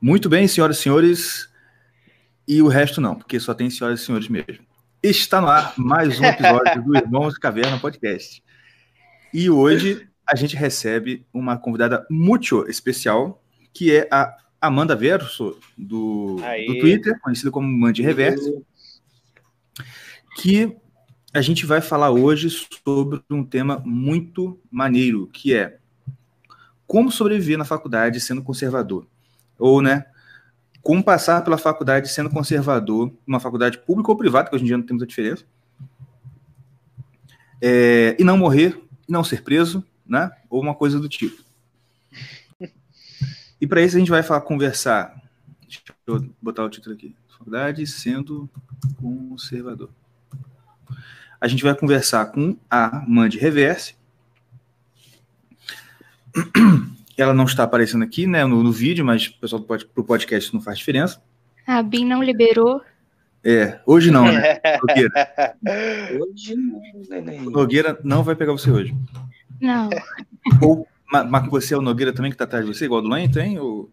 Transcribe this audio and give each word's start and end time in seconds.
Muito 0.00 0.28
bem, 0.28 0.46
senhoras 0.46 0.78
e 0.78 0.82
senhores, 0.82 1.48
e 2.46 2.60
o 2.60 2.68
resto 2.68 3.00
não, 3.00 3.14
porque 3.14 3.40
só 3.40 3.54
tem 3.54 3.70
senhoras 3.70 4.00
e 4.00 4.04
senhores 4.04 4.28
mesmo. 4.28 4.64
Está 5.02 5.40
no 5.40 5.48
ar 5.48 5.72
mais 5.78 6.20
um 6.20 6.24
episódio 6.24 6.84
do 6.84 6.94
Irmãos 6.94 7.38
Caverna 7.38 7.78
Podcast. 7.80 8.42
E 9.32 9.48
hoje 9.48 10.06
a 10.28 10.36
gente 10.36 10.54
recebe 10.54 11.26
uma 11.32 11.56
convidada 11.56 12.06
muito 12.10 12.68
especial, 12.68 13.42
que 13.72 13.90
é 13.90 14.06
a 14.12 14.36
Amanda 14.60 14.94
Verso, 14.94 15.58
do, 15.78 16.36
do 16.36 16.78
Twitter, 16.78 17.18
conhecida 17.20 17.50
como 17.50 17.66
Mande 17.66 18.02
Reverso, 18.02 18.62
que 20.36 20.76
a 21.32 21.40
gente 21.40 21.64
vai 21.64 21.80
falar 21.80 22.10
hoje 22.10 22.50
sobre 22.84 23.22
um 23.30 23.42
tema 23.42 23.82
muito 23.82 24.60
maneiro, 24.70 25.26
que 25.28 25.54
é 25.54 25.78
como 26.86 27.10
sobreviver 27.10 27.56
na 27.56 27.64
faculdade 27.64 28.20
sendo 28.20 28.42
conservador. 28.42 29.06
Ou, 29.58 29.80
né, 29.80 30.06
como 30.82 31.02
passar 31.02 31.42
pela 31.42 31.58
faculdade 31.58 32.08
sendo 32.08 32.30
conservador, 32.30 33.12
uma 33.26 33.40
faculdade 33.40 33.78
pública 33.78 34.10
ou 34.10 34.16
privada, 34.16 34.48
que 34.48 34.54
hoje 34.54 34.64
em 34.64 34.68
dia 34.68 34.76
não 34.76 34.84
tem 34.84 34.94
muita 34.94 35.08
diferença, 35.08 35.44
é, 37.60 38.16
e 38.18 38.22
não 38.22 38.38
morrer, 38.38 38.80
não 39.08 39.24
ser 39.24 39.42
preso, 39.42 39.84
né, 40.06 40.30
ou 40.48 40.60
uma 40.60 40.74
coisa 40.74 41.00
do 41.00 41.08
tipo. 41.08 41.44
E 43.60 43.66
para 43.66 43.82
isso 43.82 43.96
a 43.96 43.98
gente 43.98 44.10
vai 44.10 44.22
falar, 44.22 44.42
conversar. 44.42 45.20
Deixa 45.62 45.82
eu 46.06 46.28
botar 46.40 46.64
o 46.64 46.70
título 46.70 46.94
aqui. 46.94 47.16
Faculdade 47.26 47.86
sendo 47.86 48.48
conservador. 49.00 49.90
A 51.40 51.48
gente 51.48 51.62
vai 51.62 51.74
conversar 51.74 52.26
com 52.26 52.56
a 52.70 53.04
Mandy 53.06 53.38
Reverse. 53.38 53.94
Ela 57.16 57.32
não 57.32 57.44
está 57.44 57.62
aparecendo 57.62 58.04
aqui 58.04 58.26
né, 58.26 58.44
no, 58.44 58.62
no 58.62 58.72
vídeo, 58.72 59.04
mas 59.04 59.26
o 59.26 59.40
pessoal 59.40 59.62
para 59.62 59.80
o 59.96 60.04
podcast 60.04 60.52
não 60.52 60.60
faz 60.60 60.78
diferença. 60.78 61.22
A 61.66 61.82
BIM 61.82 62.04
não 62.04 62.22
liberou. 62.22 62.80
É, 63.42 63.80
hoje 63.86 64.10
não, 64.10 64.24
né? 64.24 64.60
Nogueira. 64.82 65.10
Hoje 66.20 66.54
não, 66.56 67.50
Nogueira 67.50 67.98
não 68.02 68.22
vai 68.22 68.34
pegar 68.34 68.52
você 68.52 68.70
hoje. 68.70 68.94
Não. 69.60 69.88
Ou, 70.60 70.86
mas 71.10 71.48
você 71.48 71.74
é 71.74 71.76
o 71.76 71.82
Nogueira 71.82 72.12
também 72.12 72.30
que 72.30 72.34
está 72.34 72.44
atrás 72.44 72.64
de 72.64 72.72
você, 72.72 72.84
igual 72.84 73.00
do 73.00 73.08
Lane, 73.08 73.30
tem? 73.30 73.58
Ou 73.58 73.90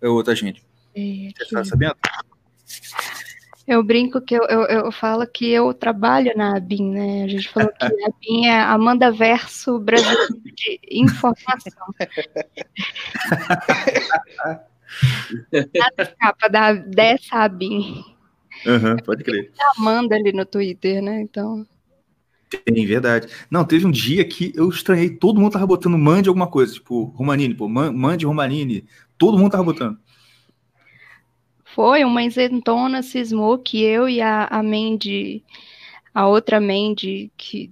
é 0.00 0.08
outra 0.08 0.34
gente? 0.34 0.64
É, 0.94 1.30
você 1.36 1.42
está 1.42 1.64
sabendo? 1.64 1.96
Eu 3.66 3.82
brinco 3.82 4.20
que 4.20 4.34
eu, 4.34 4.42
eu, 4.44 4.62
eu, 4.62 4.92
falo 4.92 5.26
que 5.26 5.48
eu 5.48 5.72
trabalho 5.72 6.32
na 6.36 6.56
ABIN, 6.56 6.90
né? 6.90 7.24
A 7.24 7.28
gente 7.28 7.48
falou 7.48 7.70
que 7.72 7.84
a 7.84 7.88
ABIN 7.88 8.46
é 8.46 8.60
Amanda 8.60 9.12
Verso 9.12 9.78
brasileiro 9.78 10.40
de 10.54 10.80
informação. 10.90 11.94
Nada 15.52 16.02
escapa 16.02 16.48
da, 16.48 16.72
dessa 16.72 17.36
ABIN. 17.36 18.04
Uhum, 18.66 18.96
pode 19.04 19.22
crer. 19.24 19.52
A 19.58 19.80
Amanda 19.80 20.16
ali 20.16 20.32
no 20.32 20.44
Twitter, 20.44 21.00
né? 21.02 21.20
Então. 21.20 21.66
Tem, 22.64 22.86
verdade. 22.86 23.28
Não, 23.50 23.64
teve 23.64 23.86
um 23.86 23.90
dia 23.90 24.24
que 24.24 24.52
eu 24.54 24.68
estranhei, 24.68 25.10
todo 25.10 25.40
mundo 25.40 25.52
tava 25.52 25.66
botando 25.66 25.96
mande 25.96 26.28
alguma 26.28 26.46
coisa, 26.46 26.74
tipo, 26.74 27.04
Romanini, 27.16 27.54
pô, 27.54 27.68
mande 27.68 28.26
Romanini, 28.26 28.84
todo 29.16 29.38
mundo 29.38 29.52
tava 29.52 29.64
botando. 29.64 29.98
Foi, 31.74 32.04
uma 32.04 32.22
isentona 32.22 33.02
cismou 33.02 33.58
que 33.58 33.82
eu 33.82 34.08
e 34.08 34.20
a, 34.20 34.46
a 34.46 34.62
Mandy, 34.62 35.42
a 36.14 36.28
outra 36.28 36.60
Mandy, 36.60 37.32
que, 37.36 37.70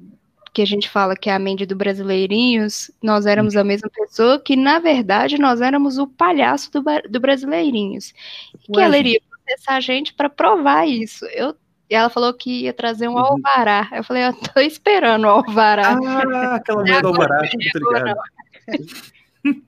que 0.52 0.62
a 0.62 0.64
gente 0.64 0.88
fala 0.88 1.14
que 1.14 1.28
é 1.28 1.34
a 1.34 1.38
Mandy 1.38 1.66
do 1.66 1.76
Brasileirinhos, 1.76 2.90
nós 3.02 3.26
éramos 3.26 3.56
a 3.56 3.64
mesma 3.64 3.90
pessoa, 3.90 4.40
que 4.40 4.56
na 4.56 4.78
verdade 4.78 5.38
nós 5.38 5.60
éramos 5.60 5.98
o 5.98 6.06
palhaço 6.06 6.70
do, 6.72 6.82
do 7.10 7.20
Brasileirinhos. 7.20 8.14
E 8.54 8.72
que 8.72 8.80
ela 8.80 8.96
iria 8.96 9.20
processar 9.28 9.76
a 9.76 9.80
gente 9.80 10.14
para 10.14 10.30
provar 10.30 10.86
isso. 10.86 11.26
Eu 11.26 11.54
e 11.90 11.94
ela 11.94 12.08
falou 12.08 12.32
que 12.32 12.62
ia 12.62 12.72
trazer 12.72 13.08
um 13.08 13.14
uhum. 13.14 13.18
alvará. 13.18 13.88
Eu 13.92 14.04
falei, 14.04 14.24
eu 14.24 14.32
tô 14.32 14.60
esperando 14.60 15.24
o 15.24 15.28
alvará. 15.28 15.98
Ah, 15.98 16.54
aquela 16.54 16.82
mulher 16.82 17.02
do 17.02 17.08
alvará, 17.08 17.40
muito. 17.40 19.10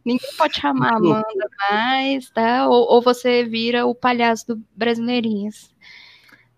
Ninguém 0.04 0.30
pode 0.36 0.60
chamar 0.60 0.96
Amanda 0.96 1.48
mais, 1.70 2.28
tá? 2.30 2.68
Ou, 2.68 2.94
ou, 2.94 3.02
você 3.02 3.44
vira 3.44 3.86
o 3.86 3.94
palhaço 3.94 4.48
do 4.48 4.62
Brasileirinhas. 4.76 5.72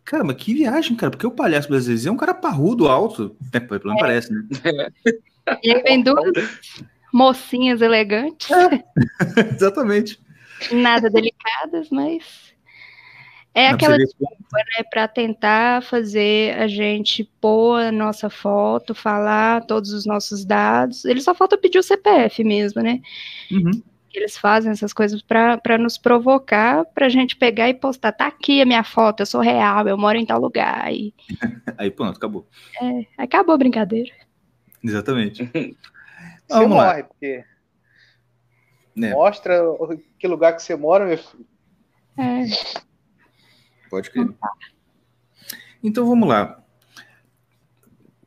Caramba, 0.05 0.35
que 0.35 0.53
viagem, 0.53 0.97
cara. 0.97 1.11
Porque 1.11 1.27
o 1.27 1.31
palhaço 1.31 1.69
brasileiro 1.69 2.09
é 2.09 2.13
um 2.13 2.17
cara 2.17 2.35
parrudo, 2.35 2.89
alto. 2.89 3.37
É, 3.53 3.61
pelo 3.61 3.81
menos 3.85 3.99
é. 3.99 4.01
parece, 4.01 4.33
né? 4.33 4.43
E 5.63 5.71
aí 5.75 5.83
vem 5.83 6.03
duas 6.03 6.33
mocinhas 7.13 7.83
elegantes. 7.83 8.51
É. 8.51 8.83
Exatamente. 9.55 10.19
Nada 10.73 11.11
delicadas, 11.11 11.91
mas 11.91 12.44
é 13.55 13.69
Não 13.69 13.77
aquela 13.77 13.97
desculpa, 13.97 14.35
né, 14.53 14.85
para 14.91 15.07
tentar 15.07 15.83
fazer 15.85 16.59
a 16.59 16.67
gente 16.67 17.23
pôr 17.41 17.81
a 17.81 17.93
nossa 17.93 18.29
foto, 18.29 18.95
falar 18.97 19.65
todos 19.65 19.93
os 19.93 20.05
nossos 20.05 20.45
dados. 20.45 21.05
Ele 21.05 21.21
só 21.21 21.33
falta 21.35 21.57
pedir 21.57 21.79
o 21.79 21.83
CPF 21.83 22.43
mesmo, 22.43 22.83
né? 22.83 23.01
Uhum. 23.53 23.81
Eles 24.13 24.37
fazem 24.37 24.73
essas 24.73 24.93
coisas 24.93 25.23
para 25.23 25.79
nos 25.79 25.97
provocar, 25.97 26.85
para 26.87 27.07
a 27.07 27.09
gente 27.09 27.37
pegar 27.37 27.69
e 27.69 27.75
postar. 27.75 28.11
Tá 28.13 28.27
aqui 28.27 28.61
a 28.61 28.67
minha 28.67 28.83
foto, 28.83 29.21
eu 29.21 29.27
sou 29.27 29.41
real, 29.41 29.87
eu 29.87 29.97
moro 29.97 30.19
em 30.19 30.27
tal 30.27 30.41
lugar. 30.41 30.93
E... 30.93 31.15
Aí 31.79 31.93
pronto, 31.93 32.17
acabou. 32.17 32.49
É, 32.83 33.07
acabou 33.23 33.55
a 33.55 33.59
brincadeira. 33.59 34.11
Exatamente. 34.83 35.49
Você 36.47 36.59
Vamos 36.59 36.77
morre, 36.77 37.03
lá. 37.03 37.05
porque 37.05 37.45
é. 38.99 39.11
mostra 39.11 39.63
que 40.19 40.29
lugar 40.29 40.55
que 40.55 40.63
você 40.63 40.77
mora, 40.77 41.07
meu 41.07 41.17
filho. 41.17 41.47
É. 42.19 42.45
Pode 43.95 44.11
crer. 44.11 44.29
Então 45.81 46.05
vamos 46.05 46.29
lá. 46.29 46.61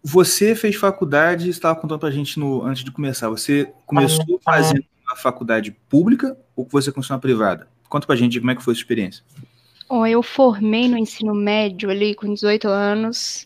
Você 0.02 0.56
fez 0.56 0.78
faculdade, 0.78 1.50
estava 1.50 1.78
contando 1.78 2.00
para 2.00 2.08
a 2.08 2.12
gente 2.12 2.40
no, 2.40 2.64
antes 2.64 2.86
de 2.86 2.92
começar. 2.92 3.28
Você 3.28 3.74
começou 3.86 4.40
ah, 4.46 4.52
fazendo 4.54 4.86
uma 5.04 5.18
faculdade 5.18 5.72
pública 5.90 6.38
ou 6.56 6.66
você 6.72 6.90
começou 6.90 7.16
na 7.16 7.20
privada? 7.20 7.68
Conta 7.90 8.08
para 8.08 8.16
a 8.16 8.18
gente 8.18 8.40
como 8.40 8.50
é 8.50 8.56
que 8.56 8.64
foi 8.64 8.72
a 8.72 8.76
sua 8.76 8.82
experiência. 8.82 9.26
Bom, 9.90 10.08
eu 10.08 10.24
formei 10.24 10.88
no 10.88 10.98
ensino 10.98 11.36
médio 11.36 11.90
ali 11.90 12.16
com 12.16 12.34
18 12.34 12.66
anos 12.70 13.46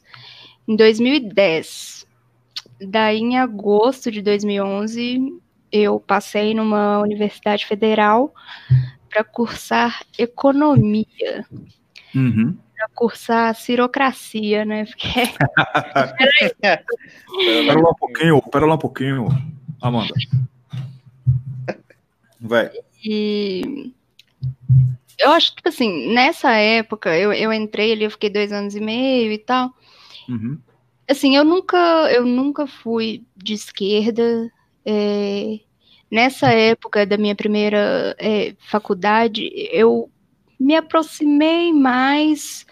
em 0.67 0.75
2010. 0.75 2.05
Daí, 2.87 3.17
em 3.17 3.39
agosto 3.39 4.11
de 4.11 4.21
2011, 4.21 5.41
eu 5.71 5.99
passei 5.99 6.53
numa 6.53 6.99
universidade 6.99 7.65
federal 7.65 8.31
para 9.09 9.23
cursar 9.23 10.03
economia. 10.15 11.45
Uhum. 12.15 12.57
Para 12.75 12.89
cursar 12.95 13.55
cirocracia, 13.55 14.65
né? 14.65 14.85
Porque... 14.85 15.07
pera 16.61 17.81
lá 17.81 17.89
um 17.89 17.95
pouquinho, 17.95 18.41
pera 18.41 18.65
lá 18.65 18.75
um 18.75 18.79
pouquinho, 18.79 19.27
Amanda. 19.81 20.13
Vai. 22.39 22.71
E 23.03 23.93
eu 25.21 25.31
acho 25.31 25.51
que, 25.51 25.57
tipo 25.57 25.69
assim, 25.69 26.13
nessa 26.13 26.51
época, 26.53 27.15
eu, 27.15 27.31
eu 27.31 27.53
entrei 27.53 27.91
ali, 27.93 28.03
eu 28.03 28.11
fiquei 28.11 28.29
dois 28.29 28.51
anos 28.51 28.75
e 28.75 28.79
meio 28.79 29.31
e 29.31 29.37
tal. 29.37 29.71
Uhum. 30.27 30.57
Assim, 31.07 31.35
eu 31.35 31.45
nunca, 31.45 31.77
eu 32.11 32.25
nunca 32.25 32.65
fui 32.65 33.23
de 33.37 33.53
esquerda. 33.53 34.51
É, 34.83 35.59
nessa 36.09 36.51
época 36.51 37.05
da 37.05 37.17
minha 37.17 37.35
primeira 37.35 38.15
é, 38.19 38.55
faculdade, 38.59 39.49
eu 39.71 40.10
me 40.61 40.75
aproximei 40.75 41.73
mais 41.73 42.65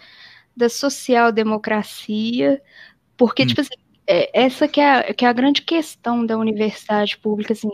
da 0.56 0.68
social-democracia, 0.68 2.62
porque, 3.16 3.42
hum. 3.42 3.46
tipo 3.46 3.60
assim, 3.60 3.74
é, 4.06 4.30
essa 4.32 4.68
que 4.68 4.80
é, 4.80 4.92
a, 4.92 5.14
que 5.14 5.24
é 5.24 5.28
a 5.28 5.32
grande 5.32 5.62
questão 5.62 6.24
da 6.24 6.38
universidade 6.38 7.18
pública, 7.18 7.52
assim, 7.52 7.70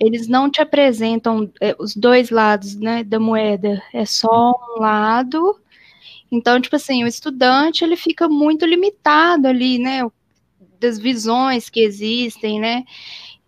eles 0.00 0.28
não 0.28 0.50
te 0.50 0.60
apresentam 0.60 1.50
é, 1.60 1.74
os 1.78 1.94
dois 1.96 2.30
lados, 2.30 2.76
né, 2.76 3.02
da 3.02 3.18
moeda, 3.18 3.82
é 3.92 4.04
só 4.04 4.52
um 4.52 4.80
lado, 4.80 5.60
então, 6.30 6.60
tipo 6.60 6.76
assim, 6.76 7.04
o 7.04 7.06
estudante, 7.06 7.84
ele 7.84 7.96
fica 7.96 8.28
muito 8.28 8.64
limitado 8.66 9.48
ali, 9.48 9.78
né, 9.78 10.00
das 10.80 10.98
visões 10.98 11.68
que 11.68 11.80
existem, 11.80 12.60
né, 12.60 12.84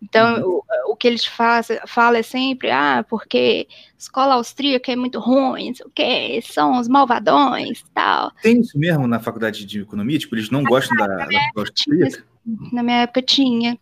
então, 0.01 0.41
uhum. 0.41 0.61
o, 0.87 0.91
o, 0.93 0.95
que 0.95 1.07
eles 1.07 1.25
faz, 1.25 1.67
falam 1.85 2.19
é 2.19 2.23
sempre, 2.23 2.71
ah, 2.71 3.05
porque 3.07 3.67
escola 3.97 4.35
austríaca 4.35 4.91
é 4.91 4.95
muito 4.95 5.19
ruim, 5.19 5.73
o 5.85 5.89
quê, 5.89 6.39
são 6.41 6.79
os 6.79 6.87
malvadões 6.87 7.83
tal. 7.93 8.31
Tem 8.41 8.61
isso 8.61 8.77
mesmo 8.79 9.07
na 9.07 9.19
faculdade 9.19 9.65
de 9.65 9.81
economia? 9.81 10.17
Tipo, 10.17 10.35
eles 10.35 10.49
não 10.49 10.63
gostam 10.63 10.97
da, 10.97 11.07
da 11.07 11.27
austríaca? 11.57 12.23
Na 12.71 12.81
minha 12.81 13.01
época 13.01 13.21
tinha. 13.21 13.77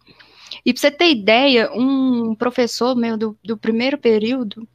E 0.66 0.74
para 0.74 0.82
você 0.82 0.92
ter 0.92 1.12
ideia, 1.12 1.72
um 1.72 2.34
professor 2.34 2.96
meu 2.96 3.16
do, 3.16 3.38
do 3.44 3.56
primeiro 3.56 3.98
período, 3.98 4.68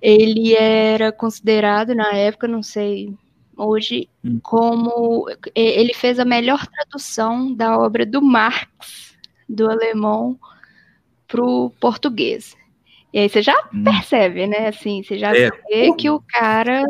ele 0.00 0.54
era 0.54 1.10
considerado 1.10 1.94
na 1.94 2.12
época, 2.14 2.46
não 2.46 2.62
sei 2.62 3.12
hoje, 3.56 4.08
hum. 4.24 4.38
como 4.42 5.26
ele 5.54 5.94
fez 5.94 6.18
a 6.18 6.24
melhor 6.24 6.66
tradução 6.66 7.52
da 7.52 7.76
obra 7.76 8.06
do 8.06 8.22
Marx 8.22 9.11
do 9.52 9.70
alemão 9.70 10.38
para 11.28 11.42
o 11.42 11.70
português. 11.80 12.56
E 13.12 13.18
aí 13.18 13.28
você 13.28 13.42
já 13.42 13.54
hum. 13.72 13.84
percebe, 13.84 14.46
né? 14.46 14.68
Assim, 14.68 15.02
você 15.02 15.18
já 15.18 15.36
é. 15.36 15.50
vê 15.68 15.94
que 15.94 16.08
o 16.08 16.20
cara. 16.20 16.82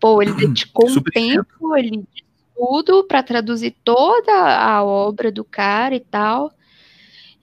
Pô, 0.00 0.22
ele 0.22 0.32
dedicou 0.32 0.88
um 0.88 1.02
tempo 1.02 1.74
ali 1.74 1.90
de 1.90 2.24
estudo 2.52 3.04
para 3.04 3.22
traduzir 3.22 3.76
toda 3.84 4.32
a 4.32 4.84
obra 4.84 5.30
do 5.30 5.44
cara 5.44 5.94
e 5.94 6.00
tal. 6.00 6.52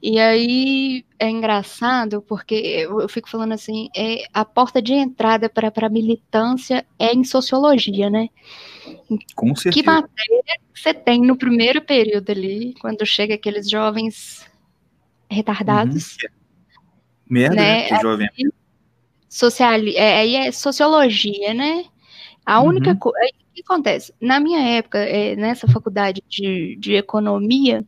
E 0.07 0.19
aí 0.19 1.03
é 1.17 1.27
engraçado 1.27 2.21
porque 2.21 2.53
eu 2.53 3.09
fico 3.09 3.27
falando 3.27 3.53
assim, 3.53 3.89
é, 3.97 4.27
a 4.31 4.45
porta 4.45 4.79
de 4.79 4.93
entrada 4.93 5.49
para 5.49 5.71
a 5.75 5.89
militância 5.89 6.85
é 6.99 7.11
em 7.11 7.23
sociologia, 7.23 8.07
né? 8.07 8.29
Com 9.33 9.55
certeza. 9.55 9.73
Que 9.73 9.83
matéria 9.83 10.59
você 10.71 10.93
tem 10.93 11.23
no 11.23 11.35
primeiro 11.35 11.81
período 11.81 12.29
ali, 12.29 12.75
quando 12.79 13.03
chega 13.03 13.33
aqueles 13.33 13.67
jovens 13.67 14.45
retardados? 15.27 16.17
Uhum. 16.21 16.29
Merda, 17.27 17.55
né? 17.55 17.89
né? 17.89 17.99
jovem. 17.99 18.27
Sociali 19.27 19.95
é, 19.95 20.19
aí 20.19 20.35
é 20.35 20.51
sociologia, 20.51 21.51
né? 21.55 21.83
A 22.45 22.61
única 22.61 22.91
uhum. 22.91 22.99
coisa. 22.99 23.17
O 23.49 23.55
que 23.55 23.63
acontece? 23.63 24.13
Na 24.21 24.39
minha 24.39 24.61
época, 24.77 24.99
é, 24.99 25.35
nessa 25.35 25.67
faculdade 25.67 26.21
de, 26.29 26.75
de 26.79 26.93
economia, 26.93 27.83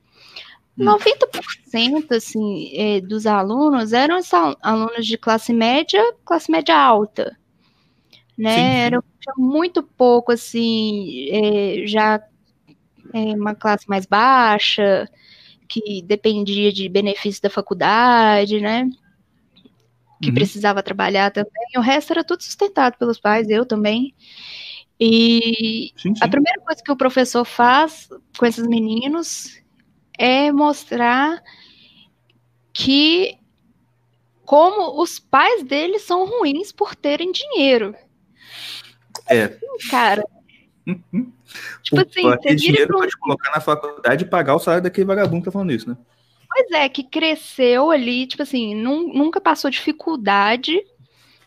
90% 0.78 2.12
assim, 2.16 2.72
é, 2.76 3.02
dos 3.02 3.26
alunos 3.26 3.94
eram 3.94 4.20
alunos 4.62 5.06
de 5.06 5.18
classe 5.18 5.52
média, 5.52 6.02
classe 6.24 6.52
média 6.52 6.78
alta. 6.78 7.38
Né? 8.38 8.52
Sim, 8.52 8.62
sim. 8.62 8.86
Era 8.86 9.04
muito 9.38 9.82
pouco, 9.82 10.32
assim, 10.32 11.28
é, 11.32 11.88
já 11.88 12.22
é, 13.14 13.20
uma 13.34 13.56
classe 13.56 13.90
mais 13.90 14.06
baixa, 14.06 15.10
que 15.68 16.02
dependia 16.04 16.72
de 16.72 16.88
benefícios 16.88 17.40
da 17.40 17.50
faculdade, 17.50 18.62
né? 18.62 18.90
Que 20.22 20.30
uhum. 20.30 20.36
precisava 20.36 20.84
trabalhar 20.84 21.32
também. 21.32 21.52
O 21.76 21.82
resto 21.82 22.14
era 22.14 22.24
tudo 22.24 22.44
sustentado 22.44 22.98
pelos 22.98 23.20
pais, 23.20 23.50
eu 23.50 23.66
também. 23.66 24.14
E 25.00 25.92
sim, 25.98 26.14
a 26.22 26.28
primeira 26.28 26.60
coisa 26.62 26.82
que 26.84 26.92
o 26.92 26.96
professor 26.96 27.46
faz 27.46 28.10
com 28.38 28.46
esses 28.46 28.66
meninos 28.66 29.62
é 30.18 30.52
mostrar 30.52 31.42
que 32.74 33.38
como 34.46 35.02
os 35.02 35.20
pais 35.20 35.64
deles 35.64 36.04
são 36.04 36.26
ruins 36.26 36.72
por 36.72 36.96
terem 36.96 37.32
dinheiro. 37.32 37.94
É. 39.30 39.58
Cara. 39.90 40.24
tipo 41.84 42.00
assim, 42.00 42.24
você 42.24 42.56
dinheiro 42.56 42.94
pode 42.98 43.18
colocar 43.18 43.52
na 43.52 43.60
faculdade 43.62 44.24
e 44.24 44.28
pagar 44.28 44.56
o 44.56 44.60
salário 44.60 44.84
daquele 44.84 45.06
vagabundo 45.06 45.42
que 45.42 45.46
tá 45.46 45.52
falando 45.52 45.74
isso, 45.74 45.90
né? 45.90 45.98
Pois 46.50 46.72
é, 46.72 46.88
que 46.88 47.04
cresceu 47.04 47.92
ali, 47.92 48.26
tipo 48.26 48.42
assim, 48.42 48.74
nunca 48.74 49.42
passou 49.42 49.70
dificuldade, 49.70 50.80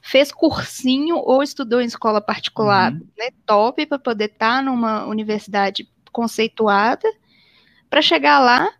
fez 0.02 0.30
cursinho 0.30 1.16
ou 1.16 1.42
estudou 1.42 1.80
em 1.80 1.86
escola 1.86 2.20
particular, 2.20 2.92
uhum. 2.92 3.00
né, 3.18 3.30
top 3.46 3.86
para 3.86 3.98
poder 3.98 4.26
estar 4.26 4.56
tá 4.56 4.62
numa 4.62 5.06
universidade 5.06 5.88
conceituada 6.12 7.08
para 7.90 8.00
chegar 8.00 8.38
lá 8.38 8.72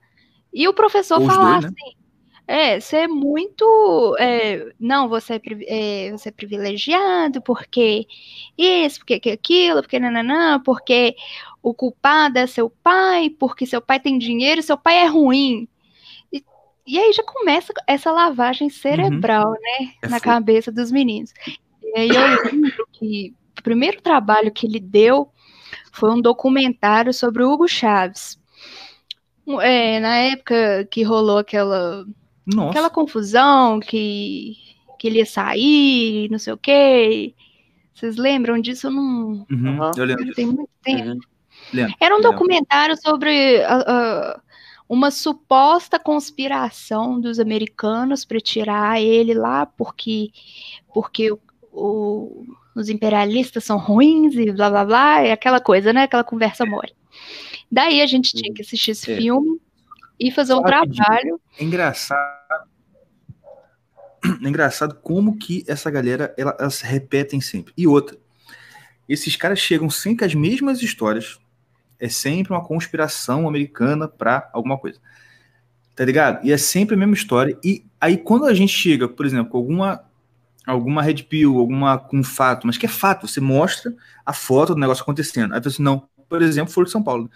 e 0.52 0.66
o 0.68 0.72
professor 0.72 1.20
Os 1.20 1.26
falar 1.26 1.60
dois, 1.60 1.64
né? 1.64 1.70
assim. 1.76 2.00
É, 2.46 2.80
você 2.80 2.96
é 2.96 3.06
muito. 3.06 4.16
É, 4.18 4.72
não, 4.80 5.08
você 5.08 5.34
é, 5.34 5.40
é, 5.68 6.10
você 6.10 6.30
é 6.30 6.32
privilegiado, 6.32 7.40
porque 7.40 8.08
isso, 8.58 8.98
porque 8.98 9.30
aquilo, 9.30 9.82
porque 9.82 10.00
nananã, 10.00 10.60
porque 10.60 11.14
o 11.62 11.72
culpado 11.72 12.40
é 12.40 12.48
seu 12.48 12.68
pai, 12.68 13.30
porque 13.30 13.66
seu 13.66 13.80
pai 13.80 14.00
tem 14.00 14.18
dinheiro 14.18 14.62
seu 14.62 14.76
pai 14.76 14.96
é 14.96 15.06
ruim. 15.06 15.68
E, 16.32 16.44
e 16.84 16.98
aí 16.98 17.12
já 17.12 17.22
começa 17.22 17.72
essa 17.86 18.10
lavagem 18.10 18.68
cerebral, 18.68 19.50
uhum. 19.50 19.52
né, 19.52 19.92
é 20.02 20.08
na 20.08 20.18
cabeça 20.18 20.72
dos 20.72 20.90
meninos. 20.90 21.32
E 21.82 21.98
aí 22.00 22.08
eu 22.08 22.50
lembro 22.50 22.88
que 22.92 23.32
o 23.60 23.62
primeiro 23.62 24.00
trabalho 24.00 24.50
que 24.50 24.66
ele 24.66 24.80
deu 24.80 25.30
foi 25.92 26.10
um 26.10 26.20
documentário 26.20 27.14
sobre 27.14 27.44
o 27.44 27.52
Hugo 27.52 27.68
Chaves. 27.68 28.39
É, 29.58 29.98
na 30.00 30.16
época 30.16 30.86
que 30.90 31.02
rolou 31.02 31.38
aquela, 31.38 32.04
Nossa. 32.46 32.70
aquela 32.70 32.90
confusão 32.90 33.80
que, 33.80 34.56
que 34.98 35.08
ele 35.08 35.18
ia 35.18 35.26
sair, 35.26 36.28
não 36.30 36.38
sei 36.38 36.52
o 36.52 36.58
quê. 36.58 37.34
Vocês 37.94 38.16
lembram 38.16 38.60
disso? 38.60 38.86
Eu 38.86 38.90
não. 38.92 39.46
Uhum, 39.50 39.90
eu 39.96 40.04
lembro. 40.04 40.34
Tem 40.34 40.46
muito 40.46 40.70
tempo. 40.82 41.08
Uhum. 41.08 41.18
Lembro, 41.72 41.94
Era 42.00 42.16
um 42.16 42.20
documentário 42.20 42.96
sobre 42.96 43.58
uh, 43.58 44.36
uh, 44.36 44.40
uma 44.88 45.10
suposta 45.10 45.98
conspiração 45.98 47.20
dos 47.20 47.38
americanos 47.38 48.24
para 48.24 48.40
tirar 48.40 49.00
ele 49.00 49.34
lá, 49.34 49.66
porque, 49.66 50.30
porque 50.92 51.30
o, 51.30 51.38
o, 51.72 52.44
os 52.74 52.88
imperialistas 52.88 53.64
são 53.64 53.78
ruins 53.78 54.34
e 54.34 54.50
blá 54.50 54.70
blá 54.70 54.84
blá, 54.84 55.20
é 55.20 55.32
aquela 55.32 55.60
coisa, 55.60 55.92
né? 55.92 56.04
Aquela 56.04 56.24
conversa 56.24 56.66
mole. 56.66 56.92
Daí 57.70 58.00
a 58.00 58.06
gente 58.06 58.34
tinha 58.34 58.52
que 58.52 58.62
assistir 58.62 58.92
esse 58.92 59.12
é. 59.12 59.16
filme 59.16 59.60
e 60.18 60.30
fazer 60.30 60.54
um 60.54 60.62
trabalho. 60.62 61.40
É 61.58 61.64
engraçado. 61.64 62.68
É 64.44 64.48
engraçado 64.48 64.96
como 64.96 65.38
que 65.38 65.64
essa 65.66 65.90
galera 65.90 66.34
ela, 66.36 66.56
elas 66.58 66.74
se 66.74 66.84
repetem 66.84 67.40
sempre. 67.40 67.72
E 67.76 67.86
outra, 67.86 68.18
esses 69.08 69.34
caras 69.36 69.58
chegam 69.58 69.88
sempre 69.88 70.18
com 70.18 70.24
as 70.26 70.34
mesmas 70.34 70.82
histórias. 70.82 71.38
É 71.98 72.08
sempre 72.08 72.52
uma 72.52 72.64
conspiração 72.64 73.48
americana 73.48 74.08
para 74.08 74.50
alguma 74.52 74.78
coisa. 74.78 74.98
Tá 75.96 76.04
ligado? 76.04 76.46
E 76.46 76.52
é 76.52 76.56
sempre 76.56 76.94
a 76.94 76.98
mesma 76.98 77.14
história. 77.14 77.58
E 77.64 77.84
aí, 78.00 78.16
quando 78.16 78.46
a 78.46 78.54
gente 78.54 78.72
chega, 78.72 79.08
por 79.08 79.26
exemplo, 79.26 79.50
com 79.50 79.58
alguma 79.58 80.04
alguma 80.66 81.02
red 81.02 81.24
pill, 81.24 81.58
alguma 81.58 81.98
com 81.98 82.18
um 82.18 82.24
fato, 82.24 82.66
mas 82.66 82.78
que 82.78 82.86
é 82.86 82.88
fato, 82.88 83.26
você 83.26 83.40
mostra 83.40 83.92
a 84.24 84.32
foto 84.32 84.74
do 84.74 84.80
negócio 84.80 85.02
acontecendo. 85.02 85.54
Aí 85.54 85.60
você 85.60 85.68
assim, 85.68 85.82
não, 85.82 86.08
por 86.28 86.42
exemplo, 86.42 86.72
foi 86.72 86.84
de 86.84 86.90
São 86.90 87.02
Paulo. 87.02 87.30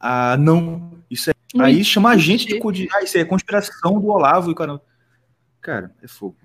Ah, 0.00 0.36
não, 0.38 1.02
isso 1.10 1.30
é. 1.30 1.34
Muito 1.54 1.66
aí 1.66 1.84
chama 1.84 2.10
a 2.10 2.16
gente 2.16 2.46
de. 2.46 2.88
Ah, 2.92 3.02
isso 3.02 3.18
é 3.18 3.24
conspiração 3.24 4.00
do 4.00 4.08
Olavo 4.08 4.50
e 4.50 4.54
cara. 4.54 4.80
Cara, 5.60 5.94
é 6.02 6.08
fogo. 6.08 6.36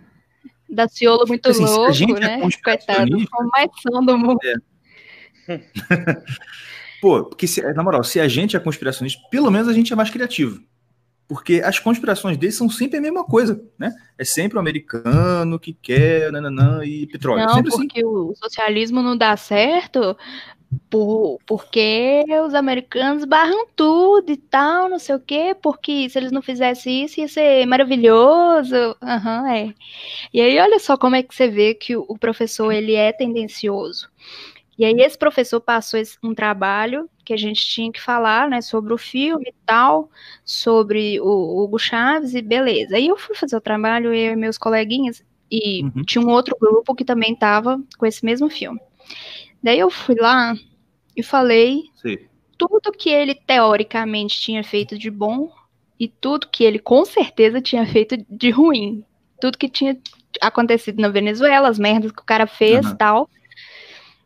Da 0.70 0.88
Ciolo 0.88 1.26
muito 1.28 1.48
assim, 1.48 1.64
louco, 1.64 1.86
a 1.86 1.92
gente 1.92 2.12
é 2.12 2.20
né? 2.20 2.40
É 2.40 2.62
Coitado, 2.62 3.18
mais 3.54 3.70
do 4.06 4.18
mundo. 4.18 4.40
É. 4.44 4.56
Pô, 7.02 7.24
porque 7.24 7.48
se, 7.48 7.62
na 7.74 7.84
moral, 7.84 8.04
se 8.04 8.20
a 8.20 8.28
gente 8.28 8.58
é 8.58 8.60
conspiracionista, 8.60 9.22
pelo 9.30 9.52
menos 9.52 9.68
a 9.68 9.74
gente 9.74 9.94
é 9.94 9.96
mais 9.96 10.10
criativo. 10.10 10.60
Porque 11.28 11.62
as 11.64 11.80
conspirações 11.80 12.38
deles 12.38 12.56
são 12.56 12.70
sempre 12.70 12.98
a 12.98 13.02
mesma 13.02 13.24
coisa, 13.24 13.64
né? 13.80 13.92
É 14.18 14.24
sempre 14.24 14.58
o 14.58 14.60
americano 14.60 15.60
que 15.60 15.74
quer 15.74 16.32
nananã 16.32 16.84
e 16.86 17.08
petróleo. 17.08 17.46
Não, 17.46 17.54
assim. 17.54 17.64
porque 17.64 18.00
assim. 18.00 18.06
o 18.06 18.34
socialismo 18.36 19.02
não 19.02 19.18
dá 19.18 19.36
certo, 19.36 20.16
por, 20.90 21.40
porque 21.46 22.24
os 22.46 22.54
americanos 22.54 23.26
barram 23.26 23.68
tudo 23.76 24.32
e 24.32 24.38
tal, 24.38 24.90
não 24.90 25.00
sei 25.00 25.16
o 25.16 25.20
quê, 25.20 25.56
porque 25.62 26.10
se 26.10 26.18
eles 26.18 26.32
não 26.32 26.42
fizessem 26.42 27.04
isso 27.04 27.20
ia 27.20 27.28
ser 27.28 27.66
maravilhoso. 27.66 28.76
Uhum, 29.02 29.48
é. 29.48 29.74
E 30.34 30.42
aí, 30.42 30.60
olha 30.60 30.80
só 30.80 30.98
como 30.98 31.16
é 31.16 31.24
que 31.24 31.34
você 31.34 31.48
vê 31.48 31.74
que 31.74 31.96
o, 31.96 32.18
professor 32.18 32.72
ele 32.72 32.96
é 32.96 33.12
tendencioso. 33.12 34.10
E 34.78 34.84
aí 34.84 34.94
esse 35.00 35.18
professor 35.18 35.62
passou 35.62 36.02
um 36.22 36.34
trabalho 36.34 37.10
que 37.24 37.34
a 37.34 37.38
gente 37.38 37.66
tinha 37.66 37.92
que 37.92 38.02
falar, 38.02 38.50
né, 38.50 38.62
sobre 38.62 38.94
o 38.94 38.98
filme 38.98 39.46
e 39.48 39.56
tal, 39.66 40.10
sobre 40.44 41.20
o 41.22 41.64
Hugo 41.64 41.80
Chaves 41.80 42.36
e 42.36 42.42
beleza. 42.42 42.98
Aí 42.98 43.08
eu 43.08 43.18
fui 43.18 43.36
fazer 43.36 43.56
o 43.56 43.62
trabalho, 43.62 44.14
eu 44.14 44.34
e 44.34 44.36
meus 44.36 44.58
coleguinhas, 44.58 45.24
e 45.50 45.84
uhum. 45.84 46.04
tinha 46.04 46.24
um 46.24 46.30
outro 46.30 46.58
grupo 46.60 46.94
que 46.94 47.06
também 47.06 47.34
estava 47.34 47.82
com 47.98 48.06
esse 48.06 48.26
mesmo 48.26 48.50
filme. 48.50 48.80
Daí 49.66 49.80
eu 49.80 49.90
fui 49.90 50.14
lá 50.14 50.54
e 51.18 51.24
falei 51.24 51.86
Sim. 51.96 52.20
tudo 52.56 52.92
que 52.92 53.10
ele 53.10 53.34
teoricamente 53.34 54.40
tinha 54.40 54.64
feito 54.64 54.96
de 54.96 55.10
bom 55.10 55.52
e 56.00 56.08
tudo 56.08 56.50
que 56.52 56.64
ele 56.64 56.78
com 56.78 57.04
certeza 57.04 57.60
tinha 57.60 57.84
feito 57.84 58.16
de 58.30 58.52
ruim. 58.52 59.04
Tudo 59.42 59.58
que 59.58 59.68
tinha 59.68 59.98
acontecido 60.40 61.02
na 61.02 61.10
Venezuela, 61.10 61.68
as 61.68 61.80
merdas 61.80 62.12
que 62.12 62.22
o 62.22 62.26
cara 62.26 62.46
fez 62.46 62.86
e 62.86 62.90
uhum. 62.90 62.96
tal. 62.96 63.30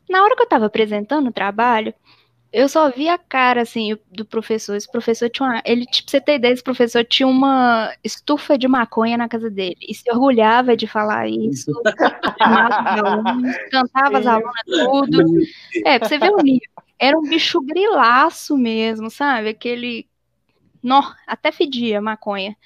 Na 0.09 0.21
hora 0.21 0.35
que 0.35 0.41
eu 0.41 0.49
tava 0.49 0.65
apresentando 0.65 1.29
o 1.29 1.33
trabalho, 1.33 1.93
eu 2.51 2.67
só 2.67 2.89
vi 2.89 3.07
a 3.07 3.17
cara, 3.17 3.61
assim, 3.61 3.95
do 4.11 4.25
professor. 4.25 4.75
Esse 4.75 4.91
professor 4.91 5.29
tinha 5.29 5.47
uma. 5.47 5.61
Ele, 5.63 5.85
tipo, 5.85 6.09
você 6.09 6.19
ter 6.19 6.35
ideia, 6.35 6.51
esse 6.51 6.63
professor 6.63 7.05
tinha 7.05 7.27
uma 7.27 7.93
estufa 8.03 8.57
de 8.57 8.67
maconha 8.67 9.17
na 9.17 9.29
casa 9.29 9.49
dele. 9.49 9.77
E 9.87 9.93
se 9.93 10.09
orgulhava 10.11 10.75
de 10.75 10.87
falar 10.87 11.27
isso. 11.27 11.71
alunos, 12.41 13.55
cantava 13.69 14.17
as 14.17 14.25
alunas 14.25 14.63
tudo. 14.65 15.23
É, 15.85 15.99
pra 15.99 16.07
você 16.07 16.17
ver 16.17 16.31
o 16.31 16.41
nível. 16.41 16.69
Era 16.97 17.17
um 17.17 17.29
bicho 17.29 17.61
grilaço 17.61 18.57
mesmo, 18.57 19.09
sabe? 19.11 19.49
Aquele. 19.49 20.07
Nó, 20.81 21.03
até 21.27 21.51
fedia 21.51 22.01
maconha. 22.01 22.57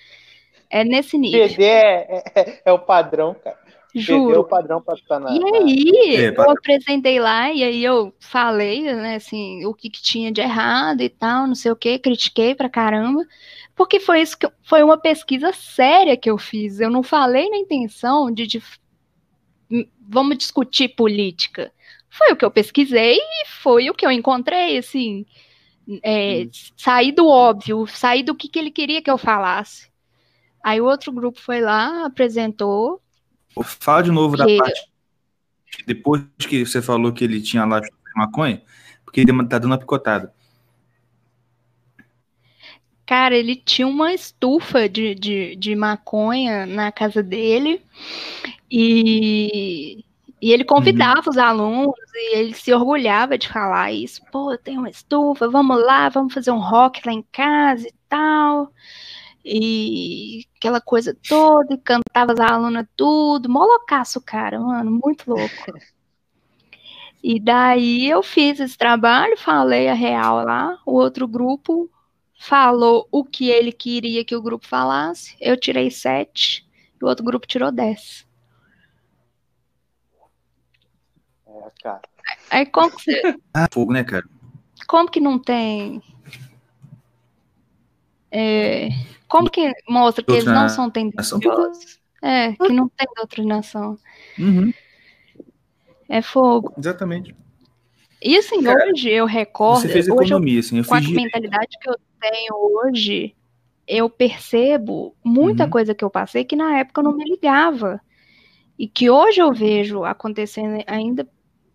É 0.69 0.83
nesse 0.83 1.17
nível. 1.17 1.47
PD 1.47 1.63
é, 1.65 2.23
é, 2.35 2.61
é 2.65 2.71
o 2.71 2.79
padrão, 2.79 3.35
cara. 3.35 3.62
Juro. 3.95 4.25
Perdeu 4.25 4.41
o 4.41 4.43
padrão 4.45 4.81
para 4.81 4.95
estar 4.95 5.19
na. 5.19 5.31
E 5.31 5.55
aí, 5.55 6.15
é, 6.15 6.29
eu 6.29 6.49
apresentei 6.49 7.19
lá, 7.19 7.51
e 7.51 7.63
aí 7.63 7.83
eu 7.83 8.13
falei, 8.19 8.81
né, 8.81 9.15
assim, 9.15 9.65
o 9.65 9.73
que, 9.73 9.89
que, 9.89 10.01
tinha 10.01 10.31
de 10.31 10.41
errado 10.41 11.01
e 11.01 11.09
tal, 11.09 11.45
não 11.45 11.53
sei 11.53 11.71
o 11.71 11.75
que, 11.75 11.99
critiquei 11.99 12.55
pra 12.55 12.69
caramba, 12.69 13.23
porque 13.75 13.99
foi 13.99 14.21
isso 14.21 14.37
que 14.37 14.49
foi 14.63 14.81
uma 14.83 14.97
pesquisa 14.97 15.53
séria 15.53 16.17
que 16.17 16.29
eu 16.29 16.39
fiz. 16.39 16.79
Eu 16.79 16.89
não 16.89 17.03
falei 17.03 17.47
na 17.49 17.57
intenção 17.57 18.31
de, 18.31 18.47
de 18.47 18.63
vamos 20.07 20.37
discutir 20.37 20.89
política. 20.89 21.71
Foi 22.09 22.31
o 22.31 22.35
que 22.35 22.45
eu 22.45 22.51
pesquisei 22.51 23.17
e 23.17 23.47
foi 23.47 23.89
o 23.89 23.93
que 23.93 24.05
eu 24.05 24.11
encontrei, 24.11 24.77
assim. 24.77 25.25
É, 26.03 26.47
sair 26.77 27.11
do 27.11 27.27
óbvio, 27.27 27.85
sair 27.87 28.23
do 28.23 28.35
que, 28.35 28.47
que 28.47 28.57
ele 28.57 28.71
queria 28.71 29.01
que 29.01 29.09
eu 29.09 29.17
falasse. 29.17 29.91
Aí 30.63 30.79
o 30.79 30.85
outro 30.85 31.11
grupo 31.11 31.39
foi 31.41 31.59
lá, 31.59 32.05
apresentou, 32.05 33.01
Fala 33.61 34.01
de 34.01 34.11
novo 34.11 34.35
da 34.35 34.45
parte. 34.45 34.89
Depois 35.85 36.23
que 36.37 36.65
você 36.65 36.81
falou 36.81 37.11
que 37.11 37.23
ele 37.23 37.41
tinha 37.41 37.65
lá 37.65 37.79
de 37.79 37.89
maconha, 38.15 38.61
porque 39.03 39.21
ele 39.21 39.31
tá 39.47 39.59
dando 39.59 39.71
uma 39.71 39.77
picotada. 39.77 40.33
Cara, 43.05 43.35
ele 43.35 43.55
tinha 43.55 43.87
uma 43.87 44.13
estufa 44.13 44.87
de, 44.87 45.13
de, 45.13 45.55
de 45.55 45.75
maconha 45.75 46.65
na 46.65 46.91
casa 46.91 47.21
dele 47.21 47.81
e, 48.71 50.05
e 50.41 50.51
ele 50.53 50.63
convidava 50.63 51.21
uhum. 51.25 51.29
os 51.29 51.37
alunos 51.37 51.95
e 52.15 52.37
ele 52.37 52.53
se 52.53 52.73
orgulhava 52.73 53.37
de 53.37 53.49
falar 53.49 53.91
isso. 53.91 54.21
Pô, 54.31 54.57
tenho 54.57 54.79
uma 54.79 54.89
estufa, 54.89 55.49
vamos 55.49 55.83
lá, 55.83 56.07
vamos 56.07 56.33
fazer 56.33 56.51
um 56.51 56.59
rock 56.59 57.01
lá 57.05 57.11
em 57.11 57.25
casa 57.31 57.87
e 57.87 57.93
tal 58.07 58.71
e 59.43 60.45
aquela 60.57 60.79
coisa 60.79 61.15
toda, 61.27 61.73
e 61.73 61.77
cantava 61.77 62.33
as 62.33 62.39
alunas 62.39 62.87
tudo, 62.95 63.49
molocaço, 63.49 64.21
cara, 64.21 64.59
mano, 64.59 64.91
muito 64.91 65.29
louco. 65.29 65.53
E 67.25 67.39
daí 67.39 68.09
eu 68.09 68.21
fiz 68.21 68.59
esse 68.59 68.77
trabalho, 68.77 69.37
falei 69.37 69.87
a 69.87 69.93
real 69.93 70.43
lá, 70.43 70.77
o 70.85 70.91
outro 70.91 71.25
grupo 71.25 71.89
falou 72.37 73.07
o 73.09 73.23
que 73.23 73.49
ele 73.49 73.71
queria 73.71 74.25
que 74.25 74.35
o 74.35 74.41
grupo 74.41 74.67
falasse, 74.67 75.33
eu 75.39 75.57
tirei 75.57 75.89
sete, 75.89 76.67
e 77.01 77.05
o 77.05 77.07
outro 77.07 77.23
grupo 77.23 77.47
tirou 77.47 77.71
dez. 77.71 78.27
É, 81.47 81.71
cara. 81.81 82.01
Aí 82.49 82.65
como 82.65 82.91
que 82.91 83.03
você... 83.03 83.39
Ah, 83.53 83.69
fogo, 83.71 83.93
né, 83.93 84.03
cara? 84.03 84.25
Como 84.85 85.09
que 85.09 85.21
não 85.21 85.39
tem... 85.39 86.03
É, 88.35 88.89
como 89.27 89.47
que 89.47 89.71
mostra 89.87 90.23
que 90.23 90.31
eles 90.31 90.45
não 90.45 90.67
são 90.67 90.89
tendenciosos? 90.89 91.99
É, 92.19 92.53
que 92.53 92.73
não 92.73 92.89
tem 92.89 93.07
doutrinação. 93.15 93.95
Uhum. 94.39 94.73
É 96.09 96.19
fogo. 96.19 96.73
Exatamente. 96.75 97.35
E 98.19 98.35
assim, 98.37 98.63
Cara, 98.63 98.89
hoje 98.89 99.09
eu 99.09 99.27
recordo. 99.27 99.81
Você 99.81 99.89
fez 99.89 100.07
economia, 100.07 100.59
assim, 100.59 100.79
eu 100.79 100.85
com 100.85 100.95
a 100.95 101.01
mentalidade 101.01 101.77
que 101.79 101.89
eu 101.89 101.95
tenho 102.19 102.55
hoje, 102.55 103.35
eu 103.87 104.09
percebo 104.09 105.15
muita 105.23 105.65
uhum. 105.65 105.69
coisa 105.69 105.93
que 105.93 106.03
eu 106.03 106.09
passei 106.09 106.43
que 106.43 106.55
na 106.55 106.79
época 106.79 107.01
eu 107.01 107.03
não 107.03 107.15
me 107.15 107.25
ligava. 107.25 108.01
E 108.79 108.87
que 108.87 109.11
hoje 109.11 109.39
eu 109.39 109.53
vejo 109.53 110.03
acontecendo 110.03 110.83
ainda 110.87 111.29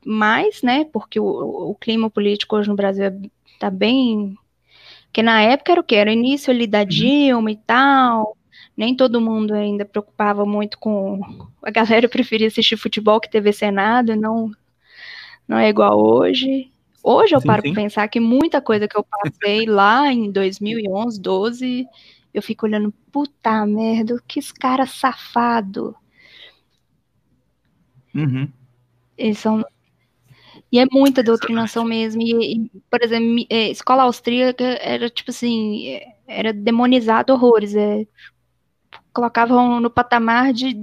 mais, 0.05 0.61
né? 0.63 0.87
Porque 0.93 1.21
o, 1.21 1.25
o 1.71 1.75
clima 1.77 2.11
político 2.11 2.57
hoje 2.57 2.69
no 2.69 2.75
Brasil 2.75 3.05
está 3.55 3.71
bem 3.71 4.37
porque 5.09 5.23
na 5.23 5.41
época 5.43 5.73
era 5.73 5.81
o 5.81 5.85
que? 5.85 5.95
Era 5.95 6.11
o 6.11 6.13
início 6.13 6.53
ali 6.53 6.67
da 6.67 6.81
uhum. 6.81 6.87
Dilma 6.87 7.51
e 7.51 7.57
tal. 7.57 8.37
Nem 8.77 8.95
todo 8.95 9.21
mundo 9.21 9.55
ainda 9.55 9.85
preocupava 9.85 10.45
muito 10.47 10.79
com. 10.79 11.21
A 11.63 11.71
galera 11.73 12.09
preferia 12.09 12.47
assistir 12.47 12.77
futebol 12.77 13.21
que 13.21 13.31
TV 13.31 13.53
Senado, 13.53 14.15
não, 14.15 14.51
não 15.47 15.59
é 15.59 15.69
igual 15.69 15.99
hoje. 15.99 16.71
Hoje 17.03 17.35
eu 17.35 17.41
sim, 17.41 17.47
paro 17.47 17.63
para 17.63 17.73
pensar 17.73 18.09
que 18.09 18.21
muita 18.21 18.61
coisa 18.61 18.87
que 18.87 18.97
eu 18.97 19.05
passei 19.05 19.65
lá 19.67 20.13
em 20.13 20.31
2011, 20.31 21.21
12, 21.21 21.87
eu 22.35 22.43
fico 22.43 22.67
olhando, 22.67 22.93
puta 23.11 23.65
merda, 23.67 24.23
que 24.29 24.41
cara 24.53 24.85
safado. 24.87 25.95
Uhum. 28.15 28.49
Eles 29.17 29.39
são 29.39 29.65
e 30.71 30.79
é 30.79 30.87
muita 30.91 31.23
doutrinação 31.23 31.85
mesmo. 31.85 32.23
E, 32.23 32.57
e 32.57 32.71
por 32.91 33.03
exemplo, 33.03 33.47
é, 33.49 33.71
escola 33.71 34.03
austríaca 34.03 34.65
era 34.65 35.09
tipo 35.09 35.31
assim, 35.31 35.89
é, 35.89 36.15
era 36.27 36.53
demonizado 36.53 37.33
horrores. 37.33 37.75
É, 37.75 38.07
colocavam 39.13 39.81
no 39.81 39.91
patamar 39.91 40.53
de, 40.53 40.75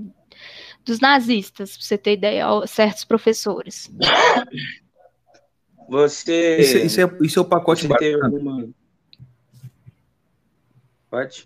dos 0.84 1.00
nazistas, 1.00 1.77
pra 1.77 1.86
você 1.86 1.98
ter 1.98 2.13
ideia, 2.13 2.46
certos 2.68 3.06
professores. 3.06 3.89
Você. 5.88 6.58
Isso, 6.58 6.77
isso, 6.77 7.01
é, 7.01 7.18
isso 7.22 7.39
é 7.39 7.42
o 7.42 7.46
pacote 7.46 7.88
você 7.88 7.98
teve 7.98 8.22
alguma. 8.24 8.68
Pode? 11.10 11.46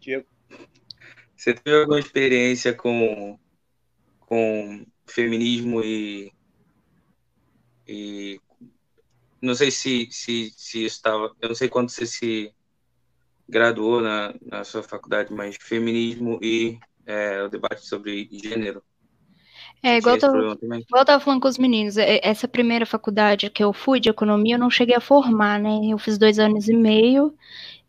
Você 1.36 1.54
teve 1.54 1.82
alguma 1.82 2.00
experiência 2.00 2.74
com, 2.74 3.38
com 4.22 4.86
feminismo 5.06 5.84
e 5.84 6.32
e 7.90 8.40
não 9.42 9.56
sei 9.56 9.72
se, 9.72 10.08
se, 10.12 10.54
se 10.56 10.86
estava, 10.86 11.36
eu 11.42 11.50
não 11.50 11.56
sei 11.56 11.68
quando 11.68 11.90
você 11.90 12.06
se 12.06 12.54
graduou 13.48 14.00
na, 14.00 14.36
na 14.42 14.64
sua 14.64 14.84
faculdade, 14.84 15.34
mas 15.34 15.58
feminismo 15.60 16.40
e 16.42 16.78
é, 17.06 17.42
o 17.42 17.50
debate 17.50 17.86
sobre 17.86 18.30
gênero. 18.32 18.84
É, 19.82 19.98
igual 19.98 20.16
eu, 20.16 20.20
tô, 20.20 20.28
igual 20.28 21.02
eu 21.02 21.06
tava 21.06 21.24
falando 21.24 21.42
com 21.42 21.48
os 21.48 21.58
meninos, 21.58 21.98
é, 21.98 22.20
essa 22.22 22.48
primeira 22.48 22.86
faculdade 22.86 23.50
que 23.50 23.64
eu 23.64 23.74
fui 23.74 24.00
de 24.00 24.10
economia, 24.10 24.56
eu 24.56 24.60
não 24.60 24.70
cheguei 24.70 24.96
a 24.96 25.02
formar, 25.02 25.60
né? 25.60 25.80
Eu 25.84 25.98
fiz 25.98 26.18
dois 26.18 26.38
anos 26.38 26.68
e 26.68 26.74
meio, 26.74 27.34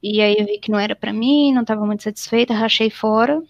e 0.02 0.22
aí 0.22 0.36
eu 0.38 0.46
vi 0.46 0.58
que 0.58 0.70
não 0.70 0.78
era 0.78 0.96
para 0.96 1.12
mim, 1.12 1.52
não 1.52 1.62
estava 1.62 1.84
muito 1.84 2.04
satisfeita, 2.04 2.54
rachei 2.54 2.88
fora. 2.88 3.42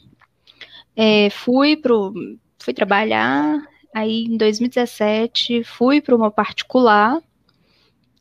É, 0.97 1.31
fui 1.31 1.77
pro, 1.77 2.13
fui 2.59 2.75
trabalhar, 2.75 3.61
Aí, 3.95 4.25
em 4.25 4.37
2017, 4.37 5.65
fui 5.65 6.01
para 6.01 6.15
uma 6.15 6.31
particular. 6.31 7.21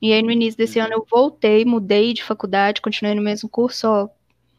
E 0.02 0.14
aí, 0.14 0.22
no 0.22 0.32
início 0.32 0.58
desse 0.58 0.80
ano, 0.80 0.94
eu 0.94 1.06
voltei, 1.10 1.66
mudei 1.66 2.14
de 2.14 2.24
faculdade, 2.24 2.82
continuei 2.82 3.16
no 3.16 3.22
mesmo 3.22 3.50
curso, 3.50 3.88
ó, 3.88 4.10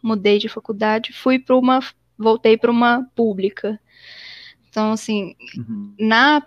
mudei 0.03 0.39
de 0.39 0.49
faculdade, 0.49 1.13
fui 1.13 1.39
para 1.39 1.57
uma, 1.57 1.81
voltei 2.19 2.57
para 2.57 2.71
uma 2.71 3.07
pública. 3.15 3.81
Então, 4.69 4.93
assim, 4.93 5.35
uhum. 5.57 5.95
na 5.99 6.43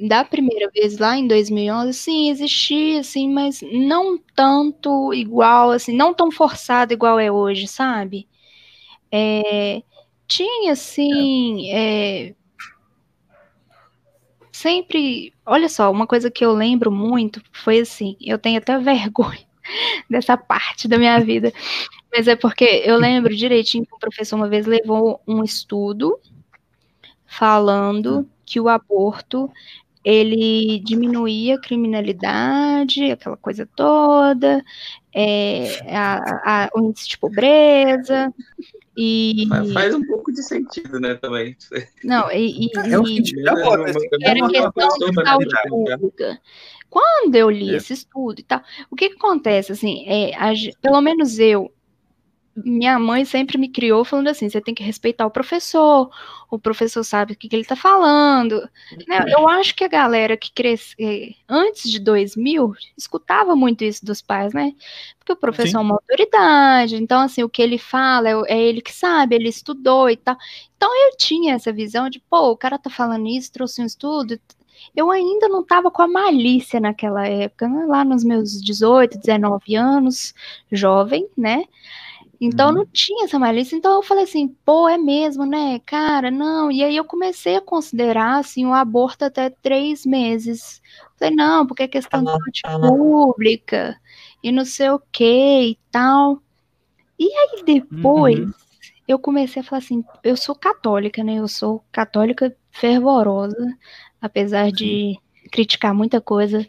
da 0.00 0.24
primeira 0.24 0.70
vez 0.70 0.98
lá 0.98 1.18
em 1.18 1.26
2011, 1.26 1.92
sim, 1.94 2.30
existia, 2.30 3.00
assim, 3.00 3.28
mas 3.28 3.60
não 3.72 4.16
tanto 4.36 5.12
igual, 5.12 5.72
assim, 5.72 5.92
não 5.92 6.14
tão 6.14 6.30
forçado 6.30 6.92
igual 6.92 7.18
é 7.18 7.30
hoje, 7.32 7.66
sabe? 7.66 8.28
É, 9.10 9.82
tinha, 10.28 10.72
assim, 10.72 11.70
é, 11.72 12.34
sempre. 14.64 15.34
Olha 15.44 15.68
só, 15.68 15.90
uma 15.90 16.06
coisa 16.06 16.30
que 16.30 16.42
eu 16.44 16.52
lembro 16.52 16.90
muito 16.90 17.42
foi 17.52 17.80
assim: 17.80 18.16
eu 18.20 18.38
tenho 18.38 18.58
até 18.58 18.76
vergonha 18.80 19.44
dessa 20.08 20.36
parte 20.36 20.88
da 20.88 20.98
minha 20.98 21.18
vida, 21.20 21.52
mas 22.12 22.26
é 22.28 22.36
porque 22.36 22.82
eu 22.84 22.96
lembro 22.96 23.36
direitinho 23.36 23.86
que 23.86 23.94
o 23.94 23.98
professor 23.98 24.36
uma 24.36 24.48
vez 24.48 24.66
levou 24.66 25.20
um 25.26 25.42
estudo 25.42 26.18
falando 27.26 28.20
hum. 28.20 28.26
que 28.44 28.60
o 28.60 28.68
aborto 28.68 29.50
ele 30.04 30.80
diminuía 30.80 31.54
a 31.54 31.60
criminalidade, 31.60 33.10
aquela 33.10 33.38
coisa 33.38 33.66
toda, 33.74 34.62
é, 35.14 35.78
a, 35.96 36.64
a, 36.66 36.70
o 36.74 36.80
índice 36.80 37.08
de 37.08 37.18
pobreza, 37.18 38.32
e... 38.96 39.46
Faz 39.72 39.94
um 39.94 40.04
pouco 40.04 40.32
de 40.32 40.42
sentido, 40.42 41.00
né, 41.00 41.14
também. 41.14 41.56
Não, 42.04 42.30
e, 42.30 42.66
e, 42.66 42.70
é 42.76 42.98
um 42.98 43.04
sentido. 43.06 43.48
Era 44.22 44.48
questão 44.48 44.88
de 44.98 45.14
saúde 45.24 45.54
pública. 45.68 46.40
Quando 46.94 47.34
eu 47.34 47.50
li 47.50 47.74
é. 47.74 47.76
esse 47.76 47.92
estudo 47.92 48.38
e 48.38 48.44
tal, 48.44 48.62
o 48.88 48.94
que, 48.94 49.10
que 49.10 49.16
acontece, 49.16 49.72
assim, 49.72 50.04
é, 50.06 50.32
a, 50.36 50.52
pelo 50.80 51.00
menos 51.00 51.40
eu, 51.40 51.72
minha 52.56 52.98
mãe 52.98 53.24
sempre 53.24 53.58
me 53.58 53.68
criou 53.68 54.04
falando 54.04 54.28
assim: 54.28 54.48
você 54.48 54.60
tem 54.60 54.74
que 54.74 54.82
respeitar 54.82 55.26
o 55.26 55.30
professor, 55.30 56.10
o 56.50 56.58
professor 56.58 57.02
sabe 57.02 57.32
o 57.32 57.36
que, 57.36 57.48
que 57.48 57.56
ele 57.56 57.62
está 57.62 57.74
falando. 57.74 58.60
Né? 59.08 59.24
Eu 59.28 59.48
acho 59.48 59.74
que 59.74 59.82
a 59.82 59.88
galera 59.88 60.36
que 60.36 60.52
cresce 60.52 60.94
eh, 61.00 61.34
antes 61.48 61.90
de 61.90 61.98
2000 61.98 62.72
escutava 62.96 63.56
muito 63.56 63.82
isso 63.84 64.04
dos 64.04 64.22
pais, 64.22 64.54
né? 64.54 64.72
Porque 65.18 65.32
o 65.32 65.36
professor 65.36 65.70
Sim. 65.70 65.76
é 65.76 65.80
uma 65.80 65.94
autoridade, 65.94 66.96
então, 66.96 67.20
assim, 67.22 67.42
o 67.42 67.48
que 67.48 67.62
ele 67.62 67.78
fala 67.78 68.28
é, 68.28 68.34
é, 68.48 68.62
ele 68.62 68.80
que 68.80 68.92
sabe, 68.92 69.34
ele 69.34 69.48
estudou 69.48 70.08
e 70.08 70.16
tal. 70.16 70.36
Então, 70.76 70.90
eu 71.06 71.16
tinha 71.16 71.54
essa 71.54 71.72
visão 71.72 72.08
de, 72.08 72.20
pô, 72.20 72.50
o 72.50 72.56
cara 72.56 72.78
tá 72.78 72.90
falando 72.90 73.26
isso, 73.26 73.50
trouxe 73.52 73.82
um 73.82 73.86
estudo. 73.86 74.38
Eu 74.94 75.10
ainda 75.10 75.48
não 75.48 75.62
estava 75.62 75.90
com 75.90 76.02
a 76.02 76.08
malícia 76.08 76.78
naquela 76.78 77.26
época, 77.26 77.66
né? 77.68 77.86
lá 77.86 78.04
nos 78.04 78.22
meus 78.22 78.60
18, 78.62 79.18
19 79.18 79.74
anos, 79.74 80.34
jovem, 80.70 81.26
né? 81.36 81.64
Então 82.40 82.68
uhum. 82.68 82.74
não 82.74 82.86
tinha 82.86 83.24
essa 83.24 83.38
malícia. 83.38 83.76
Então 83.76 83.94
eu 83.94 84.02
falei 84.02 84.24
assim, 84.24 84.48
pô, 84.64 84.88
é 84.88 84.98
mesmo, 84.98 85.44
né? 85.44 85.80
Cara, 85.86 86.30
não. 86.30 86.70
E 86.70 86.82
aí 86.82 86.96
eu 86.96 87.04
comecei 87.04 87.56
a 87.56 87.60
considerar 87.60 88.38
assim 88.38 88.64
o 88.64 88.68
um 88.68 88.74
aborto 88.74 89.24
até 89.24 89.50
três 89.50 90.04
meses. 90.04 90.82
Falei, 91.18 91.34
não, 91.34 91.66
porque 91.66 91.84
é 91.84 91.88
questão 91.88 92.22
de 92.22 92.30
saúde 92.30 92.62
pública 92.88 93.96
e 94.42 94.52
não 94.52 94.64
sei 94.64 94.90
o 94.90 95.00
que 95.12 95.70
e 95.70 95.78
tal. 95.90 96.42
E 97.18 97.24
aí 97.24 97.62
depois 97.64 98.38
uhum. 98.38 98.52
eu 99.06 99.18
comecei 99.18 99.62
a 99.62 99.64
falar 99.64 99.78
assim, 99.78 100.04
eu 100.22 100.36
sou 100.36 100.54
católica, 100.54 101.22
né? 101.22 101.36
Eu 101.36 101.48
sou 101.48 101.84
católica 101.92 102.54
fervorosa, 102.70 103.76
apesar 104.20 104.70
de 104.70 105.16
criticar 105.50 105.94
muita 105.94 106.20
coisa. 106.20 106.66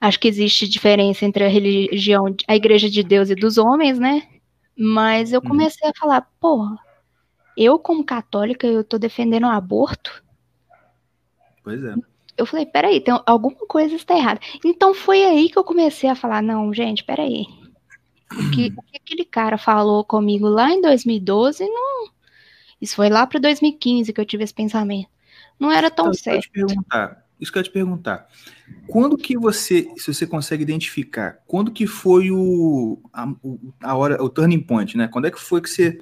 Acho 0.00 0.18
que 0.18 0.26
existe 0.26 0.68
diferença 0.68 1.24
entre 1.24 1.44
a 1.44 1.48
religião, 1.48 2.34
a 2.48 2.56
igreja 2.56 2.90
de 2.90 3.02
Deus 3.04 3.30
e 3.30 3.36
dos 3.36 3.58
homens, 3.58 3.98
né? 3.98 4.22
Mas 4.76 5.32
eu 5.32 5.40
uhum. 5.40 5.48
comecei 5.48 5.88
a 5.88 5.92
falar, 5.98 6.22
porra, 6.40 6.78
eu 7.56 7.78
como 7.78 8.04
católica, 8.04 8.66
eu 8.66 8.82
tô 8.82 8.98
defendendo 8.98 9.44
o 9.44 9.50
aborto. 9.50 10.22
Pois 11.62 11.82
é. 11.84 11.94
Eu 12.36 12.46
falei, 12.46 12.64
peraí, 12.64 13.00
tem 13.00 13.14
alguma 13.26 13.66
coisa 13.66 13.94
está 13.94 14.16
errada. 14.16 14.40
Então 14.64 14.94
foi 14.94 15.24
aí 15.24 15.50
que 15.50 15.58
eu 15.58 15.64
comecei 15.64 16.08
a 16.08 16.14
falar, 16.14 16.42
não, 16.42 16.72
gente, 16.72 17.04
peraí. 17.04 17.46
O 18.32 18.50
que, 18.50 18.72
o 18.76 18.82
que 18.82 18.96
aquele 18.96 19.24
cara 19.24 19.58
falou 19.58 20.02
comigo 20.02 20.48
lá 20.48 20.70
em 20.70 20.80
2012, 20.80 21.68
não. 21.68 22.10
Isso 22.80 22.96
foi 22.96 23.10
lá 23.10 23.26
para 23.26 23.38
2015 23.38 24.12
que 24.12 24.20
eu 24.20 24.24
tive 24.24 24.44
esse 24.44 24.54
pensamento. 24.54 25.08
Não 25.58 25.70
era 25.70 25.90
tão 25.90 26.06
então, 26.06 26.14
certo. 26.14 26.36
Eu 26.36 26.40
te 26.40 26.50
perguntar. 26.50 27.21
Isso 27.42 27.50
que 27.50 27.58
eu 27.58 27.60
ia 27.60 27.64
te 27.64 27.72
perguntar. 27.72 28.28
Quando 28.86 29.18
que 29.18 29.36
você, 29.36 29.90
se 29.96 30.14
você 30.14 30.24
consegue 30.24 30.62
identificar, 30.62 31.38
quando 31.44 31.72
que 31.72 31.88
foi 31.88 32.30
o 32.30 33.02
a, 33.12 33.28
a 33.82 33.96
hora, 33.96 34.22
o 34.22 34.28
turning 34.28 34.60
point, 34.60 34.96
né? 34.96 35.08
Quando 35.08 35.26
é 35.26 35.30
que 35.30 35.40
foi 35.40 35.60
que 35.60 35.68
você 35.68 35.98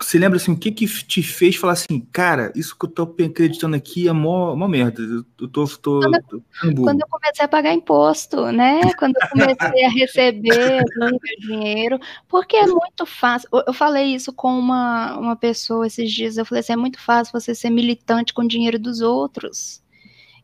você 0.00 0.18
lembra 0.18 0.36
assim, 0.36 0.52
o 0.52 0.58
que 0.58 0.70
que 0.70 0.86
te 0.86 1.22
fez 1.22 1.56
falar 1.56 1.72
assim, 1.72 2.00
cara, 2.12 2.52
isso 2.54 2.78
que 2.78 2.84
eu 2.84 2.90
tô 2.90 3.02
acreditando 3.02 3.76
aqui 3.76 4.08
é 4.08 4.12
mó, 4.12 4.54
mó 4.54 4.68
merda, 4.68 5.02
eu 5.02 5.48
tô, 5.48 5.66
tô, 5.66 6.00
quando, 6.00 6.22
tô 6.28 6.42
quando 6.82 7.00
eu 7.00 7.08
comecei 7.08 7.44
a 7.44 7.48
pagar 7.48 7.72
imposto, 7.72 8.52
né, 8.52 8.80
quando 8.98 9.16
eu 9.16 9.28
comecei 9.28 9.84
a 9.84 9.88
receber 9.88 10.84
dinheiro, 11.40 11.98
porque 12.28 12.56
é 12.56 12.66
muito 12.66 13.06
fácil, 13.06 13.48
eu, 13.52 13.64
eu 13.68 13.72
falei 13.72 14.14
isso 14.14 14.32
com 14.32 14.58
uma, 14.58 15.16
uma 15.18 15.36
pessoa 15.36 15.86
esses 15.86 16.12
dias, 16.12 16.36
eu 16.36 16.44
falei 16.44 16.60
assim, 16.60 16.74
é 16.74 16.76
muito 16.76 17.00
fácil 17.00 17.32
você 17.32 17.54
ser 17.54 17.70
militante 17.70 18.34
com 18.34 18.42
o 18.42 18.48
dinheiro 18.48 18.78
dos 18.78 19.00
outros, 19.00 19.82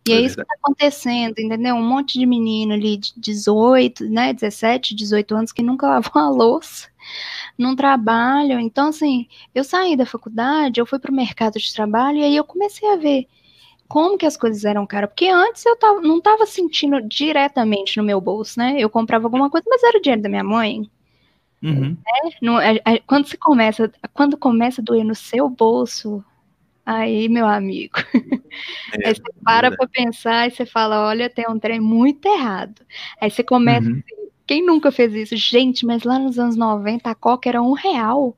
e 0.07 0.13
é, 0.13 0.17
é 0.17 0.21
isso 0.21 0.37
que 0.37 0.43
está 0.43 0.55
acontecendo, 0.55 1.39
entendeu? 1.39 1.77
Um 1.77 1.87
monte 1.87 2.19
de 2.19 2.27
menino 2.27 2.75
ali 2.75 2.97
de 2.97 3.13
18, 3.17 4.05
né, 4.09 4.33
17, 4.33 4.95
18 4.95 5.35
anos 5.35 5.53
que 5.53 5.63
nunca 5.63 5.87
lavou 5.89 6.21
a 6.21 6.29
louça, 6.29 6.89
não 7.57 7.77
trabalham. 7.77 8.59
Então, 8.59 8.89
assim, 8.89 9.29
eu 9.55 9.63
saí 9.63 9.97
da 9.97 10.07
faculdade, 10.07 10.81
eu 10.81 10.87
fui 10.87 10.99
para 10.99 11.11
o 11.11 11.15
mercado 11.15 11.59
de 11.59 11.73
trabalho 11.73 12.19
e 12.19 12.25
aí 12.25 12.37
eu 12.37 12.45
comecei 12.45 12.89
a 12.91 12.97
ver 12.97 13.29
como 13.89 14.17
que 14.17 14.27
as 14.27 14.37
coisas 14.37 14.65
eram 14.65 14.87
caras. 14.87 15.11
Porque 15.11 15.29
antes 15.29 15.65
eu 15.67 15.77
tava, 15.77 16.01
não 16.01 16.19
estava 16.19 16.47
sentindo 16.47 17.01
diretamente 17.03 17.97
no 17.99 18.03
meu 18.03 18.21
bolso, 18.21 18.59
né? 18.59 18.77
Eu 18.79 18.91
comprava 18.91 19.27
alguma 19.27 19.51
coisa, 19.51 19.67
mas 19.69 19.83
era 19.83 19.99
o 19.99 20.01
dinheiro 20.01 20.23
da 20.23 20.29
minha 20.29 20.43
mãe. 20.43 20.91
Uhum. 21.63 21.91
Né? 21.91 22.31
Não, 22.41 22.61
é, 22.61 22.81
é, 22.85 22.99
quando 23.07 23.29
você 23.29 23.37
começa, 23.37 23.93
quando 24.13 24.37
começa 24.37 24.81
a 24.81 24.85
doer 24.85 25.05
no 25.05 25.15
seu 25.15 25.49
bolso, 25.49 26.25
Aí, 26.85 27.29
meu 27.29 27.47
amigo, 27.47 27.95
é, 28.93 29.09
aí 29.09 29.15
você 29.15 29.23
para 29.45 29.71
para 29.71 29.87
pensar 29.87 30.49
e 30.49 30.51
você 30.51 30.67
fala, 30.67 31.07
olha, 31.07 31.31
tem 31.31 31.45
um 31.49 31.59
trem 31.59 31.79
muito 31.79 32.27
errado. 32.27 32.83
Aí 33.21 33.31
você 33.31 33.45
começa, 33.45 33.89
uhum. 33.89 33.93
assim, 33.93 34.31
quem 34.47 34.67
nunca 34.67 34.91
fez 34.91 35.15
isso? 35.15 35.37
Gente, 35.37 35.87
mas 35.87 36.03
lá 36.03 36.19
nos 36.19 36.39
anos 36.39 36.57
90 36.57 37.09
a 37.09 37.15
Coca 37.15 37.49
era 37.49 37.63
um 37.63 37.73
real. 37.73 38.37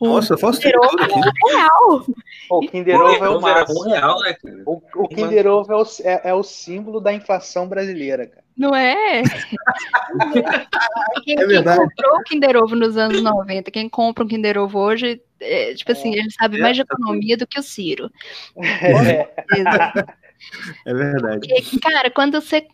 O 0.00 0.08
Nossa, 0.08 0.32
eu 0.32 0.38
faço 0.38 0.60
Kinder 0.60 0.80
Ovo 0.80 0.98
aqui. 0.98 1.14
Um 1.14 1.56
real. 1.56 2.06
O 2.50 2.60
Kinder 2.60 3.00
Ovo 3.00 3.24
é 3.24 3.28
o 3.28 3.40
máximo. 3.40 3.80
Um 3.80 3.90
real, 3.90 4.20
né, 4.20 4.34
o, 4.64 4.80
o 4.96 5.08
Kinder 5.08 5.46
Ovo 5.46 5.72
é 5.72 5.76
o, 5.76 5.84
é, 6.02 6.20
é 6.30 6.34
o 6.34 6.42
símbolo 6.42 7.00
da 7.00 7.12
inflação 7.12 7.68
brasileira, 7.68 8.26
cara. 8.26 8.42
Não 8.56 8.74
é? 8.74 9.22
quem, 11.24 11.38
é 11.38 11.46
verdade. 11.46 11.78
Quem 11.78 11.88
comprou 11.88 12.18
o 12.18 12.24
Kinder 12.24 12.56
Ovo 12.56 12.74
nos 12.74 12.96
anos 12.96 13.22
90, 13.22 13.70
quem 13.70 13.90
compra 13.90 14.24
um 14.24 14.28
Kinder 14.28 14.58
Ovo 14.58 14.78
hoje, 14.78 15.20
é, 15.38 15.74
tipo 15.74 15.92
assim, 15.92 16.14
ele 16.14 16.30
sabe 16.30 16.58
mais 16.58 16.76
de 16.76 16.82
economia 16.82 17.36
do 17.36 17.46
que 17.46 17.60
o 17.60 17.62
Ciro. 17.62 18.10
É, 18.56 19.28
é 20.86 20.94
verdade. 20.94 21.46
Porque, 21.46 21.78
cara, 21.78 22.10
quando 22.10 22.40
você. 22.40 22.66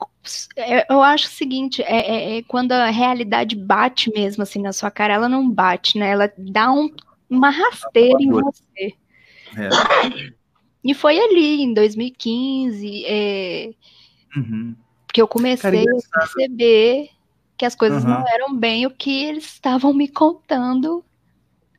É, 0.57 0.93
eu 0.93 1.03
acho 1.03 1.27
o 1.27 1.31
seguinte: 1.31 1.83
é, 1.83 1.99
é, 1.99 2.39
é, 2.39 2.43
quando 2.45 2.73
a 2.73 2.91
realidade 2.91 3.57
bate 3.57 4.13
mesmo 4.15 4.45
assim 4.45 4.63
na 4.63 4.73
sua 4.73 4.91
cara, 4.91 5.15
ela 5.15 5.29
não 5.29 5.51
bate, 5.51 5.99
né? 5.99 6.11
Ela 6.11 6.33
dá 6.37 6.71
um, 6.71 6.91
uma 7.29 7.51
rasteira 7.51 8.19
em 8.21 8.31
você. 8.31 8.95
É. 9.57 9.69
E 10.85 10.95
foi 10.95 11.19
ali, 11.19 11.63
em 11.63 11.75
2015. 11.75 13.05
É, 13.07 13.71
uhum 14.37 14.77
que 15.17 15.23
eu 15.23 15.27
comecei 15.27 15.87
Cara, 15.87 15.99
a 16.13 16.19
perceber 16.21 17.09
que 17.57 17.65
as 17.65 17.75
coisas 17.75 18.05
uhum. 18.05 18.11
não 18.11 18.29
eram 18.29 18.55
bem 18.55 18.85
o 18.85 18.91
que 18.91 19.25
eles 19.25 19.45
estavam 19.45 19.95
me 19.95 20.09
contando 20.09 21.03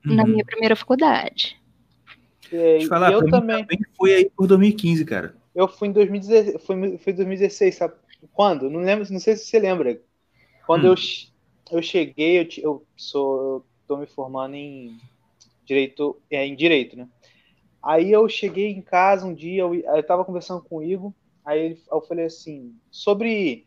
uhum. 0.03 0.15
na 0.15 0.25
minha 0.25 0.43
primeira 0.43 0.75
faculdade. 0.75 1.55
É, 2.51 2.79
e, 2.79 2.87
falar, 2.87 3.11
eu 3.11 3.29
também. 3.29 3.63
também 3.63 3.79
fui 3.95 4.11
aí 4.11 4.27
por 4.35 4.47
2015, 4.47 5.05
cara. 5.05 5.35
Eu 5.53 5.67
fui 5.67 5.87
em 5.87 5.91
2016, 5.91 6.65
foi, 6.65 6.97
foi 6.97 7.13
2016, 7.13 7.75
sabe? 7.75 7.93
Quando? 8.33 8.71
Não 8.71 8.79
lembro, 8.79 9.05
não 9.11 9.19
sei 9.19 9.35
se 9.35 9.45
você 9.45 9.59
lembra. 9.59 10.01
Quando 10.65 10.85
hum. 10.85 10.95
eu, 11.69 11.77
eu 11.77 11.81
cheguei, 11.83 12.39
eu, 12.39 12.47
eu 12.63 12.85
sou, 12.95 13.39
eu 13.39 13.65
tô 13.87 13.97
me 13.97 14.07
formando 14.07 14.55
em 14.55 14.97
direito, 15.67 16.19
é, 16.31 16.45
em 16.45 16.55
direito, 16.55 16.97
né? 16.97 17.07
Aí 17.83 18.11
eu 18.11 18.27
cheguei 18.27 18.71
em 18.71 18.81
casa 18.81 19.25
um 19.25 19.33
dia, 19.33 19.61
eu, 19.61 19.75
eu 19.75 20.03
tava 20.03 20.25
conversando 20.25 20.63
com 20.63 20.77
o 20.77 20.83
Igor, 20.83 21.13
Aí 21.47 21.81
eu 21.89 22.01
falei 22.01 22.25
assim, 22.25 22.77
sobre 22.91 23.65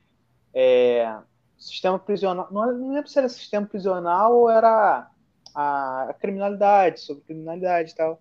é, 0.52 1.16
sistema 1.56 1.98
prisional, 1.98 2.46
não, 2.50 2.92
lembro 2.92 3.08
se 3.08 3.18
era 3.18 3.26
sistema 3.26 3.66
prisional 3.66 4.36
ou 4.36 4.50
era 4.50 5.08
a, 5.54 6.10
a 6.10 6.12
criminalidade, 6.12 7.00
sobre 7.00 7.24
criminalidade 7.24 7.92
e 7.92 7.94
tal, 7.94 8.20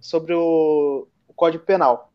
sobre 0.00 0.34
o, 0.34 1.06
o 1.28 1.34
Código 1.34 1.64
Penal. 1.64 2.12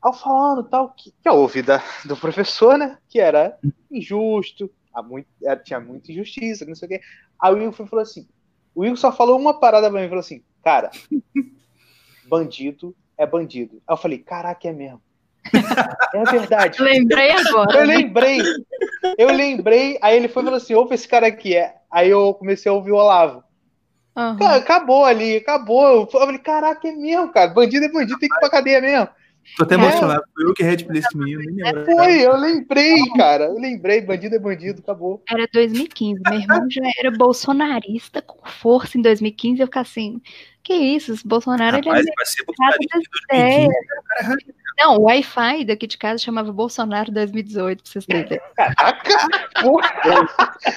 Ao 0.00 0.14
falando 0.14 0.64
tal, 0.64 0.94
que, 0.94 1.10
que 1.10 1.28
eu 1.28 1.34
ouvi 1.34 1.60
da, 1.60 1.82
do 2.06 2.16
professor, 2.16 2.78
né, 2.78 2.96
que 3.06 3.20
era 3.20 3.58
injusto, 3.90 4.70
muito, 5.04 5.28
tinha 5.62 5.78
muita 5.78 6.10
injustiça, 6.10 6.64
não 6.64 6.74
sei 6.74 6.86
o 6.86 6.88
quê. 6.88 7.00
Aí 7.38 7.52
o 7.52 7.58
Igor 7.58 7.86
falou 7.86 8.02
assim, 8.02 8.26
o 8.74 8.84
Igor 8.84 8.96
só 8.96 9.12
falou 9.12 9.38
uma 9.38 9.58
parada 9.58 9.90
pra 9.90 10.00
mim, 10.00 10.08
falou 10.08 10.20
assim, 10.20 10.42
cara, 10.62 10.90
bandido 12.26 12.94
é 13.16 13.26
bandido. 13.26 13.82
Aí 13.86 13.92
eu 13.92 13.96
falei, 13.96 14.18
caraca, 14.18 14.68
é 14.68 14.72
mesmo. 14.72 15.00
É 16.14 16.24
verdade. 16.24 16.80
lembrei 16.82 17.30
agora. 17.30 17.80
Eu 17.80 17.86
lembrei. 17.86 18.38
Eu 19.18 19.28
lembrei. 19.28 19.98
Aí 20.00 20.16
ele 20.16 20.28
foi 20.28 20.42
e 20.42 20.46
falou 20.46 20.56
assim: 20.56 20.74
ouve 20.74 20.94
esse 20.94 21.06
cara 21.06 21.26
aqui. 21.26 21.54
É. 21.54 21.74
Aí 21.90 22.08
eu 22.08 22.32
comecei 22.34 22.70
a 22.70 22.74
ouvir 22.74 22.92
o 22.92 22.96
Olavo. 22.96 23.44
Uhum. 24.16 24.36
Cara, 24.36 24.56
acabou 24.56 25.04
ali, 25.04 25.36
acabou. 25.36 26.02
Eu 26.02 26.06
falei, 26.06 26.38
caraca, 26.38 26.88
é 26.88 26.92
mesmo, 26.92 27.32
cara. 27.32 27.50
Bandido 27.52 27.84
é 27.84 27.88
bandido, 27.88 28.18
tem 28.18 28.28
que 28.28 28.34
ir 28.34 28.40
pra 28.40 28.48
cadeia 28.50 28.80
mesmo. 28.80 29.08
Tô 29.56 29.64
até 29.64 29.74
é. 29.74 29.78
emocionado. 29.78 30.22
Foi 30.34 30.44
eu 30.44 30.54
que 30.54 30.62
red 30.62 30.86
esse 30.94 31.16
menino. 31.16 31.40
Nem 31.40 31.84
Foi, 31.84 32.26
eu 32.26 32.36
lembrei, 32.36 32.96
cara. 33.16 33.44
Eu 33.44 33.58
lembrei. 33.58 34.00
Bandido 34.00 34.34
é 34.34 34.38
bandido, 34.38 34.80
acabou. 34.80 35.22
Era 35.28 35.46
2015. 35.52 36.20
Meu 36.28 36.40
irmão 36.40 36.66
já 36.70 36.82
era 36.98 37.10
bolsonarista 37.10 38.20
com 38.22 38.38
força 38.48 38.98
em 38.98 39.02
2015. 39.02 39.60
Eu 39.60 39.66
ficar 39.66 39.80
assim, 39.80 40.20
que 40.62 40.74
isso? 40.74 41.12
Esse 41.12 41.26
Bolsonaro 41.26 41.76
Rapaz, 41.76 42.00
ele 42.00 42.10
é. 42.10 42.14
Vai 42.16 42.26
ser 42.26 42.44
bolsonarista 42.44 42.98
em 42.98 43.02
2015. 43.30 44.63
Não, 44.76 44.96
o 44.96 45.02
Wi-Fi 45.02 45.64
daqui 45.64 45.86
de 45.86 45.96
casa 45.96 46.18
chamava 46.18 46.52
Bolsonaro 46.52 47.12
2018, 47.12 47.82
pra 47.82 47.92
vocês 47.92 48.06
terem 48.06 48.40
Caraca! 48.56 49.28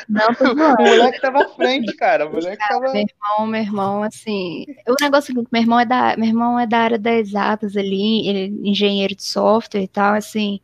Não, 0.07 0.33
tô 0.35 0.51
O 0.51 0.55
moleque 0.55 1.19
tava 1.19 1.43
à 1.43 1.49
frente, 1.49 1.95
cara. 1.95 2.27
O 2.27 2.31
moleque 2.31 2.57
cara, 2.57 2.79
tava. 2.79 2.93
Meu 2.93 3.01
irmão, 3.03 3.47
meu 3.47 3.61
irmão, 3.61 4.03
assim. 4.03 4.65
O 4.87 4.95
negócio 5.01 5.31
é 5.31 5.33
seguinte, 5.33 5.49
meu 5.51 5.61
irmão 5.61 5.79
é 5.79 5.85
da, 5.85 6.15
meu 6.15 6.27
irmão 6.27 6.59
é 6.59 6.67
da 6.67 6.79
área 6.79 6.99
das 6.99 7.27
exatas 7.27 7.75
ali, 7.75 8.27
ele 8.27 8.39
é 8.39 8.69
engenheiro 8.69 9.15
de 9.15 9.23
software 9.23 9.83
e 9.83 9.87
tal, 9.87 10.13
assim. 10.13 10.59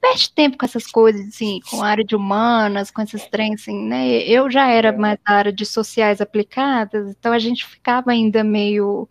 Perde 0.00 0.32
tempo 0.32 0.56
com 0.56 0.64
essas 0.64 0.86
coisas, 0.86 1.26
assim, 1.28 1.60
com 1.68 1.82
a 1.82 1.88
área 1.88 2.04
de 2.04 2.14
humanas, 2.14 2.90
com 2.90 3.02
esses 3.02 3.26
trens, 3.26 3.62
assim, 3.62 3.88
né? 3.88 4.06
Eu 4.22 4.50
já 4.50 4.70
era 4.70 4.92
mais 4.92 5.18
da 5.26 5.34
área 5.34 5.52
de 5.52 5.66
sociais 5.66 6.20
aplicadas, 6.20 7.10
então 7.10 7.32
a 7.32 7.38
gente 7.38 7.66
ficava 7.66 8.10
ainda 8.10 8.44
meio. 8.44 9.08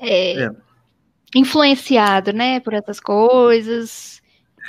É, 0.00 0.42
é 0.42 0.63
influenciado, 1.34 2.32
né, 2.32 2.60
por 2.60 2.74
essas 2.74 3.00
coisas. 3.00 4.22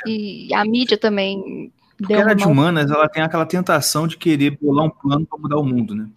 E 0.06 0.54
a 0.54 0.65
mídia 0.65 0.97
também 0.97 1.71
deu 1.99 2.17
Porque 2.17 2.32
a 2.32 2.34
de 2.34 2.45
humanas, 2.45 2.91
ela 2.91 3.08
tem 3.08 3.23
aquela 3.23 3.45
tentação 3.45 4.08
de 4.08 4.17
querer 4.17 4.58
bolar 4.62 4.86
um 4.86 4.89
plano 4.89 5.25
para 5.25 5.39
mudar 5.39 5.58
o 5.58 5.63
mundo, 5.63 5.95
né? 5.95 6.08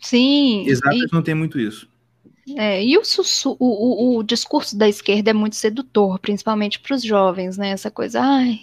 Sim. 0.00 0.64
Exato, 0.66 0.96
e, 0.96 1.06
não 1.12 1.22
tem 1.22 1.34
muito 1.34 1.58
isso. 1.58 1.88
É, 2.56 2.82
e 2.82 2.96
o, 2.96 3.04
sussu, 3.04 3.56
o, 3.58 4.16
o, 4.16 4.18
o, 4.18 4.22
discurso 4.22 4.76
da 4.76 4.88
esquerda 4.88 5.30
é 5.30 5.34
muito 5.34 5.56
sedutor, 5.56 6.18
principalmente 6.18 6.80
para 6.80 6.94
os 6.94 7.02
jovens, 7.02 7.58
né? 7.58 7.70
Essa 7.70 7.90
coisa, 7.90 8.20
ai, 8.22 8.58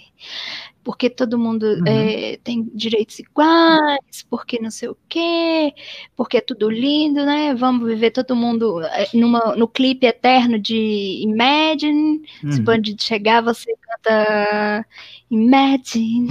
porque 0.85 1.09
todo 1.09 1.39
mundo 1.39 1.63
uhum. 1.63 1.83
é, 1.87 2.37
tem 2.43 2.69
direitos 2.71 3.17
iguais, 3.17 4.23
porque 4.29 4.61
não 4.61 4.69
sei 4.69 4.87
o 4.87 4.97
quê, 5.09 5.73
porque 6.15 6.37
é 6.37 6.41
tudo 6.41 6.69
lindo, 6.69 7.25
né? 7.25 7.55
Vamos 7.55 7.87
viver 7.87 8.11
todo 8.11 8.35
mundo 8.35 8.79
é, 8.83 9.07
numa, 9.11 9.55
no 9.55 9.67
clipe 9.67 10.05
eterno 10.05 10.59
de 10.59 11.21
Imagine. 11.23 12.21
Uhum. 12.43 12.51
Se 12.51 12.63
quando 12.63 13.01
chegar, 13.01 13.41
você 13.41 13.73
canta 13.81 14.85
Imagine 15.31 16.29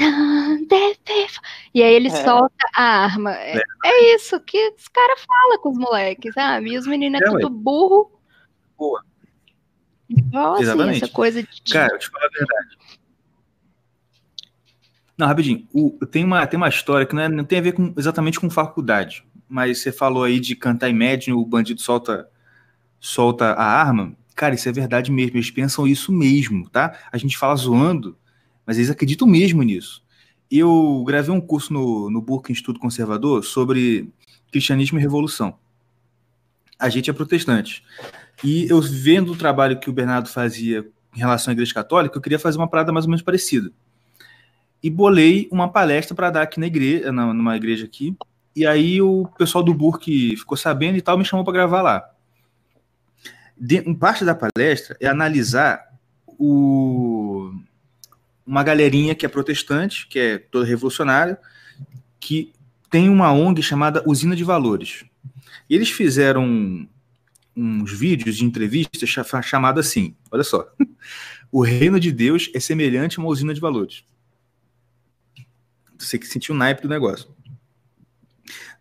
e 1.74 1.82
aí 1.82 1.92
ele 1.92 2.08
é. 2.08 2.24
solta 2.24 2.54
a 2.76 2.82
arma. 2.82 3.34
É, 3.34 3.60
é 3.84 4.14
isso 4.14 4.38
que 4.38 4.72
os 4.78 4.86
caras 4.86 5.20
falam 5.20 5.58
com 5.60 5.70
os 5.70 5.78
moleques, 5.78 6.32
sabe? 6.32 6.70
E 6.70 6.78
os 6.78 6.86
meninos 6.86 7.20
é, 7.20 7.24
é 7.24 7.28
tudo 7.28 7.50
burro. 7.50 8.12
Boa. 8.78 9.02
Nossa, 10.32 10.62
Exatamente. 10.62 11.02
essa 11.02 11.12
coisa 11.12 11.42
de. 11.42 11.72
Cara, 11.72 11.92
eu 11.92 11.98
te 11.98 12.08
falo 12.08 12.24
a 12.24 12.28
verdade. 12.28 12.83
Não, 15.16 15.26
rapidinho. 15.26 15.66
O, 15.72 15.90
tem, 16.06 16.24
uma, 16.24 16.46
tem 16.46 16.56
uma 16.56 16.68
história 16.68 17.06
que 17.06 17.14
não, 17.14 17.22
é, 17.22 17.28
não 17.28 17.44
tem 17.44 17.58
a 17.58 17.62
ver 17.62 17.72
com, 17.72 17.94
exatamente 17.96 18.40
com 18.40 18.50
faculdade, 18.50 19.24
mas 19.48 19.78
você 19.78 19.92
falou 19.92 20.24
aí 20.24 20.40
de 20.40 20.56
cantar 20.56 20.88
Imagine, 20.88 21.36
o 21.36 21.46
bandido 21.46 21.80
solta, 21.80 22.28
solta 22.98 23.52
a 23.52 23.64
arma. 23.64 24.16
Cara, 24.34 24.54
isso 24.54 24.68
é 24.68 24.72
verdade 24.72 25.12
mesmo. 25.12 25.36
Eles 25.36 25.50
pensam 25.50 25.86
isso 25.86 26.12
mesmo, 26.12 26.68
tá? 26.68 26.98
A 27.12 27.16
gente 27.16 27.38
fala 27.38 27.54
zoando, 27.54 28.18
mas 28.66 28.76
eles 28.76 28.90
acreditam 28.90 29.28
mesmo 29.28 29.62
nisso. 29.62 30.02
Eu 30.50 31.04
gravei 31.06 31.32
um 31.32 31.40
curso 31.40 31.72
no, 31.72 32.10
no 32.10 32.20
Burke 32.20 32.50
Instituto 32.50 32.80
Conservador 32.80 33.44
sobre 33.44 34.12
cristianismo 34.50 34.98
e 34.98 35.02
revolução. 35.02 35.56
A 36.78 36.88
gente 36.88 37.08
é 37.08 37.12
protestante. 37.12 37.84
E 38.42 38.68
eu 38.68 38.80
vendo 38.80 39.32
o 39.32 39.36
trabalho 39.36 39.78
que 39.78 39.88
o 39.88 39.92
Bernardo 39.92 40.28
fazia 40.28 40.84
em 41.14 41.18
relação 41.18 41.52
à 41.52 41.54
Igreja 41.54 41.72
Católica, 41.72 42.16
eu 42.16 42.20
queria 42.20 42.38
fazer 42.40 42.58
uma 42.58 42.68
parada 42.68 42.92
mais 42.92 43.04
ou 43.04 43.10
menos 43.10 43.22
parecida 43.22 43.72
e 44.84 44.90
bolei 44.90 45.48
uma 45.50 45.66
palestra 45.66 46.14
para 46.14 46.28
dar 46.28 46.42
aqui 46.42 46.60
na 46.60 46.66
igreja, 46.66 47.10
numa 47.10 47.56
igreja 47.56 47.86
aqui. 47.86 48.14
E 48.54 48.66
aí 48.66 49.00
o 49.00 49.26
pessoal 49.38 49.64
do 49.64 49.72
Burke 49.72 50.36
ficou 50.36 50.58
sabendo 50.58 50.98
e 50.98 51.00
tal, 51.00 51.16
me 51.16 51.24
chamou 51.24 51.42
para 51.42 51.54
gravar 51.54 51.80
lá. 51.80 52.10
De, 53.56 53.80
parte 53.94 54.26
da 54.26 54.34
palestra 54.34 54.94
é 55.00 55.06
analisar 55.06 55.88
o, 56.26 57.50
uma 58.46 58.62
galerinha 58.62 59.14
que 59.14 59.24
é 59.24 59.28
protestante, 59.28 60.06
que 60.06 60.18
é 60.18 60.36
toda 60.38 60.66
revolucionária, 60.66 61.38
que 62.20 62.52
tem 62.90 63.08
uma 63.08 63.32
ONG 63.32 63.62
chamada 63.62 64.04
Usina 64.06 64.36
de 64.36 64.44
Valores. 64.44 65.02
E 65.70 65.74
eles 65.74 65.88
fizeram 65.88 66.86
uns 67.56 67.90
vídeos 67.90 68.36
de 68.36 68.44
entrevistas 68.44 69.08
chamado 69.42 69.80
assim, 69.80 70.14
olha 70.30 70.44
só, 70.44 70.68
o 71.50 71.62
reino 71.62 71.98
de 71.98 72.12
Deus 72.12 72.50
é 72.52 72.60
semelhante 72.60 73.18
a 73.18 73.22
uma 73.22 73.30
usina 73.30 73.54
de 73.54 73.62
valores. 73.62 74.04
Você 76.04 76.18
que 76.18 76.26
sentiu 76.26 76.54
o 76.54 76.58
naipe 76.58 76.82
do 76.82 76.88
negócio. 76.88 77.28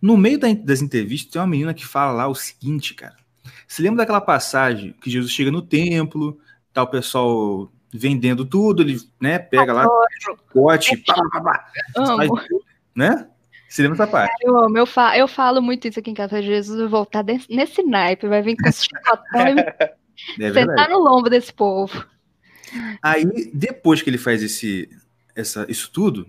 No 0.01 0.17
meio 0.17 0.37
das 0.37 0.81
entrevistas, 0.81 1.31
tem 1.31 1.41
uma 1.41 1.47
menina 1.47 1.73
que 1.73 1.85
fala 1.85 2.11
lá 2.11 2.27
o 2.27 2.35
seguinte, 2.35 2.93
cara. 2.93 3.15
Você 3.67 3.81
lembra 3.81 3.99
daquela 3.99 4.21
passagem 4.21 4.93
que 5.01 5.09
Jesus 5.09 5.31
chega 5.31 5.49
no 5.49 5.61
templo, 5.61 6.37
tá 6.73 6.83
o 6.83 6.87
pessoal 6.87 7.71
vendendo 7.91 8.43
tudo, 8.43 8.81
ele 8.81 8.99
né, 9.19 9.39
pega 9.39 9.71
lá, 9.71 9.87
pote, 10.51 10.97
pá, 10.97 11.15
pá, 11.31 11.41
pá, 11.41 11.71
faz, 11.95 12.29
né? 12.95 13.29
Você 13.69 13.81
lembra 13.81 13.97
dessa 13.97 14.11
parte? 14.11 14.35
Eu 14.41 14.57
amo, 14.57 14.77
eu 14.77 14.85
falo, 14.85 15.15
eu 15.15 15.27
falo 15.27 15.61
muito 15.61 15.87
isso 15.87 15.99
aqui 15.99 16.11
em 16.11 16.13
casa. 16.13 16.41
Jesus 16.41 16.79
vai 16.79 16.87
voltar 16.87 17.23
nesse 17.49 17.81
naipe, 17.81 18.27
vai 18.27 18.41
vir 18.41 18.55
com 18.55 18.67
esse 18.67 18.83
chicotão 18.83 19.55
e 20.37 20.43
é 20.43 20.53
sentar 20.53 20.89
no 20.89 20.99
lombo 20.99 21.29
desse 21.29 21.51
povo. 21.51 22.05
Aí, 23.01 23.25
depois 23.53 24.01
que 24.01 24.09
ele 24.09 24.17
faz 24.17 24.43
esse, 24.43 24.89
essa, 25.35 25.65
isso 25.69 25.91
tudo, 25.91 26.27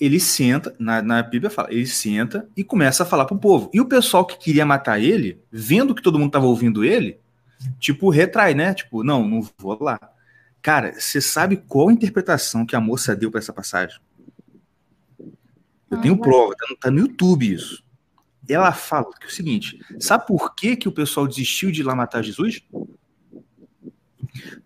ele 0.00 0.20
senta, 0.20 0.74
na, 0.78 1.02
na 1.02 1.22
Bíblia 1.22 1.50
fala, 1.50 1.72
ele 1.72 1.86
senta 1.86 2.48
e 2.56 2.62
começa 2.62 3.02
a 3.02 3.06
falar 3.06 3.24
pro 3.24 3.38
povo. 3.38 3.68
E 3.72 3.80
o 3.80 3.86
pessoal 3.86 4.24
que 4.24 4.38
queria 4.38 4.64
matar 4.64 5.00
ele, 5.00 5.42
vendo 5.50 5.94
que 5.94 6.02
todo 6.02 6.18
mundo 6.18 6.30
tava 6.30 6.46
ouvindo 6.46 6.84
ele, 6.84 7.18
tipo, 7.80 8.08
retrai, 8.08 8.54
né? 8.54 8.74
Tipo, 8.74 9.02
não, 9.02 9.26
não 9.26 9.48
vou 9.58 9.76
lá. 9.82 9.98
Cara, 10.62 10.92
você 10.92 11.20
sabe 11.20 11.56
qual 11.56 11.88
a 11.88 11.92
interpretação 11.92 12.64
que 12.64 12.76
a 12.76 12.80
moça 12.80 13.16
deu 13.16 13.30
para 13.30 13.40
essa 13.40 13.52
passagem? 13.52 13.98
Eu 15.90 16.00
tenho 16.00 16.18
prova, 16.18 16.54
tá 16.54 16.66
no, 16.68 16.76
tá 16.76 16.90
no 16.90 17.00
YouTube 17.00 17.52
isso. 17.52 17.82
Ela 18.48 18.72
fala 18.72 19.10
que 19.18 19.24
é 19.24 19.28
o 19.28 19.32
seguinte: 19.32 19.80
sabe 19.98 20.26
por 20.26 20.54
que, 20.54 20.76
que 20.76 20.88
o 20.88 20.92
pessoal 20.92 21.26
desistiu 21.26 21.70
de 21.70 21.80
ir 21.80 21.84
lá 21.84 21.94
matar 21.94 22.22
Jesus? 22.22 22.62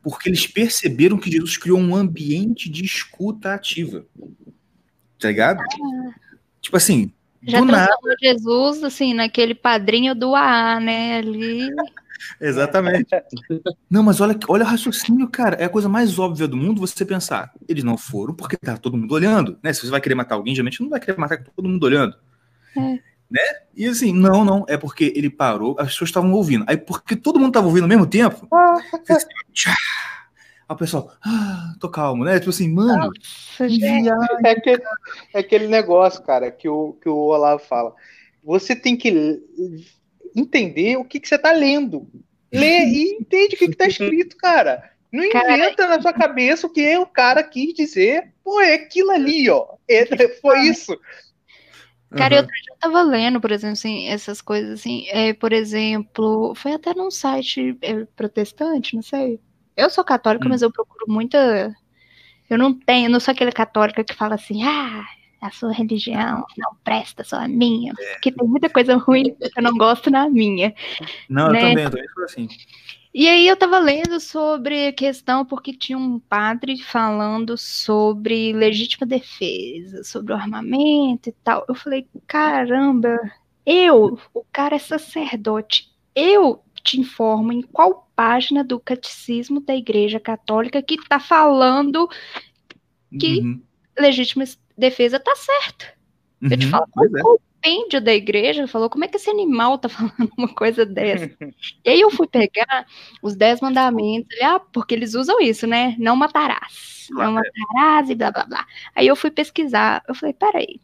Porque 0.03 0.29
eles 0.29 0.47
perceberam 0.47 1.17
que 1.17 1.31
Jesus 1.31 1.57
criou 1.57 1.79
um 1.79 1.95
ambiente 1.95 2.69
de 2.69 2.85
escuta 2.85 3.55
ativa 3.55 4.05
tá 5.23 5.29
ligado? 5.29 5.61
Ah. 5.61 6.13
Tipo 6.61 6.77
assim, 6.77 7.13
já 7.43 7.59
do 7.59 7.67
nada. 7.67 7.97
Jesus, 8.21 8.85
assim, 8.85 9.15
naquele 9.15 9.55
padrinho 9.55 10.15
do 10.15 10.35
AA, 10.35 10.81
né? 10.81 11.19
Ali. 11.19 11.69
Exatamente. 12.41 13.09
Não, 13.91 14.03
mas 14.03 14.21
olha, 14.21 14.39
olha 14.49 14.65
o 14.65 14.67
raciocínio, 14.67 15.29
cara. 15.29 15.57
É 15.57 15.65
a 15.65 15.69
coisa 15.69 15.89
mais 15.89 16.19
óbvia 16.19 16.47
do 16.47 16.57
mundo 16.57 16.81
você 16.81 17.05
pensar. 17.05 17.53
Eles 17.69 17.83
não 17.83 17.97
foram 17.97 18.33
porque 18.33 18.57
tá 18.57 18.77
todo 18.77 18.97
mundo 18.97 19.13
olhando, 19.13 19.59
né? 19.63 19.73
Se 19.73 19.81
você 19.81 19.91
vai 19.91 20.01
querer 20.01 20.15
matar 20.15 20.37
alguém, 20.37 20.55
geralmente 20.55 20.81
não 20.81 20.89
vai 20.89 21.01
querer 21.01 21.19
matar 21.19 21.43
todo 21.43 21.69
mundo 21.69 21.83
olhando. 21.83 22.17
É. 22.77 22.99
Né? 23.29 23.41
E 23.75 23.87
assim, 23.87 24.13
não, 24.13 24.45
não, 24.45 24.65
é 24.69 24.77
porque 24.77 25.13
ele 25.17 25.31
parou, 25.31 25.75
as 25.79 25.89
pessoas 25.89 26.11
estavam 26.11 26.33
ouvindo. 26.33 26.65
Aí, 26.69 26.77
porque 26.77 27.17
todo 27.17 27.39
mundo 27.39 27.49
estava 27.49 27.67
ouvindo 27.67 27.85
ao 27.85 27.89
mesmo 27.89 28.07
tempo, 28.07 28.47
ah. 28.53 28.77
assim, 29.09 29.27
Aí 29.57 29.73
o 30.73 30.77
pessoal, 30.77 31.13
ah, 31.25 31.75
tô 31.81 31.89
calmo, 31.89 32.25
né? 32.25 32.39
Tipo 32.39 32.51
assim, 32.51 32.73
mano. 32.73 33.13
Nossa, 33.13 33.67
é, 33.67 34.51
aquele, 34.51 34.83
é 35.35 35.39
aquele 35.39 35.67
negócio, 35.67 36.23
cara, 36.23 36.51
que 36.51 36.69
o, 36.69 36.95
que 36.95 37.09
o 37.09 37.17
Olavo 37.17 37.63
fala. 37.63 37.95
Você 38.43 38.75
tem 38.75 38.97
que 38.97 39.41
entender 40.35 40.97
o 40.97 41.05
que, 41.05 41.21
que 41.21 41.29
você 41.29 41.39
tá 41.39 41.53
lendo. 41.53 42.09
Lê 42.53 42.85
e 42.85 43.17
entende 43.21 43.55
o 43.55 43.59
que, 43.59 43.69
que 43.69 43.77
tá 43.77 43.87
escrito, 43.87 44.37
cara. 44.37 44.91
Não 45.11 45.25
inventa 45.25 45.77
cara, 45.77 45.97
na 45.97 46.03
sua 46.03 46.13
cabeça 46.13 46.67
o 46.67 46.71
que 46.71 46.97
o 46.97 47.07
cara 47.07 47.43
quis 47.43 47.75
dizer. 47.75 48.33
Pô, 48.43 48.61
é 48.61 48.75
aquilo 48.75 49.11
ali, 49.11 49.49
ó. 49.49 49.75
É, 49.89 50.07
foi 50.41 50.61
isso. 50.61 50.99
Cara, 52.17 52.35
uhum. 52.35 52.41
outro 52.43 52.55
dia 52.55 52.73
eu 52.73 52.77
tava 52.79 53.03
lendo, 53.03 53.41
por 53.41 53.51
exemplo, 53.51 53.73
assim, 53.73 54.07
essas 54.09 54.43
coisas 54.43 54.81
assim, 54.81 55.07
é, 55.09 55.33
por 55.33 55.53
exemplo, 55.53 56.55
foi 56.55 56.73
até 56.75 56.95
num 56.95 57.11
site 57.11 57.77
é, 57.81 58.05
protestante, 58.05 58.95
não 58.95 59.03
sei, 59.03 59.41
eu 59.77 59.91
sou 59.91 60.05
católica, 60.05 60.47
hum. 60.47 60.51
mas 60.51 60.63
eu 60.63 60.71
procuro 60.71 61.07
muita. 61.09 61.75
Eu 62.49 62.59
não 62.59 62.73
tenho, 62.75 63.11
não 63.11 63.21
sou 63.21 63.33
aquela 63.33 63.53
católica 63.53 64.05
que 64.05 64.15
fala 64.15 64.35
assim, 64.35 64.63
ah, 64.63 65.05
a 65.41 65.51
sua 65.51 65.73
religião 65.73 66.45
não 66.57 66.77
presta, 66.85 67.25
só 67.25 67.37
a 67.37 67.49
minha. 67.49 67.93
É. 67.99 68.13
Porque 68.13 68.31
tem 68.31 68.47
muita 68.47 68.71
coisa 68.71 68.97
ruim 68.97 69.35
que 69.35 69.59
eu 69.59 69.63
não 69.63 69.77
gosto 69.77 70.11
na 70.11 70.29
minha. 70.29 70.75
Não, 71.29 71.51
né? 71.51 71.59
eu 71.59 71.69
também, 71.69 71.85
eu 71.85 71.91
também 71.91 72.09
sou 72.15 72.25
assim. 72.25 72.49
E 73.15 73.29
aí 73.29 73.47
eu 73.47 73.57
tava 73.57 73.79
lendo 73.79 74.19
sobre 74.21 74.87
a 74.87 74.93
questão, 74.93 75.45
porque 75.45 75.75
tinha 75.75 75.99
um 75.99 76.19
padre 76.19 76.79
falando 76.81 77.59
sobre 77.59 78.55
legítima 78.55 79.07
defesa, 79.07 80.03
sobre 80.03 80.33
o 80.33 80.37
armamento 80.37 81.29
e 81.29 81.33
tal. 81.45 81.65
Eu 81.69 81.75
falei, 81.75 82.09
caramba, 82.27 83.19
eu, 83.67 84.19
o 84.33 84.45
cara 84.51 84.77
é 84.77 84.79
sacerdote, 84.79 85.91
eu 86.15 86.63
te 86.83 87.01
informo 87.01 87.53
em 87.53 87.63
qual 87.63 88.11
página 88.15 88.63
do 88.63 88.79
Catecismo 88.79 89.61
da 89.61 89.75
Igreja 89.75 90.21
Católica 90.21 90.83
que 90.83 90.95
está 90.95 91.19
falando 91.19 92.09
que 93.19 93.41
uhum. 93.41 93.63
legítima 93.99 94.45
defesa 94.77 95.17
está 95.17 95.35
certa. 95.37 95.87
Uhum. 96.41 96.49
Eu 96.51 96.59
te 96.59 96.65
uhum. 96.67 96.71
falo, 96.71 96.87
qual 96.91 97.07
é. 97.07 97.43
compêndio 97.63 98.01
da 98.01 98.13
igreja 98.13 98.67
falou, 98.67 98.91
como 98.91 99.05
é 99.05 99.09
que 99.09 99.17
esse 99.17 99.31
animal 99.31 99.79
tá 99.79 99.89
falando 99.91 100.31
uma 100.37 100.53
coisa 100.53 100.85
dessa? 100.85 101.31
e 101.85 101.91
aí 101.91 102.01
eu 102.01 102.11
fui 102.11 102.27
pegar 102.27 102.87
os 103.23 103.37
dez 103.37 103.61
mandamentos, 103.61 104.37
ah, 104.43 104.61
porque 104.61 104.95
eles 104.95 105.15
usam 105.15 105.41
isso, 105.41 105.67
né? 105.67 105.95
Não 105.99 106.17
matarás, 106.17 107.07
não 107.11 107.33
matarás 107.33 108.11
e 108.11 108.15
blá 108.15 108.31
blá 108.33 108.45
blá. 108.45 108.67
Aí 108.95 109.07
eu 109.07 109.17
fui 109.17 109.31
pesquisar, 109.31 110.03
eu 110.09 110.15
falei, 110.15 110.35
peraí, 110.35 110.81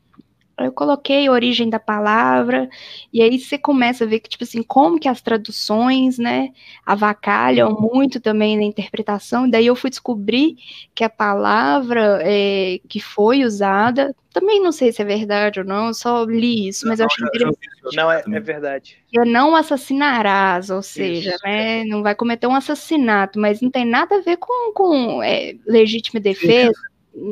eu 0.59 0.73
coloquei 0.73 1.27
a 1.27 1.33
origem 1.33 1.71
da 1.71 1.79
palavra, 1.79 2.69
e 3.13 3.23
aí 3.23 3.39
você 3.39 3.57
começa 3.57 4.05
a 4.05 4.07
ver 4.07 4.21
que, 4.21 4.29
tipo 4.29 4.45
assim, 4.45 4.63
como 4.63 4.99
que 4.99 5.09
as 5.09 5.21
traduções, 5.21 6.19
né, 6.19 6.51
avacalham 6.85 7.73
muito 7.73 8.21
também 8.21 8.57
na 8.57 8.65
interpretação, 8.65 9.47
e 9.47 9.51
daí 9.51 9.67
eu 9.67 9.77
fui 9.77 9.91
descobrir 9.91 10.57
que 10.95 11.05
a 11.05 11.11
palavra 11.11 12.21
é, 12.23 12.81
que 12.89 13.01
foi 13.01 13.45
usada, 13.45 14.15
também 14.33 14.61
não 14.61 14.73
sei 14.73 14.93
se 14.93 15.01
é 15.01 15.05
verdade 15.05 15.61
ou 15.61 15.67
não, 15.67 15.89
eu 15.89 15.95
só 15.95 16.25
li 16.25 16.69
isso, 16.69 16.87
mas 16.87 16.99
não, 16.99 17.07
eu 17.07 17.11
achei 17.13 17.27
interessante. 17.27 17.97
Não, 17.97 18.11
é, 18.11 18.23
é 18.27 18.41
verdade. 18.41 18.99
Eu 19.13 19.25
não 19.25 19.55
assassinarás, 19.55 20.71
ou 20.71 20.83
seja, 20.83 21.31
isso, 21.31 21.45
né, 21.45 21.81
é. 21.81 21.85
não 21.85 22.03
vai 22.03 22.15
cometer 22.15 22.47
um 22.47 22.55
assassinato, 22.55 23.39
mas 23.39 23.61
não 23.61 23.71
tem 23.71 23.85
nada 23.85 24.17
a 24.17 24.21
ver 24.21 24.37
com, 24.37 24.73
com 24.73 25.23
é, 25.23 25.55
legítima 25.67 26.21
defesa. 26.21 26.81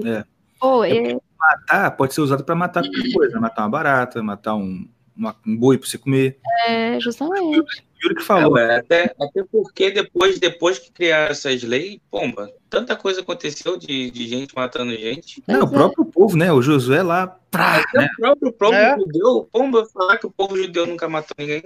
É. 0.04 0.24
Pô, 0.58 0.82
é, 0.84 1.16
matar 1.38 1.90
pode 1.92 2.14
ser 2.14 2.20
usado 2.20 2.44
para 2.44 2.54
matar 2.54 2.82
qualquer 2.82 3.12
coisa, 3.12 3.40
matar 3.40 3.62
uma 3.62 3.70
barata, 3.70 4.22
matar 4.22 4.54
um, 4.54 4.88
uma, 5.16 5.34
um 5.46 5.56
boi 5.56 5.78
para 5.78 5.88
você 5.88 5.98
comer. 5.98 6.38
É, 6.66 6.98
justamente. 7.00 7.64
Yuri 8.02 8.14
que 8.14 8.22
falou. 8.22 8.58
É, 8.58 8.76
até, 8.78 9.14
até 9.20 9.42
porque 9.50 9.90
depois, 9.90 10.38
depois 10.38 10.78
que 10.78 10.92
criaram 10.92 11.30
essas 11.30 11.62
leis, 11.62 11.98
pomba, 12.10 12.50
tanta 12.68 12.94
coisa 12.94 13.20
aconteceu 13.20 13.78
de, 13.78 14.10
de 14.10 14.28
gente 14.28 14.54
matando 14.54 14.92
gente. 14.92 15.42
Não, 15.46 15.64
o 15.64 15.70
próprio 15.70 16.04
povo, 16.04 16.36
né? 16.36 16.52
O 16.52 16.60
Josué 16.60 17.02
lá. 17.02 17.26
Prá, 17.50 17.78
Até 17.78 18.00
né? 18.00 18.08
o 18.12 18.20
próprio 18.20 18.52
povo 18.52 18.74
É. 18.74 18.96
judeu, 18.98 19.48
pomba, 19.50 19.86
falar 19.86 20.18
que 20.18 20.26
o 20.26 20.30
povo 20.30 20.56
judeu 20.56 20.86
nunca 20.86 21.08
matou 21.08 21.34
ninguém. 21.38 21.64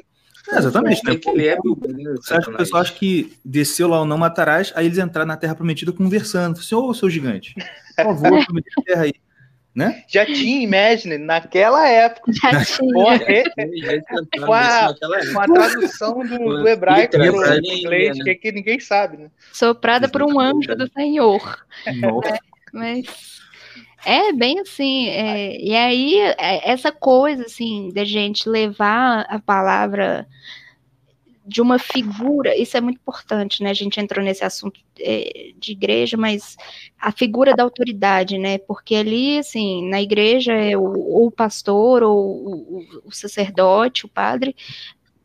É, 0.51 0.59
exatamente, 0.59 1.05
né? 1.05 1.21
Ele 1.27 1.49
é 1.49 1.57
bíblia, 1.61 1.93
né, 1.93 2.17
Você 2.17 2.35
acha 2.35 2.47
que 2.47 2.55
o 2.55 2.57
pessoal 2.57 2.83
acha 2.83 2.93
que 2.95 3.37
desceu 3.45 3.89
lá 3.89 4.01
o 4.01 4.07
não 4.07 4.17
matarás, 4.17 4.73
aí 4.75 4.87
eles 4.87 4.99
entraram 4.99 5.29
na 5.29 5.37
Terra 5.37 5.55
Prometida 5.55 5.93
conversando. 5.93 6.59
Assim, 6.59 6.75
ô, 6.75 6.95
seu 6.95 7.11
gigante, 7.11 7.55
por 7.97 8.17
favor, 8.17 8.45
promete 8.47 8.69
a 8.79 8.83
terra 8.83 9.03
aí. 9.03 9.13
Né? 9.75 10.03
Já 10.09 10.27
tinha 10.27 10.63
Imagine 10.65 11.17
naquela 11.17 11.89
época. 11.89 12.33
Já 12.33 12.65
tinha. 12.65 13.19
Com 14.45 14.53
a, 14.53 14.89
Naquela 14.89 15.33
com 15.33 15.41
a 15.41 15.45
tradução 15.45 16.27
do, 16.27 16.39
do 16.39 16.69
hebraico 16.69 17.13
pro 17.13 17.25
Literal, 17.25 17.59
inglês, 17.59 18.19
né? 18.19 18.25
que, 18.25 18.35
que 18.35 18.53
ninguém 18.53 18.81
sabe, 18.81 19.17
né? 19.17 19.31
Soprada 19.53 20.09
por 20.09 20.23
um 20.23 20.41
anjo 20.41 20.75
do 20.75 20.91
Senhor. 20.93 21.65
Nossa, 22.01 22.39
Mas 22.73 23.41
é 24.05 24.33
bem 24.33 24.59
assim. 24.59 25.09
é, 25.09 25.57
e 25.61 25.77
aí, 25.77 26.19
é, 26.19 26.71
essa 26.71 26.91
coisa, 26.91 27.45
assim, 27.45 27.91
da 27.95 28.05
gente 28.05 28.49
levar 28.49 29.27
a 29.29 29.39
palavra 29.39 30.27
de 31.47 31.61
uma 31.63 31.79
figura, 31.79 32.57
isso 32.57 32.77
é 32.77 32.81
muito 32.81 32.99
importante, 32.99 33.63
né? 33.63 33.71
A 33.71 33.75
gente 33.75 33.99
entrou 33.99 34.25
nesse 34.25 34.45
assunto 34.45 34.79
é, 34.99 35.53
de 35.59 35.73
igreja, 35.73 36.17
mas 36.17 36.57
a 37.01 37.11
figura 37.11 37.55
da 37.55 37.63
autoridade, 37.63 38.39
né? 38.39 38.59
Porque 38.59 38.95
ali, 38.95 39.39
assim, 39.39 39.89
na 39.89 40.01
igreja 40.01 40.53
é 40.53 40.77
o, 40.77 40.83
ou 40.83 41.27
o 41.27 41.31
pastor, 41.31 42.03
ou 42.03 42.19
o, 42.19 42.87
o- 43.07 43.13
sacerdote, 43.13 44.05
o 44.07 44.09
padre. 44.09 44.55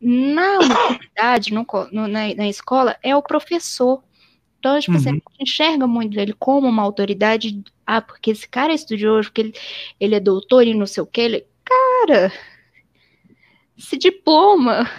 Na 0.01 0.59
universidade, 0.59 1.53
no 1.53 1.65
no- 1.91 2.07
na, 2.07 2.33
na 2.35 2.47
escola, 2.47 2.97
é 3.03 3.15
o 3.15 3.21
professor. 3.21 4.03
Então, 4.59 4.79
tipo, 4.79 4.93
Uhum. 4.93 4.99
a 4.99 5.11
gente 5.11 5.23
enxerga 5.39 5.85
muito 5.87 6.19
ele 6.19 6.33
como 6.33 6.67
uma 6.67 6.81
autoridade. 6.83 7.61
Ah, 7.85 8.01
porque 8.01 8.31
esse 8.31 8.47
cara 8.47 8.71
é 8.71 8.75
estudioso, 8.75 9.29
porque 9.29 9.41
ele, 9.41 9.53
ele 9.99 10.15
é 10.15 10.19
doutor 10.19 10.65
e 10.65 10.73
não 10.73 10.87
sei 10.87 11.03
o 11.03 11.07
que. 11.07 11.21
Ele, 11.21 11.45
cara, 11.63 12.31
esse 13.77 13.97
diploma 13.97 14.89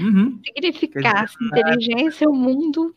uhum. 0.00 0.40
significasse 0.44 1.36
inteligência, 1.44 2.28
o 2.28 2.34
mundo, 2.34 2.94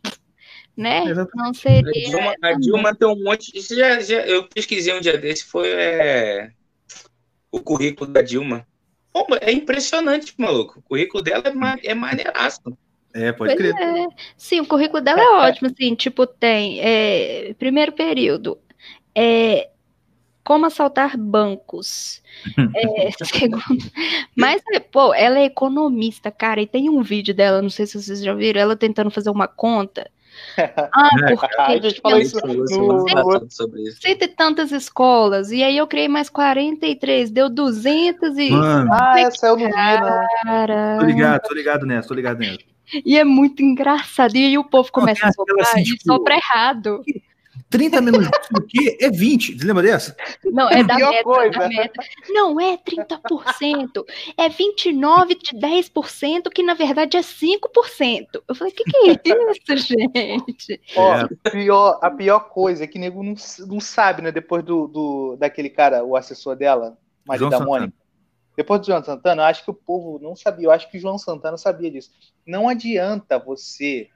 né? 0.76 1.02
Não 1.36 1.50
A 1.50 1.54
seria. 1.54 1.92
Dilma, 1.92 2.34
a 2.42 2.54
Dilma 2.54 2.96
tem 2.96 3.08
um 3.08 3.24
monte. 3.24 3.52
Isso 3.58 3.76
já, 3.76 4.00
já- 4.00 4.26
eu 4.26 4.48
pesquisei 4.48 4.94
um 4.94 5.02
dia 5.02 5.18
desse, 5.18 5.46
foi 5.46 5.70
é, 5.70 6.52
o 7.52 7.60
currículo 7.62 8.12
da 8.12 8.22
Dilma. 8.22 8.66
Pô, 9.12 9.26
é 9.42 9.52
impressionante, 9.52 10.34
maluco. 10.38 10.80
O 10.80 10.84
currículo 10.84 11.24
dela 11.24 11.44
é, 11.48 11.52
ma 11.54 11.78
é 11.84 11.94
maneiraço. 11.94 12.62
É, 13.14 13.32
pode 13.32 13.56
Pois 13.56 13.72
crer. 13.72 13.76
é. 13.82 14.08
Sim, 14.38 14.62
o 14.62 14.68
currículo 14.68 15.02
dela 15.02 15.20
é 15.20 15.30
ótimo, 15.50 15.68
assim, 15.70 15.96
tipo, 15.96 16.28
tem 16.28 16.80
é, 16.80 17.54
primeiro 17.58 17.92
período, 17.92 18.60
é, 19.16 19.70
como 20.44 20.66
assaltar 20.66 21.18
bancos. 21.18 22.22
É, 22.76 23.10
segundo, 23.26 23.62
mas, 24.36 24.62
é, 24.74 24.80
pô, 24.80 25.14
ela 25.14 25.40
é 25.40 25.46
economista, 25.46 26.32
cara, 26.32 26.62
e 26.62 26.68
tem 26.68 26.90
um 26.90 27.02
vídeo 27.02 27.34
dela, 27.34 27.62
não 27.62 27.70
sei 27.70 27.86
se 27.86 28.02
vocês 28.02 28.22
já 28.24 28.34
viram, 28.34 28.62
ela 28.62 28.76
tentando 28.76 29.10
fazer 29.12 29.30
uma 29.30 29.48
conta. 29.48 30.10
Ah, 30.94 31.10
porque 31.28 31.46
A 31.58 31.78
gente 31.80 32.02
falou 32.02 32.18
isso 32.20 32.38
no- 32.46 33.52
sobre 33.52 33.82
isso. 33.84 34.00
cento 34.02 34.22
e 34.24 34.28
tantas 34.28 34.72
escolas, 34.72 35.52
e 35.52 35.62
aí 35.64 35.76
eu 35.76 35.86
criei 35.88 36.08
mais 36.08 36.30
43, 36.30 37.30
deu 37.30 37.50
200 37.50 38.38
e... 38.38 38.50
Mano, 38.52 38.90
Ah, 38.94 39.20
essa 39.20 39.48
eu 39.48 39.58
não 39.58 39.66
vi, 39.66 39.72
não. 39.72 40.26
Cara, 40.44 40.98
tô 41.00 41.06
ligado, 41.06 41.42
tô 41.42 41.54
ligado 41.54 41.86
nessa, 41.86 42.08
tô 42.08 42.14
ligado 42.14 42.40
nessa. 42.40 42.60
e 43.06 43.18
é 43.18 43.24
muito 43.26 43.62
engraçado, 43.62 44.36
e 44.36 44.46
aí 44.46 44.58
o 44.58 44.64
povo 44.64 44.90
começa 44.92 45.26
a 45.26 45.30
aquela 45.30 45.46
soprar 45.48 45.68
assim, 45.68 45.82
e 45.82 45.84
tipo, 45.84 46.04
sopra 46.04 46.36
errado. 46.36 47.02
30 47.70 48.02
menos 48.02 48.28
o 48.28 48.62
quê? 48.68 48.98
É 49.00 49.10
20. 49.10 49.58
Você 49.60 49.66
lembra 49.66 49.84
dessa? 49.84 50.16
Não, 50.44 50.70
é 50.70 50.84
da 50.84 50.96
meta, 50.96 51.24
coisa. 51.24 51.60
da 51.60 51.68
meta. 51.68 52.04
Não 52.30 52.60
é 52.60 52.78
30%, 52.78 54.04
é 54.38 54.50
29% 54.50 55.38
de 55.42 55.56
10%, 55.58 56.50
que 56.54 56.64
na 56.64 56.74
verdade 56.74 57.18
é 57.18 57.22
5%. 57.22 58.26
Eu 58.48 58.56
falei, 58.56 58.74
o 58.74 58.76
que, 58.76 58.84
que 58.84 58.98
é 58.98 59.12
isso, 59.12 59.78
gente? 59.88 60.82
Ó, 60.96 61.16
É. 61.16 61.28
pior, 61.52 62.00
a 62.02 62.10
pior 62.10 62.40
coisa 62.50 62.84
é 62.84 62.88
que 62.88 62.98
nego 62.98 63.22
não, 63.22 63.36
não 63.68 63.80
sabe, 63.80 64.22
né? 64.22 64.32
Depois 64.32 64.64
do, 64.64 64.88
do 64.88 65.36
daquele 65.38 65.70
cara, 65.70 66.04
o 66.04 66.16
assessor 66.16 66.56
dela, 66.56 66.98
marido 67.26 67.50
da. 67.50 67.60
Mônica. 67.60 67.94
Depois 68.58 68.82
do 68.82 68.88
João 68.88 69.02
Santana, 69.04 69.44
eu 69.44 69.46
acho 69.46 69.64
que 69.64 69.72
o 69.72 69.74
povo 69.74 70.20
não 70.22 70.36
sabia. 70.36 70.66
Eu 70.68 70.72
acho 70.72 70.90
que 70.92 70.98
o 70.98 71.00
João 71.00 71.18
Santana 71.18 71.56
sabia 71.56 71.90
disso. 71.90 72.12
Não 72.46 72.68
adianta 72.68 73.40
você 73.40 74.10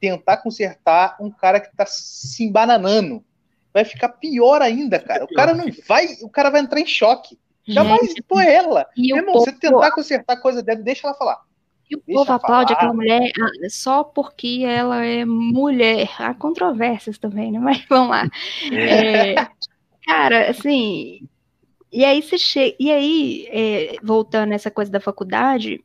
tentar 0.00 0.38
consertar 0.38 1.16
um 1.20 1.30
cara 1.30 1.60
que 1.60 1.74
tá 1.76 1.84
se 1.86 2.44
embananando. 2.44 3.24
Vai 3.72 3.84
ficar 3.84 4.08
pior 4.08 4.62
ainda, 4.62 4.98
cara. 4.98 5.24
O 5.24 5.28
cara 5.28 5.54
não 5.54 5.66
vai. 5.86 6.06
O 6.22 6.30
cara 6.30 6.50
vai 6.50 6.60
entrar 6.60 6.80
em 6.80 6.86
choque. 6.86 7.38
Jamais 7.66 8.08
Gente, 8.08 8.22
por 8.22 8.42
ela. 8.42 8.86
e 8.96 9.08
Meu 9.08 9.16
irmão, 9.18 9.34
povo, 9.34 9.44
você 9.44 9.52
tentar 9.52 9.90
consertar 9.90 10.34
a 10.34 10.40
coisa 10.40 10.62
dela, 10.62 10.80
deixa 10.80 11.06
ela 11.06 11.16
falar. 11.16 11.42
e 11.90 11.96
o 11.96 12.02
deixa 12.06 12.18
povo 12.20 12.32
aplaude 12.32 12.68
falar. 12.72 12.78
aquela 12.78 12.94
mulher 12.94 13.30
ah, 13.40 13.68
só 13.68 14.04
porque 14.04 14.62
ela 14.64 15.04
é 15.04 15.24
mulher. 15.24 16.08
Há 16.18 16.32
controvérsias 16.32 17.18
também, 17.18 17.50
né? 17.52 17.58
Mas 17.60 17.84
vamos 17.88 18.10
lá. 18.10 18.28
É, 18.72 19.34
cara, 20.06 20.50
assim. 20.50 21.28
E 21.92 22.04
aí 22.04 22.22
você 22.22 22.38
chega. 22.38 22.76
E 22.78 22.90
aí, 22.90 23.48
é, 23.50 23.96
voltando 24.02 24.50
nessa 24.50 24.70
coisa 24.70 24.90
da 24.90 25.00
faculdade, 25.00 25.84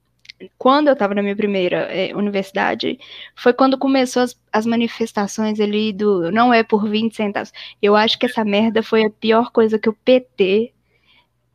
quando 0.57 0.87
eu 0.87 0.93
estava 0.93 1.13
na 1.13 1.21
minha 1.21 1.35
primeira 1.35 1.77
é, 1.91 2.15
universidade, 2.15 2.99
foi 3.35 3.53
quando 3.53 3.77
começou 3.77 4.23
as, 4.23 4.39
as 4.51 4.65
manifestações 4.65 5.59
ali 5.59 5.93
do 5.93 6.31
não 6.31 6.53
é 6.53 6.63
por 6.63 6.87
20 6.87 7.15
centavos. 7.15 7.51
Eu 7.81 7.95
acho 7.95 8.17
que 8.17 8.25
essa 8.25 8.43
merda 8.43 8.81
foi 8.83 9.05
a 9.05 9.09
pior 9.09 9.51
coisa 9.51 9.79
que 9.79 9.89
o 9.89 9.93
PT 9.93 10.73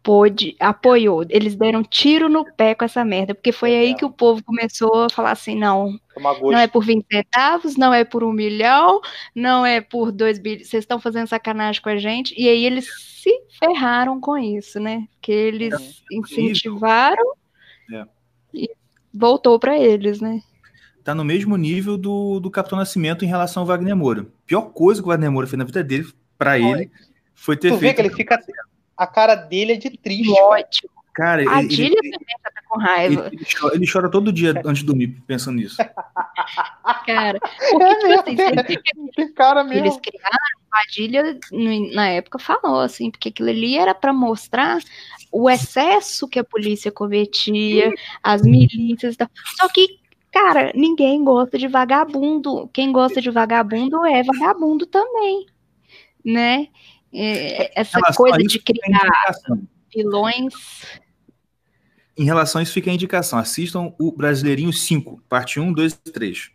pôde, 0.07 0.55
apoiou. 0.61 1.25
Eles 1.29 1.57
deram 1.57 1.83
tiro 1.83 2.29
no 2.29 2.45
pé 2.55 2.77
com 2.77 2.85
essa 2.85 3.05
merda, 3.05 3.35
porque 3.35 3.51
foi 3.51 3.73
É 3.73 3.79
aí 3.81 3.87
mesmo. 3.87 3.99
que 3.99 4.05
o 4.05 4.11
povo 4.11 4.41
começou 4.45 5.03
a 5.03 5.11
falar 5.11 5.33
assim, 5.33 5.57
não, 5.57 5.99
não 6.17 6.59
é 6.59 6.69
por 6.69 6.85
20 6.85 7.05
centavos, 7.11 7.77
não 7.77 7.93
é 7.93 8.05
por 8.05 8.23
um 8.23 8.33
milhão, 8.33 9.01
não 9.35 9.67
é 9.67 9.81
por 9.81 10.13
dois 10.13 10.39
bilhões. 10.39 10.69
Vocês 10.69 10.85
estão 10.85 11.01
fazendo 11.01 11.27
sacanagem 11.27 11.83
com 11.83 11.89
a 11.89 11.97
gente. 11.97 12.33
E 12.41 12.49
aí 12.49 12.65
eles 12.65 12.87
se 13.21 13.33
ferraram 13.59 14.21
com 14.21 14.39
isso, 14.39 14.79
né? 14.79 15.09
Porque 15.15 15.33
eles 15.33 16.05
incentivaram 16.13 17.35
É. 17.93 18.16
e 18.55 18.71
voltou 19.13 19.59
para 19.59 19.79
eles, 19.79 20.21
né? 20.21 20.43
Tá 21.05 21.15
no 21.15 21.25
mesmo 21.25 21.57
nível 21.57 21.97
do, 21.97 22.41
do 22.41 22.51
Capitão 22.51 22.79
Nascimento 22.79 23.25
em 23.25 23.29
relação 23.29 23.63
ao 23.63 23.67
Wagner 23.67 23.95
Moura. 23.97 24.27
Pior 24.47 24.63
coisa 24.63 25.01
que 25.01 25.07
o 25.07 25.11
Wagner 25.11 25.31
Moura 25.31 25.47
fez 25.47 25.59
na 25.59 25.65
vida 25.65 25.83
dele, 25.85 26.09
pra 26.37 26.59
ele, 26.59 26.91
foi 27.35 27.57
ter 27.57 27.69
Tu 27.71 27.75
vê 27.77 27.81
feito. 27.81 27.97
que 27.97 28.03
ele 28.03 28.11
fica. 28.15 28.39
A 28.97 29.07
cara 29.07 29.35
dele 29.35 29.73
é 29.75 29.77
de 29.77 29.91
triste. 29.91 30.35
cara. 30.35 30.47
Ótimo. 30.47 30.91
Cara, 31.15 31.43
A 31.51 31.61
ele, 31.61 31.69
Dília 31.69 31.99
ele, 32.03 32.11
também 32.11 32.27
já 32.43 32.51
tá 32.51 32.61
com 32.69 32.79
raiva, 32.79 33.27
ele- 33.29 33.37
ele 33.37 33.47
chora, 33.59 33.75
ele 33.75 33.87
chora 33.91 34.11
todo 34.11 34.31
dia 34.33 34.51
antes 34.67 34.81
de 34.81 34.85
dormir 34.85 35.09
pensando 35.27 35.57
nisso. 35.57 35.77
cara. 37.07 37.39
Porque, 37.71 37.85
É 37.85 37.95
tipo 37.97 38.13
assim, 38.21 38.37
que 38.67 39.13
Que 39.13 39.29
cara 39.33 39.61
eles 39.63 39.83
mesmo. 39.95 40.01
criaram, 40.01 40.39
a 40.73 40.83
Dília, 40.91 41.39
na 41.95 42.09
época, 42.09 42.39
falou 42.39 42.81
assim, 42.81 43.11
porque 43.11 43.31
aquilo 43.31 43.49
ali 43.49 43.79
era 43.79 43.95
para 43.95 44.13
mostrar 44.13 44.79
o 45.39 45.51
excesso 45.51 46.27
que 46.27 46.39
a 46.39 46.45
polícia 46.45 46.91
cometia, 46.91 47.93
as 48.23 48.41
milícias 48.41 49.15
e 49.15 49.19
tal. 49.19 49.29
Só 49.59 49.69
que, 49.69 50.01
cara, 50.33 50.73
ninguém 50.75 51.23
gosta 51.23 51.59
de 51.59 51.69
vagabundo. 51.69 52.69
Quem 52.73 52.91
gosta 52.91 53.21
de 53.21 53.31
vagabundo 53.31 54.07
é 54.07 54.23
vagabundo 54.23 54.87
também, 54.87 55.45
né? 56.25 56.69
É, 57.13 57.79
essa 57.79 58.01
coisa 58.15 58.39
de 58.39 58.59
criar 58.59 59.35
vilões. 59.95 60.55
Em 62.17 62.25
relação 62.25 62.59
a 62.59 62.63
isso, 62.63 62.73
fica 62.73 62.91
a 62.91 62.95
indicação. 62.95 63.39
Assistam 63.39 63.93
o 63.99 64.11
Brasileirinho 64.11 64.73
5, 64.73 65.23
parte 65.29 65.61
1, 65.61 65.71
2 65.71 65.93
e 65.93 66.13
3. 66.13 66.51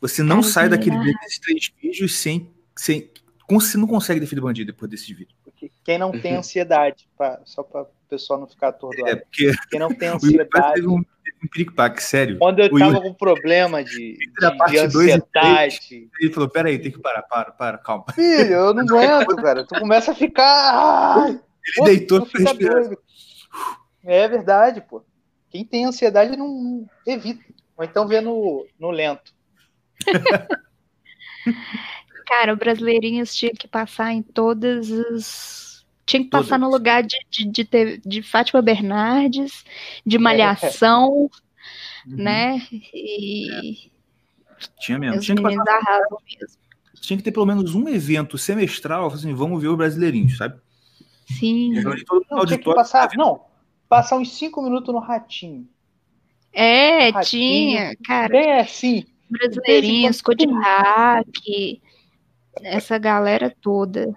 Você 0.00 0.22
não 0.22 0.40
sai 0.40 0.64
que 0.64 0.70
daquele 0.70 0.98
desses 0.98 1.40
três 1.40 1.72
vídeos 1.82 2.14
sem, 2.14 2.48
sem. 2.76 3.10
Você 3.50 3.76
não 3.76 3.88
consegue 3.88 4.20
defender 4.20 4.40
bandido 4.40 4.70
depois 4.70 4.88
desses 4.88 5.08
vídeos. 5.08 5.37
Quem 5.84 5.98
não 5.98 6.12
tem 6.12 6.36
ansiedade, 6.36 7.08
pra- 7.16 7.40
só 7.44 7.62
para 7.62 7.82
o 7.82 7.88
pessoal 8.08 8.40
não 8.40 8.46
ficar 8.46 8.66
É, 8.66 8.70
atordoado. 8.70 9.20
porque 9.20 9.52
Quem 9.70 9.80
não 9.80 9.88
tem 9.94 10.08
ansiedade. 10.48 10.74
teve 10.74 10.86
um, 10.86 11.02
teve 11.02 11.38
um 11.44 11.48
piripaque, 11.48 12.02
sério. 12.02 12.38
Quando 12.38 12.60
eu 12.60 12.66
o 12.66 12.78
tava 12.78 12.92
Yuri- 12.92 13.02
com 13.08 13.14
problema 13.14 13.82
de, 13.84 14.16
de, 14.40 14.70
de 14.70 14.78
ansiedade. 14.78 16.08
Ele 16.20 16.32
falou: 16.32 16.48
peraí, 16.48 16.78
tem 16.78 16.92
que 16.92 16.98
parar, 17.00 17.22
para, 17.22 17.50
para, 17.52 17.78
calma. 17.78 18.04
Filho, 18.14 18.52
eu 18.54 18.74
não 18.74 18.82
aguento, 18.98 19.36
cara. 19.36 19.64
Tu 19.66 19.78
começa 19.78 20.12
a 20.12 20.14
ficar. 20.14 21.16
Ai, 21.24 21.30
Ele 21.30 21.40
pô, 21.76 21.84
deitou 21.84 22.26
pra 22.26 22.40
respirar. 22.40 22.74
doido. 22.74 22.98
É 24.04 24.28
verdade, 24.28 24.80
pô. 24.80 25.04
Quem 25.50 25.64
tem 25.64 25.84
ansiedade 25.86 26.36
não, 26.36 26.48
não 26.48 26.86
evita. 27.06 27.42
Ou 27.76 27.84
então 27.84 28.06
vê 28.06 28.20
no, 28.20 28.66
no 28.78 28.90
lento. 28.90 29.32
Cara, 32.28 32.52
o 32.52 32.56
Brasileirinhos 32.56 33.34
tinha 33.34 33.52
que 33.52 33.66
passar 33.66 34.12
em 34.12 34.20
todas 34.20 34.92
as 34.92 35.86
Tinha 36.04 36.22
que 36.22 36.28
passar 36.28 36.58
no 36.58 36.68
lugar 36.68 37.02
de, 37.02 37.16
de, 37.30 37.46
de, 37.46 37.64
ter, 37.64 38.02
de 38.04 38.22
Fátima 38.22 38.60
Bernardes, 38.60 39.64
de 40.04 40.16
é. 40.16 40.20
Malhação, 40.20 41.10
uhum. 41.10 41.30
né? 42.06 42.60
E. 42.70 43.90
Tinha 44.78 44.98
mesmo. 44.98 45.20
Tinha 45.22 45.36
que, 45.36 45.42
passar... 45.42 46.00
mesmo. 46.00 46.18
Tinha 47.00 47.16
que 47.16 47.22
ter 47.22 47.32
pelo 47.32 47.46
menos 47.46 47.74
um 47.74 47.88
evento 47.88 48.36
semestral, 48.36 49.06
assim, 49.06 49.32
vamos 49.32 49.62
ver 49.62 49.68
o 49.68 49.76
brasileirinho, 49.76 50.28
sabe? 50.36 50.60
Sim. 51.26 51.80
Não, 52.30 52.44
tinha 52.44 52.58
que 52.58 52.74
passar, 52.74 53.08
não, 53.16 53.40
passar 53.88 54.18
uns 54.18 54.36
cinco 54.36 54.60
minutos 54.60 54.92
no 54.92 55.00
ratinho. 55.00 55.66
É, 56.52 57.08
ratinho, 57.08 57.78
tinha, 57.78 57.96
cara. 58.04 58.36
É 58.36 58.60
assim. 58.60 59.06
Brasileirinhos, 59.30 60.20
Kodiak, 60.20 61.80
essa 62.62 62.98
galera 62.98 63.54
toda. 63.60 64.12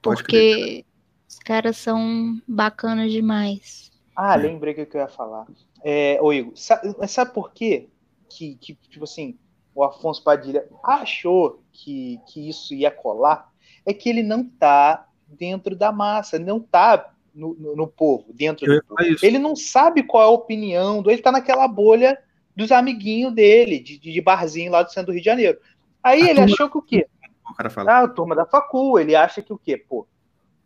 Porque 0.00 0.84
os 1.28 1.38
caras 1.38 1.76
são 1.76 2.40
bacanas 2.46 3.10
demais. 3.10 3.90
Ah, 4.14 4.34
lembrei 4.34 4.72
o 4.72 4.86
que 4.86 4.96
eu 4.96 5.00
ia 5.00 5.08
falar. 5.08 5.46
É, 5.84 6.18
ô 6.20 6.32
Igor, 6.32 6.52
sabe, 6.56 7.08
sabe 7.08 7.34
por 7.34 7.52
quê? 7.52 7.88
Que, 8.28 8.56
que, 8.56 8.74
tipo 8.88 9.04
assim, 9.04 9.38
o 9.74 9.84
Afonso 9.84 10.22
Padilha 10.22 10.66
achou 10.82 11.62
que, 11.72 12.18
que 12.26 12.48
isso 12.48 12.74
ia 12.74 12.90
colar? 12.90 13.52
É 13.84 13.92
que 13.92 14.08
ele 14.08 14.22
não 14.22 14.44
tá 14.44 15.06
dentro 15.28 15.76
da 15.76 15.92
massa, 15.92 16.38
não 16.38 16.60
tá 16.60 17.12
no, 17.34 17.54
no, 17.54 17.76
no 17.76 17.86
povo, 17.86 18.32
dentro 18.32 18.66
do 18.66 18.82
povo. 18.82 19.00
Ele 19.22 19.38
não 19.38 19.54
sabe 19.54 20.02
qual 20.02 20.22
é 20.22 20.26
a 20.26 20.30
opinião, 20.30 21.02
ele 21.06 21.22
tá 21.22 21.30
naquela 21.30 21.68
bolha 21.68 22.18
dos 22.56 22.72
amiguinhos 22.72 23.34
dele, 23.34 23.78
de, 23.78 23.98
de 23.98 24.20
barzinho 24.20 24.72
lá 24.72 24.82
do 24.82 24.90
centro 24.90 25.06
do 25.06 25.12
Rio 25.12 25.20
de 25.20 25.26
Janeiro. 25.26 25.58
Aí 26.02 26.22
a 26.22 26.30
ele 26.30 26.34
turma... 26.36 26.54
achou 26.54 26.70
que 26.70 26.78
o 26.78 26.82
quê? 26.82 27.06
O 27.50 27.54
cara 27.54 27.70
fala. 27.70 27.92
Ah, 27.92 28.02
a 28.04 28.08
turma 28.08 28.34
da 28.34 28.44
facul, 28.44 28.98
ele 28.98 29.14
acha 29.14 29.42
que 29.42 29.52
o 29.52 29.58
quê? 29.58 29.76
Pô, 29.76 30.06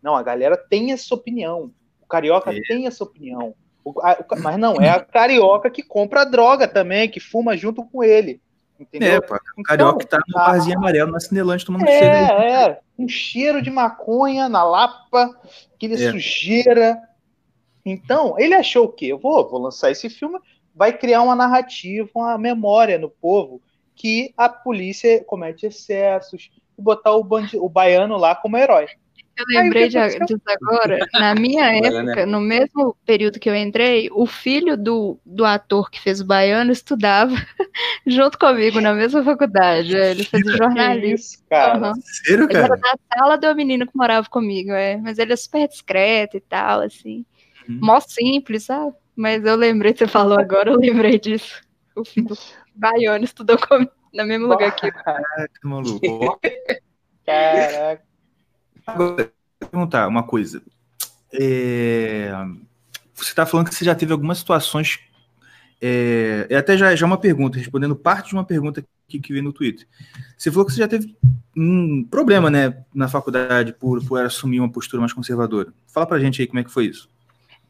não, 0.02 0.16
a 0.16 0.22
galera 0.22 0.56
tem 0.56 0.92
essa 0.92 1.14
opinião. 1.14 1.72
O 2.00 2.06
carioca 2.06 2.52
é. 2.52 2.60
tem 2.62 2.86
essa 2.86 3.04
opinião. 3.04 3.54
O, 3.84 4.00
a, 4.00 4.12
o, 4.12 4.40
mas 4.40 4.58
não, 4.58 4.80
é 4.80 4.90
a 4.90 5.00
carioca 5.00 5.70
que 5.70 5.82
compra 5.82 6.24
droga 6.24 6.66
também, 6.66 7.08
que 7.08 7.20
fuma 7.20 7.56
junto 7.56 7.84
com 7.84 8.02
ele. 8.02 8.40
Entendeu? 8.78 9.12
É, 9.12 9.20
pô, 9.20 9.36
o 9.58 9.62
carioca 9.62 10.04
então, 10.04 10.18
tá 10.18 10.24
no 10.26 10.34
barzinho 10.34 10.78
amarelo 10.78 11.12
na 11.12 11.20
Cinelante 11.20 11.66
tomando 11.66 11.86
é, 11.86 11.98
cheiro. 11.98 12.42
É, 12.42 12.80
um 12.98 13.08
cheiro 13.08 13.60
de 13.60 13.70
maconha 13.70 14.48
na 14.48 14.64
lapa, 14.64 15.38
aquele 15.74 16.02
é. 16.02 16.10
sujeira. 16.10 16.98
Então, 17.84 18.38
ele 18.38 18.54
achou 18.54 18.86
o 18.86 18.92
quê? 18.92 19.06
Eu 19.06 19.18
vou, 19.18 19.48
vou 19.48 19.60
lançar 19.60 19.90
esse 19.90 20.08
filme, 20.08 20.38
vai 20.74 20.96
criar 20.96 21.22
uma 21.22 21.36
narrativa, 21.36 22.08
uma 22.14 22.38
memória 22.38 22.98
no 22.98 23.10
povo 23.10 23.60
que 23.94 24.32
a 24.34 24.48
polícia 24.48 25.22
comete 25.24 25.66
excessos 25.66 26.50
e 26.80 26.82
botar 26.82 27.12
o, 27.12 27.22
bandi 27.22 27.56
o 27.56 27.68
baiano 27.68 28.16
lá 28.16 28.34
como 28.34 28.56
herói. 28.56 28.86
Eu 29.36 29.44
lembrei 29.48 29.88
de, 29.88 29.96
disso 30.26 30.42
agora. 30.46 30.98
Na 31.14 31.34
minha 31.34 31.64
época, 31.74 32.26
no 32.26 32.40
mesmo 32.40 32.94
período 33.06 33.40
que 33.40 33.48
eu 33.48 33.54
entrei, 33.54 34.10
o 34.12 34.26
filho 34.26 34.76
do, 34.76 35.18
do 35.24 35.46
ator 35.46 35.90
que 35.90 36.00
fez 36.00 36.20
o 36.20 36.26
baiano 36.26 36.70
estudava 36.70 37.32
junto 38.06 38.38
comigo 38.38 38.80
na 38.80 38.92
mesma 38.92 39.24
faculdade. 39.24 39.96
Ele 39.96 40.24
fez 40.24 40.44
jornalismo. 40.44 41.14
Isso, 41.14 41.44
cara. 41.48 41.88
Uhum. 41.88 41.94
Sério, 42.02 42.48
cara? 42.48 42.58
Ele 42.58 42.64
era 42.66 42.76
da 42.76 42.98
sala 43.14 43.38
do 43.38 43.56
menino 43.56 43.86
que 43.86 43.96
morava 43.96 44.28
comigo, 44.28 44.72
é. 44.72 44.98
Mas 44.98 45.18
ele 45.18 45.32
é 45.32 45.36
super 45.36 45.66
discreto 45.66 46.36
e 46.36 46.40
tal, 46.40 46.82
assim. 46.82 47.24
Hum. 47.68 47.78
Mó 47.80 47.98
simples, 48.00 48.64
sabe? 48.64 48.92
Mas 49.16 49.44
eu 49.44 49.56
lembrei, 49.56 49.94
você 49.94 50.06
falou 50.06 50.38
agora, 50.38 50.70
eu 50.70 50.76
lembrei 50.76 51.18
disso. 51.18 51.62
O 51.96 52.04
filho 52.04 52.28
do 52.28 52.36
baiano 52.74 53.24
estudou 53.24 53.56
comigo 53.56 53.90
no 54.12 54.24
mesmo 54.24 54.46
lugar 54.46 54.74
que 54.74 54.86
eu. 54.86 54.92
Caraca, 54.92 55.60
maluco. 55.62 56.40
Caraca. 57.24 58.02
Agora, 58.86 59.32
perguntar 59.58 60.08
uma 60.08 60.22
coisa. 60.22 60.62
É... 61.32 62.32
Você 63.14 63.30
está 63.30 63.44
falando 63.46 63.68
que 63.68 63.74
você 63.74 63.84
já 63.84 63.94
teve 63.94 64.12
algumas 64.12 64.38
situações. 64.38 64.98
É, 65.82 66.46
é 66.50 66.56
até 66.56 66.76
já, 66.76 66.94
já 66.94 67.06
uma 67.06 67.16
pergunta, 67.16 67.58
respondendo 67.58 67.96
parte 67.96 68.28
de 68.28 68.34
uma 68.34 68.44
pergunta 68.44 68.84
que, 69.08 69.18
que 69.18 69.32
veio 69.32 69.44
no 69.44 69.52
Twitter. 69.52 69.86
Você 70.36 70.50
falou 70.50 70.66
que 70.66 70.72
você 70.72 70.78
já 70.78 70.88
teve 70.88 71.16
um 71.56 72.04
problema 72.04 72.50
né, 72.50 72.82
na 72.94 73.08
faculdade 73.08 73.72
por, 73.72 74.04
por 74.06 74.20
assumir 74.22 74.60
uma 74.60 74.70
postura 74.70 75.00
mais 75.00 75.12
conservadora. 75.12 75.72
Fala 75.86 76.06
pra 76.06 76.18
gente 76.18 76.40
aí 76.40 76.46
como 76.46 76.60
é 76.60 76.64
que 76.64 76.70
foi 76.70 76.86
isso. 76.86 77.08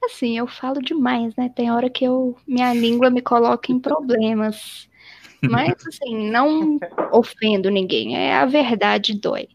Assim, 0.04 0.38
eu 0.38 0.46
falo 0.46 0.80
demais, 0.80 1.34
né? 1.36 1.50
Tem 1.54 1.70
hora 1.70 1.90
que 1.90 2.04
eu 2.04 2.36
minha 2.46 2.72
língua 2.72 3.10
me 3.10 3.20
coloca 3.20 3.70
em 3.70 3.78
problemas. 3.78 4.88
Mas, 5.42 5.74
assim, 5.86 6.30
não 6.30 6.78
ofendo 7.12 7.70
ninguém. 7.70 8.16
É 8.16 8.34
a 8.34 8.46
verdade 8.46 9.14
dói. 9.14 9.48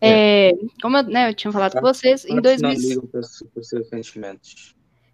É, 0.00 0.52
como 0.82 0.96
eu, 0.98 1.02
né, 1.04 1.30
eu 1.30 1.34
tinha 1.34 1.52
falado 1.52 1.72
com 1.72 1.80
vocês, 1.80 2.24
em 2.24 2.40
2000... 2.40 3.08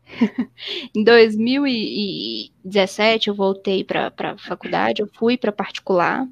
em 0.94 1.02
2017 1.04 3.28
eu 3.28 3.34
voltei 3.34 3.84
para 3.84 4.12
a 4.18 4.38
faculdade, 4.38 5.02
eu 5.02 5.08
fui 5.14 5.36
para 5.36 5.52
particular. 5.52 6.26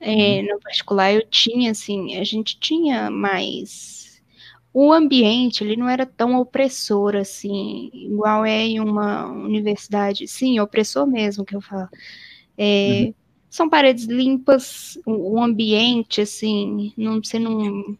É, 0.00 0.40
uhum. 0.40 0.46
No 0.52 0.60
particular 0.60 1.12
eu 1.12 1.26
tinha, 1.26 1.70
assim, 1.70 2.16
a 2.16 2.24
gente 2.24 2.58
tinha 2.58 3.10
mais. 3.10 4.22
O 4.72 4.92
ambiente 4.92 5.62
ele 5.64 5.76
não 5.76 5.88
era 5.88 6.04
tão 6.04 6.38
opressor 6.38 7.16
assim, 7.16 7.90
igual 7.94 8.44
é 8.44 8.62
em 8.62 8.80
uma 8.80 9.26
universidade. 9.26 10.28
Sim, 10.28 10.60
opressor 10.60 11.06
mesmo 11.06 11.44
que 11.44 11.56
eu 11.56 11.62
falo. 11.62 11.88
É, 12.58 13.06
uhum 13.06 13.14
são 13.56 13.70
paredes 13.70 14.04
limpas, 14.04 14.98
o, 15.06 15.42
ambiente, 15.42 16.20
assim, 16.20 16.92
não, 16.96 17.22
você 17.22 17.38
não, 17.38 17.96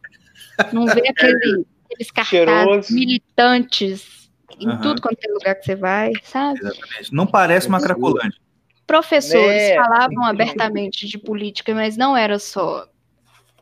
não 0.71 0.85
vê 0.85 1.03
aquele, 1.09 1.65
aqueles 1.87 2.11
cartazes 2.11 2.91
militantes 2.91 4.31
em 4.61 4.69
uhum. 4.69 4.81
tudo 4.83 5.01
quanto 5.01 5.19
é 5.23 5.33
lugar 5.33 5.55
que 5.55 5.65
você 5.65 5.75
vai, 5.75 6.13
sabe? 6.23 6.61
Exatamente. 6.61 7.15
Não 7.15 7.27
parece 7.27 7.69
uma 7.69 7.81
cracolândia. 7.81 8.39
Professores 8.87 9.63
é. 9.63 9.77
falavam 9.77 10.25
abertamente 10.25 11.07
de 11.07 11.19
política, 11.19 11.75
mas 11.75 11.97
não 11.97 12.15
era 12.15 12.39
só 12.39 12.87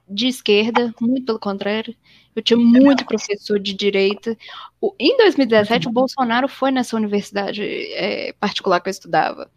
de 0.09 0.27
esquerda, 0.27 0.93
muito 1.01 1.27
pelo 1.27 1.39
contrário. 1.39 1.95
Eu 2.35 2.43
tinha 2.43 2.59
muito 2.59 3.07
professor 3.07 3.61
de 3.61 3.73
direita. 3.73 4.37
O, 4.81 4.93
em 4.99 5.17
2017, 5.17 5.87
o 5.87 5.93
Bolsonaro 5.93 6.49
foi 6.49 6.73
nessa 6.73 6.97
universidade 6.97 7.63
é, 7.63 8.35
particular 8.39 8.81
que 8.81 8.89
eu 8.89 8.93
estudava 8.93 9.49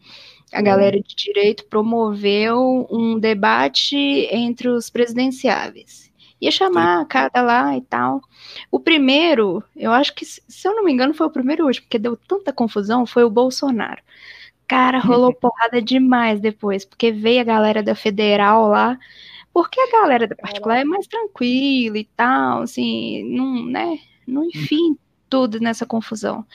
a 0.52 0.62
galera 0.62 1.00
de 1.02 1.16
direito 1.16 1.66
promoveu 1.66 2.88
um 2.90 3.20
debate 3.20 3.96
entre 4.32 4.70
os 4.70 4.90
presidenciáveis. 4.90 6.08
Ia 6.40 6.52
chamar 6.52 7.06
cada 7.08 7.42
lá 7.42 7.76
e 7.76 7.82
tal. 7.82 8.22
O 8.72 8.80
primeiro, 8.80 9.64
eu 9.76 9.92
acho 9.92 10.14
que, 10.14 10.24
se 10.24 10.68
eu 10.68 10.76
não 10.76 10.84
me 10.86 10.92
engano, 10.94 11.14
foi 11.14 11.26
o 11.28 11.32
primeiro 11.32 11.66
hoje, 11.66 11.82
porque 11.82 11.98
deu 11.98 12.16
tanta 12.16 12.54
confusão, 12.54 13.06
foi 13.06 13.24
o 13.24 13.30
Bolsonaro. 13.30 14.02
Cara, 14.68 15.00
rolou 15.00 15.34
porrada 15.36 15.82
demais 15.82 16.40
depois, 16.40 16.86
porque 16.86 17.12
veio 17.12 17.42
a 17.42 17.44
galera 17.44 17.82
da 17.82 17.96
federal 17.96 18.68
lá, 18.68 18.98
porque 19.54 19.80
a 19.80 19.92
galera 19.92 20.28
da 20.28 20.36
particular 20.36 20.78
é 20.80 20.84
mais 20.84 21.08
tranquila 21.08 21.98
e 21.98 22.06
tal, 22.16 22.62
assim, 22.62 23.24
não, 23.34 23.66
né, 23.66 24.00
não 24.28 24.46
enfim, 24.46 24.98
tudo 25.30 25.60
nessa 25.60 25.86
confusão. 25.86 26.46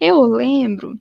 Eu 0.00 0.22
lembro 0.22 0.98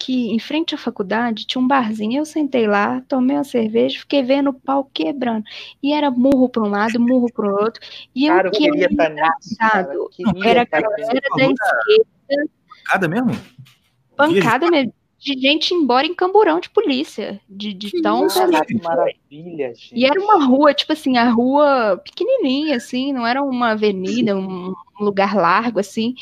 que 0.00 0.30
em 0.30 0.38
frente 0.38 0.74
à 0.74 0.78
faculdade 0.78 1.46
tinha 1.46 1.62
um 1.62 1.68
barzinho. 1.68 2.18
Eu 2.18 2.24
sentei 2.24 2.66
lá, 2.66 3.02
tomei 3.06 3.36
uma 3.36 3.44
cerveja, 3.44 4.00
fiquei 4.00 4.22
vendo 4.22 4.48
o 4.48 4.54
pau 4.54 4.90
quebrando. 4.92 5.44
E 5.82 5.92
era 5.92 6.10
murro 6.10 6.48
para 6.48 6.62
um 6.62 6.70
lado, 6.70 6.98
murro 6.98 7.30
para 7.32 7.46
o 7.46 7.52
outro. 7.52 7.80
E 8.14 8.26
cara, 8.26 8.48
eu 8.48 8.52
queria 8.52 8.86
estar 8.86 9.12
engraçado 9.12 10.10
era 10.42 10.62
a 10.62 10.64
galera 10.64 11.20
da 11.36 11.44
esquerda. 11.44 12.50
Pancada 12.82 13.08
mesmo? 13.08 13.30
Pancada 14.16 14.70
mesmo 14.70 14.99
de 15.20 15.38
gente 15.38 15.74
embora 15.74 16.06
em 16.06 16.14
camburão 16.14 16.58
de 16.58 16.70
polícia, 16.70 17.38
de, 17.46 17.74
de 17.74 18.00
tão 18.00 18.26
maravilha, 18.82 19.74
gente. 19.74 19.92
E 19.94 20.06
era 20.06 20.18
uma 20.18 20.42
rua, 20.46 20.72
tipo 20.72 20.94
assim, 20.94 21.18
a 21.18 21.28
rua 21.28 22.00
pequenininha, 22.02 22.76
assim, 22.76 23.12
não 23.12 23.26
era 23.26 23.42
uma 23.42 23.72
avenida, 23.72 24.34
um 24.34 24.72
lugar 24.98 25.36
largo, 25.36 25.78
assim, 25.78 26.14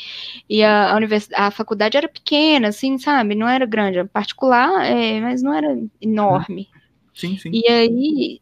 e 0.49 0.61
a, 0.61 0.91
a, 0.91 0.97
univers... 0.97 1.29
a 1.33 1.49
faculdade 1.49 1.95
era 1.95 2.09
pequena, 2.09 2.67
assim, 2.67 2.97
sabe, 2.97 3.35
não 3.35 3.47
era 3.47 3.65
grande, 3.65 3.99
era 3.99 4.07
particular, 4.07 4.85
é, 4.85 5.21
mas 5.21 5.41
não 5.41 5.53
era 5.53 5.81
enorme. 6.01 6.67
Sim, 7.13 7.37
sim. 7.37 7.51
E 7.53 7.71
aí 7.71 8.41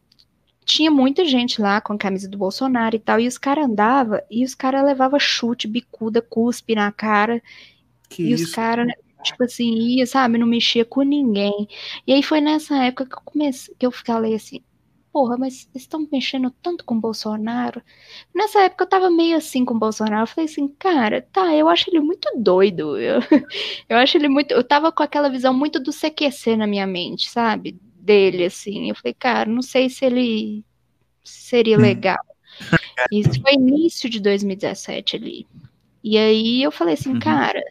tinha 0.66 0.90
muita 0.90 1.24
gente 1.24 1.62
lá 1.62 1.80
com 1.80 1.94
a 1.94 1.98
camisa 2.00 2.28
do 2.28 2.38
Bolsonaro 2.38 2.96
e 2.96 3.00
tal, 3.00 3.20
e 3.20 3.28
os 3.28 3.38
caras 3.38 3.66
andavam, 3.66 4.20
e 4.30 4.44
os 4.44 4.56
caras 4.56 4.84
levavam 4.84 5.20
chute, 5.20 5.68
bicuda, 5.68 6.20
cuspe 6.20 6.74
na 6.74 6.92
cara, 6.92 7.44
que 8.10 8.24
e 8.24 8.32
isso? 8.32 8.46
os 8.46 8.52
caras 8.56 8.88
tipo 9.28 9.44
assim, 9.44 9.74
ia, 9.76 10.06
sabe, 10.06 10.38
não 10.38 10.48
mexia 10.48 10.86
com 10.86 11.02
ninguém. 11.02 11.68
E 12.06 12.14
aí 12.14 12.24
foi 12.24 12.42
nessa 12.42 12.84
época 12.84 13.06
que 13.06 13.16
eu 13.16 13.22
comecei, 13.26 13.76
que 13.78 13.86
eu 13.86 13.92
falei 13.92 14.36
assim, 14.36 14.62
porra, 15.12 15.38
mas 15.38 15.68
estão 15.74 16.08
mexendo 16.12 16.52
tanto 16.62 16.86
com 16.86 16.96
o 16.96 17.00
Bolsonaro. 17.00 17.82
Nessa 18.36 18.62
época 18.62 18.84
eu 18.84 18.90
tava 18.90 19.10
meio 19.10 19.36
assim 19.38 19.66
com 19.66 19.74
o 19.74 19.80
Bolsonaro. 19.80 20.24
Eu 20.24 20.28
falei 20.28 20.46
assim, 20.46 20.68
cara, 20.80 21.28
tá, 21.32 21.56
eu 21.56 21.68
acho 21.68 21.90
ele 21.90 22.00
muito 22.00 22.30
doido. 22.38 22.98
Eu, 23.00 23.20
eu 23.90 23.98
acho 23.98 24.18
ele 24.18 24.30
muito. 24.30 24.52
Eu 24.52 24.64
tava 24.64 24.92
com 24.92 25.02
aquela 25.04 25.30
visão 25.30 25.54
muito 25.54 25.80
do 25.80 25.92
CQC 25.92 26.56
na 26.58 26.68
minha 26.68 26.86
mente, 26.86 27.30
sabe? 27.30 27.78
Dele, 27.96 28.46
assim. 28.46 28.90
Eu 28.90 28.96
falei, 28.96 29.14
cara, 29.14 29.50
não 29.50 29.62
sei 29.62 29.90
se 29.90 30.06
ele 30.06 30.64
seria 31.24 31.78
hum. 31.78 31.82
legal. 31.82 32.18
Isso 33.12 33.42
foi 33.42 33.54
início 33.54 34.10
de 34.10 34.20
2017 34.20 35.16
ali. 35.16 35.48
E 36.04 36.18
aí 36.18 36.64
eu 36.64 36.72
falei 36.72 36.94
assim, 36.94 37.14
Uhum. 37.14 37.20
cara, 37.20 37.62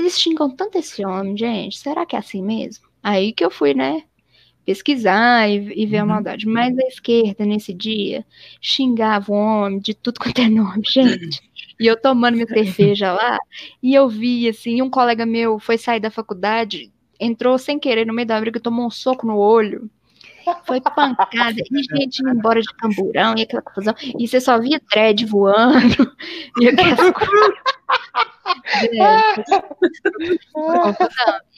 eles 0.00 0.18
xingam 0.18 0.50
tanto 0.50 0.78
esse 0.78 1.04
homem, 1.04 1.36
gente, 1.36 1.78
será 1.78 2.04
que 2.06 2.16
é 2.16 2.18
assim 2.18 2.42
mesmo? 2.42 2.86
Aí 3.02 3.32
que 3.32 3.44
eu 3.44 3.50
fui, 3.50 3.74
né, 3.74 4.02
pesquisar 4.64 5.48
e, 5.48 5.72
e 5.82 5.86
ver 5.86 5.98
a 5.98 6.02
Uhum. 6.02 6.08
maldade. 6.08 6.46
Mas 6.46 6.76
a 6.78 6.82
esquerda, 6.86 7.44
nesse 7.44 7.72
dia, 7.74 8.24
xingava 8.60 9.32
o 9.32 9.34
homem 9.36 9.78
de 9.80 9.94
tudo 9.94 10.20
quanto 10.20 10.40
é 10.40 10.48
nome, 10.48 10.82
gente. 10.86 11.40
E 11.78 11.86
eu 11.86 12.00
tomando 12.00 12.34
minha 12.34 12.46
cerveja 12.46 13.12
lá, 13.12 13.38
e 13.82 13.94
eu 13.94 14.08
vi, 14.08 14.48
assim, 14.48 14.82
um 14.82 14.90
colega 14.90 15.24
meu 15.24 15.58
foi 15.58 15.78
sair 15.78 16.00
da 16.00 16.10
faculdade, 16.10 16.92
entrou 17.18 17.58
sem 17.58 17.78
querer 17.78 18.06
no 18.06 18.12
meio 18.14 18.28
da 18.28 18.38
briga, 18.40 18.60
tomou 18.60 18.86
um 18.86 18.90
soco 18.90 19.26
no 19.26 19.36
olho. 19.38 19.90
Foi 20.66 20.80
pancada, 20.80 21.54
e 21.60 21.82
gente 21.96 22.22
indo 22.22 22.30
embora 22.30 22.60
de 22.60 22.68
camburão, 22.76 23.34
e 23.36 23.42
aquela 23.42 23.62
confusão, 23.62 23.94
e 24.18 24.26
você 24.26 24.40
só 24.40 24.58
via 24.58 24.80
thread 24.90 25.24
voando, 25.26 26.12
e 26.60 26.68
aquelas 26.68 26.96
coisas. 27.12 27.54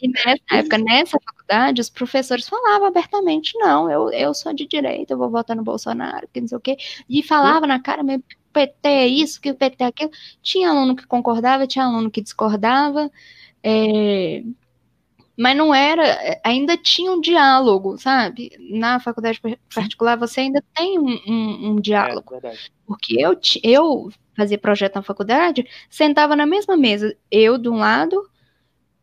E 0.03 0.09
nessa 0.09 0.43
época, 0.53 0.79
nessa 0.79 1.19
faculdade, 1.25 1.81
os 1.81 1.89
professores 1.89 2.49
falavam 2.49 2.87
abertamente, 2.89 3.57
não, 3.59 3.91
eu, 3.91 4.11
eu 4.11 4.35
sou 4.35 4.53
de 4.53 4.67
direita, 4.67 5.15
eu 5.15 5.19
vou 5.19 5.31
votar 5.31 5.57
no 5.57 5.63
Bolsonaro, 5.63 6.29
que 6.33 6.41
não 6.41 6.49
sei 6.49 6.59
o 6.59 6.61
quê, 6.61 6.77
e 7.09 7.23
falava 7.23 7.67
na 7.67 7.81
cara 7.81 8.03
mesmo, 8.03 8.25
PT 8.53 8.89
é 8.89 9.07
isso, 9.07 9.41
que 9.41 9.51
o 9.51 9.55
PT 9.55 9.85
é 9.85 9.87
aquilo. 9.87 10.11
Tinha 10.43 10.71
aluno 10.71 10.95
que 10.95 11.07
concordava, 11.07 11.67
tinha 11.67 11.85
aluno 11.85 12.11
que 12.11 12.21
discordava, 12.21 13.11
é, 13.63 14.43
mas 15.39 15.57
não 15.57 15.75
era, 15.75 16.41
ainda 16.45 16.77
tinha 16.77 17.13
um 17.13 17.21
diálogo, 17.21 17.99
sabe? 17.99 18.51
Na 18.71 19.01
faculdade 19.01 19.41
particular 19.75 20.17
você 20.19 20.41
ainda 20.43 20.63
tem 20.75 20.99
um, 20.99 21.19
um, 21.27 21.73
um 21.75 21.79
É, 21.79 21.81
diálogo. 21.81 22.31
verdade. 22.31 22.73
Porque 22.87 23.17
eu, 23.21 23.39
eu 23.63 24.11
fazia 24.37 24.59
projeto 24.59 24.97
na 24.97 25.03
faculdade, 25.03 25.67
sentava 25.91 26.37
na 26.37 26.47
mesma 26.47 26.77
mesa, 26.77 27.17
eu 27.31 27.59
de 27.59 27.69
um 27.69 27.77
lado, 27.79 28.29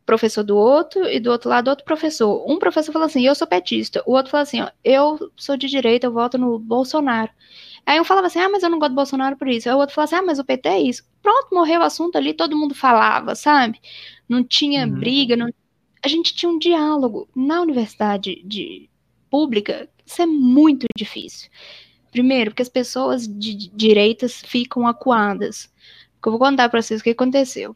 professor 0.05 0.43
do 0.43 0.57
outro, 0.57 1.05
e 1.07 1.19
do 1.19 1.32
outro 1.32 1.49
lado 1.49 1.67
outro 1.69 1.86
professor. 1.86 2.43
Um 2.49 2.57
professor 2.59 2.91
falou 2.91 3.05
assim, 3.07 3.25
eu 3.25 3.36
sou 3.36 3.47
petista. 3.47 4.03
O 4.07 4.13
outro 4.13 4.32
falou 4.32 4.43
assim, 4.43 4.61
ó, 4.61 4.69
eu 4.84 5.32
sou 5.38 5.55
de 5.57 5.67
direita, 5.67 6.07
eu 6.07 6.11
voto 6.13 6.38
no 6.38 6.57
Bolsonaro. 6.59 7.32
Aí 7.86 7.99
um 7.99 8.03
falava 8.05 8.27
assim, 8.27 8.39
ah, 8.39 8.49
mas 8.49 8.63
eu 8.63 8.69
não 8.69 8.80
gosto 8.80 8.91
do 8.91 8.95
Bolsonaro 8.95 9.38
por 9.38 9.47
isso. 9.47 9.69
Aí 9.69 9.75
o 9.75 9.80
outro 9.80 9.95
falava 9.95 10.09
assim, 10.15 10.23
ah, 10.23 10.25
mas 10.25 10.39
o 10.39 10.45
PT 10.45 10.69
é 10.69 10.82
isso. 10.82 11.03
Pronto, 11.21 11.49
morreu 11.53 11.82
o 11.82 11.84
assunto 11.84 12.17
ali, 12.17 12.34
todo 12.34 12.57
mundo 12.57 12.75
falava, 12.75 13.36
sabe? 13.36 13.80
Não 14.30 14.43
tinha 14.43 14.88
Uhum. 14.88 14.99
briga, 14.99 15.36
não... 15.38 15.47
a 16.01 16.07
gente 16.07 16.33
tinha 16.33 16.51
um 16.51 16.59
diálogo. 16.59 17.27
Na 17.35 17.61
universidade 17.61 18.41
de 18.45 18.89
pública, 19.29 19.89
isso 20.05 20.21
é 20.21 20.25
muito 20.25 20.85
difícil. 20.95 21.49
Primeiro, 22.11 22.51
porque 22.51 22.61
as 22.61 22.69
pessoas 22.69 23.27
de 23.27 23.69
direitas 23.69 24.41
ficam 24.41 24.87
acuadas. 24.87 25.71
Eu 26.25 26.31
vou 26.31 26.39
contar 26.39 26.69
para 26.69 26.81
vocês 26.81 27.01
o 27.01 27.03
que 27.03 27.11
aconteceu. 27.11 27.75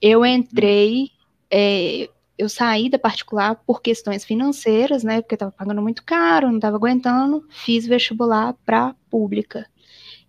Eu 0.00 0.24
entrei, 0.24 1.10
é, 1.50 2.08
eu 2.36 2.48
saí 2.48 2.88
da 2.88 2.98
particular 2.98 3.56
por 3.66 3.80
questões 3.80 4.24
financeiras, 4.24 5.04
né? 5.04 5.20
Porque 5.20 5.34
eu 5.34 5.38
tava 5.38 5.52
pagando 5.52 5.82
muito 5.82 6.04
caro, 6.04 6.50
não 6.50 6.60
tava 6.60 6.76
aguentando. 6.76 7.46
Fiz 7.48 7.86
vestibular 7.86 8.54
para 8.64 8.94
pública 9.10 9.66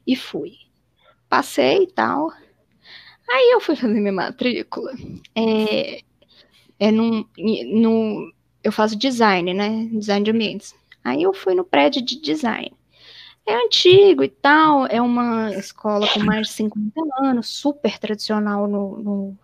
e 0.05 0.15
fui. 0.15 0.53
Passei 1.27 1.83
e 1.83 1.87
tal. 1.87 2.31
Aí 3.29 3.51
eu 3.53 3.59
fui 3.59 3.75
fazer 3.75 3.93
minha 3.93 4.11
matrícula. 4.11 4.93
É, 5.35 6.01
é 6.80 6.91
num, 6.91 7.25
num, 7.38 8.32
eu 8.63 8.71
faço 8.71 8.95
design, 8.95 9.53
né? 9.53 9.88
Design 9.91 10.23
de 10.23 10.32
ambientes. 10.32 10.75
Aí 11.03 11.23
eu 11.23 11.34
fui 11.34 11.53
no 11.53 11.63
prédio 11.63 12.01
de 12.01 12.19
design. 12.19 12.71
É 13.45 13.55
antigo 13.65 14.23
e 14.23 14.30
tal, 14.30 14.86
é 14.88 15.01
uma 15.01 15.51
escola 15.55 16.07
com 16.07 16.19
mais 16.19 16.47
de 16.47 16.53
50 16.53 16.91
anos, 17.19 17.47
super 17.47 17.97
tradicional 17.97 18.67
no, 18.67 18.97
no, 18.99 19.38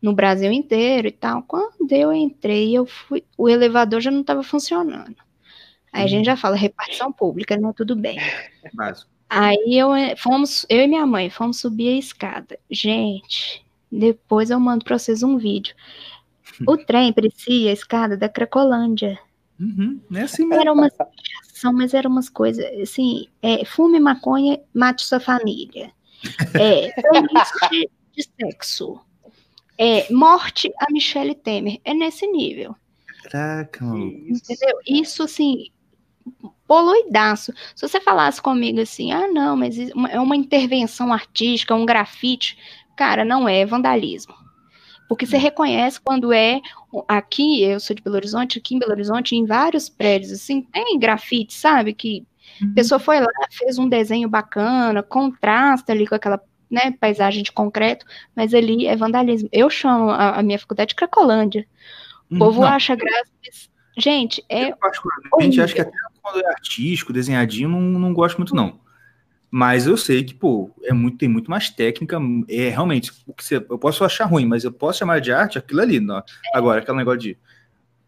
no 0.00 0.14
Brasil 0.14 0.50
inteiro 0.50 1.08
e 1.08 1.12
tal. 1.12 1.42
Quando 1.42 1.92
eu 1.92 2.12
entrei, 2.12 2.72
eu 2.72 2.86
fui, 2.86 3.22
o 3.36 3.48
elevador 3.48 4.00
já 4.00 4.10
não 4.10 4.22
estava 4.22 4.42
funcionando. 4.42 5.16
Aí 5.92 6.04
a 6.04 6.06
gente 6.08 6.24
já 6.24 6.36
fala 6.36 6.56
repartição 6.56 7.12
pública, 7.12 7.56
né? 7.56 7.72
Tudo 7.76 7.94
bem. 7.94 8.18
Básico. 8.74 9.10
Aí 9.28 9.78
eu 9.78 9.94
eh, 9.94 10.16
fomos, 10.16 10.66
eu 10.68 10.80
e 10.80 10.86
minha 10.86 11.06
mãe, 11.06 11.28
fomos 11.28 11.58
subir 11.60 11.88
a 11.88 11.98
escada. 11.98 12.58
Gente, 12.70 13.64
depois 13.90 14.50
eu 14.50 14.58
mando 14.58 14.84
para 14.84 14.98
vocês 14.98 15.22
um 15.22 15.36
vídeo. 15.36 15.74
O 16.66 16.76
trem 16.84 17.12
parecia 17.12 17.70
a 17.70 17.72
escada 17.72 18.16
da 18.16 18.28
Cracolândia. 18.28 19.18
Uhum. 19.58 20.00
É 20.14 20.22
assim 20.22 20.46
mesmo. 20.46 20.60
Era 20.60 20.72
uma 20.72 20.88
situação, 20.90 21.72
mas 21.72 21.94
eram 21.94 22.10
umas 22.10 22.28
coisas 22.28 22.64
assim, 22.80 23.28
é, 23.42 23.64
fume 23.64 24.00
maconha, 24.00 24.60
mate 24.74 25.02
sua 25.02 25.20
família. 25.20 25.92
É, 26.54 26.88
de, 27.70 27.90
de 28.12 28.28
sexo. 28.40 29.00
É, 29.76 30.12
morte 30.12 30.72
a 30.78 30.90
Michelle 30.90 31.34
Temer. 31.34 31.80
É 31.84 31.94
nesse 31.94 32.26
nível. 32.26 32.74
Caraca, 33.24 33.84
mano. 33.84 34.04
Entendeu? 34.04 34.78
Isso, 34.86 35.22
assim, 35.22 35.70
poluidaço. 36.66 37.52
Se 37.74 37.86
você 37.86 38.00
falasse 38.00 38.40
comigo 38.40 38.80
assim, 38.80 39.12
ah, 39.12 39.28
não, 39.28 39.56
mas 39.56 39.76
é 39.78 40.20
uma 40.20 40.36
intervenção 40.36 41.12
artística, 41.12 41.74
um 41.74 41.86
grafite, 41.86 42.58
cara, 42.96 43.24
não 43.24 43.48
é 43.48 43.64
vandalismo. 43.64 44.34
Porque 45.08 45.26
você 45.26 45.36
reconhece 45.36 46.00
quando 46.00 46.32
é. 46.32 46.60
Aqui, 47.08 47.62
eu 47.62 47.80
sou 47.80 47.94
de 47.94 48.02
Belo 48.02 48.16
Horizonte, 48.16 48.58
aqui 48.58 48.74
em 48.74 48.78
Belo 48.78 48.92
Horizonte, 48.92 49.34
em 49.34 49.44
vários 49.44 49.88
prédios, 49.88 50.32
assim, 50.32 50.62
tem 50.62 50.98
grafite, 50.98 51.52
sabe? 51.52 51.92
Que 51.92 52.24
a 52.62 52.74
pessoa 52.74 52.98
foi 52.98 53.20
lá, 53.20 53.26
fez 53.50 53.78
um 53.78 53.88
desenho 53.88 54.28
bacana, 54.28 55.02
contrasta 55.02 55.92
ali 55.92 56.06
com 56.06 56.14
aquela 56.14 56.40
né, 56.70 56.92
paisagem 56.92 57.42
de 57.42 57.52
concreto, 57.52 58.06
mas 58.34 58.54
ali 58.54 58.86
é 58.86 58.96
vandalismo. 58.96 59.48
Eu 59.52 59.68
chamo 59.68 60.10
a, 60.10 60.38
a 60.38 60.42
minha 60.42 60.58
faculdade 60.58 60.90
de 60.90 60.94
Cracolândia. 60.94 61.66
O 62.30 62.38
povo 62.38 62.62
Não, 62.62 62.68
acha 62.68 62.94
graça, 62.94 63.30
mas, 63.44 63.70
gente, 63.98 64.44
é 64.48 64.70
Eu, 64.70 64.76
particularmente, 64.76 65.60
acho 65.60 65.74
que 65.74 65.80
até 65.80 65.92
quando 66.22 66.40
é 66.40 66.48
artístico, 66.48 67.12
desenhadinho, 67.12 67.68
não, 67.68 67.80
não 67.80 68.14
gosto 68.14 68.38
muito, 68.38 68.54
não. 68.54 68.80
Mas 69.56 69.86
eu 69.86 69.96
sei 69.96 70.24
que, 70.24 70.34
pô, 70.34 70.68
é 70.82 70.92
muito, 70.92 71.16
tem 71.16 71.28
muito 71.28 71.48
mais 71.48 71.70
técnica. 71.70 72.18
É 72.48 72.70
realmente, 72.70 73.12
o 73.24 73.32
que 73.32 73.44
você, 73.44 73.58
eu 73.58 73.78
posso 73.78 74.02
achar 74.02 74.24
ruim, 74.24 74.44
mas 74.46 74.64
eu 74.64 74.72
posso 74.72 74.98
chamar 74.98 75.20
de 75.20 75.30
arte 75.30 75.56
aquilo 75.56 75.80
ali. 75.80 76.00
Não. 76.00 76.20
Agora, 76.52 76.80
aquele 76.80 76.98
negócio 76.98 77.20
de. 77.20 77.38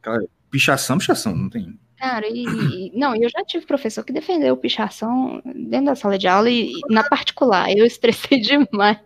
Aquela 0.00 0.24
pichação, 0.50 0.98
pichação, 0.98 1.36
não 1.36 1.48
tem. 1.48 1.78
Cara, 1.98 2.26
e, 2.28 2.90
não, 2.98 3.14
eu 3.14 3.28
já 3.28 3.44
tive 3.44 3.64
professor 3.64 4.02
que 4.02 4.12
defendeu 4.12 4.56
pichação 4.56 5.40
dentro 5.44 5.86
da 5.86 5.94
sala 5.94 6.18
de 6.18 6.26
aula 6.26 6.50
e, 6.50 6.72
na 6.90 7.04
particular, 7.04 7.70
eu 7.70 7.86
estressei 7.86 8.40
demais. 8.42 8.98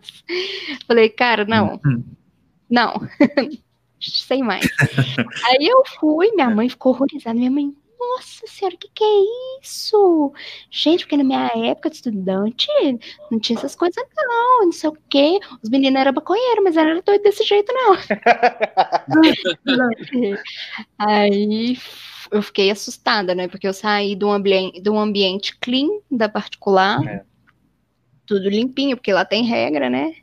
Falei, 0.87 1.09
cara, 1.09 1.45
não, 1.45 1.79
Hum. 1.85 2.03
não, 2.67 3.07
sem 4.01 4.41
mais. 4.41 4.65
Aí 5.45 5.67
eu 5.67 5.83
fui, 5.99 6.31
minha 6.31 6.49
mãe 6.49 6.67
ficou 6.67 6.91
horrorizada, 6.91 7.37
minha 7.37 7.51
mãe, 7.51 7.71
nossa 8.15 8.47
senhora, 8.47 8.75
o 8.75 8.77
que 8.77 8.89
que 8.93 9.03
é 9.03 9.19
isso? 9.61 10.33
Gente, 10.69 11.05
porque 11.05 11.17
na 11.17 11.23
minha 11.23 11.49
época 11.69 11.89
de 11.89 11.95
estudante 11.97 12.67
não 13.29 13.39
tinha 13.39 13.57
essas 13.57 13.75
coisas 13.75 14.03
não, 14.15 14.65
não 14.65 14.71
sei 14.71 14.89
o 14.89 14.97
quê. 15.09 15.39
Os 15.63 15.69
meninos 15.69 15.99
eram 16.01 16.13
maconheiros, 16.13 16.63
mas 16.63 16.77
era 16.77 17.01
doido 17.01 17.21
desse 17.21 17.43
jeito 17.43 17.71
não. 17.73 17.97
Aí 20.97 21.77
eu 22.31 22.41
fiquei 22.41 22.71
assustada, 22.71 23.35
né? 23.35 23.47
Porque 23.47 23.67
eu 23.67 23.73
saí 23.73 24.15
de 24.15 24.25
um, 24.25 24.31
ambiente, 24.31 24.81
de 24.81 24.89
um 24.89 24.99
ambiente 24.99 25.57
clean 25.59 25.87
da 26.09 26.29
particular, 26.29 27.05
É. 27.07 27.23
tudo 28.25 28.49
limpinho, 28.49 28.95
porque 28.97 29.13
lá 29.13 29.25
tem 29.25 29.43
regra, 29.43 29.89
né? 29.89 30.15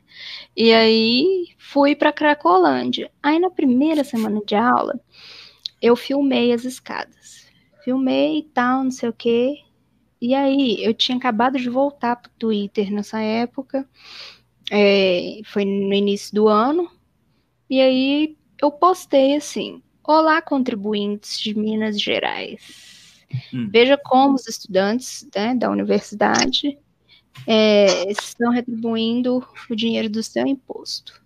E 0.55 0.73
aí 0.73 1.49
fui 1.57 1.95
para 1.95 2.11
Cracolândia. 2.11 3.11
Aí 3.21 3.39
na 3.39 3.49
primeira 3.49 4.03
semana 4.03 4.41
de 4.45 4.55
aula, 4.55 4.99
eu 5.81 5.95
filmei 5.95 6.51
as 6.51 6.65
escadas. 6.65 7.38
Filmei 7.89 8.37
e 8.37 8.43
tal, 8.43 8.83
não 8.83 8.91
sei 8.91 9.09
o 9.09 9.13
quê. 9.13 9.63
E 10.21 10.35
aí 10.35 10.83
eu 10.83 10.93
tinha 10.93 11.17
acabado 11.17 11.57
de 11.57 11.67
voltar 11.71 12.17
pro 12.17 12.29
Twitter 12.37 12.91
nessa 12.91 13.19
época. 13.19 13.89
É, 14.69 15.41
foi 15.45 15.65
no 15.65 15.91
início 15.91 16.35
do 16.35 16.47
ano. 16.47 16.87
E 17.67 17.81
aí 17.81 18.37
eu 18.61 18.71
postei 18.71 19.35
assim: 19.35 19.81
Olá, 20.03 20.39
contribuintes 20.39 21.39
de 21.39 21.57
Minas 21.57 21.99
Gerais. 21.99 23.25
Hum. 23.51 23.67
Veja 23.71 23.97
como 23.97 24.35
os 24.35 24.47
estudantes 24.47 25.27
né, 25.35 25.55
da 25.55 25.71
universidade 25.71 26.77
é, 27.47 28.11
estão 28.11 28.51
retribuindo 28.51 29.43
o 29.67 29.75
dinheiro 29.75 30.09
do 30.11 30.21
seu 30.21 30.45
imposto. 30.45 31.19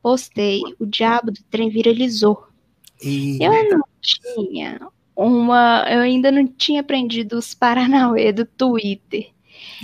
Postei, 0.00 0.62
o 0.78 0.86
diabo 0.86 1.32
do 1.32 1.42
trem 1.50 1.68
viralizou. 1.68 2.46
E... 3.02 3.42
Eu 3.42 3.70
não 3.70 3.84
tinha 4.00 4.80
uma. 5.20 5.84
Eu 5.88 6.00
ainda 6.00 6.30
não 6.32 6.46
tinha 6.46 6.80
aprendido 6.80 7.36
os 7.36 7.54
Paranauê 7.54 8.32
do 8.32 8.44
Twitter. 8.44 9.30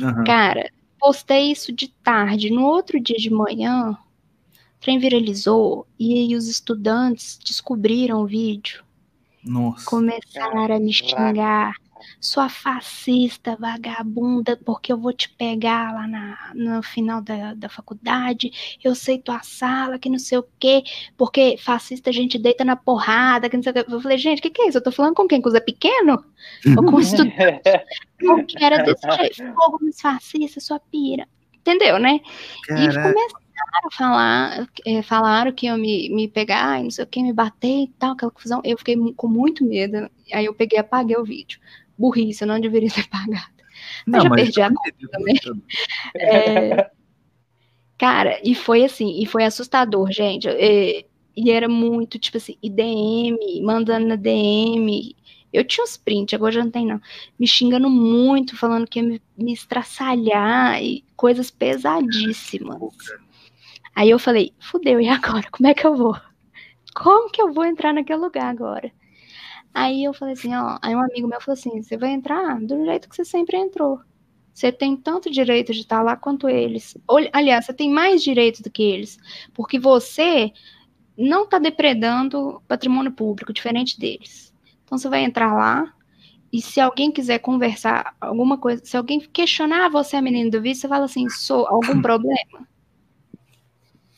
Aham. 0.02 0.24
Cara, 0.24 0.70
postei 0.98 1.52
isso 1.52 1.72
de 1.72 1.88
tarde. 1.88 2.50
No 2.50 2.64
outro 2.64 2.98
dia 2.98 3.16
de 3.16 3.30
manhã, 3.30 3.90
o 3.90 4.80
trem 4.80 4.98
viralizou 4.98 5.86
e 5.98 6.14
aí 6.14 6.34
os 6.34 6.48
estudantes 6.48 7.38
descobriram 7.44 8.22
o 8.22 8.26
vídeo, 8.26 8.82
Nossa. 9.44 9.84
começaram 9.84 10.76
a 10.76 10.80
me 10.80 10.92
xingar. 10.92 11.74
Sua 12.20 12.48
fascista, 12.48 13.56
vagabunda, 13.56 14.58
porque 14.64 14.92
eu 14.92 14.98
vou 14.98 15.12
te 15.12 15.28
pegar 15.28 15.92
lá 15.92 16.06
na, 16.06 16.52
no 16.54 16.82
final 16.82 17.20
da, 17.20 17.54
da 17.54 17.68
faculdade, 17.68 18.78
eu 18.82 18.94
sei 18.94 19.18
tua 19.18 19.40
sala, 19.42 19.98
que 19.98 20.08
não 20.08 20.18
sei 20.18 20.38
o 20.38 20.46
quê, 20.58 20.82
porque 21.16 21.56
fascista 21.58 22.10
a 22.10 22.12
gente 22.12 22.38
deita 22.38 22.64
na 22.64 22.76
porrada, 22.76 23.48
que 23.48 23.56
não 23.56 23.62
sei 23.62 23.72
o 23.72 23.74
quê. 23.74 23.84
Eu 23.88 24.00
falei, 24.00 24.18
gente, 24.18 24.38
o 24.38 24.42
que, 24.42 24.50
que 24.50 24.62
é 24.62 24.68
isso? 24.68 24.78
Eu 24.78 24.82
tô 24.82 24.92
falando 24.92 25.14
com 25.14 25.26
quem? 25.26 25.40
Com 25.40 25.48
o 25.48 25.52
Zé 25.52 25.60
Pequeno? 25.60 26.24
Ou 26.76 26.84
com 26.84 27.00
estudante? 27.00 27.34
que 28.48 28.64
era 28.64 28.82
desse 28.82 29.10
jeito, 29.16 29.54
fogo 29.54 29.78
nos 29.82 30.00
fascistas, 30.00 30.64
sua 30.64 30.80
pira. 30.80 31.26
Entendeu, 31.54 31.98
né? 31.98 32.20
Caraca. 32.66 32.90
E 32.90 33.12
começaram 33.12 33.86
a 33.86 33.90
falar, 33.90 34.68
é, 34.86 35.02
falaram 35.02 35.52
que 35.52 35.66
iam 35.66 35.76
me, 35.76 36.08
me 36.10 36.28
pegar, 36.28 36.80
e 36.80 36.84
não 36.84 36.90
sei 36.90 37.04
o 37.04 37.06
que, 37.06 37.22
me 37.22 37.32
bater 37.32 37.84
e 37.84 37.88
tal, 37.98 38.12
aquela 38.12 38.30
confusão. 38.30 38.60
Eu 38.64 38.78
fiquei 38.78 38.96
com 39.16 39.26
muito 39.26 39.64
medo. 39.64 40.08
Aí 40.32 40.44
eu 40.44 40.54
peguei 40.54 40.78
e 40.78 40.80
apaguei 40.80 41.16
o 41.16 41.24
vídeo. 41.24 41.60
Burrice, 41.98 42.42
eu 42.42 42.48
não 42.48 42.60
deveria 42.60 42.90
ter 42.90 43.06
pagado. 43.10 43.56
Mas 44.06 44.22
já 44.22 44.30
perdi 44.30 44.60
a 44.60 44.68
conta 44.68 45.08
também. 45.10 45.36
É, 46.18 46.90
cara, 47.98 48.40
e 48.42 48.54
foi 48.54 48.84
assim, 48.84 49.20
e 49.22 49.26
foi 49.26 49.44
assustador, 49.44 50.10
gente. 50.10 50.48
É, 50.48 51.04
e 51.36 51.50
era 51.50 51.68
muito, 51.68 52.18
tipo 52.18 52.38
assim, 52.38 52.56
IDM, 52.62 53.62
mandando 53.62 54.06
na 54.06 54.16
DM. 54.16 55.14
Eu 55.52 55.64
tinha 55.64 55.84
uns 55.84 55.96
prints, 55.96 56.34
agora 56.34 56.52
já 56.52 56.64
não 56.64 56.70
tem, 56.70 56.86
não. 56.86 57.00
Me 57.38 57.46
xingando 57.46 57.88
muito, 57.90 58.56
falando 58.56 58.86
que 58.86 58.98
ia 58.98 59.06
me, 59.06 59.22
me 59.36 59.52
estraçalhar 59.52 60.82
e 60.82 61.04
coisas 61.16 61.50
pesadíssimas. 61.50 62.78
Aí 63.94 64.10
eu 64.10 64.18
falei, 64.18 64.52
fudeu, 64.60 65.00
e 65.00 65.08
agora? 65.08 65.48
Como 65.50 65.66
é 65.68 65.74
que 65.74 65.86
eu 65.86 65.94
vou? 65.94 66.16
Como 66.94 67.30
que 67.30 67.40
eu 67.40 67.52
vou 67.52 67.64
entrar 67.64 67.92
naquele 67.92 68.20
lugar 68.20 68.46
agora? 68.46 68.90
Aí 69.78 70.04
eu 70.04 70.14
falei 70.14 70.32
assim, 70.32 70.54
ó, 70.54 70.78
aí 70.80 70.96
um 70.96 71.02
amigo 71.02 71.28
meu 71.28 71.38
falou 71.38 71.52
assim, 71.52 71.82
você 71.82 71.98
vai 71.98 72.10
entrar 72.10 72.58
do 72.62 72.82
jeito 72.86 73.10
que 73.10 73.14
você 73.14 73.26
sempre 73.26 73.58
entrou. 73.58 74.00
Você 74.54 74.72
tem 74.72 74.96
tanto 74.96 75.30
direito 75.30 75.70
de 75.70 75.80
estar 75.80 76.00
lá 76.00 76.16
quanto 76.16 76.48
eles. 76.48 76.96
Aliás, 77.30 77.66
você 77.66 77.74
tem 77.74 77.90
mais 77.90 78.22
direito 78.22 78.62
do 78.62 78.70
que 78.70 78.82
eles, 78.82 79.18
porque 79.52 79.78
você 79.78 80.50
não 81.14 81.44
está 81.44 81.58
depredando 81.58 82.62
patrimônio 82.66 83.12
público, 83.12 83.52
diferente 83.52 84.00
deles. 84.00 84.50
Então 84.82 84.96
você 84.96 85.10
vai 85.10 85.22
entrar 85.22 85.52
lá 85.52 85.92
e 86.50 86.62
se 86.62 86.80
alguém 86.80 87.12
quiser 87.12 87.40
conversar 87.40 88.16
alguma 88.18 88.56
coisa, 88.56 88.82
se 88.82 88.96
alguém 88.96 89.20
questionar 89.20 89.90
você, 89.90 90.16
a 90.16 90.22
menina 90.22 90.50
do 90.50 90.62
vídeo, 90.62 90.80
você 90.80 90.88
fala 90.88 91.04
assim, 91.04 91.28
sou 91.28 91.66
algum 91.66 92.00
problema? 92.00 92.66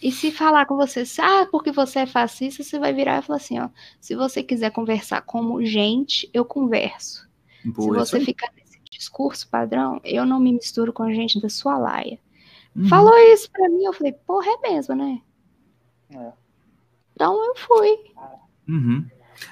E 0.00 0.12
se 0.12 0.30
falar 0.30 0.66
com 0.66 0.76
você, 0.76 1.02
ah, 1.20 1.46
porque 1.50 1.72
você 1.72 2.00
é 2.00 2.06
fascista, 2.06 2.62
você 2.62 2.78
vai 2.78 2.92
virar 2.92 3.18
e 3.18 3.22
falar 3.22 3.36
assim, 3.38 3.58
ó, 3.58 3.68
se 4.00 4.14
você 4.14 4.42
quiser 4.42 4.70
conversar 4.70 5.22
como 5.22 5.64
gente, 5.64 6.30
eu 6.32 6.44
converso. 6.44 7.28
Boa, 7.64 8.04
se 8.04 8.12
você 8.12 8.20
ficar 8.20 8.48
nesse 8.56 8.78
discurso 8.90 9.48
padrão, 9.48 10.00
eu 10.04 10.24
não 10.24 10.38
me 10.38 10.52
misturo 10.52 10.92
com 10.92 11.02
a 11.02 11.12
gente 11.12 11.40
da 11.40 11.48
sua 11.48 11.76
laia. 11.76 12.18
Uhum. 12.76 12.86
Falou 12.88 13.16
isso 13.32 13.50
pra 13.50 13.68
mim, 13.68 13.84
eu 13.84 13.92
falei, 13.92 14.12
porra, 14.12 14.46
é 14.48 14.70
mesmo, 14.70 14.94
né? 14.94 15.20
É. 16.10 16.32
Então 17.14 17.44
eu 17.44 17.54
fui. 17.56 17.98
Uhum. 18.68 19.04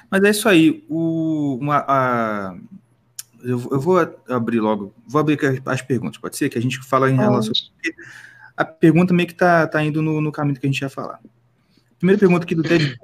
Mas 0.09 0.23
é 0.23 0.29
isso 0.29 0.47
aí. 0.47 0.85
O, 0.89 1.57
uma, 1.59 1.83
a- 1.87 2.57
eu, 3.43 3.61
eu 3.71 3.79
vou 3.79 3.97
abrir 4.29 4.61
logo. 4.61 4.93
Vou 5.05 5.19
abrir 5.19 5.37
as 5.65 5.81
perguntas, 5.81 6.17
pode 6.17 6.37
ser? 6.37 6.49
Que 6.49 6.57
a 6.57 6.61
gente 6.61 6.79
fala 6.79 7.09
em 7.11 7.15
relação. 7.17 7.53
A 8.57 8.65
pergunta 8.65 9.13
meio 9.13 9.27
que 9.27 9.35
tá, 9.35 9.67
tá 9.67 9.83
indo 9.83 10.01
no, 10.01 10.19
no 10.19 10.31
caminho 10.31 10.59
que 10.59 10.65
a 10.65 10.69
gente 10.69 10.81
ia 10.81 10.89
falar. 10.89 11.21
Primeira 11.99 12.19
pergunta 12.19 12.43
aqui 12.43 12.55
do 12.55 12.63
Ted, 12.63 12.97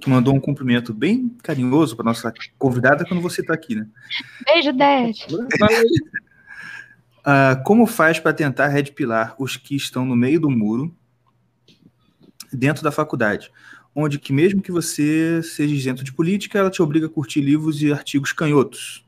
que 0.00 0.10
mandou 0.10 0.34
um 0.34 0.40
cumprimento 0.40 0.92
bem 0.94 1.28
carinhoso 1.42 1.94
para 1.94 2.06
nossa 2.06 2.32
convidada 2.58 3.04
quando 3.04 3.20
você 3.20 3.42
está 3.42 3.52
aqui, 3.52 3.74
né? 3.74 3.86
Beijo, 4.46 4.72
Dad. 4.72 5.14
Ah, 7.24 7.54
como 7.64 7.86
faz 7.86 8.18
para 8.18 8.32
tentar 8.32 8.66
redpilar 8.66 9.36
os 9.38 9.56
que 9.56 9.76
estão 9.76 10.04
no 10.04 10.16
meio 10.16 10.40
do 10.40 10.50
muro 10.50 10.92
dentro 12.52 12.82
da 12.82 12.90
faculdade? 12.90 13.52
Onde 13.94 14.18
que 14.18 14.32
mesmo 14.32 14.60
que 14.60 14.72
você 14.72 15.40
seja 15.40 15.72
isento 15.72 16.02
de 16.02 16.12
política, 16.12 16.58
ela 16.58 16.70
te 16.70 16.82
obriga 16.82 17.06
a 17.06 17.08
curtir 17.08 17.40
livros 17.40 17.80
e 17.80 17.92
artigos 17.92 18.32
canhotos. 18.32 19.04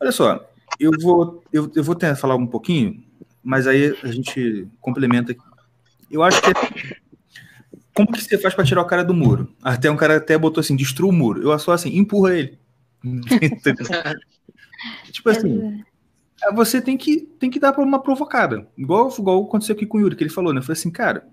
Olha 0.00 0.10
só, 0.10 0.50
eu 0.80 0.90
vou, 1.00 1.44
eu, 1.52 1.70
eu 1.74 1.84
vou 1.84 1.94
tentar 1.94 2.16
falar 2.16 2.34
um 2.34 2.46
pouquinho, 2.46 3.00
mas 3.42 3.66
aí 3.66 3.96
a 4.02 4.08
gente 4.08 4.68
complementa 4.80 5.32
aqui. 5.32 5.40
Eu 6.10 6.22
acho 6.22 6.40
que 6.40 6.50
é, 6.50 6.54
como 7.94 8.12
que 8.12 8.22
você 8.22 8.38
faz 8.38 8.54
para 8.54 8.64
tirar 8.64 8.82
o 8.82 8.86
cara 8.86 9.04
do 9.04 9.12
muro? 9.12 9.52
Até 9.62 9.90
um 9.90 9.96
cara 9.96 10.16
até 10.16 10.38
botou 10.38 10.60
assim, 10.60 10.76
destrua 10.76 11.10
o 11.10 11.12
muro. 11.12 11.42
Eu 11.42 11.58
só 11.58 11.72
assim, 11.72 11.96
empurra 11.96 12.34
ele. 12.34 12.58
tipo 15.12 15.30
assim, 15.30 15.82
é, 16.42 16.52
você 16.52 16.80
tem 16.80 16.96
que, 16.96 17.20
tem 17.38 17.50
que 17.50 17.58
dar 17.58 17.76
uma 17.78 18.00
provocada. 18.00 18.66
Igual, 18.76 19.12
igual 19.18 19.42
aconteceu 19.42 19.74
aqui 19.74 19.86
com 19.86 19.98
o 19.98 20.00
Yuri, 20.00 20.16
que 20.16 20.22
ele 20.22 20.30
falou, 20.30 20.52
né? 20.52 20.62
Falei 20.62 20.74
assim, 20.74 20.90
cara, 20.90 21.26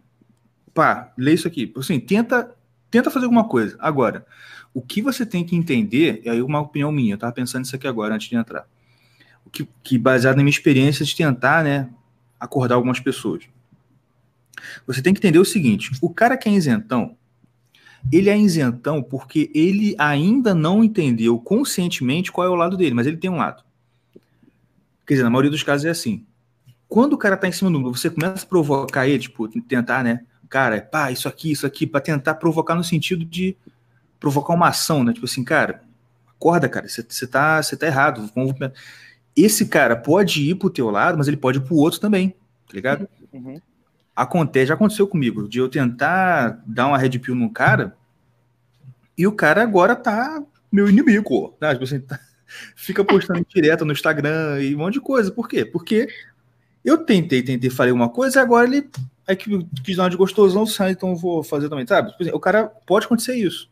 pá, 0.74 1.14
lê 1.18 1.34
isso 1.34 1.48
aqui. 1.48 1.72
Assim, 1.78 2.00
tenta, 2.00 2.56
tenta 2.90 3.12
fazer 3.12 3.26
alguma 3.26 3.48
coisa. 3.48 3.78
Agora, 3.80 4.26
o 4.74 4.82
que 4.82 5.02
você 5.02 5.26
tem 5.26 5.46
que 5.46 5.56
entender, 5.56 6.22
e 6.26 6.30
aí 6.30 6.42
uma 6.42 6.60
opinião 6.60 6.92
minha, 6.92 7.14
eu 7.14 7.18
tava 7.18 7.32
pensando 7.32 7.62
nisso 7.62 7.76
aqui 7.76 7.88
agora, 7.88 8.16
antes 8.16 8.28
de 8.28 8.36
entrar. 8.36 8.68
Que, 9.52 9.68
que 9.84 9.98
baseado 9.98 10.36
na 10.36 10.44
minha 10.44 10.52
experiência 10.52 11.06
de 11.06 11.16
tentar, 11.16 11.64
né, 11.64 11.90
acordar 12.40 12.76
algumas 12.76 13.00
pessoas. 13.00 13.44
Você 14.86 15.02
tem 15.02 15.14
que 15.14 15.20
entender 15.20 15.40
o 15.40 15.46
seguinte: 15.46 15.92
o 16.02 16.10
cara 16.10 16.38
que 16.38 16.50
é 16.50 16.52
isentão, 16.52 17.16
ele 18.12 18.30
é 18.30 18.38
isentão 18.38 19.02
porque 19.02 19.52
ele 19.54 19.96
ainda 19.98 20.54
não 20.54 20.84
entendeu 20.84 21.38
conscientemente 21.40 22.32
qual 22.32 22.48
é 22.48 22.50
o 22.50 22.56
lado 22.56 22.78
dele, 22.78 22.96
mas 22.96 23.08
ele 23.08 23.18
tem 23.18 23.30
um 23.30 23.38
lado. 23.38 23.64
Quer 25.06 25.16
dizer, 25.16 25.24
na 25.24 25.30
maioria 25.30 25.52
dos 25.52 25.64
casos 25.64 25.86
é 25.86 25.90
assim. 25.90 26.26
Quando 26.88 27.14
o 27.14 27.18
cara 27.18 27.38
tá 27.38 27.48
em 27.48 27.52
cima 27.52 27.72
do 27.72 27.80
muro, 27.80 27.96
você 27.96 28.10
começa 28.10 28.46
a 28.46 28.48
provocar 28.48 29.08
ele, 29.08 29.20
tipo, 29.20 29.48
tentar, 29.62 30.04
né? 30.04 30.22
Cara, 30.48 30.82
pá, 30.82 31.12
isso 31.12 31.28
aqui, 31.28 31.52
isso 31.52 31.66
aqui, 31.66 31.86
para 31.86 32.00
tentar 32.00 32.36
provocar 32.36 32.76
no 32.76 32.84
sentido 32.84 33.26
de 33.26 33.56
provocar 34.20 34.54
uma 34.54 34.70
ação, 34.70 35.04
né? 35.04 35.12
Tipo 35.12 35.26
assim, 35.26 35.44
cara, 35.44 35.84
acorda, 36.30 36.70
cara, 36.70 36.88
você 36.88 37.28
tá, 37.28 37.62
tá 37.62 37.88
errado. 37.88 38.32
Esse 39.36 39.68
cara 39.68 39.96
pode 39.96 40.50
ir 40.50 40.56
pro 40.56 40.70
teu 40.70 40.90
lado, 40.90 41.18
mas 41.18 41.28
ele 41.28 41.38
pode 41.38 41.58
ir 41.58 41.62
pro 41.62 41.76
outro 41.76 42.00
também, 42.00 42.30
tá 42.30 42.74
ligado? 42.74 43.08
Uhum. 43.34 43.60
Acontece, 44.16 44.68
já 44.68 44.76
aconteceu 44.76 45.08
comigo, 45.08 45.48
de 45.48 45.60
eu 45.60 45.68
tentar 45.68 46.64
dar 46.66 46.88
uma 46.88 46.98
red 46.98 47.20
pill 47.20 47.36
num 47.36 47.50
cara 47.50 47.96
e 49.18 49.28
o 49.28 49.32
cara 49.32 49.62
agora 49.62 49.96
tá 49.96 50.42
meu 50.72 50.90
inimigo, 50.90 51.56
tá? 51.60 51.74
Tipo 51.74 51.84
assim, 51.84 52.00
tá, 52.00 52.20
fica 52.76 53.04
postando 53.04 53.46
direto 53.54 53.86
no 53.86 53.94
Instagram 53.94 54.62
e 54.62 54.76
um 54.76 54.80
monte 54.80 54.96
de 54.96 55.02
coisa. 55.02 55.32
Por 55.32 55.48
quê? 55.48 55.66
Porque 55.66 56.08
eu 56.84 56.98
tentei, 57.00 57.42
tentei, 57.42 57.70
falei 57.70 57.92
uma 57.92 58.10
coisa 58.10 58.40
e 58.40 58.42
agora 58.42 58.68
ele 58.68 58.90
é 59.28 59.36
que 59.36 59.66
quis 59.84 59.98
dar 59.98 60.04
uma 60.04 60.10
de 60.10 60.18
gostosão, 60.18 60.66
sai, 60.66 60.92
então 60.92 61.10
eu 61.10 61.16
vou 61.16 61.44
fazer 61.44 61.68
também, 61.68 61.88
sabe? 61.88 62.12
Tipo 62.12 62.24
assim, 62.24 62.32
o 62.32 62.40
cara 62.40 62.68
pode 62.86 63.06
acontecer 63.06 63.36
isso. 63.36 63.70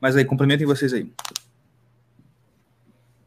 Mas 0.00 0.16
aí, 0.16 0.24
complementem 0.24 0.66
vocês 0.66 0.92
aí. 0.92 1.10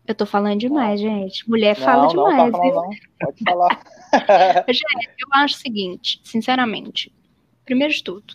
Eu 0.08 0.16
tô 0.16 0.26
falando 0.26 0.60
demais, 0.60 1.02
gente. 1.02 1.48
Mulher 1.50 1.76
fala 1.76 2.04
não, 2.04 2.10
demais. 2.10 2.52
Não, 2.52 2.62
não, 2.62 2.90
pode 3.20 3.44
falar. 3.44 3.84
gente, 4.70 5.10
eu 5.20 5.28
acho 5.34 5.56
o 5.56 5.60
seguinte, 5.60 6.22
sinceramente. 6.24 7.14
Primeiro 7.66 7.94
de 7.94 8.02
tudo, 8.02 8.34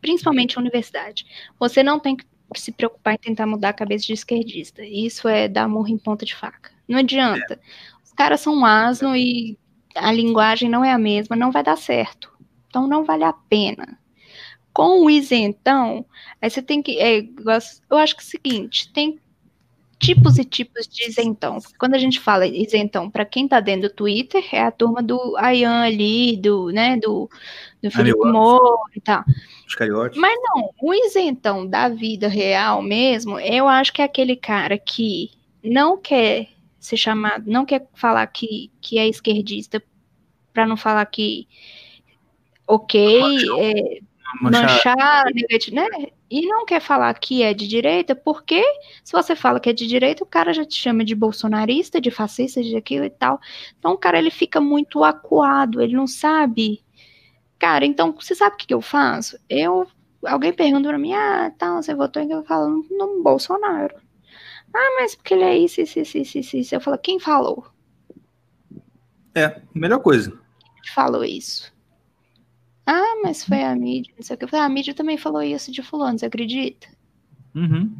principalmente 0.00 0.58
a 0.58 0.60
universidade, 0.60 1.24
você 1.60 1.82
não 1.84 2.00
tem 2.00 2.16
que 2.16 2.26
se 2.56 2.72
preocupar 2.72 3.14
em 3.14 3.18
tentar 3.18 3.46
mudar 3.46 3.68
a 3.68 3.72
cabeça 3.72 4.04
de 4.04 4.12
esquerdista. 4.12 4.84
Isso 4.84 5.28
é 5.28 5.48
dar 5.48 5.68
murro 5.68 5.88
em 5.88 5.96
ponta 5.96 6.26
de 6.26 6.34
faca. 6.34 6.72
Não 6.88 6.98
adianta. 6.98 7.60
Os 8.04 8.12
caras 8.12 8.40
são 8.40 8.54
um 8.56 8.66
asno 8.66 9.16
e 9.16 9.56
a 9.94 10.12
linguagem 10.12 10.68
não 10.68 10.84
é 10.84 10.92
a 10.92 10.98
mesma, 10.98 11.36
não 11.36 11.52
vai 11.52 11.62
dar 11.62 11.76
certo. 11.76 12.30
Então 12.66 12.88
não 12.88 13.04
vale 13.04 13.24
a 13.24 13.32
pena. 13.32 13.98
Com 14.72 15.04
o 15.04 15.10
isentão, 15.10 16.04
aí 16.40 16.50
você 16.50 16.60
tem 16.60 16.82
que. 16.82 16.98
É, 16.98 17.20
eu 17.90 17.96
acho 17.98 18.16
que 18.16 18.22
é 18.22 18.24
o 18.24 18.26
seguinte, 18.26 18.90
tem 18.92 19.20
tipos 20.02 20.36
e 20.36 20.44
tipos 20.44 20.88
de 20.88 21.08
isentão. 21.08 21.60
Porque 21.60 21.78
quando 21.78 21.94
a 21.94 21.98
gente 21.98 22.18
fala 22.18 22.44
isentão, 22.44 23.08
para 23.08 23.24
quem 23.24 23.46
tá 23.46 23.60
dentro 23.60 23.88
do 23.88 23.94
Twitter, 23.94 24.44
é 24.52 24.60
a 24.60 24.70
turma 24.72 25.00
do 25.00 25.36
Ayan 25.36 25.82
ali, 25.82 26.36
do, 26.36 26.70
né, 26.70 26.96
do, 26.96 27.30
do 27.80 27.90
Felipe 27.90 28.18
Moro 28.18 28.80
e 28.96 29.00
tal. 29.00 29.24
Os 29.66 29.76
cariotes. 29.76 30.18
Mas 30.18 30.36
não, 30.42 30.70
o 30.82 30.92
isentão 30.92 31.64
da 31.64 31.88
vida 31.88 32.26
real 32.26 32.82
mesmo, 32.82 33.38
eu 33.38 33.68
acho 33.68 33.92
que 33.92 34.02
é 34.02 34.04
aquele 34.04 34.34
cara 34.34 34.76
que 34.76 35.30
não 35.62 35.96
quer 35.96 36.48
ser 36.80 36.96
chamado, 36.96 37.44
não 37.46 37.64
quer 37.64 37.88
falar 37.94 38.26
que, 38.26 38.72
que 38.80 38.98
é 38.98 39.06
esquerdista, 39.06 39.80
para 40.52 40.66
não 40.66 40.76
falar 40.76 41.06
que 41.06 41.46
ok, 42.66 43.20
é, 43.60 44.00
manchar, 44.40 44.62
manchar 44.62 45.24
negativo, 45.32 45.76
né? 45.76 45.86
E 46.32 46.46
não 46.46 46.64
quer 46.64 46.80
falar 46.80 47.12
que 47.12 47.42
é 47.42 47.52
de 47.52 47.68
direita, 47.68 48.16
porque 48.16 48.64
se 49.04 49.12
você 49.12 49.36
fala 49.36 49.60
que 49.60 49.68
é 49.68 49.72
de 49.74 49.86
direita, 49.86 50.24
o 50.24 50.26
cara 50.26 50.54
já 50.54 50.64
te 50.64 50.74
chama 50.74 51.04
de 51.04 51.14
bolsonarista, 51.14 52.00
de 52.00 52.10
fascista, 52.10 52.62
de 52.62 52.74
aquilo 52.74 53.04
e 53.04 53.10
tal. 53.10 53.38
Então 53.78 53.92
o 53.92 53.98
cara 53.98 54.18
ele 54.18 54.30
fica 54.30 54.58
muito 54.58 55.04
acuado, 55.04 55.82
ele 55.82 55.94
não 55.94 56.06
sabe. 56.06 56.82
Cara, 57.58 57.84
então 57.84 58.12
você 58.12 58.34
sabe 58.34 58.54
o 58.54 58.56
que, 58.56 58.66
que 58.66 58.72
eu 58.72 58.80
faço? 58.80 59.38
Eu 59.46 59.86
alguém 60.24 60.54
pergunta 60.54 60.88
para 60.88 60.98
mim, 60.98 61.12
ah, 61.12 61.52
tá, 61.58 61.82
você 61.82 61.94
votou 61.94 62.22
em 62.22 62.28
que 62.28 62.34
eu 62.34 62.44
falo 62.44 62.82
no 62.90 63.22
Bolsonaro. 63.22 63.94
Ah, 64.74 64.96
mas 65.00 65.14
porque 65.14 65.34
ele 65.34 65.44
é 65.44 65.58
isso, 65.58 65.82
isso, 65.82 65.98
isso, 65.98 66.16
isso, 66.16 66.38
isso, 66.38 66.56
isso. 66.56 66.74
Eu 66.74 66.80
falo, 66.80 66.96
quem 66.96 67.20
falou? 67.20 67.66
É, 69.34 69.60
melhor 69.74 70.00
coisa. 70.00 70.30
Quem 70.30 70.94
falou 70.94 71.24
isso? 71.24 71.70
Ah, 72.86 73.20
mas 73.22 73.44
foi 73.44 73.62
a 73.62 73.74
mídia, 73.76 74.12
não 74.16 74.22
sei 74.24 74.34
o 74.34 74.38
que. 74.38 74.44
Eu 74.44 74.48
falei, 74.48 74.64
ah, 74.64 74.66
a 74.66 74.68
mídia 74.68 74.94
também 74.94 75.16
falou 75.16 75.42
isso 75.42 75.70
de 75.70 75.82
fulano, 75.82 76.18
você 76.18 76.26
acredita? 76.26 76.88
Uhum. 77.54 77.94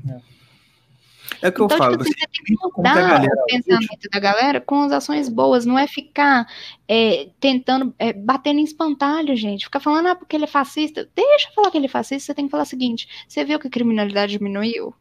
É 1.41 1.49
o 1.49 1.53
que 1.53 1.61
eu 1.61 1.67
Então, 1.67 1.79
falo. 1.79 1.93
tipo 1.93 2.03
assim, 2.03 2.13
Você 2.13 2.27
tem 2.27 2.57
que 2.57 2.77
mudar 2.77 2.95
galera 2.95 3.33
o 3.43 3.47
pensamento 3.47 4.09
da 4.13 4.19
galera 4.21 4.61
com 4.61 4.83
as 4.83 4.93
ações 4.93 5.29
boas, 5.29 5.65
não 5.65 5.79
é 5.79 5.87
ficar 5.87 6.47
é, 6.89 7.31
tentando, 7.41 7.95
é, 7.99 8.13
batendo 8.13 8.61
em 8.61 8.65
espantalho, 8.65 9.35
gente. 9.37 9.65
Ficar 9.65 9.81
falando, 9.81 10.09
ah, 10.09 10.15
porque 10.15 10.37
ele 10.37 10.45
é 10.45 10.49
fascista. 10.49 11.09
Deixa 11.15 11.49
eu 11.49 11.55
falar 11.55 11.71
que 11.71 11.79
ele 11.79 11.87
é 11.87 11.89
fascista, 11.89 12.27
você 12.27 12.35
tem 12.35 12.47
que 12.47 12.51
falar 12.51 12.65
o 12.65 12.67
seguinte: 12.67 13.09
você 13.27 13.45
viu 13.45 13.59
que 13.59 13.69
a 13.69 13.71
criminalidade 13.71 14.37
diminuiu? 14.37 14.95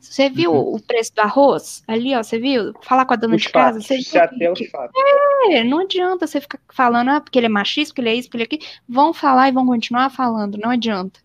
Você 0.00 0.30
viu 0.30 0.52
Uhum. 0.52 0.76
o 0.76 0.80
preço 0.82 1.14
do 1.14 1.20
arroz? 1.20 1.82
Ali, 1.86 2.14
ó, 2.16 2.22
você 2.22 2.38
viu? 2.38 2.72
Falar 2.82 3.04
com 3.04 3.12
a 3.12 3.16
dona 3.16 3.36
Os 3.36 3.42
de 3.42 3.48
casa? 3.50 3.80
Você 3.80 3.94
é 4.16 4.20
até 4.20 4.50
os 4.50 4.58
fatos. 4.70 4.94
é, 5.50 5.62
não 5.62 5.80
adianta 5.80 6.26
você 6.26 6.40
ficar 6.40 6.58
falando, 6.72 7.10
ah, 7.10 7.20
porque 7.20 7.38
ele 7.38 7.46
é 7.46 7.50
machista, 7.50 7.92
porque 7.92 8.00
ele 8.00 8.08
é 8.10 8.14
isso, 8.14 8.28
porque 8.28 8.38
ele 8.38 8.42
é 8.44 8.46
aquilo. 8.46 8.62
Vão 8.88 9.12
falar 9.12 9.48
e 9.48 9.52
vão 9.52 9.66
continuar 9.66 10.08
falando, 10.10 10.56
não 10.58 10.70
adianta. 10.70 11.20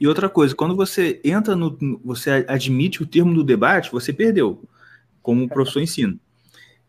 E 0.00 0.08
outra 0.08 0.30
coisa, 0.30 0.54
quando 0.54 0.74
você 0.74 1.20
entra 1.22 1.54
no. 1.54 1.76
Você 2.04 2.44
admite 2.48 3.02
o 3.02 3.06
termo 3.06 3.34
do 3.34 3.44
debate, 3.44 3.92
você 3.92 4.12
perdeu. 4.14 4.62
Como 5.22 5.44
o 5.44 5.48
professor 5.48 5.82
ensina. 5.82 6.16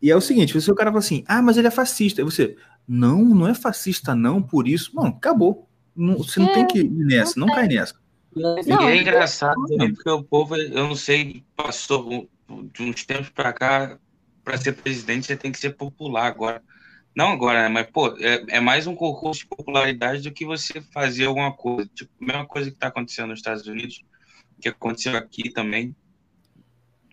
E 0.00 0.10
é 0.10 0.16
o 0.16 0.20
seguinte: 0.20 0.54
você 0.54 0.72
o 0.72 0.74
cara 0.74 0.90
fala 0.90 1.00
assim, 1.00 1.22
ah, 1.28 1.42
mas 1.42 1.58
ele 1.58 1.68
é 1.68 1.70
fascista. 1.70 2.22
Aí 2.22 2.24
você, 2.24 2.56
não, 2.88 3.22
não 3.22 3.46
é 3.46 3.52
fascista, 3.54 4.14
não, 4.14 4.40
por 4.40 4.66
isso. 4.66 4.90
Não, 4.96 5.08
acabou. 5.08 5.68
Não- 5.94 6.16
você 6.16 6.40
não 6.40 6.48
É, 6.48 6.54
tem 6.54 6.66
que 6.66 6.78
ir 6.78 6.88
nessa, 6.90 7.38
não, 7.38 7.48
cai 7.48 7.68
nessa. 7.68 7.94
Não, 8.34 8.58
e 8.58 8.60
é 8.60 8.64
não. 8.64 8.94
engraçado 8.94 9.66
também, 9.66 9.92
porque 9.94 10.10
o 10.10 10.22
povo, 10.22 10.56
eu 10.56 10.88
não 10.88 10.96
sei, 10.96 11.44
passou 11.54 12.28
de 12.72 12.82
uns 12.82 13.04
tempos 13.04 13.28
pra 13.30 13.52
cá, 13.52 13.98
para 14.42 14.56
ser 14.56 14.72
presidente, 14.72 15.26
você 15.26 15.36
tem 15.36 15.52
que 15.52 15.58
ser 15.58 15.76
popular 15.76 16.26
agora. 16.26 16.62
Não 17.14 17.28
agora, 17.28 17.62
né? 17.62 17.68
Mas, 17.68 17.86
pô, 17.90 18.08
é, 18.18 18.56
é 18.56 18.60
mais 18.60 18.86
um 18.86 18.94
concurso 18.94 19.42
de 19.42 19.46
popularidade 19.46 20.22
do 20.22 20.32
que 20.32 20.46
você 20.46 20.80
fazer 20.80 21.26
alguma 21.26 21.52
coisa. 21.52 21.90
Tipo, 21.94 22.10
a 22.20 22.24
mesma 22.24 22.46
coisa 22.46 22.70
que 22.70 22.76
está 22.76 22.88
acontecendo 22.88 23.28
nos 23.28 23.38
Estados 23.38 23.66
Unidos, 23.66 24.02
que 24.60 24.68
aconteceu 24.68 25.16
aqui 25.16 25.50
também. 25.50 25.94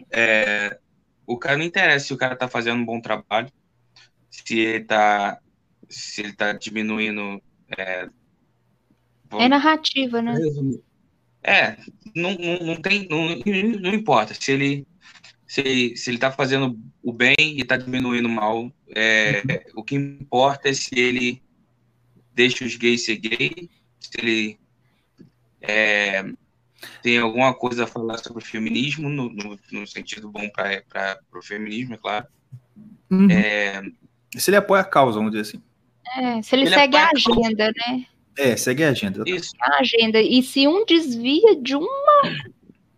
É, 0.10 0.80
o 1.28 1.38
cara 1.38 1.58
não 1.58 1.66
interessa 1.66 2.08
se 2.08 2.14
o 2.14 2.18
cara 2.18 2.36
tá 2.36 2.48
fazendo 2.48 2.80
um 2.80 2.86
bom 2.86 3.02
trabalho, 3.02 3.52
se 4.32 4.58
ele 4.58 4.86
tá, 4.86 5.38
se 5.90 6.22
ele 6.22 6.34
tá 6.34 6.54
diminuindo. 6.54 7.42
É, 7.78 8.08
É 9.34 9.50
narrativa, 9.50 10.22
né? 10.22 10.34
É, 11.44 11.78
não, 12.16 12.34
não, 12.36 12.60
não 12.60 12.76
tem, 12.82 13.08
não, 13.08 13.28
não 13.80 13.94
importa 13.94 14.34
se 14.34 14.52
ele, 14.52 14.88
se 15.48 15.62
ele, 15.62 15.98
se 15.98 16.10
ele 16.10 16.18
tá 16.18 16.32
fazendo 16.32 16.78
o 17.04 17.14
bem 17.14 17.36
e 17.40 17.64
tá 17.64 17.78
diminuindo 17.78 18.28
o 18.28 18.32
mal. 18.32 18.72
É, 18.96 19.42
o 19.76 19.84
que 19.84 19.96
importa 19.96 20.70
é 20.70 20.74
se 20.74 20.98
ele 20.98 21.42
deixa 22.34 22.66
os 22.66 22.76
gays 22.76 23.06
ser 23.06 23.18
gay, 23.18 23.70
se 24.00 24.12
ele 24.18 24.60
é, 25.62 26.24
tem 27.02 27.18
alguma 27.18 27.54
coisa 27.54 27.84
a 27.84 27.88
falar 27.88 28.18
sobre 28.18 28.44
o 28.44 28.46
feminismo, 28.46 29.10
no, 29.10 29.30
no, 29.30 29.60
no 29.72 29.88
sentido 29.88 30.30
bom 30.30 30.48
para 30.50 31.20
o 31.34 31.42
feminismo, 31.42 31.96
é 31.96 31.98
claro. 31.98 32.28
Uhum. 33.10 33.30
É, 33.30 33.82
Se 34.36 34.50
ele 34.50 34.58
apoia 34.58 34.82
a 34.82 34.86
causa, 34.86 35.18
vamos 35.18 35.32
dizer 35.32 35.42
assim. 35.42 35.64
É, 36.16 36.42
se 36.42 36.56
ele, 36.56 36.66
Ele 36.66 36.76
segue 36.76 36.98
a 36.98 37.06
apoia 37.06 37.36
a 37.36 37.48
agenda, 37.48 37.72
né? 37.72 38.06
É, 38.40 38.56
segue 38.56 38.86
a 38.86 38.90
agenda. 38.90 39.24
isso. 39.28 39.52
A 39.62 39.80
agenda. 39.80 40.22
E 40.22 40.42
se 40.42 40.66
um 40.66 40.86
desvia 40.86 41.58
de 41.58 41.76
uma. 41.76 42.22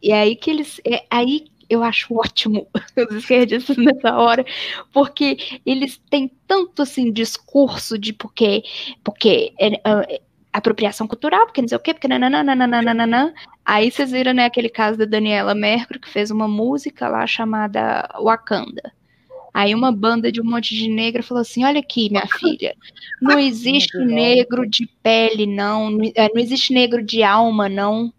E 0.01 0.11
é 0.11 0.21
aí 0.21 0.35
que 0.35 0.51
eles. 0.51 0.79
É 0.85 1.03
aí 1.09 1.45
eu 1.67 1.81
acho 1.83 2.13
ótimo 2.13 2.67
os 3.09 3.15
esquerdistas 3.15 3.75
nessa 3.77 4.15
hora, 4.17 4.45
porque 4.93 5.61
eles 5.65 5.99
têm 6.09 6.31
tanto 6.45 6.83
assim 6.83 7.11
discurso 7.11 7.97
de 7.97 8.13
porque. 8.13 8.63
Porque. 9.03 9.53
É, 9.59 9.73
é, 9.73 10.21
apropriação 10.53 11.07
cultural, 11.07 11.45
porque 11.45 11.61
não 11.61 11.69
sei 11.69 11.77
o 11.77 11.81
quê, 11.81 11.93
porque 11.93 12.09
nananana. 12.09 13.33
Aí 13.65 13.89
vocês 13.89 14.11
viram, 14.11 14.33
né, 14.33 14.45
aquele 14.45 14.67
caso 14.67 14.97
da 14.97 15.05
Daniela 15.05 15.55
Mercury, 15.55 15.97
que 15.97 16.09
fez 16.09 16.29
uma 16.29 16.45
música 16.45 17.07
lá 17.07 17.25
chamada 17.25 18.07
Wakanda. 18.21 18.91
Aí 19.53 19.75
uma 19.75 19.91
banda 19.91 20.31
de 20.31 20.39
um 20.41 20.45
monte 20.45 20.75
de 20.75 20.89
negro 20.89 21.23
falou 21.23 21.41
assim: 21.41 21.63
olha 21.63 21.79
aqui, 21.79 22.09
minha 22.09 22.25
filha, 22.39 22.75
não 23.21 23.37
existe 23.37 23.97
negro 23.97 24.67
de 24.67 24.87
pele, 25.03 25.45
não, 25.45 25.89
não, 25.91 25.99
não 26.33 26.41
existe 26.41 26.73
negro 26.73 27.03
de 27.03 27.21
alma, 27.23 27.67
não. 27.67 28.13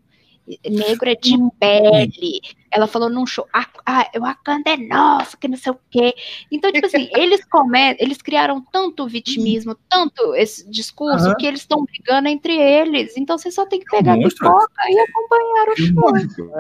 Negro 0.68 1.08
é 1.08 1.14
de 1.14 1.36
pele. 1.58 2.40
Ela 2.70 2.88
falou 2.88 3.08
num 3.08 3.24
show, 3.24 3.46
ah, 3.52 3.66
ah, 3.86 4.10
o 4.16 4.20
Wakanda 4.20 4.70
é 4.70 4.76
nosso, 4.76 5.38
que 5.38 5.46
não 5.46 5.56
sei 5.56 5.72
o 5.72 5.78
quê. 5.88 6.14
Então, 6.50 6.72
tipo 6.72 6.84
assim, 6.86 7.08
eles 7.16 7.44
come... 7.44 7.96
eles 8.00 8.20
criaram 8.20 8.60
tanto 8.72 9.06
vitimismo, 9.06 9.76
tanto 9.88 10.34
esse 10.34 10.68
discurso, 10.68 11.28
Uhum. 11.28 11.34
que 11.36 11.46
eles 11.46 11.60
estão 11.60 11.84
brigando 11.84 12.28
entre 12.28 12.56
eles. 12.56 13.16
Então 13.16 13.38
você 13.38 13.52
só 13.52 13.64
tem 13.66 13.78
que 13.78 13.86
pegar 13.86 14.14
a 14.14 14.18
pipoca 14.18 14.90
e 14.90 14.98
acompanhar 14.98 15.68
o 15.68 15.76
show. 15.76 16.52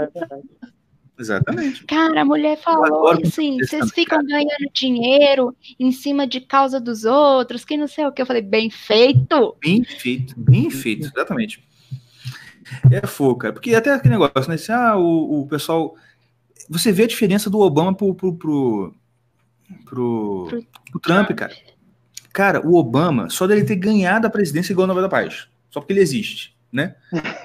Exatamente. 1.18 1.84
Cara, 1.84 2.22
a 2.22 2.24
mulher 2.24 2.58
falou 2.58 3.10
assim, 3.10 3.58
vocês 3.58 3.90
ficam 3.92 4.24
ganhando 4.24 4.70
dinheiro 4.72 5.54
em 5.78 5.92
cima 5.92 6.26
de 6.26 6.40
causa 6.40 6.80
dos 6.80 7.04
outros, 7.04 7.64
que 7.64 7.76
não 7.76 7.86
sei 7.86 8.06
o 8.06 8.12
que. 8.12 8.22
Eu 8.22 8.26
falei, 8.26 8.42
bem 8.42 8.70
feito. 8.70 9.56
Bem 9.60 9.84
feito, 9.84 10.34
bem 10.38 10.70
feito, 10.70 11.06
exatamente. 11.06 11.62
É 12.90 13.06
fogo, 13.06 13.36
cara. 13.36 13.52
Porque 13.52 13.74
até 13.74 13.92
aquele 13.92 14.14
negócio, 14.14 14.48
né? 14.48 14.54
Assim, 14.54 14.72
ah, 14.72 14.96
o, 14.96 15.42
o 15.42 15.46
pessoal. 15.46 15.94
Você 16.68 16.90
vê 16.90 17.04
a 17.04 17.08
diferença 17.08 17.50
do 17.50 17.58
Obama 17.58 17.94
pro, 17.94 18.14
pro, 18.14 18.34
pro, 18.34 18.94
pro, 19.84 20.48
Pro- 20.90 21.00
Trump, 21.00 21.30
cara. 21.32 21.54
Cara, 22.32 22.66
o 22.66 22.76
Obama, 22.76 23.28
só 23.28 23.46
dele 23.46 23.64
ter 23.64 23.76
ganhado 23.76 24.26
a 24.26 24.30
presidência 24.30 24.72
igual 24.72 24.84
a 24.84 24.88
Nobel 24.88 25.02
da 25.02 25.08
Paz. 25.08 25.48
Só 25.70 25.80
porque 25.80 25.92
ele 25.92 26.00
existe, 26.00 26.56
né? 26.72 26.96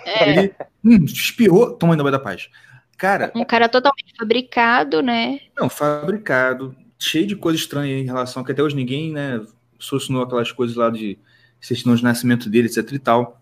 É, 0.05 0.29
Ele 0.29 0.53
hum, 0.83 1.03
espirrou, 1.03 1.71
toma 1.73 1.95
Nobel 1.95 2.11
da 2.11 2.19
Paz. 2.19 2.49
Cara, 2.97 3.31
um 3.35 3.45
cara 3.45 3.69
totalmente 3.69 4.13
fabricado, 4.17 5.01
né? 5.01 5.39
não, 5.55 5.69
fabricado, 5.69 6.75
cheio 6.97 7.27
de 7.27 7.35
coisa 7.35 7.59
estranha 7.59 7.97
em 7.97 8.05
relação, 8.05 8.43
que 8.43 8.51
até 8.51 8.63
hoje 8.63 8.75
ninguém, 8.75 9.11
né, 9.11 9.39
solucionou 9.79 10.23
aquelas 10.23 10.51
coisas 10.51 10.75
lá 10.75 10.89
de 10.89 11.17
certidão 11.61 11.95
de 11.95 12.03
nascimento 12.03 12.49
dele, 12.49 12.67
etc 12.67 12.91
e 12.91 12.99
tal. 12.99 13.41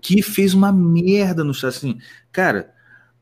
Que 0.00 0.22
fez 0.22 0.54
uma 0.54 0.72
merda 0.72 1.44
no 1.44 1.50
assim. 1.50 1.98
Cara, 2.30 2.72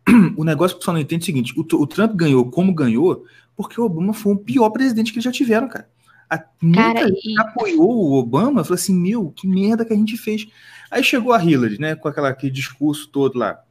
o 0.37 0.45
negócio 0.45 0.77
que 0.77 0.79
o 0.79 0.81
pessoal 0.81 0.95
não 0.95 1.01
entende 1.01 1.23
é 1.23 1.25
o 1.25 1.27
seguinte: 1.27 1.55
o, 1.57 1.83
o 1.83 1.87
Trump 1.87 2.15
ganhou 2.15 2.51
como 2.51 2.75
ganhou, 2.75 3.25
porque 3.57 3.81
o 3.81 3.85
Obama 3.85 4.15
foi 4.15 4.33
o 4.33 4.39
pior 4.39 4.71
presidente 4.71 5.13
que 5.13 5.19
eles 5.19 5.25
já 5.25 5.33
tiveram, 5.33 5.69
cara. 5.69 5.89
A, 6.29 6.43
muita 6.63 6.95
Cara, 6.95 7.09
gente 7.09 7.31
e 7.31 7.41
apoiou 7.41 7.91
o 7.91 8.15
Obama, 8.15 8.65
falou 8.65 8.77
assim: 8.77 8.95
meu, 8.95 9.31
que 9.31 9.47
merda 9.47 9.85
que 9.85 9.93
a 9.93 9.97
gente 9.97 10.17
fez. 10.17 10.47
Aí 10.91 11.05
chegou 11.05 11.33
a 11.33 11.43
Hillary, 11.43 11.79
né, 11.79 11.95
com 11.95 12.09
aquela, 12.09 12.31
aquele 12.31 12.53
discurso 12.53 13.09
todo 13.09 13.39
lá, 13.39 13.63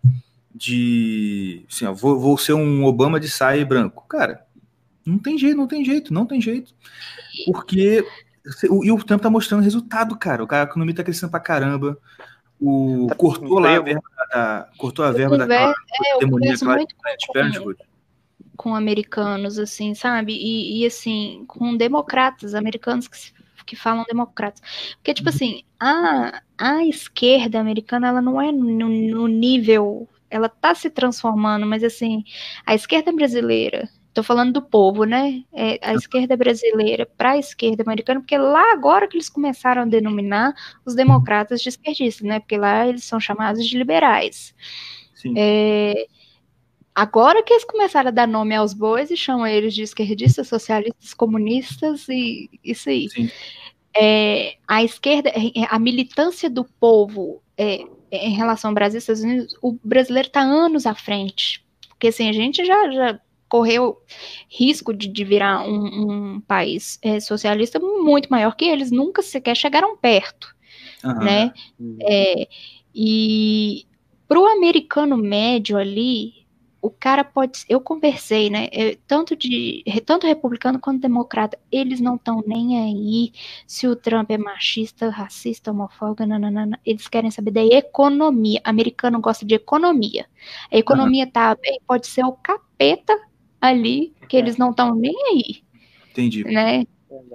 de 0.53 1.65
assim, 1.69 1.85
ó, 1.85 1.93
vou, 1.93 2.19
vou 2.19 2.37
ser 2.37 2.53
um 2.53 2.83
Obama 2.85 3.19
de 3.19 3.29
saia 3.29 3.59
e 3.59 3.65
branco. 3.65 4.05
Cara, 4.07 4.45
não 5.05 5.17
tem 5.17 5.37
jeito, 5.37 5.57
não 5.57 5.67
tem 5.67 5.83
jeito, 5.85 6.13
não 6.13 6.25
tem 6.25 6.41
jeito. 6.41 6.73
Porque. 7.45 8.03
o- 8.69 8.83
E 8.83 8.91
o 8.91 9.03
Trump 9.03 9.21
tá 9.21 9.29
mostrando 9.29 9.63
resultado, 9.63 10.17
cara. 10.17 10.43
O 10.43 10.47
cara, 10.47 10.63
a 10.63 10.69
economia 10.69 10.95
tá 10.95 11.03
crescendo 11.03 11.29
pra 11.31 11.39
caramba. 11.39 11.97
O, 12.59 13.07
Tá 13.07 13.15
cortou 13.15 13.59
lá 13.59 13.75
a 13.75 13.79
verba 13.81 14.01
da. 14.33 14.69
Cortou 14.77 15.05
a 15.05 15.11
verba 15.11 15.37
daquela 15.37 15.71
é, 15.71 16.13
eu 16.13 16.19
demonia 16.19 16.49
muito 16.77 16.95
com, 16.95 17.03
com 18.57 18.75
americanos, 18.75 19.57
assim, 19.57 19.93
sabe? 19.93 20.33
E, 20.33 20.81
e, 20.81 20.85
assim, 20.85 21.45
com 21.47 21.77
democratas, 21.77 22.53
americanos 22.53 23.07
que, 23.07 23.17
se- 23.17 23.33
que 23.65 23.75
falam 23.75 24.03
democratas. 24.05 24.61
Porque, 24.97 25.13
tipo 25.13 25.29
assim, 25.29 25.63
a, 25.79 26.41
a 26.57 26.83
esquerda 26.85 27.59
americana, 27.59 28.07
ela 28.09 28.21
não 28.21 28.41
é 28.41 28.51
no, 28.51 28.89
no 28.89 29.27
nível. 29.27 30.09
Ela 30.29 30.49
tá 30.49 30.75
se 30.75 30.89
transformando, 30.89 31.65
mas 31.65 31.83
assim, 31.83 32.23
a 32.65 32.75
esquerda 32.75 33.11
brasileira, 33.11 33.89
tô 34.13 34.23
falando 34.23 34.53
do 34.53 34.61
povo, 34.61 35.05
né? 35.05 35.43
É, 35.53 35.79
a 35.81 35.93
esquerda 35.93 36.35
brasileira 36.35 37.05
para 37.05 37.31
a 37.31 37.37
esquerda 37.37 37.83
americana, 37.83 38.19
porque 38.19 38.37
lá 38.37 38.73
agora 38.73 39.07
que 39.07 39.15
eles 39.15 39.29
começaram 39.29 39.83
a 39.83 39.85
denominar 39.85 40.53
os 40.85 40.95
democratas 40.95 41.61
de 41.61 41.69
esquerdistas, 41.69 42.27
né? 42.27 42.39
Porque 42.39 42.57
lá 42.57 42.87
eles 42.87 43.03
são 43.03 43.19
chamados 43.19 43.65
de 43.65 43.77
liberais. 43.77 44.53
Sim. 45.15 45.33
É, 45.37 46.05
agora 46.93 47.43
que 47.43 47.53
eles 47.53 47.63
começaram 47.65 48.09
a 48.09 48.11
dar 48.11 48.27
nome 48.27 48.55
aos 48.55 48.73
bois 48.73 49.09
e 49.11 49.17
chamam 49.17 49.47
eles 49.47 49.73
de 49.73 49.83
esquerdistas, 49.83 50.47
socialistas, 50.47 51.13
comunistas 51.13 52.07
e 52.09 52.49
isso 52.63 52.89
aí. 52.89 53.09
Sim. 53.09 53.29
É, 53.97 54.57
a 54.67 54.83
esquerda, 54.83 55.31
a 55.69 55.79
militância 55.79 56.49
do 56.49 56.63
povo 56.63 57.41
é, 57.57 57.83
em 58.11 58.33
relação 58.33 58.69
ao 58.69 58.75
Brasil 58.75 58.97
e 58.97 58.99
Estados 58.99 59.23
Unidos, 59.23 59.55
o 59.61 59.77
brasileiro 59.83 60.27
está 60.27 60.41
anos 60.41 60.85
à 60.85 60.95
frente. 60.95 61.65
Porque 61.89 62.07
assim, 62.07 62.29
a 62.29 62.33
gente 62.33 62.65
já, 62.65 62.91
já 62.91 63.19
correu 63.47 63.97
risco 64.47 64.93
de, 64.93 65.07
de 65.07 65.23
virar 65.23 65.67
um, 65.67 66.35
um 66.35 66.41
país 66.41 66.99
é, 67.01 67.19
socialista 67.19 67.79
muito 67.79 68.29
maior 68.29 68.55
que 68.55 68.65
eles, 68.65 68.91
nunca 68.91 69.21
sequer 69.21 69.55
chegaram 69.55 69.97
perto 69.97 70.55
Aham. 71.03 71.23
né? 71.23 71.53
É, 72.01 72.47
e 72.93 73.85
para 74.27 74.39
o 74.39 74.45
americano 74.45 75.17
médio 75.17 75.77
ali, 75.77 76.38
o 76.81 76.89
cara 76.89 77.23
pode. 77.23 77.65
Eu 77.67 77.81
conversei, 77.81 78.49
né? 78.49 78.67
Eu, 78.71 78.97
tanto 79.07 79.35
de 79.35 79.83
tanto 80.05 80.25
republicano 80.25 80.79
quanto 80.79 81.01
democrata, 81.01 81.57
eles 81.71 81.99
não 81.99 82.15
estão 82.15 82.43
nem 82.45 82.79
aí 82.79 83.33
se 83.67 83.87
o 83.87 83.95
Trump 83.95 84.29
é 84.31 84.37
machista, 84.37 85.09
racista, 85.09 85.71
homofóbico, 85.71 86.25
nananana, 86.25 86.79
eles 86.85 87.07
querem 87.07 87.31
saber 87.31 87.51
da 87.51 87.63
economia. 87.63 88.61
O 88.65 88.69
americano 88.69 89.19
gosta 89.19 89.45
de 89.45 89.55
economia. 89.55 90.25
A 90.71 90.77
economia 90.77 91.25
uhum. 91.25 91.31
tá 91.31 91.55
bem, 91.55 91.79
pode 91.85 92.07
ser 92.07 92.23
o 92.23 92.31
capeta 92.31 93.17
ali, 93.59 94.13
que 94.27 94.37
eles 94.37 94.57
não 94.57 94.71
estão 94.71 94.95
nem 94.95 95.15
aí. 95.31 95.63
Entendi. 96.11 96.43
Né? 96.45 96.85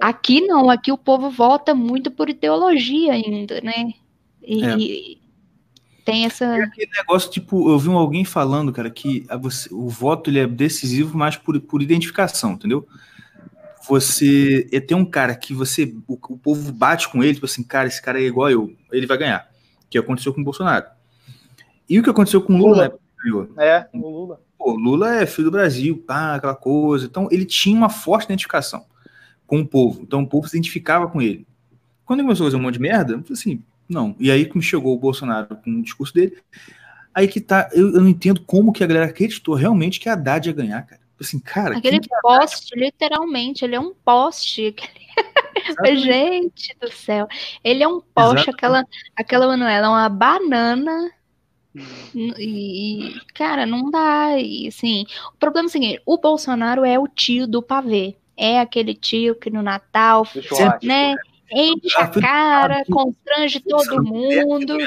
Aqui 0.01 0.41
não, 0.41 0.69
aqui 0.69 0.91
o 0.91 0.97
povo 0.97 1.29
vota 1.29 1.75
muito 1.75 2.09
por 2.09 2.29
ideologia 2.29 3.13
ainda, 3.13 3.61
né? 3.61 3.93
E, 4.41 4.63
é 4.63 5.24
tem 6.05 6.25
essa. 6.25 6.45
É 6.45 6.63
aquele 6.63 6.91
negócio, 6.95 7.31
tipo, 7.31 7.67
eu 7.69 7.79
vi 7.79 7.89
alguém 7.89 8.23
falando, 8.23 8.71
cara, 8.71 8.91
que 8.91 9.25
a 9.27 9.35
você, 9.35 9.67
o 9.73 9.89
voto 9.89 10.29
ele 10.29 10.39
é 10.39 10.47
decisivo 10.47 11.17
mais 11.17 11.35
por, 11.35 11.59
por 11.59 11.81
identificação, 11.81 12.53
entendeu? 12.53 12.87
Você 13.89 14.67
é, 14.71 14.79
tem 14.79 14.95
um 14.95 15.03
cara 15.03 15.35
que 15.35 15.51
você. 15.51 15.95
O, 16.07 16.13
o, 16.13 16.37
povo 16.37 16.71
bate 16.71 17.09
com 17.09 17.23
ele, 17.23 17.33
tipo 17.33 17.47
assim, 17.47 17.63
cara, 17.63 17.87
esse 17.87 18.01
cara 18.01 18.21
é 18.21 18.23
igual 18.23 18.51
eu, 18.51 18.75
ele 18.91 19.07
vai 19.07 19.17
ganhar. 19.17 19.49
Que 19.89 19.97
aconteceu 19.97 20.31
com 20.31 20.41
o 20.41 20.43
Bolsonaro. 20.43 20.85
E 21.89 21.99
o 21.99 22.03
que 22.03 22.09
aconteceu 22.09 22.41
com 22.41 22.53
o 22.53 22.57
Lula, 22.57 22.97
Lula. 23.25 23.49
É, 23.57 23.87
o 23.91 23.97
Lula. 23.97 24.41
Pô, 24.57 24.71
Lula 24.73 25.15
é 25.15 25.25
filho 25.25 25.45
do 25.45 25.51
Brasil, 25.51 25.97
pá, 25.97 26.35
aquela 26.35 26.55
coisa. 26.55 27.05
Então, 27.05 27.27
ele 27.31 27.45
tinha 27.45 27.75
uma 27.75 27.89
forte 27.89 28.25
identificação 28.25 28.85
com 29.47 29.59
o 29.59 29.67
povo. 29.67 30.01
Então, 30.03 30.21
o 30.21 30.27
povo 30.27 30.47
se 30.47 30.55
identificava 30.55 31.07
com 31.07 31.21
ele. 31.21 31.47
Quando 32.05 32.19
ele 32.19 32.27
começou 32.27 32.45
a 32.45 32.47
fazer 32.47 32.57
um 32.57 32.63
monte 32.63 32.75
de 32.75 32.81
merda, 32.81 33.13
eu 33.13 33.21
falei 33.21 33.33
assim, 33.33 33.63
não. 33.87 34.15
E 34.19 34.31
aí 34.31 34.45
que 34.45 34.57
me 34.57 34.63
chegou 34.63 34.95
o 34.95 34.99
Bolsonaro 34.99 35.55
com 35.57 35.71
o 35.71 35.83
discurso 35.83 36.13
dele. 36.13 36.37
Aí 37.13 37.27
que 37.27 37.39
tá, 37.39 37.69
eu, 37.71 37.93
eu 37.93 38.01
não 38.01 38.09
entendo 38.09 38.41
como 38.41 38.73
que 38.73 38.83
a 38.83 38.87
galera 38.87 39.05
acreditou 39.05 39.55
realmente 39.55 39.99
que 39.99 40.09
a 40.09 40.13
Haddad 40.13 40.49
ia 40.49 40.53
ganhar, 40.53 40.81
cara. 40.85 41.01
Assim, 41.19 41.39
cara. 41.39 41.77
Aquele 41.77 42.01
poste, 42.21 42.77
literalmente, 42.77 43.63
ele 43.63 43.75
é 43.75 43.79
um 43.79 43.93
poste. 43.93 44.75
Gente 45.95 46.75
do 46.79 46.91
céu. 46.91 47.27
Ele 47.63 47.83
é 47.83 47.87
um 47.87 48.01
poste, 48.01 48.49
aquela, 48.49 48.83
aquela 49.15 49.47
Manuela 49.47 49.87
é 49.87 49.89
uma 49.89 50.09
banana. 50.09 51.11
E, 52.13 53.13
cara, 53.33 53.65
não 53.65 53.89
dá. 53.89 54.37
E, 54.37 54.67
assim, 54.67 55.05
o 55.33 55.37
problema 55.37 55.67
é 55.67 55.69
o 55.69 55.71
seguinte: 55.71 56.01
o 56.05 56.17
Bolsonaro 56.17 56.83
é 56.83 56.99
o 56.99 57.07
tio 57.07 57.47
do 57.47 57.61
pavê. 57.61 58.17
É 58.37 58.59
aquele 58.59 58.93
tio 58.93 59.35
que 59.35 59.49
no 59.49 59.61
Natal, 59.61 60.27
né? 60.83 61.15
Enche 61.51 61.97
a 61.97 62.07
cara, 62.07 62.83
constrange 62.85 63.59
todo 63.59 64.03
mundo. 64.03 64.77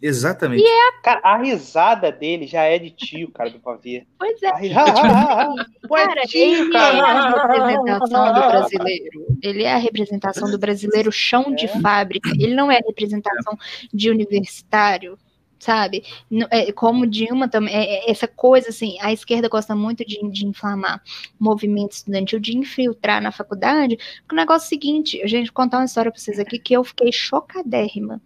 Exatamente. 0.00 0.62
E 0.62 0.66
é 0.66 0.88
a... 0.88 0.92
Cara, 1.02 1.20
a 1.22 1.36
risada 1.38 2.12
dele 2.12 2.46
já 2.46 2.62
é 2.62 2.78
de 2.78 2.90
tio, 2.90 3.30
cara, 3.30 3.50
do 3.50 3.58
pavê. 3.58 4.06
Pois 4.18 4.42
é. 4.42 4.50
Ai, 4.52 4.68
cara, 5.88 6.20
é 6.20 6.38
ele 6.38 6.76
é 6.76 6.78
a 6.78 7.30
representação 7.30 8.34
do 8.34 8.40
brasileiro. 8.48 9.26
Ele 9.42 9.62
é 9.62 9.72
a 9.72 9.78
representação 9.78 10.50
do 10.50 10.58
brasileiro 10.58 11.10
chão 11.10 11.54
de 11.54 11.64
é. 11.64 11.80
fábrica. 11.80 12.30
Ele 12.38 12.54
não 12.54 12.70
é 12.70 12.76
a 12.76 12.84
representação 12.86 13.58
de 13.92 14.10
universitário 14.10 15.18
sabe? 15.58 16.04
É, 16.50 16.70
como 16.72 17.06
Dilma 17.06 17.48
também, 17.48 17.74
é, 17.74 18.08
é, 18.08 18.10
essa 18.10 18.28
coisa 18.28 18.68
assim, 18.68 18.96
a 19.00 19.12
esquerda 19.12 19.48
gosta 19.48 19.74
muito 19.74 20.04
de, 20.04 20.20
de 20.30 20.46
inflamar 20.46 21.02
movimento 21.38 21.92
estudantil, 21.92 22.38
de 22.38 22.56
infiltrar 22.56 23.22
na 23.22 23.32
faculdade, 23.32 23.96
porque 23.96 24.34
o 24.34 24.36
negócio 24.36 24.66
é 24.66 24.66
o 24.66 24.68
seguinte, 24.68 25.22
a 25.22 25.26
gente 25.26 25.52
contar 25.52 25.78
uma 25.78 25.84
história 25.84 26.10
para 26.10 26.20
vocês 26.20 26.38
aqui 26.38 26.58
que 26.58 26.74
eu 26.74 26.84
fiquei 26.84 27.10
chocadérrima. 27.12 28.20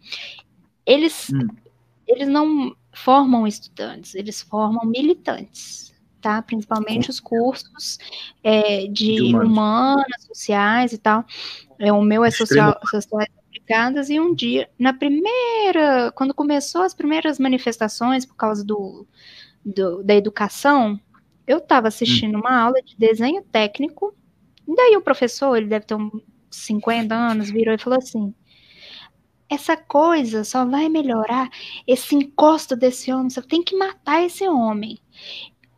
Eles, 0.84 1.30
hum. 1.32 1.48
eles 2.06 2.28
não 2.28 2.74
formam 2.92 3.46
estudantes, 3.46 4.14
eles 4.14 4.42
formam 4.42 4.84
militantes. 4.84 5.90
Tá? 6.20 6.42
Principalmente 6.42 7.08
os 7.08 7.18
cursos 7.18 7.96
é, 8.44 8.82
de, 8.82 9.14
de 9.14 9.22
humanas. 9.34 9.48
humanas, 9.48 10.24
sociais 10.26 10.92
e 10.92 10.98
tal. 10.98 11.24
É, 11.78 11.90
o 11.90 12.02
meu 12.02 12.22
é 12.22 12.30
social, 12.30 12.78
social 12.84 13.22
e 14.10 14.20
um 14.20 14.34
dia, 14.34 14.68
na 14.78 14.92
primeira, 14.92 16.12
quando 16.12 16.34
começou 16.34 16.82
as 16.82 16.94
primeiras 16.94 17.38
manifestações 17.38 18.26
por 18.26 18.34
causa 18.34 18.64
do, 18.64 19.06
do 19.64 20.02
da 20.02 20.14
educação, 20.14 20.98
eu 21.46 21.58
estava 21.58 21.88
assistindo 21.88 22.36
hum. 22.36 22.40
uma 22.40 22.60
aula 22.60 22.82
de 22.82 22.96
desenho 22.96 23.42
técnico, 23.42 24.14
e 24.66 24.74
daí 24.74 24.96
o 24.96 25.02
professor, 25.02 25.56
ele 25.56 25.66
deve 25.66 25.86
ter 25.86 25.94
uns 25.94 26.22
50 26.50 27.14
anos, 27.14 27.50
virou 27.50 27.74
e 27.74 27.78
falou 27.78 27.98
assim, 27.98 28.34
essa 29.48 29.76
coisa 29.76 30.44
só 30.44 30.64
vai 30.64 30.88
melhorar 30.88 31.50
esse 31.86 32.14
encosto 32.14 32.76
desse 32.76 33.12
homem, 33.12 33.30
você 33.30 33.42
tem 33.42 33.62
que 33.62 33.76
matar 33.76 34.24
esse 34.24 34.48
homem. 34.48 34.98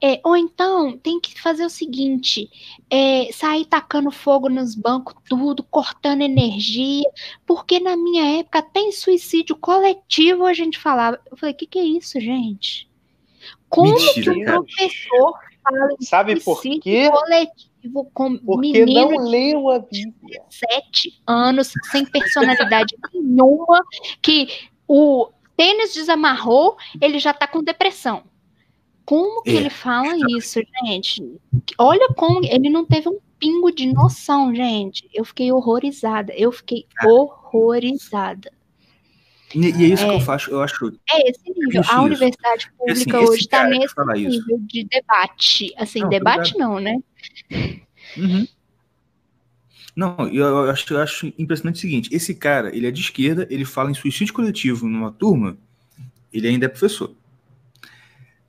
É, 0.05 0.21
ou 0.25 0.37
então 0.37 0.99
tem 0.99 1.21
que 1.21 1.41
fazer 1.41 1.65
o 1.65 1.71
seguinte: 1.71 2.51
é, 2.91 3.31
sair 3.33 3.65
tacando 3.65 4.11
fogo 4.11 4.49
nos 4.49 4.75
bancos, 4.75 5.15
tudo, 5.29 5.63
cortando 5.63 6.23
energia, 6.23 7.09
porque 7.47 7.79
na 7.79 7.97
minha 7.97 8.41
época 8.41 8.61
tem 8.63 8.91
suicídio 8.91 9.55
coletivo, 9.55 10.45
a 10.45 10.53
gente 10.53 10.77
falava. 10.77 11.21
Eu 11.31 11.37
falei, 11.37 11.55
o 11.55 11.57
que, 11.57 11.67
que 11.67 11.79
é 11.79 11.85
isso, 11.85 12.21
gente? 12.21 12.91
Como 13.69 13.95
Mentira, 13.95 14.35
que 14.35 14.41
o 14.41 14.45
professor 14.45 15.35
fala 15.63 15.89
Sabe 16.01 16.41
por 16.41 16.61
quê? 16.61 17.09
coletivo 17.09 18.11
com 18.13 18.37
porque 18.39 18.85
menino 18.85 19.11
não 19.11 19.29
leu 19.29 19.71
a 19.71 19.79
Bíblia. 19.79 20.43
Sete 20.51 21.23
anos, 21.27 21.73
sem 21.93 22.05
personalidade 22.05 22.97
nenhuma, 23.15 23.81
que 24.21 24.49
o 24.89 25.31
tênis 25.57 25.95
desamarrou, 25.95 26.77
ele 27.01 27.21
já 27.21 27.33
tá 27.33 27.47
com 27.47 27.63
depressão. 27.63 28.25
Como 29.05 29.43
que 29.43 29.51
é. 29.51 29.55
ele 29.55 29.71
fala 29.71 30.17
isso, 30.37 30.61
gente? 30.85 31.23
Olha 31.79 32.09
como 32.15 32.45
ele 32.45 32.71
não 32.71 32.85
teve 32.85 33.09
um 33.09 33.19
pingo 33.39 33.73
de 33.73 33.93
noção, 33.93 34.55
gente. 34.55 35.09
Eu 35.13 35.25
fiquei 35.25 35.51
horrorizada. 35.51 36.33
Eu 36.35 36.53
fiquei 36.53 36.87
horrorizada. 37.05 38.53
E, 39.55 39.59
e 39.59 39.85
é 39.85 39.95
isso 39.95 40.05
é. 40.05 40.09
que 40.09 40.15
eu 40.15 40.21
faço, 40.21 40.51
eu 40.51 40.63
acho. 40.63 40.93
É 41.11 41.31
esse 41.31 41.43
nível. 41.47 41.83
A 41.89 42.03
universidade 42.03 42.67
assim, 42.67 42.77
pública 42.79 43.19
assim, 43.19 43.27
hoje 43.27 43.41
está 43.41 43.65
nesse 43.65 43.95
nível 44.15 44.29
isso. 44.31 44.59
de 44.67 44.85
debate. 44.85 45.75
Assim, 45.77 46.01
não, 46.01 46.09
debate 46.09 46.57
não, 46.57 46.81
né? 46.81 46.99
Uhum. 48.17 48.47
Não, 49.95 50.29
eu 50.29 50.71
acho, 50.71 50.95
eu 50.95 51.01
acho 51.01 51.33
impressionante 51.39 51.77
o 51.77 51.81
seguinte: 51.81 52.09
esse 52.13 52.35
cara, 52.35 52.75
ele 52.75 52.87
é 52.87 52.91
de 52.91 53.01
esquerda, 53.01 53.47
ele 53.51 53.65
fala 53.65 53.91
em 53.91 53.95
suicídio 53.95 54.33
coletivo 54.33 54.89
numa 54.89 55.13
turma, 55.13 55.57
ele 56.33 56.49
ainda 56.49 56.67
é 56.67 56.69
professor. 56.69 57.15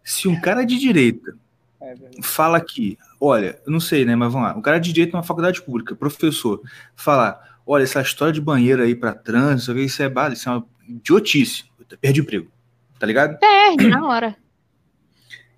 Se 0.03 0.27
um 0.27 0.39
cara 0.39 0.65
de 0.65 0.77
direita 0.77 1.35
é 1.81 1.95
fala 2.21 2.59
que, 2.59 2.97
olha, 3.19 3.59
eu 3.65 3.71
não 3.71 3.79
sei, 3.79 4.05
né, 4.05 4.15
mas 4.15 4.31
vamos 4.31 4.47
lá, 4.47 4.55
um 4.55 4.61
cara 4.61 4.79
de 4.79 4.91
direita 4.91 5.15
numa 5.15 5.23
faculdade 5.23 5.61
pública, 5.61 5.95
professor, 5.95 6.61
falar, 6.95 7.59
olha, 7.65 7.83
essa 7.83 8.01
história 8.01 8.33
de 8.33 8.41
banheiro 8.41 8.81
aí 8.81 8.95
para 8.95 9.13
trans, 9.13 9.67
isso 9.67 10.01
é 10.01 10.09
base, 10.09 10.35
isso 10.35 10.49
é 10.49 10.53
uma 10.53 10.65
idiotice, 10.87 11.65
perde 11.99 12.21
o 12.21 12.23
emprego, 12.23 12.47
tá 12.99 13.05
ligado? 13.05 13.37
Perde 13.39 13.87
na 13.87 14.07
hora. 14.07 14.35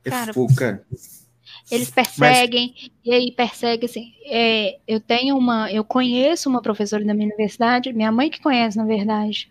É 0.03 0.09
cara, 0.09 0.33
fogo, 0.33 0.55
cara. 0.55 0.83
Eles 1.71 1.89
perseguem, 1.89 2.75
Mas... 2.75 2.91
e 3.03 3.11
aí 3.11 3.31
persegue 3.31 3.85
assim. 3.85 4.13
É, 4.25 4.77
eu 4.87 4.99
tenho 4.99 5.35
uma, 5.35 5.71
eu 5.71 5.83
conheço 5.83 6.47
uma 6.47 6.61
professora 6.61 7.03
da 7.03 7.13
minha 7.13 7.27
universidade, 7.27 7.91
minha 7.91 8.11
mãe 8.11 8.29
que 8.29 8.39
conhece, 8.39 8.77
na 8.77 8.85
verdade. 8.85 9.49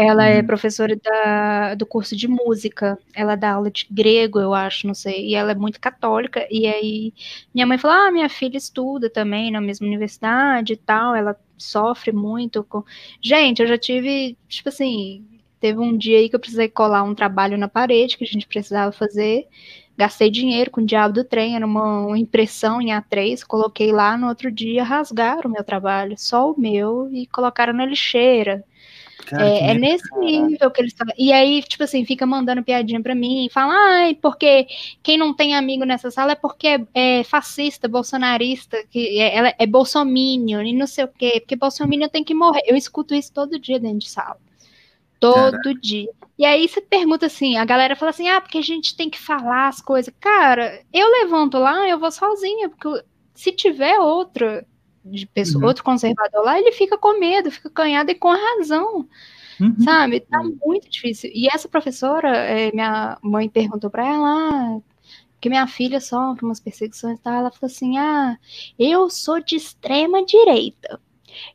Ela 0.00 0.26
é 0.26 0.34
uhum. 0.34 0.38
é 0.38 0.42
professora 0.44 0.96
da, 0.96 1.74
do 1.74 1.84
curso 1.84 2.14
de 2.14 2.28
música. 2.28 2.96
Ela 3.12 3.34
dá 3.34 3.54
aula 3.54 3.68
de 3.68 3.84
grego, 3.90 4.38
eu 4.38 4.54
acho, 4.54 4.86
não 4.86 4.94
sei. 4.94 5.30
E 5.30 5.34
ela 5.34 5.50
é 5.50 5.54
muito 5.56 5.80
católica. 5.80 6.46
E 6.48 6.68
aí 6.68 7.12
minha 7.52 7.66
mãe 7.66 7.78
falou: 7.78 7.96
Ah, 7.96 8.12
minha 8.12 8.28
filha 8.28 8.56
estuda 8.56 9.10
também 9.10 9.50
na 9.50 9.60
mesma 9.60 9.88
universidade 9.88 10.74
e 10.74 10.76
tal. 10.76 11.16
Ela 11.16 11.36
sofre 11.56 12.12
muito 12.12 12.62
com. 12.62 12.84
Gente, 13.20 13.60
eu 13.60 13.66
já 13.66 13.76
tive, 13.76 14.36
tipo 14.48 14.68
assim, 14.68 15.26
teve 15.58 15.80
um 15.80 15.96
dia 15.98 16.18
aí 16.18 16.28
que 16.28 16.36
eu 16.36 16.40
precisei 16.40 16.68
colar 16.68 17.02
um 17.02 17.14
trabalho 17.14 17.58
na 17.58 17.66
parede 17.68 18.16
que 18.16 18.24
a 18.24 18.26
gente 18.26 18.46
precisava 18.46 18.92
fazer. 18.92 19.48
Gastei 19.96 20.30
dinheiro 20.30 20.70
com 20.70 20.80
o 20.80 20.86
diabo 20.86 21.14
do 21.14 21.24
trem, 21.24 21.56
era 21.56 21.66
uma, 21.66 22.06
uma 22.06 22.18
impressão 22.18 22.80
em 22.80 22.90
A3, 22.90 23.44
coloquei 23.44 23.90
lá 23.90 24.16
no 24.16 24.28
outro 24.28 24.48
dia, 24.48 24.84
rasgaram 24.84 25.50
o 25.50 25.52
meu 25.52 25.64
trabalho, 25.64 26.16
só 26.16 26.52
o 26.52 26.60
meu, 26.60 27.12
e 27.12 27.26
colocaram 27.26 27.72
na 27.72 27.84
lixeira. 27.84 28.64
Cara, 29.26 29.46
é, 29.46 29.70
é 29.70 29.74
nesse 29.74 30.08
nível 30.18 30.70
que 30.70 30.80
eles 30.80 30.92
estão. 30.92 31.06
E 31.18 31.32
aí, 31.32 31.62
tipo 31.62 31.82
assim, 31.82 32.04
fica 32.04 32.24
mandando 32.24 32.62
piadinha 32.62 33.02
pra 33.02 33.14
mim, 33.14 33.48
fala, 33.52 33.74
ai, 33.74 34.14
porque 34.14 34.66
quem 35.02 35.18
não 35.18 35.34
tem 35.34 35.54
amigo 35.54 35.84
nessa 35.84 36.10
sala 36.10 36.32
é 36.32 36.34
porque 36.34 36.66
é, 36.66 36.86
é 36.94 37.24
fascista, 37.24 37.88
bolsonarista, 37.88 38.78
que 38.90 39.20
é, 39.20 39.36
ela 39.36 39.54
é 39.58 39.66
bolsominion 39.66 40.62
e 40.62 40.72
não 40.72 40.86
sei 40.86 41.04
o 41.04 41.08
quê, 41.08 41.40
porque 41.40 41.56
bolsominion 41.56 42.08
tem 42.08 42.24
que 42.24 42.34
morrer. 42.34 42.62
Eu 42.64 42.76
escuto 42.76 43.14
isso 43.14 43.32
todo 43.32 43.58
dia 43.58 43.78
dentro 43.78 43.98
de 43.98 44.10
sala. 44.10 44.38
Todo 45.20 45.50
Caraca. 45.50 45.74
dia. 45.74 46.10
E 46.38 46.44
aí 46.44 46.68
você 46.68 46.80
pergunta 46.80 47.26
assim, 47.26 47.56
a 47.56 47.64
galera 47.64 47.96
fala 47.96 48.10
assim, 48.10 48.28
ah, 48.28 48.40
porque 48.40 48.58
a 48.58 48.62
gente 48.62 48.96
tem 48.96 49.10
que 49.10 49.18
falar 49.18 49.68
as 49.68 49.80
coisas. 49.80 50.14
Cara, 50.20 50.80
eu 50.92 51.10
levanto 51.10 51.58
lá, 51.58 51.88
eu 51.88 51.98
vou 51.98 52.12
sozinha, 52.12 52.68
porque 52.68 53.04
se 53.34 53.50
tiver 53.50 53.98
outra 53.98 54.64
de 55.10 55.26
pessoa, 55.26 55.62
uhum. 55.62 55.68
outro 55.68 55.84
conservador 55.84 56.44
lá, 56.44 56.58
ele 56.58 56.72
fica 56.72 56.96
com 56.98 57.18
medo, 57.18 57.50
fica 57.50 57.70
canhado 57.70 58.10
e 58.10 58.14
com 58.14 58.28
razão. 58.28 59.08
Uhum. 59.60 59.80
Sabe? 59.80 60.20
Tá 60.20 60.40
muito 60.64 60.88
difícil. 60.88 61.30
E 61.34 61.48
essa 61.48 61.68
professora, 61.68 62.36
é, 62.36 62.70
minha 62.72 63.18
mãe 63.22 63.48
perguntou 63.48 63.90
para 63.90 64.06
ela: 64.06 64.28
ah, 64.28 64.80
porque 65.34 65.48
minha 65.48 65.66
filha 65.66 66.00
sofre 66.00 66.44
umas 66.44 66.60
perseguições 66.60 67.18
e 67.18 67.22
tal, 67.22 67.34
ela 67.34 67.50
falou 67.50 67.66
assim: 67.72 67.98
ah, 67.98 68.38
eu 68.78 69.10
sou 69.10 69.42
de 69.42 69.56
extrema 69.56 70.24
direita. 70.24 71.00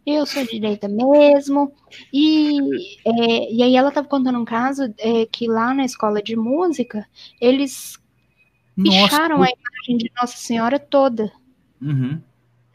Eu 0.05 0.25
sou 0.25 0.43
de 0.43 0.51
direita 0.51 0.87
mesmo. 0.87 1.73
E, 2.11 2.57
é, 3.05 3.51
e 3.51 3.63
aí 3.63 3.75
ela 3.75 3.89
estava 3.89 4.07
contando 4.07 4.39
um 4.39 4.45
caso 4.45 4.93
é, 4.97 5.25
que 5.25 5.47
lá 5.47 5.73
na 5.73 5.83
escola 5.83 6.21
de 6.21 6.35
música, 6.35 7.07
eles 7.41 7.97
picharam 8.75 9.41
a 9.41 9.47
imagem 9.47 9.97
de 9.97 10.11
Nossa 10.15 10.37
Senhora 10.37 10.79
toda. 10.79 11.31
Uhum. 11.81 12.21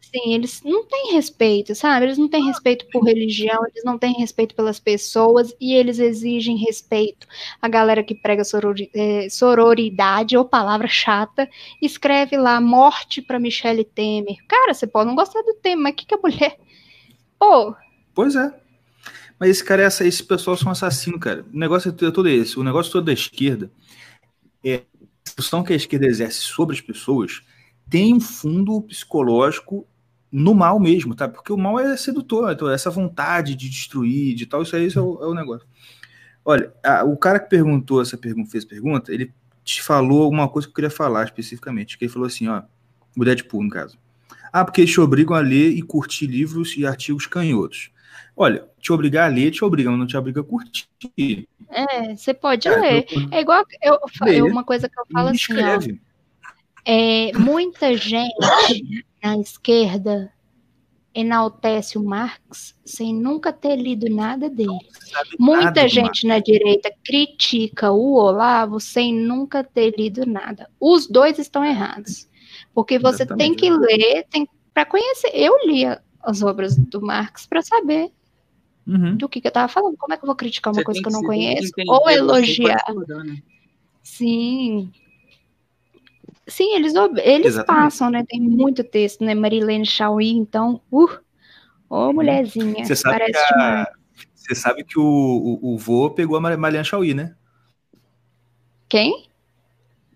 Assim, 0.09 0.33
eles 0.33 0.63
não 0.63 0.85
têm 0.85 1.13
respeito, 1.13 1.75
sabe? 1.75 2.07
Eles 2.07 2.17
não 2.17 2.29
têm 2.29 2.47
respeito 2.47 2.87
por 2.91 3.05
religião, 3.05 3.63
eles 3.67 3.85
não 3.85 3.99
têm 3.99 4.15
respeito 4.15 4.55
pelas 4.55 4.81
pessoas 4.81 5.55
e 5.61 5.75
eles 5.75 5.99
exigem 5.99 6.57
respeito. 6.57 7.27
A 7.61 7.69
galera 7.69 8.03
que 8.03 8.15
prega 8.15 8.43
sorori 8.43 8.91
é, 8.95 9.29
sororidade, 9.29 10.37
ou 10.37 10.47
palavra 10.47 10.89
chata, 10.89 11.49
escreve 11.83 12.39
lá 12.39 12.59
morte 12.59 13.21
para 13.21 13.39
Michelle 13.39 13.85
Temer. 13.85 14.37
Cara, 14.49 14.73
você 14.73 14.87
pode 14.87 15.09
não 15.09 15.15
gostar 15.15 15.43
do 15.43 15.55
tema, 15.55 15.83
mas 15.83 15.95
que, 15.95 16.07
que 16.07 16.15
a 16.15 16.19
mulher. 16.19 16.59
Pô. 17.39 17.75
Pois 18.15 18.35
é. 18.35 18.53
Mas 19.39 19.51
esse 19.51 19.65
cara, 19.65 19.83
essa, 19.83 20.07
esse 20.07 20.23
pessoal 20.23 20.57
são 20.57 20.73
assassinos, 20.73 21.21
cara. 21.21 21.45
O 21.53 21.59
negócio 21.59 21.91
é 21.91 22.11
todo 22.11 22.29
esse. 22.29 22.59
O 22.59 22.65
negócio 22.65 22.91
todo 22.91 23.05
da 23.05 23.13
esquerda 23.13 23.71
é 24.65 24.77
a 24.77 24.81
função 25.37 25.63
que 25.63 25.73
a 25.73 25.77
esquerda 25.77 26.07
exerce 26.07 26.41
sobre 26.41 26.75
as 26.75 26.81
pessoas 26.81 27.43
tem 27.89 28.15
um 28.15 28.21
fundo 28.21 28.81
psicológico 28.83 29.87
no 30.31 30.55
mal 30.55 30.79
mesmo, 30.79 31.15
tá? 31.15 31.29
Porque 31.29 31.53
o 31.53 31.57
mal 31.57 31.79
é 31.79 31.97
sedutor, 31.97 32.53
então 32.53 32.69
essa 32.69 32.91
vontade 32.91 33.55
de 33.55 33.69
destruir, 33.69 34.35
de 34.35 34.47
tal, 34.47 34.63
isso 34.63 34.77
aí 34.77 34.87
isso 34.87 34.99
é, 34.99 35.03
o, 35.03 35.23
é 35.23 35.27
o 35.27 35.35
negócio. 35.35 35.67
Olha, 36.45 36.73
a, 36.85 37.05
o 37.05 37.17
cara 37.17 37.39
que 37.39 37.49
perguntou 37.49 38.01
essa 38.01 38.17
pergunta, 38.17 38.51
fez 38.51 38.65
pergunta, 38.65 39.13
ele 39.13 39.33
te 39.65 39.83
falou 39.83 40.31
uma 40.31 40.49
coisa 40.49 40.67
que 40.67 40.73
eu 40.73 40.75
queria 40.75 40.91
falar 40.91 41.25
especificamente, 41.25 41.99
que 41.99 42.05
ele 42.05 42.13
falou 42.13 42.27
assim, 42.27 42.49
ó, 42.49 42.63
o 43.17 43.25
Deadpool, 43.25 43.65
no 43.65 43.71
caso. 43.71 43.99
Ah, 44.53 44.65
porque 44.65 44.81
eles 44.81 44.93
te 44.93 45.01
obrigam 45.01 45.37
a 45.37 45.41
ler 45.41 45.71
e 45.71 45.83
curtir 45.83 46.27
livros 46.27 46.77
e 46.77 46.87
artigos 46.87 47.27
canhotos. 47.27 47.91
Olha, 48.35 48.65
te 48.81 48.93
obrigar 48.93 49.29
a 49.29 49.35
ler, 49.35 49.51
te 49.51 49.65
obrigam, 49.65 49.97
não 49.97 50.07
te 50.07 50.17
obriga 50.17 50.41
a 50.41 50.45
curtir. 50.45 50.87
É, 51.71 52.17
você 52.17 52.33
pode 52.33 52.69
é, 52.69 52.77
ler. 52.77 53.07
Eu, 53.11 53.29
é 53.31 53.41
igual 53.41 53.65
eu, 53.83 53.99
eu, 54.27 54.47
uma 54.47 54.65
coisa 54.65 54.89
que 54.89 54.99
eu 54.99 55.05
falo 55.13 55.29
assim, 55.29 55.37
escreve. 55.37 56.01
ó, 56.03 56.09
é, 56.85 57.33
muita 57.37 57.95
gente 57.95 59.05
na 59.23 59.39
esquerda 59.39 60.33
enaltece 61.15 61.99
o 61.99 62.05
Marx 62.05 62.77
sem 62.85 63.15
nunca 63.15 63.53
ter 63.53 63.77
lido 63.77 64.09
nada 64.09 64.49
dele. 64.49 64.79
Muita 65.39 65.65
nada 65.65 65.89
gente 65.89 66.27
na 66.27 66.39
direita 66.39 66.93
critica 67.05 67.91
o 67.91 68.15
Olavo 68.15 68.79
sem 68.79 69.15
nunca 69.15 69.65
ter 69.65 69.97
lido 69.97 70.25
nada. 70.25 70.71
Os 70.79 71.07
dois 71.07 71.39
estão 71.39 71.65
errados. 71.65 72.29
Porque 72.73 72.99
você 72.99 73.25
Exatamente. 73.25 73.39
tem 73.39 73.55
que 73.57 73.71
ler, 73.71 74.27
tem 74.31 74.49
para 74.73 74.85
conhecer. 74.85 75.31
Eu 75.35 75.55
li 75.67 75.85
as 76.23 76.43
obras 76.43 76.77
do 76.77 77.01
Marx 77.01 77.47
para 77.47 77.63
saber 77.63 78.13
uhum. 78.87 79.17
do 79.17 79.29
que, 79.29 79.41
que 79.41 79.49
eu 79.49 79.51
estava 79.51 79.67
falando. 79.67 79.97
Como 79.97 80.15
é 80.15 80.17
que 80.17 80.25
eu 80.25 80.29
vou 80.29 80.37
criticar 80.37 80.73
uma 80.73 80.81
você 80.81 80.85
coisa 80.85 81.01
que 81.01 81.09
eu 81.09 81.13
não 81.13 81.23
conheço? 81.23 81.73
Ou 81.89 82.09
elogiar. 82.09 82.85
né? 83.25 83.43
Sim, 84.03 84.91
Sim, 86.49 86.75
eles, 86.75 86.95
eles 87.23 87.63
passam, 87.65 88.11
né? 88.11 88.25
Tem 88.27 88.41
muito 88.41 88.83
texto, 88.83 89.23
né? 89.23 89.35
Marilene 89.35 89.85
Chauí, 89.85 90.31
então, 90.31 90.81
uh, 90.91 91.09
ô 91.91 92.07
uhum. 92.07 92.15
mulherzinha, 92.15 92.85
Você 92.85 92.97
sabe 92.97 93.19
parece 93.19 93.49
que 93.49 93.55
a... 93.61 93.93
Você 94.35 94.55
sabe 94.55 94.83
que 94.83 94.99
o, 94.99 95.05
o, 95.05 95.75
o 95.75 95.79
vô 95.79 96.11
pegou 96.11 96.39
a 96.39 96.41
Marilene 96.41 96.85
Chauí, 96.85 97.13
né? 97.13 97.35
Quem? 98.89 99.29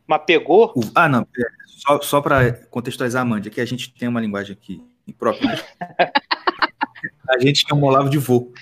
Mas 0.07 0.23
pegou? 0.27 0.73
O... 0.75 0.81
ah, 0.95 1.09
não. 1.09 1.21
É, 1.21 1.45
só, 1.67 2.01
só 2.01 2.21
para 2.23 2.53
contextualizar 2.71 3.23
a 3.23 3.25
Mandy, 3.25 3.51
que 3.51 3.61
a 3.61 3.67
gente 3.67 3.93
tem 3.93 4.09
uma 4.09 4.21
linguagem 4.21 4.55
aqui 4.55 4.83
própria. 5.19 5.63
A 7.29 7.39
gente 7.39 7.65
é 7.69 7.75
um 7.75 7.83
Olavo 7.83 8.11
de 8.11 8.19
vô. 8.19 8.53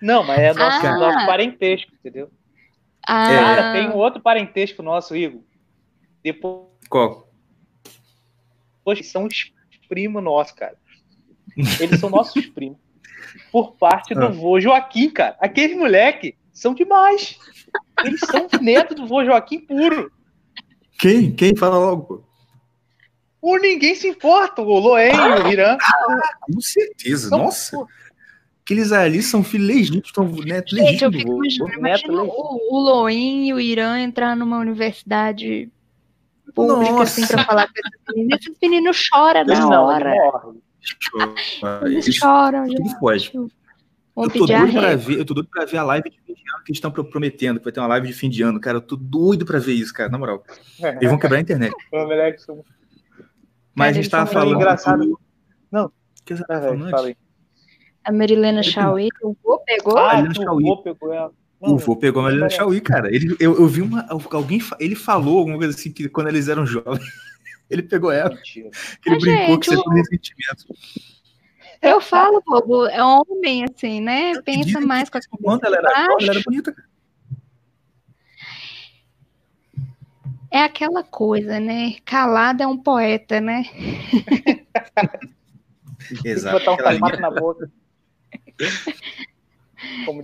Não, 0.00 0.22
mas 0.24 0.38
é 0.38 0.52
nosso, 0.52 0.86
ah. 0.86 0.98
nosso 0.98 1.26
parentesco, 1.26 1.92
entendeu? 1.94 2.30
Ah. 3.06 3.28
Cara, 3.28 3.72
tem 3.72 3.88
um 3.88 3.96
outro 3.96 4.20
parentesco 4.20 4.82
nosso, 4.82 5.14
Igor. 5.14 5.40
Depois. 6.22 6.68
Qual? 6.88 7.30
Poxa, 8.84 9.02
são 9.02 9.24
os 9.24 9.52
primos 9.88 10.22
nossos, 10.22 10.52
cara. 10.52 10.76
Eles 11.78 12.00
são 12.00 12.10
nossos 12.10 12.46
primos. 12.50 12.78
Por 13.52 13.72
parte 13.72 14.14
do 14.14 14.24
ah. 14.24 14.30
vô 14.30 14.60
Joaquim, 14.60 15.10
cara. 15.10 15.36
Aqueles 15.40 15.76
moleque 15.76 16.36
são 16.52 16.74
demais. 16.74 17.38
Eles 18.04 18.20
são 18.20 18.48
neto 18.60 18.94
do 18.94 19.06
vô 19.06 19.24
Joaquim 19.24 19.60
puro. 19.60 20.10
Quem? 20.98 21.32
Quem? 21.32 21.56
Fala 21.56 21.78
logo, 21.78 22.02
pô. 22.02 22.30
O 23.42 23.56
ninguém 23.56 23.94
se 23.94 24.06
importa, 24.06 24.60
o 24.60 24.78
Loen, 24.78 25.12
ah, 25.12 25.46
o 25.46 25.50
Irã. 25.50 25.78
Ah, 25.80 26.36
com 26.42 26.60
certeza, 26.60 27.30
são, 27.30 27.38
nossa. 27.38 27.76
Pô. 27.76 27.88
Aqueles 28.62 28.92
ali 28.92 29.22
são 29.22 29.42
filhos 29.42 29.66
legítimos, 29.66 30.06
estão 30.06 30.26
neto 30.26 30.74
legítimo. 30.74 30.90
Gente, 30.90 31.04
eu 31.04 31.12
fico 31.12 31.72
imaginando, 31.72 32.24
o, 32.28 32.76
o 32.76 32.78
Loen 32.78 33.48
e 33.48 33.54
o 33.54 33.58
Irã 33.58 33.98
entrar 33.98 34.36
numa 34.36 34.58
universidade 34.58 35.70
pública, 36.52 36.92
Nossa. 36.92 37.02
assim, 37.02 37.26
pra 37.26 37.44
falar 37.44 37.66
com 37.66 37.72
esses 37.74 38.00
meninos. 38.14 38.40
Esses 38.40 38.58
meninos 38.60 38.96
choram 38.96 39.44
na 39.44 39.60
não, 39.60 39.84
hora. 39.84 40.14
Eles 41.84 42.14
choram, 42.14 42.68
gente. 42.68 42.98
Pode. 42.98 43.32
Eu 44.16 44.28
tô, 44.28 44.46
doido 44.46 44.72
pra 44.72 44.96
ver, 44.96 45.18
eu 45.18 45.24
tô 45.24 45.34
doido 45.34 45.48
pra 45.50 45.64
ver 45.64 45.78
a 45.78 45.82
live 45.84 46.10
de 46.10 46.20
fim 46.20 46.34
de 46.34 46.40
ano 46.40 46.64
que 46.64 46.72
eles 46.72 46.76
estão 46.76 46.90
prometendo, 46.90 47.58
que 47.58 47.64
vai 47.64 47.72
ter 47.72 47.80
uma 47.80 47.86
live 47.86 48.06
de 48.08 48.12
fim 48.12 48.28
de 48.28 48.42
ano, 48.42 48.60
cara. 48.60 48.76
Eu 48.76 48.82
tô 48.82 48.96
doido 48.96 49.46
pra 49.46 49.58
ver 49.58 49.72
isso, 49.72 49.94
cara, 49.94 50.10
na 50.10 50.18
moral. 50.18 50.44
Eles 50.78 51.08
vão 51.08 51.18
quebrar 51.18 51.38
a 51.38 51.40
internet. 51.40 51.72
Mas 53.74 53.90
a 53.90 53.92
gente 53.92 54.10
tava 54.10 54.26
falando. 54.26 54.56
Engraçado. 54.56 55.04
Do... 55.04 55.20
Não. 55.70 55.90
que 56.24 56.36
você 56.36 56.44
tava 56.44 56.66
falando 56.66 57.16
A 58.04 58.12
Marilena 58.12 58.62
Chauí, 58.62 59.08
o 59.22 59.34
vô 59.42 59.58
pegou? 59.64 59.96
Ah, 59.96 60.10
a 60.10 60.22
Marilena 60.22 60.34
Chauí. 60.34 60.64
pegou 60.82 61.14
ela. 61.14 61.32
O 61.60 61.76
vô 61.76 61.94
pegou 61.94 62.20
a 62.20 62.22
Marilena 62.24 62.48
Chauí, 62.48 62.80
cara. 62.80 63.14
Ele, 63.14 63.36
eu, 63.38 63.54
eu 63.54 63.66
vi 63.66 63.82
uma. 63.82 64.06
Alguém. 64.08 64.60
Ele 64.78 64.94
falou 64.94 65.38
alguma 65.38 65.58
coisa 65.58 65.76
assim 65.76 65.92
que 65.92 66.08
quando 66.08 66.28
eles 66.28 66.48
eram 66.48 66.64
jovens, 66.66 67.04
ele 67.68 67.82
pegou 67.82 68.10
ela. 68.10 68.34
Mentira. 68.34 68.70
Ele 69.04 69.16
Mas, 69.16 69.22
brincou 69.22 69.46
gente, 69.46 69.60
que 69.60 69.76
você 69.76 69.82
tem 69.82 69.94
ressentimento. 69.94 70.64
Eu 71.82 72.00
falo, 72.00 72.42
bobo, 72.46 72.86
é 72.86 73.02
homem, 73.02 73.64
assim, 73.64 74.00
né? 74.00 74.32
Eu 74.32 74.42
Pensa 74.42 74.80
mais 74.80 75.10
com 75.10 75.18
as 75.18 75.26
coisas. 75.26 75.44
Quando 75.44 75.64
ela 75.64 75.76
era, 75.76 75.90
ela 75.90 76.30
era 76.30 76.40
bonita, 76.44 76.72
cara. 76.72 76.88
É 80.50 80.64
aquela 80.64 81.04
coisa, 81.04 81.60
né? 81.60 81.96
Calado 82.04 82.62
é 82.62 82.66
um 82.66 82.76
poeta, 82.76 83.40
né? 83.40 83.64
Exato. 86.24 86.58
Botar 86.58 86.72
um 86.72 87.20
na 87.20 87.30
boca. 87.30 87.70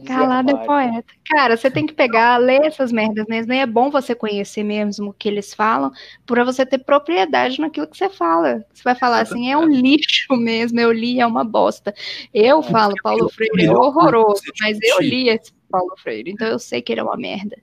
Calado 0.07 0.51
é 0.51 0.67
poeta. 0.67 1.15
Cara, 1.25 1.57
você 1.57 1.71
tem 1.71 1.87
que 1.87 1.95
pegar, 1.95 2.37
ler 2.37 2.63
essas 2.67 2.93
merdas 2.93 3.27
mesmo. 3.27 3.53
E 3.53 3.59
é 3.59 3.67
bom 3.67 3.91
você 3.91 4.15
conhecer 4.15 4.63
mesmo 4.63 5.11
o 5.11 5.13
que 5.13 5.29
eles 5.29 5.55
falam, 5.55 5.91
para 6.27 6.45
você 6.45 6.67
ter 6.67 6.79
propriedade 6.79 7.61
naquilo 7.61 7.87
que 7.87 7.97
você 7.97 8.09
fala. 8.09 8.65
Você 8.73 8.83
vai 8.83 8.95
falar 8.95 9.21
assim, 9.21 9.51
é 9.51 9.57
um 9.57 9.69
lixo 9.69 10.37
mesmo, 10.37 10.79
eu 10.79 10.93
li, 10.93 11.21
é 11.21 11.27
uma 11.27 11.45
bosta. 11.45 11.95
Eu 12.33 12.63
falo, 12.63 12.95
Paulo 13.03 13.29
Freire 13.29 13.67
é 13.67 13.73
horroroso, 13.73 14.43
mas 14.61 14.79
eu 14.83 15.01
li 15.01 15.29
esse 15.29 15.53
Paulo 15.71 15.97
Freire, 15.99 16.31
então 16.31 16.47
eu 16.47 16.59
sei 16.59 16.83
que 16.83 16.93
ele 16.93 17.01
é 17.01 17.05
uma 17.05 17.17
merda. 17.17 17.57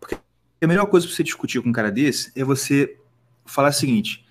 Porque 0.00 0.16
a 0.60 0.66
melhor 0.66 0.86
coisa 0.86 1.06
para 1.06 1.14
você 1.14 1.22
discutir 1.22 1.60
com 1.60 1.68
um 1.68 1.72
cara 1.72 1.90
desse 1.90 2.32
é 2.34 2.42
você 2.42 2.96
falar 3.44 3.68
o 3.68 3.72
seguinte: 3.72 4.24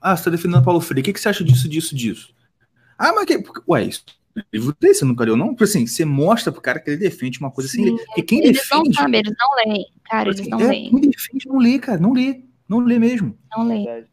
Ah, 0.00 0.16
você 0.16 0.22
está 0.22 0.30
defendendo 0.30 0.64
Paulo 0.64 0.80
Freire, 0.80 1.00
o 1.00 1.04
que, 1.04 1.12
que 1.12 1.20
você 1.20 1.28
acha 1.28 1.44
disso, 1.44 1.68
disso, 1.68 1.94
disso? 1.94 2.34
Ah, 2.98 3.12
mas 3.12 3.24
que. 3.24 3.42
Ué, 3.68 3.84
isso 3.84 4.04
livro 4.52 4.76
desse, 4.78 5.04
nunca 5.04 5.24
leu, 5.24 5.36
não? 5.36 5.54
Assim, 5.60 5.86
você 5.86 6.04
mostra 6.04 6.52
pro 6.52 6.60
cara 6.60 6.80
que 6.80 6.90
ele 6.90 6.96
defende 6.96 7.38
uma 7.38 7.50
coisa 7.50 7.68
assim. 7.68 7.96
Porque 7.96 8.22
quem 8.22 8.38
eles 8.40 8.58
defende. 8.58 8.88
Não 8.88 8.94
sabem, 8.94 9.20
eles 9.20 9.34
não 9.38 9.54
leem. 9.56 9.86
Cara, 10.04 10.28
eles 10.28 10.48
não 10.48 10.60
é, 10.60 10.66
leem. 10.66 10.90
Quem 10.90 11.10
defende 11.10 11.48
não 11.48 11.58
lê, 11.58 11.78
cara. 11.78 11.98
Não 12.00 12.12
lê. 12.12 12.42
Não 12.68 12.78
lê 12.78 12.98
mesmo. 12.98 13.36
Não 13.56 13.66
lê. 13.66 14.04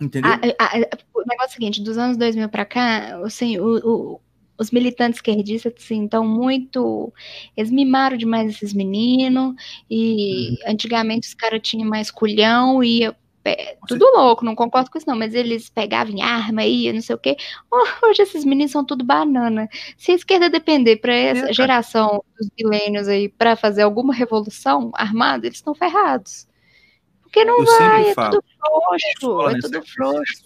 Entendeu? 0.00 0.30
A, 0.30 0.34
a, 0.34 0.76
a, 0.78 0.80
o 1.14 1.22
negócio 1.26 1.44
é 1.44 1.46
o 1.46 1.52
seguinte: 1.52 1.82
dos 1.82 1.98
anos 1.98 2.16
2000 2.16 2.48
para 2.48 2.64
cá, 2.64 3.18
assim, 3.24 3.58
o, 3.58 3.78
o, 3.78 4.20
os 4.58 4.70
militantes 4.70 5.18
esquerdistas 5.18 5.72
assim, 5.76 6.04
estão 6.04 6.26
muito. 6.26 7.12
Eles 7.56 7.70
mimaram 7.70 8.16
demais 8.16 8.50
esses 8.50 8.72
meninos. 8.72 9.54
E 9.90 10.50
uhum. 10.50 10.72
antigamente 10.72 11.28
os 11.28 11.34
caras 11.34 11.60
tinham 11.62 11.88
mais 11.88 12.10
culhão 12.10 12.82
e 12.82 13.10
tudo 13.86 14.04
louco, 14.14 14.44
não 14.44 14.54
concordo 14.54 14.90
com 14.90 14.98
isso 14.98 15.06
não, 15.06 15.16
mas 15.16 15.34
eles 15.34 15.68
pegavam 15.68 16.20
arma 16.22 16.62
aí, 16.62 16.92
não 16.92 17.00
sei 17.00 17.14
o 17.14 17.18
quê. 17.18 17.36
Hoje 18.02 18.22
esses 18.22 18.44
meninos 18.44 18.72
são 18.72 18.84
tudo 18.84 19.04
banana. 19.04 19.68
Se 19.96 20.12
a 20.12 20.14
esquerda 20.14 20.48
depender 20.48 20.96
para 20.96 21.14
essa 21.14 21.52
geração 21.52 22.24
dos 22.38 22.48
milênios 22.58 23.08
aí 23.08 23.28
para 23.28 23.56
fazer 23.56 23.82
alguma 23.82 24.14
revolução 24.14 24.90
armada, 24.94 25.46
eles 25.46 25.58
estão 25.58 25.74
ferrados. 25.74 26.46
Porque 27.22 27.44
não 27.44 27.58
Eu 27.58 27.64
vai, 27.64 28.08
é 28.10 28.14
falo, 28.14 28.40
tudo 28.40 28.44
frouxo, 28.58 29.48
é 29.50 29.60
tudo 29.60 29.86
frouxo. 29.86 30.42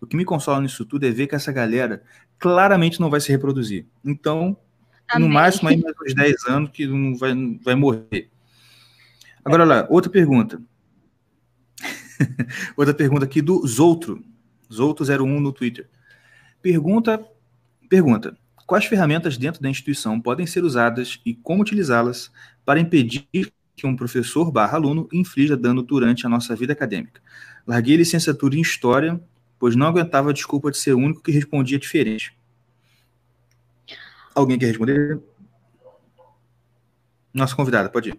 O 0.00 0.06
que 0.06 0.16
me 0.16 0.24
consola 0.24 0.60
nisso 0.60 0.84
tudo 0.84 1.06
é 1.06 1.10
ver 1.10 1.26
que 1.26 1.34
essa 1.34 1.50
galera 1.50 2.02
claramente 2.38 3.00
não 3.00 3.08
vai 3.08 3.20
se 3.20 3.32
reproduzir. 3.32 3.86
Então, 4.04 4.56
Amém. 5.08 5.26
no 5.26 5.32
máximo 5.32 5.68
aí 5.68 5.80
mais 5.80 5.94
uns 6.06 6.14
10 6.14 6.34
anos 6.48 6.70
que 6.70 6.86
não 6.86 7.16
vai, 7.16 7.32
vai 7.62 7.74
morrer. 7.74 8.30
Agora 9.44 9.64
lá, 9.64 9.86
outra 9.90 10.10
pergunta. 10.10 10.60
outra 12.76 12.94
pergunta 12.94 13.24
aqui 13.24 13.40
do 13.40 13.66
Zoutro. 13.66 14.22
Zoutro01 14.70 15.40
no 15.40 15.52
Twitter. 15.52 15.88
Pergunta, 16.60 17.24
pergunta. 17.88 18.36
Quais 18.66 18.86
ferramentas 18.86 19.36
dentro 19.36 19.60
da 19.60 19.68
instituição 19.68 20.20
podem 20.20 20.46
ser 20.46 20.64
usadas 20.64 21.20
e 21.24 21.34
como 21.34 21.62
utilizá-las 21.62 22.32
para 22.64 22.80
impedir 22.80 23.26
que 23.76 23.86
um 23.86 23.94
professor 23.94 24.50
barra 24.50 24.78
aluno 24.78 25.08
inflija 25.12 25.56
dano 25.56 25.82
durante 25.82 26.26
a 26.26 26.28
nossa 26.28 26.56
vida 26.56 26.72
acadêmica? 26.72 27.20
Larguei 27.66 27.96
licenciatura 27.96 28.56
em 28.56 28.60
História, 28.60 29.20
pois 29.58 29.76
não 29.76 29.86
aguentava 29.86 30.30
a 30.30 30.32
desculpa 30.32 30.70
de 30.70 30.78
ser 30.78 30.94
o 30.94 30.98
único 30.98 31.22
que 31.22 31.30
respondia 31.30 31.78
diferente. 31.78 32.36
Alguém 34.34 34.58
quer 34.58 34.66
responder? 34.66 35.20
Nossa 37.32 37.54
convidada, 37.54 37.88
pode 37.88 38.10
ir. 38.10 38.18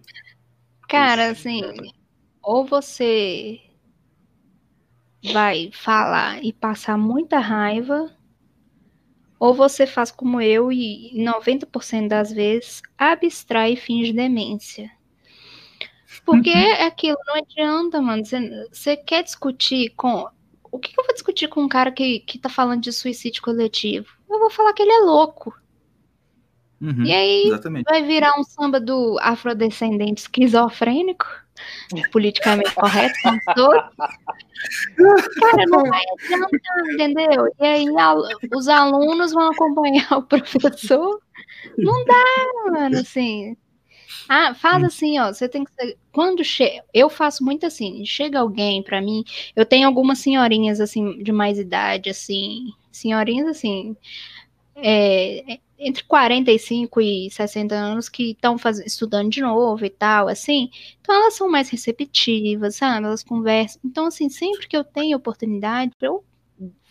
Cara, 0.88 1.30
assim, 1.30 1.62
ou 2.42 2.64
você 2.64 3.60
vai 5.32 5.70
falar 5.72 6.42
e 6.44 6.52
passar 6.52 6.96
muita 6.96 7.38
raiva, 7.38 8.10
ou 9.38 9.52
você 9.54 9.86
faz 9.86 10.10
como 10.10 10.40
eu 10.40 10.72
e 10.72 11.12
90% 11.16 12.08
das 12.08 12.32
vezes 12.32 12.82
abstrai 12.96 13.74
e 13.74 13.76
finge 13.76 14.12
demência. 14.12 14.90
Porque 16.24 16.50
uhum. 16.50 16.56
é 16.56 16.86
aquilo, 16.86 17.16
não 17.26 17.36
adianta, 17.36 18.00
mano. 18.00 18.24
Você, 18.24 18.68
você 18.72 18.96
quer 18.96 19.22
discutir 19.22 19.90
com. 19.96 20.28
O 20.72 20.78
que, 20.78 20.92
que, 20.92 21.00
eu 21.00 21.04
vou 21.04 21.14
discutir 21.14 21.48
com 21.48 21.62
um 21.62 21.68
cara 21.68 21.92
que, 21.92 22.20
que 22.20 22.38
tá 22.38 22.48
falando 22.48 22.82
de 22.82 22.92
suicídio 22.92 23.42
coletivo? 23.42 24.08
Eu 24.28 24.40
vou 24.40 24.50
falar 24.50 24.72
que 24.72 24.82
ele 24.82 24.92
é 24.92 24.98
louco. 24.98 25.56
Uhum, 26.80 27.04
e 27.04 27.12
aí 27.12 27.44
exatamente. 27.46 27.84
vai 27.84 28.02
virar 28.02 28.38
um 28.38 28.44
samba 28.44 28.78
do 28.78 29.18
afrodescendente 29.20 30.22
esquizofrênico, 30.22 31.26
politicamente 32.10 32.74
correto, 32.74 33.14
Cara, 34.94 35.64
não 35.68 35.84
vai 35.84 36.02
adiantar, 36.18 36.50
entendeu? 36.94 37.48
E 37.60 37.64
aí 37.64 37.86
os 38.54 38.68
alunos 38.68 39.32
vão 39.32 39.50
acompanhar 39.50 40.12
o 40.12 40.22
professor. 40.22 41.20
Não 41.78 42.04
dá, 42.04 42.24
mano, 42.70 42.98
assim. 42.98 43.56
Ah, 44.28 44.54
faz 44.54 44.82
hum. 44.82 44.86
assim, 44.86 45.18
ó. 45.18 45.32
Você 45.32 45.48
tem 45.48 45.64
que. 45.64 45.96
Quando 46.12 46.42
chega. 46.44 46.82
Eu 46.92 47.08
faço 47.08 47.44
muito 47.44 47.66
assim. 47.66 48.04
Chega 48.04 48.40
alguém 48.40 48.82
para 48.82 49.00
mim. 49.00 49.24
Eu 49.54 49.64
tenho 49.64 49.86
algumas 49.86 50.18
senhorinhas, 50.18 50.80
assim, 50.80 51.22
de 51.22 51.32
mais 51.32 51.58
idade, 51.58 52.10
assim. 52.10 52.72
Senhorinhas, 52.90 53.48
assim. 53.48 53.96
É, 54.76 55.58
entre 55.78 56.04
45 56.04 57.00
e 57.00 57.30
60 57.30 57.74
anos 57.74 58.08
que 58.08 58.32
estão 58.32 58.56
estudando 58.84 59.30
de 59.30 59.40
novo 59.40 59.84
e 59.84 59.90
tal, 59.90 60.28
assim. 60.28 60.70
Então 61.00 61.14
elas 61.14 61.34
são 61.34 61.48
mais 61.50 61.68
receptivas, 61.70 62.76
sabe? 62.76 63.06
Elas 63.06 63.22
conversam. 63.22 63.80
Então, 63.84 64.06
assim, 64.06 64.28
sempre 64.28 64.66
que 64.68 64.76
eu 64.76 64.84
tenho 64.84 65.16
oportunidade, 65.16 65.92
eu 66.00 66.24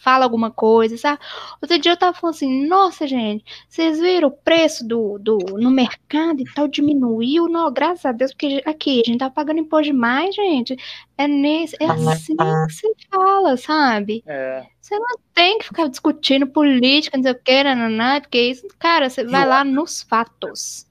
fala 0.05 0.23
alguma 0.23 0.51
coisa, 0.51 0.95
sabe? 0.97 1.19
Outro 1.59 1.79
dia 1.79 1.93
eu 1.93 1.97
tava 1.97 2.15
falando 2.15 2.35
assim, 2.35 2.67
nossa, 2.67 3.07
gente, 3.07 3.43
vocês 3.67 3.99
viram 3.99 4.27
o 4.27 4.31
preço 4.31 4.87
do, 4.87 5.17
do 5.17 5.37
no 5.57 5.71
mercado 5.71 6.39
e 6.41 6.45
tal, 6.53 6.67
diminuiu, 6.67 7.47
não, 7.47 7.73
graças 7.73 8.05
a 8.05 8.11
Deus, 8.11 8.31
porque 8.31 8.61
aqui, 8.67 9.01
a 9.03 9.09
gente 9.09 9.17
tá 9.17 9.31
pagando 9.31 9.61
imposto 9.61 9.85
demais, 9.85 10.35
gente. 10.35 10.77
É, 11.17 11.27
nesse, 11.27 11.75
é 11.79 11.85
assim 11.85 12.35
que 12.35 12.73
se 12.73 12.87
fala, 13.09 13.57
sabe? 13.57 14.23
É. 14.27 14.63
Você 14.79 14.95
não 14.99 15.17
tem 15.33 15.57
que 15.57 15.65
ficar 15.65 15.87
discutindo 15.87 16.45
política, 16.45 17.17
não 17.17 17.23
sei 17.23 17.31
o 17.31 17.39
que, 17.43 17.63
não, 17.63 17.89
não, 17.89 18.21
porque 18.21 18.39
isso, 18.39 18.67
cara, 18.77 19.09
você 19.09 19.23
vai 19.23 19.47
lá 19.47 19.63
nos 19.63 20.03
fatos. 20.03 20.85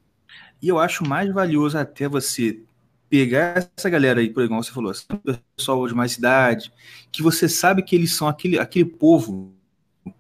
E 0.60 0.68
eu 0.68 0.78
acho 0.80 1.06
mais 1.06 1.32
valioso 1.32 1.78
até 1.78 2.08
você 2.08 2.58
pegar 3.14 3.70
essa 3.76 3.88
galera 3.88 4.18
aí, 4.18 4.28
por 4.28 4.42
exemplo, 4.42 4.60
você 4.60 4.72
falou, 4.72 4.90
assim, 4.90 5.06
pessoal 5.56 5.86
de 5.86 5.94
mais 5.94 6.16
idade, 6.18 6.72
que 7.12 7.22
você 7.22 7.48
sabe 7.48 7.80
que 7.80 7.94
eles 7.94 8.12
são 8.12 8.26
aquele, 8.26 8.58
aquele 8.58 8.84
povo 8.84 9.54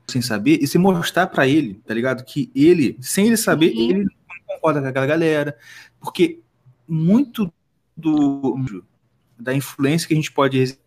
sem 0.06 0.22
saber, 0.22 0.62
e 0.62 0.66
você 0.68 0.78
mostrar 0.78 1.26
para 1.26 1.44
ele, 1.44 1.74
tá 1.84 1.92
ligado? 1.92 2.24
Que 2.24 2.52
ele, 2.54 2.96
sem 3.00 3.26
ele 3.26 3.36
saber, 3.36 3.74
uhum. 3.74 3.90
ele 3.90 4.04
não 4.04 4.10
concorda 4.46 4.80
com 4.80 4.86
aquela 4.86 5.06
galera, 5.06 5.58
porque 5.98 6.38
muito 6.86 7.52
do 7.96 8.84
da 9.36 9.52
influência 9.52 10.06
que 10.06 10.14
a 10.14 10.16
gente 10.16 10.30
pode 10.30 10.56
exercer 10.56 10.78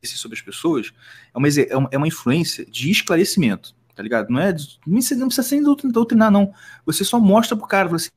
sobre 0.00 0.38
as 0.38 0.42
pessoas 0.44 0.92
é 1.34 1.76
uma, 1.76 1.88
é 1.90 1.96
uma 1.98 2.06
influência 2.06 2.64
de 2.64 2.88
esclarecimento, 2.88 3.74
tá 3.96 4.02
ligado? 4.02 4.30
Não 4.30 4.38
é 4.38 4.54
não 4.86 5.26
precisa 5.26 5.42
ser 5.42 5.60
doutrinar, 5.60 6.30
não. 6.30 6.54
Você 6.86 7.04
só 7.04 7.18
mostra 7.18 7.56
pro 7.56 7.66
cara, 7.66 7.92
assim, 7.96 8.10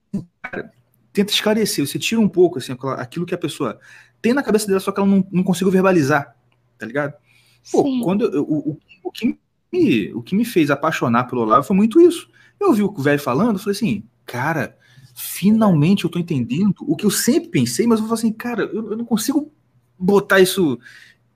cara, 0.44 0.72
tenta 1.16 1.32
esclarecer, 1.32 1.88
você 1.88 1.98
tira 1.98 2.20
um 2.20 2.28
pouco 2.28 2.58
assim, 2.58 2.76
aquilo 2.98 3.26
que 3.26 3.34
a 3.34 3.38
pessoa 3.38 3.80
tem 4.22 4.34
na 4.34 4.44
cabeça 4.44 4.68
dela, 4.68 4.82
só 4.82 4.92
que 4.92 5.00
ela 5.00 5.08
não, 5.08 5.26
não 5.32 5.44
conseguiu 5.44 5.72
verbalizar, 5.72 6.36
tá 6.78 6.86
ligado? 6.86 7.14
Pô, 7.72 7.84
Sim. 7.84 8.02
quando 8.04 8.26
eu, 8.26 8.44
o, 8.44 8.78
o, 9.02 9.12
que 9.12 9.40
me, 9.72 10.14
o 10.14 10.22
que 10.22 10.36
me 10.36 10.44
fez 10.44 10.70
apaixonar 10.70 11.24
pelo 11.24 11.42
Olavo 11.42 11.66
foi 11.66 11.76
muito 11.76 12.02
isso. 12.02 12.30
Eu 12.60 12.68
ouvi 12.68 12.84
o 12.84 12.92
velho 12.94 13.20
falando, 13.20 13.58
falei 13.58 13.76
assim, 13.76 14.04
cara, 14.26 14.78
finalmente 15.16 16.04
eu 16.04 16.10
tô 16.10 16.20
entendendo 16.20 16.76
o 16.82 16.98
que 16.98 17.06
eu 17.06 17.12
sempre 17.12 17.50
pensei, 17.50 17.88
mas 17.88 18.00
eu 18.00 18.06
falei 18.06 18.20
assim, 18.20 18.34
cara, 18.34 18.64
eu, 18.64 18.92
eu 18.92 18.98
não 18.98 19.06
consigo 19.06 19.52
botar 19.98 20.42
isso 20.42 20.78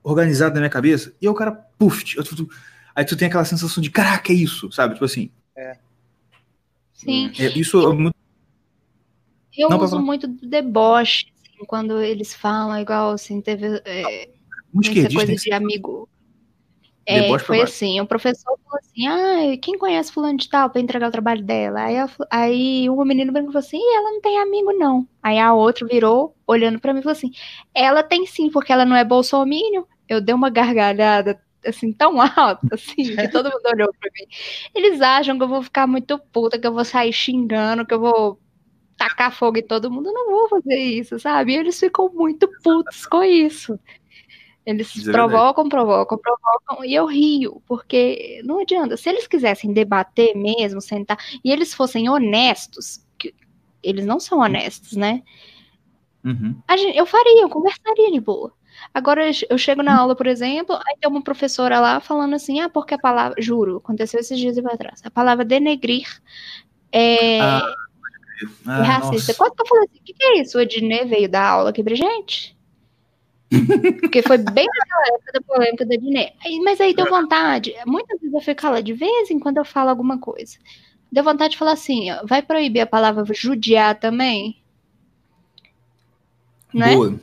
organizado 0.03 0.55
na 0.55 0.61
minha 0.61 0.69
cabeça. 0.69 1.13
E 1.21 1.25
aí 1.25 1.31
o 1.31 1.33
cara, 1.33 1.53
puf, 1.53 2.03
eu, 2.17 2.23
aí 2.93 3.05
tu 3.05 3.15
tem 3.15 3.29
aquela 3.29 3.45
sensação 3.45 3.81
de, 3.81 3.89
caraca, 3.89 4.33
é 4.33 4.35
isso, 4.35 4.69
sabe? 4.73 4.95
Tipo 4.95 5.05
assim. 5.05 5.31
É. 5.55 5.77
Sim. 6.93 7.31
É, 7.39 7.57
isso 7.57 7.79
é 7.79 7.93
muito 7.93 8.18
eu 9.57 9.69
não, 9.69 9.79
uso 9.79 9.99
muito 9.99 10.27
do 10.27 10.47
deboche, 10.47 11.27
assim, 11.35 11.65
quando 11.65 12.01
eles 12.01 12.33
falam, 12.33 12.79
igual 12.79 13.11
assim, 13.11 13.41
teve 13.41 13.81
é, 13.85 14.29
essa 14.83 15.13
coisa 15.13 15.35
de 15.35 15.51
amigo. 15.51 16.07
É, 17.05 17.39
foi 17.39 17.59
assim, 17.61 17.99
o 17.99 18.05
professor 18.05 18.55
falou 18.63 18.77
assim, 18.77 19.07
ah, 19.07 19.57
quem 19.59 19.79
conhece 19.79 20.11
fulano 20.11 20.37
de 20.37 20.47
tal 20.47 20.69
para 20.69 20.79
entregar 20.79 21.07
o 21.07 21.11
trabalho 21.11 21.43
dela? 21.43 21.81
Aí, 21.81 21.95
aí 22.29 22.89
uma 22.89 23.03
menina 23.03 23.33
falou 23.33 23.57
assim, 23.57 23.81
ela 23.95 24.11
não 24.11 24.21
tem 24.21 24.37
amigo 24.37 24.71
não. 24.73 25.07
Aí 25.23 25.39
a 25.39 25.51
outra 25.51 25.87
virou, 25.87 26.35
olhando 26.45 26.79
para 26.79 26.93
mim 26.93 26.99
e 26.99 27.01
falou 27.01 27.17
assim, 27.17 27.31
ela 27.73 28.03
tem 28.03 28.27
sim, 28.27 28.51
porque 28.51 28.71
ela 28.71 28.85
não 28.85 28.95
é 28.95 29.03
bolsominion. 29.03 29.85
Eu 30.07 30.21
dei 30.21 30.35
uma 30.35 30.51
gargalhada 30.51 31.41
assim, 31.65 31.91
tão 31.91 32.21
alta, 32.21 32.67
assim, 32.71 33.15
que 33.15 33.27
todo 33.29 33.49
mundo 33.51 33.65
olhou 33.73 33.89
pra 33.99 34.09
mim. 34.13 34.27
Eles 34.75 35.01
acham 35.01 35.35
que 35.35 35.43
eu 35.43 35.47
vou 35.47 35.63
ficar 35.63 35.87
muito 35.87 36.19
puta, 36.31 36.59
que 36.59 36.67
eu 36.67 36.73
vou 36.73 36.85
sair 36.85 37.11
xingando, 37.11 37.87
que 37.87 37.93
eu 37.93 37.99
vou 37.99 38.39
tacar 38.99 39.31
fogo 39.31 39.57
em 39.57 39.63
todo 39.63 39.89
mundo, 39.89 40.11
não 40.11 40.29
vou 40.29 40.49
fazer 40.49 40.75
isso, 40.75 41.17
sabe? 41.17 41.53
E 41.53 41.55
eles 41.55 41.79
ficam 41.79 42.11
muito 42.13 42.49
putos 42.61 43.05
com 43.05 43.23
isso. 43.23 43.79
Eles 44.65 44.93
isso 44.93 45.09
é 45.09 45.13
provocam, 45.13 45.65
é 45.65 45.69
provocam, 45.69 46.17
provocam, 46.17 46.83
e 46.83 46.93
eu 46.93 47.05
rio, 47.05 47.63
porque 47.65 48.41
não 48.43 48.59
adianta. 48.59 48.97
Se 48.97 49.09
eles 49.09 49.25
quisessem 49.25 49.71
debater 49.71 50.35
mesmo, 50.35 50.81
sentar, 50.81 51.17
e 51.43 51.49
eles 51.49 51.73
fossem 51.73 52.09
honestos, 52.09 53.03
que 53.17 53.33
eles 53.81 54.05
não 54.05 54.19
são 54.19 54.39
honestos, 54.39 54.97
né? 54.97 55.23
Uhum. 56.23 56.61
Gente, 56.77 56.97
eu 56.97 57.05
faria, 57.05 57.41
eu 57.41 57.49
conversaria 57.49 58.11
de 58.11 58.19
boa. 58.19 58.51
Agora 58.93 59.31
eu 59.49 59.57
chego 59.57 59.81
na 59.81 59.97
aula, 59.97 60.13
por 60.13 60.27
exemplo, 60.27 60.75
aí 60.75 60.97
tem 60.99 61.09
uma 61.09 61.23
professora 61.23 61.79
lá 61.79 62.01
falando 62.01 62.35
assim, 62.35 62.59
ah, 62.59 62.69
porque 62.69 62.93
a 62.93 62.99
palavra, 62.99 63.41
juro, 63.41 63.77
aconteceu 63.77 64.19
esses 64.19 64.37
dias 64.37 64.57
atrás, 64.57 65.01
a 65.03 65.09
palavra 65.09 65.43
denegrir 65.43 66.21
é, 66.91 67.41
ah 67.41 67.73
ah, 68.65 68.79
é 68.79 68.83
racista. 68.83 69.33
Quando 69.33 69.53
eu 69.59 69.65
falei 69.67 69.85
assim, 69.85 69.99
o 69.99 70.03
que, 70.03 70.13
que 70.13 70.23
é 70.23 70.41
isso? 70.41 70.57
O 70.57 70.61
Ednei 70.61 71.05
veio 71.05 71.29
dar 71.29 71.47
aula 71.47 71.69
aqui 71.69 71.83
pra 71.83 71.95
gente? 71.95 72.57
Porque 74.01 74.21
foi 74.21 74.37
bem 74.37 74.65
naquela 74.65 75.15
época 75.15 75.31
da 75.33 75.41
polêmica 75.41 75.85
da 75.85 75.95
Ednei. 75.95 76.33
Mas 76.63 76.79
aí 76.79 76.93
deu 76.93 77.09
vontade. 77.09 77.73
Muitas 77.85 78.19
vezes 78.19 78.33
eu 78.33 78.41
fico 78.41 78.69
lá, 78.69 78.81
de 78.81 78.93
vez 78.93 79.29
em 79.29 79.39
quando 79.39 79.57
eu 79.57 79.65
falo 79.65 79.89
alguma 79.89 80.19
coisa. 80.19 80.57
Deu 81.11 81.23
vontade 81.23 81.51
de 81.51 81.57
falar 81.57 81.73
assim, 81.73 82.11
ó, 82.11 82.25
vai 82.25 82.41
proibir 82.41 82.81
a 82.81 82.87
palavra 82.87 83.25
judiar 83.33 83.99
também? 83.99 84.61
Né? 86.73 86.95
Boa. 86.95 87.19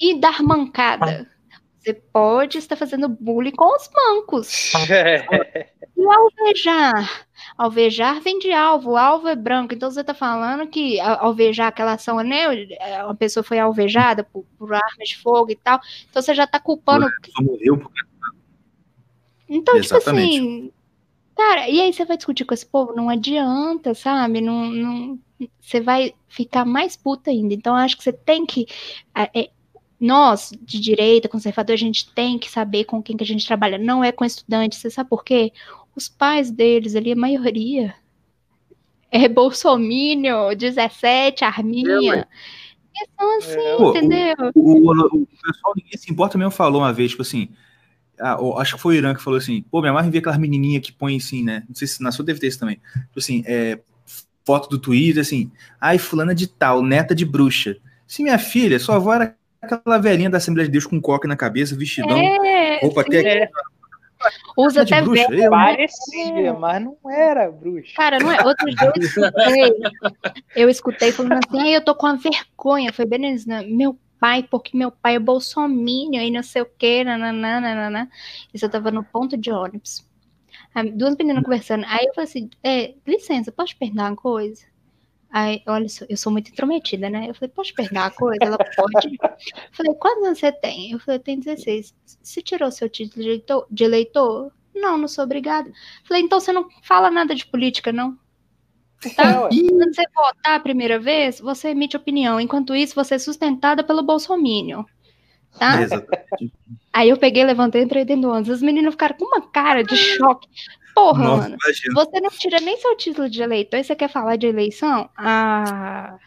E 0.00 0.18
dar 0.18 0.42
mancada. 0.42 1.28
Você 1.84 1.92
pode 1.92 2.56
estar 2.56 2.76
fazendo 2.76 3.06
bullying 3.08 3.50
com 3.50 3.76
os 3.76 3.90
mancos. 3.94 4.72
e 5.94 6.02
alvejar? 6.02 7.26
Alvejar 7.58 8.22
vem 8.22 8.38
de 8.38 8.50
alvo, 8.52 8.96
alvo 8.96 9.28
é 9.28 9.36
branco. 9.36 9.74
Então 9.74 9.90
você 9.90 10.00
está 10.00 10.14
falando 10.14 10.66
que 10.66 10.98
alvejar 10.98 11.68
aquela 11.68 11.92
ação, 11.92 12.16
né? 12.20 12.48
Uma 13.04 13.14
pessoa 13.14 13.44
foi 13.44 13.58
alvejada 13.58 14.24
por, 14.24 14.46
por 14.58 14.72
armas 14.72 15.08
de 15.08 15.18
fogo 15.18 15.50
e 15.50 15.56
tal. 15.56 15.78
Então 16.08 16.22
você 16.22 16.34
já 16.34 16.44
está 16.44 16.58
culpando. 16.58 17.06
Morreu 17.42 17.76
porque... 17.76 18.00
Então, 19.46 19.76
Exatamente. 19.76 20.32
tipo 20.32 20.46
assim. 20.46 20.72
Cara, 21.36 21.68
e 21.68 21.82
aí 21.82 21.92
você 21.92 22.06
vai 22.06 22.16
discutir 22.16 22.46
com 22.46 22.54
esse 22.54 22.64
povo? 22.64 22.94
Não 22.94 23.10
adianta, 23.10 23.92
sabe? 23.92 24.40
Não, 24.40 24.70
não, 24.70 25.18
você 25.60 25.82
vai 25.82 26.14
ficar 26.28 26.64
mais 26.64 26.96
puta 26.96 27.30
ainda. 27.30 27.52
Então, 27.52 27.74
acho 27.74 27.98
que 27.98 28.04
você 28.04 28.12
tem 28.12 28.46
que. 28.46 28.66
É, 29.14 29.50
nós, 30.00 30.52
de 30.62 30.80
direita, 30.80 31.28
conservador, 31.28 31.74
a 31.74 31.78
gente 31.78 32.12
tem 32.14 32.38
que 32.38 32.50
saber 32.50 32.84
com 32.84 33.02
quem 33.02 33.16
que 33.16 33.24
a 33.24 33.26
gente 33.26 33.46
trabalha. 33.46 33.78
Não 33.78 34.02
é 34.04 34.12
com 34.12 34.24
estudantes. 34.24 34.78
Você 34.78 34.90
sabe 34.90 35.08
por 35.10 35.24
quê? 35.24 35.52
Os 35.96 36.08
pais 36.08 36.50
deles 36.50 36.96
ali, 36.96 37.12
a 37.12 37.16
maioria, 37.16 37.94
é 39.10 39.28
bolsomínio, 39.28 40.54
17, 40.56 41.44
arminha. 41.44 42.26
são 43.18 43.38
assim, 43.38 43.60
É, 43.60 43.82
entendeu? 43.82 44.36
O, 44.54 44.90
o- 44.90 45.22
o 45.22 45.26
pessoal, 45.26 45.74
ninguém 45.76 45.98
se 45.98 46.10
importa 46.12 46.38
mesmo, 46.38 46.50
falou 46.50 46.80
uma 46.82 46.92
vez, 46.92 47.10
tipo 47.10 47.22
assim. 47.22 47.48
ah, 48.20 48.36
acho 48.58 48.76
que 48.76 48.82
foi 48.82 48.96
o 48.96 48.98
Irã 48.98 49.14
que 49.14 49.22
falou 49.22 49.38
assim: 49.38 49.62
pô, 49.70 49.80
minha 49.80 49.92
mãe 49.92 50.10
vê 50.10 50.18
aquelas 50.18 50.38
menininhas 50.38 50.84
que 50.84 50.92
põem 50.92 51.18
assim, 51.18 51.44
né? 51.44 51.64
Não 51.68 51.74
sei 51.76 51.88
se 51.88 52.02
na 52.02 52.12
sua 52.12 52.24
deve 52.24 52.40
ter 52.40 52.48
isso 52.48 52.58
também. 52.60 52.76
Tipo 52.94 53.18
assim, 53.18 53.44
é, 53.46 53.80
foto 54.46 54.68
do 54.70 54.78
Twitter, 54.78 55.22
assim. 55.22 55.50
Ai, 55.80 55.98
fulana 55.98 56.34
de 56.34 56.46
tal, 56.48 56.82
neta 56.82 57.14
de 57.14 57.24
bruxa. 57.26 57.76
Se 58.06 58.22
minha 58.22 58.38
filha, 58.38 58.78
sua 58.80 58.96
avó 58.96 59.14
era 59.14 59.36
aquela 59.64 59.98
velhinha 59.98 60.30
da 60.30 60.38
Assembleia 60.38 60.66
de 60.66 60.72
Deus 60.72 60.86
com 60.86 61.00
coque 61.00 61.26
na 61.26 61.36
cabeça, 61.36 61.76
vestidão, 61.76 62.16
É, 62.18 62.80
roupa 62.80 63.02
sim, 63.02 63.08
até. 63.08 63.38
É, 63.42 63.50
usa 64.56 64.84
de 64.84 64.94
até 64.94 65.02
bruxa, 65.02 65.50
parecia, 65.50 66.52
mas 66.54 66.82
não 66.82 66.96
era 67.10 67.50
bruxa. 67.50 67.92
Cara, 67.96 68.18
não 68.18 68.30
é. 68.30 68.44
Outro 68.44 68.66
dia 68.66 68.92
eu 68.94 69.02
escutei. 69.02 69.72
Eu 70.56 70.68
escutei 70.70 71.12
falando 71.12 71.32
assim, 71.32 71.60
ai, 71.60 71.76
eu 71.76 71.84
tô 71.84 71.94
com 71.94 72.06
uma 72.06 72.16
vergonha. 72.16 72.92
Foi 72.92 73.04
bem 73.04 73.18
nisso, 73.18 73.48
né? 73.48 73.62
Meu 73.66 73.98
pai, 74.18 74.42
porque 74.42 74.76
meu 74.76 74.90
pai 74.90 75.16
é 75.16 75.18
bolsominion 75.18 76.22
e 76.22 76.30
não 76.30 76.42
sei 76.42 76.62
o 76.62 76.66
que, 76.78 77.04
nananã, 77.04 77.60
nananã. 77.60 78.08
Isso 78.52 78.64
eu 78.64 78.70
tava 78.70 78.90
no 78.90 79.04
ponto 79.04 79.36
de 79.36 79.50
ônibus. 79.50 80.06
Aí, 80.74 80.90
Duas 80.90 81.16
meninas 81.16 81.44
conversando. 81.44 81.84
Aí 81.86 82.06
eu 82.06 82.14
falei 82.14 82.28
assim, 82.28 82.50
é, 82.62 82.94
licença, 83.06 83.52
posso 83.52 83.74
te 83.74 83.78
perguntar 83.78 84.10
uma 84.10 84.16
coisa? 84.16 84.64
Aí, 85.36 85.60
olha, 85.66 85.88
eu 86.08 86.16
sou 86.16 86.30
muito 86.30 86.52
intrometida, 86.52 87.10
né? 87.10 87.28
Eu 87.28 87.34
falei, 87.34 87.48
posso 87.52 87.70
te 87.70 87.74
perguntar 87.74 88.02
uma 88.02 88.10
coisa? 88.12 88.38
Ela 88.40 88.56
pode. 88.56 89.18
Eu 89.20 89.72
falei, 89.72 89.94
quantos 89.94 90.24
anos 90.24 90.38
você 90.38 90.52
tem? 90.52 90.92
Eu 90.92 91.00
falei, 91.00 91.18
eu 91.18 91.22
tenho 91.24 91.40
16. 91.40 91.92
Você 92.22 92.40
tirou 92.40 92.70
seu 92.70 92.88
título 92.88 93.20
de 93.20 93.28
eleitor? 93.30 93.66
De 93.68 93.82
eleitor? 93.82 94.52
Não, 94.72 94.96
não 94.96 95.08
sou 95.08 95.24
obrigada. 95.24 95.68
Falei, 96.04 96.22
então 96.22 96.38
você 96.38 96.52
não 96.52 96.68
fala 96.84 97.10
nada 97.10 97.34
de 97.34 97.44
política, 97.46 97.92
não? 97.92 98.16
Tá? 99.16 99.24
É. 99.24 99.48
Quando 99.48 99.92
você 99.92 100.04
votar 100.14 100.54
a 100.54 100.60
primeira 100.60 101.00
vez, 101.00 101.40
você 101.40 101.70
emite 101.70 101.96
opinião. 101.96 102.40
Enquanto 102.40 102.72
isso, 102.72 102.94
você 102.94 103.16
é 103.16 103.18
sustentada 103.18 103.82
pelo 103.82 104.04
Bolsominion. 104.04 104.84
Tá? 105.58 105.78
Aí 106.92 107.08
eu 107.08 107.16
peguei, 107.16 107.42
levantei 107.42 107.82
e 107.82 107.84
entrei 107.84 108.04
dentro 108.04 108.22
do 108.22 108.30
ônibus. 108.30 108.50
As 108.50 108.62
meninas 108.62 108.94
ficaram 108.94 109.16
com 109.16 109.24
uma 109.24 109.40
cara 109.40 109.82
de 109.82 109.96
choque. 109.96 110.46
Porra, 110.94 111.24
Nossa, 111.24 111.42
mano. 111.48 111.56
imagina. 111.62 111.94
Você 111.94 112.20
não 112.20 112.30
tira 112.30 112.60
nem 112.60 112.76
seu 112.78 112.96
título 112.96 113.28
de 113.28 113.42
eleitor 113.42 113.78
e 113.78 113.84
você 113.84 113.96
quer 113.96 114.08
falar 114.08 114.36
de 114.36 114.46
eleição? 114.46 115.10
Ah, 115.16 116.18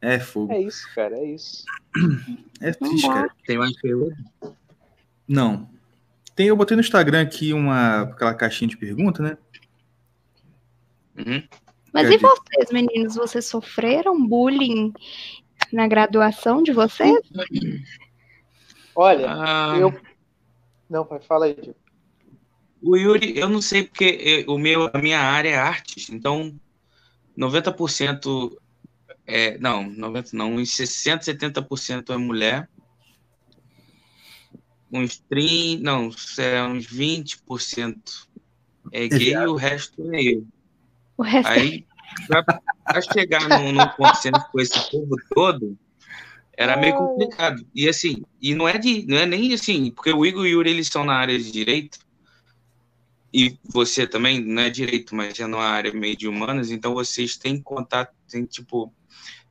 É 0.00 0.18
fogo. 0.20 0.52
É 0.52 0.60
isso, 0.60 0.86
cara, 0.94 1.16
é 1.16 1.24
isso. 1.24 1.64
É 2.60 2.72
não 2.80 2.88
triste, 2.90 3.06
cara. 3.08 3.30
Tem 3.46 3.56
mais? 3.56 3.72
Não. 5.28 5.68
Tem, 6.34 6.48
eu 6.48 6.56
botei 6.56 6.76
no 6.76 6.80
Instagram 6.80 7.22
aqui 7.22 7.52
uma 7.52 8.02
aquela 8.02 8.34
caixinha 8.34 8.68
de 8.68 8.76
pergunta, 8.76 9.22
né? 9.22 9.38
Uhum. 11.16 11.42
Mas 11.92 12.08
Quer 12.08 12.14
e 12.14 12.16
dizer- 12.16 12.28
vocês, 12.28 12.70
meninos? 12.72 13.14
Vocês 13.14 13.44
sofreram 13.46 14.26
bullying 14.26 14.92
na 15.72 15.86
graduação 15.88 16.62
de 16.62 16.72
vocês? 16.72 17.16
Olha, 18.94 19.26
Ah, 19.30 19.76
eu. 19.78 19.92
Não, 20.90 21.04
pai, 21.04 21.20
fala 21.20 21.46
aí, 21.46 21.54
Diego. 21.54 21.76
O 22.80 22.96
Yuri, 22.96 23.36
eu 23.36 23.48
não 23.48 23.60
sei 23.60 23.84
porque 23.84 24.44
eh, 24.48 24.50
o 24.50 24.56
meu, 24.56 24.90
a 24.92 24.98
minha 24.98 25.20
área 25.20 25.50
é 25.50 25.56
artes, 25.56 26.08
então 26.10 26.54
90% 27.36 28.56
é, 29.30 29.58
não, 29.58 29.88
90 29.90 30.30
não, 30.32 30.54
uns 30.54 30.74
60, 30.74 31.22
70% 31.22 32.14
é 32.14 32.16
mulher. 32.16 32.68
Uns 34.90 35.18
30, 35.28 35.82
não, 35.82 36.10
é, 36.38 36.62
uns 36.62 36.86
20% 36.86 38.26
é 38.90 39.06
gay 39.06 39.34
e 39.34 39.46
o 39.46 39.54
resto 39.54 40.14
é 40.14 40.22
eu. 40.22 40.46
O 41.14 41.22
resto 41.22 41.46
Aí, 41.46 41.86
pra, 42.26 42.42
pra 42.42 43.02
chegar 43.02 43.46
no, 43.46 43.70
no 43.70 43.90
consenso 43.90 44.46
com 44.50 44.60
esse 44.60 44.90
povo 44.90 45.14
todo, 45.34 45.76
era 46.56 46.74
meio 46.78 46.96
complicado. 46.96 47.66
E 47.74 47.86
assim, 47.86 48.22
e 48.40 48.54
não 48.54 48.66
é 48.66 48.78
de, 48.78 49.06
não 49.06 49.18
é 49.18 49.26
nem 49.26 49.52
assim, 49.52 49.90
porque 49.90 50.10
o 50.10 50.24
Igor 50.24 50.46
e 50.46 50.54
o 50.54 50.58
Yuri 50.58 50.70
eles 50.70 50.88
são 50.88 51.04
na 51.04 51.14
área 51.14 51.38
de 51.38 51.52
direito, 51.52 51.98
e 53.32 53.58
você 53.64 54.06
também 54.06 54.42
não 54.44 54.62
é 54.62 54.70
direito, 54.70 55.14
mas 55.14 55.38
é 55.38 55.46
na 55.46 55.58
área 55.58 55.92
meio 55.92 56.16
de 56.16 56.26
humanas, 56.26 56.70
então 56.70 56.94
vocês 56.94 57.36
têm 57.36 57.60
contato, 57.60 58.12
tem 58.30 58.44
tipo, 58.44 58.92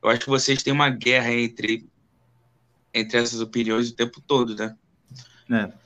eu 0.02 0.10
acho 0.10 0.20
que 0.20 0.28
vocês 0.28 0.62
têm 0.62 0.72
uma 0.72 0.90
guerra 0.90 1.32
entre 1.32 1.86
entre 2.92 3.18
essas 3.18 3.40
opiniões 3.40 3.90
o 3.90 3.94
tempo 3.94 4.20
todo, 4.26 4.54
né? 4.56 4.74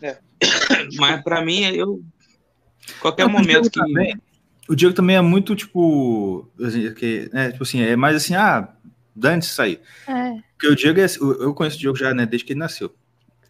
É. 0.00 0.18
Mas 0.98 1.22
para 1.22 1.44
mim, 1.44 1.60
eu 1.64 2.02
qualquer 3.00 3.26
Diego 3.26 3.38
momento 3.38 3.70
que 3.70 3.78
também- 3.78 4.16
o 4.68 4.74
Diego 4.74 4.94
também 4.94 5.16
é 5.16 5.20
muito, 5.20 5.54
tipo, 5.54 6.48
assim, 6.64 6.94
que, 6.94 7.28
né, 7.32 7.50
tipo 7.52 7.62
assim, 7.64 7.80
é 7.82 7.94
mais 7.96 8.16
assim, 8.16 8.34
ah, 8.34 8.68
dane 9.14 9.42
isso 9.42 9.60
aí. 9.60 9.80
é. 10.08 10.40
Porque 10.52 10.68
o 10.68 10.76
Diego 10.76 11.00
é, 11.00 11.04
assim- 11.04 11.20
eu 11.20 11.42
eu 11.42 11.54
conheço 11.54 11.76
o 11.76 11.80
Diego 11.80 11.96
já, 11.96 12.14
né, 12.14 12.24
desde 12.24 12.44
que 12.46 12.52
ele 12.52 12.60
nasceu. 12.60 12.94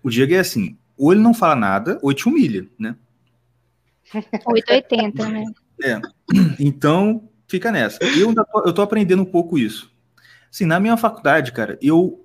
O 0.02 0.10
Diego 0.10 0.32
é 0.34 0.38
assim, 0.38 0.76
ou 0.96 1.12
ele 1.12 1.20
não 1.20 1.34
fala 1.34 1.54
nada, 1.54 1.98
ou 2.02 2.10
ele 2.10 2.18
te 2.18 2.26
humilha, 2.28 2.66
né? 2.78 2.96
880, 4.46 5.28
né? 5.28 5.44
Então, 6.58 7.28
fica 7.48 7.70
nessa. 7.72 7.98
Eu, 8.04 8.28
ainda 8.28 8.44
tô, 8.44 8.62
eu 8.66 8.72
tô 8.72 8.82
aprendendo 8.82 9.22
um 9.22 9.30
pouco 9.30 9.58
isso. 9.58 9.90
Assim, 10.50 10.66
na 10.66 10.78
minha 10.80 10.96
faculdade, 10.96 11.52
cara, 11.52 11.78
eu. 11.82 12.18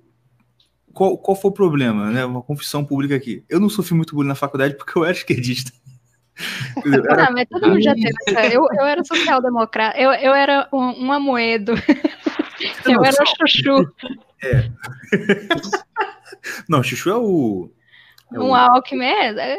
Qual, 0.92 1.16
qual 1.18 1.36
foi 1.36 1.50
o 1.50 1.54
problema, 1.54 2.10
né? 2.10 2.24
Uma 2.24 2.42
confissão 2.42 2.84
pública 2.84 3.14
aqui. 3.14 3.44
Eu 3.48 3.60
não 3.60 3.68
sofri 3.68 3.94
muito 3.94 4.14
bullying 4.14 4.28
na 4.28 4.34
faculdade 4.34 4.74
porque 4.76 4.98
eu 4.98 5.04
era 5.04 5.12
esquerdista. 5.12 5.70
Entendeu? 6.76 7.04
Era- 7.10 7.26
Ah, 7.26 7.30
mas 7.30 7.46
todo 7.48 7.68
mundo 7.68 7.80
já 7.82 7.94
teve 7.94 8.10
essa. 8.28 8.46
Eu, 8.46 8.66
eu 8.72 8.84
era 8.86 9.02
social-democrata, 9.04 9.98
eu, 9.98 10.10
eu 10.12 10.34
era 10.34 10.68
um, 10.72 11.06
um 11.06 11.12
amoedo, 11.12 11.74
tem 12.84 12.94
eu 12.94 13.04
era 13.04 13.16
noção? 13.18 13.26
chuchu, 13.46 13.92
Não, 16.68 16.82
Chuchu 16.82 17.10
é 17.10 17.16
o. 17.16 17.70
é 18.32 18.38
o- 18.38 18.44
um 18.44 18.54
Alckmin. 18.54 19.04
é, 19.04 19.54
é, 19.54 19.56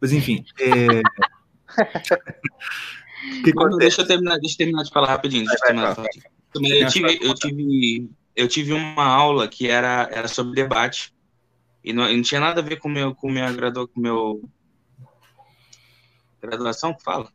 Mas 0.00 0.12
enfim. 0.12 0.44
É... 0.60 1.02
Mano, 3.54 3.68
acontece? 3.68 3.78
deixa 3.78 4.02
eu 4.02 4.06
terminar, 4.06 4.38
deixa 4.38 4.54
eu 4.54 4.58
terminar 4.58 4.82
de 4.84 4.90
falar 4.90 5.08
rapidinho. 5.08 5.44
Deixa 5.44 5.56
eu 5.56 5.60
Vai, 5.60 5.68
terminar 5.68 5.94
vai, 5.94 6.08
de 6.08 6.20
falar. 6.20 6.36
Também 6.52 6.72
Eu 6.72 6.88
tive, 6.88 7.18
eu 7.26 7.34
tive, 7.34 8.10
eu 8.36 8.48
tive 8.48 8.72
uma 8.72 9.04
aula 9.04 9.48
que 9.48 9.68
era, 9.68 10.08
era 10.12 10.28
sobre 10.28 10.54
debate 10.54 11.14
e 11.82 11.92
não, 11.92 12.08
e 12.10 12.16
não 12.16 12.22
tinha 12.22 12.40
nada 12.40 12.60
a 12.60 12.64
ver 12.64 12.78
com 12.78 12.88
meu, 12.88 13.14
com 13.14 13.30
minha 13.30 13.50
gradua, 13.52 13.86
com 13.88 14.00
meu 14.00 14.48
graduação 16.40 16.94
que 16.94 17.02
fala, 17.02 17.30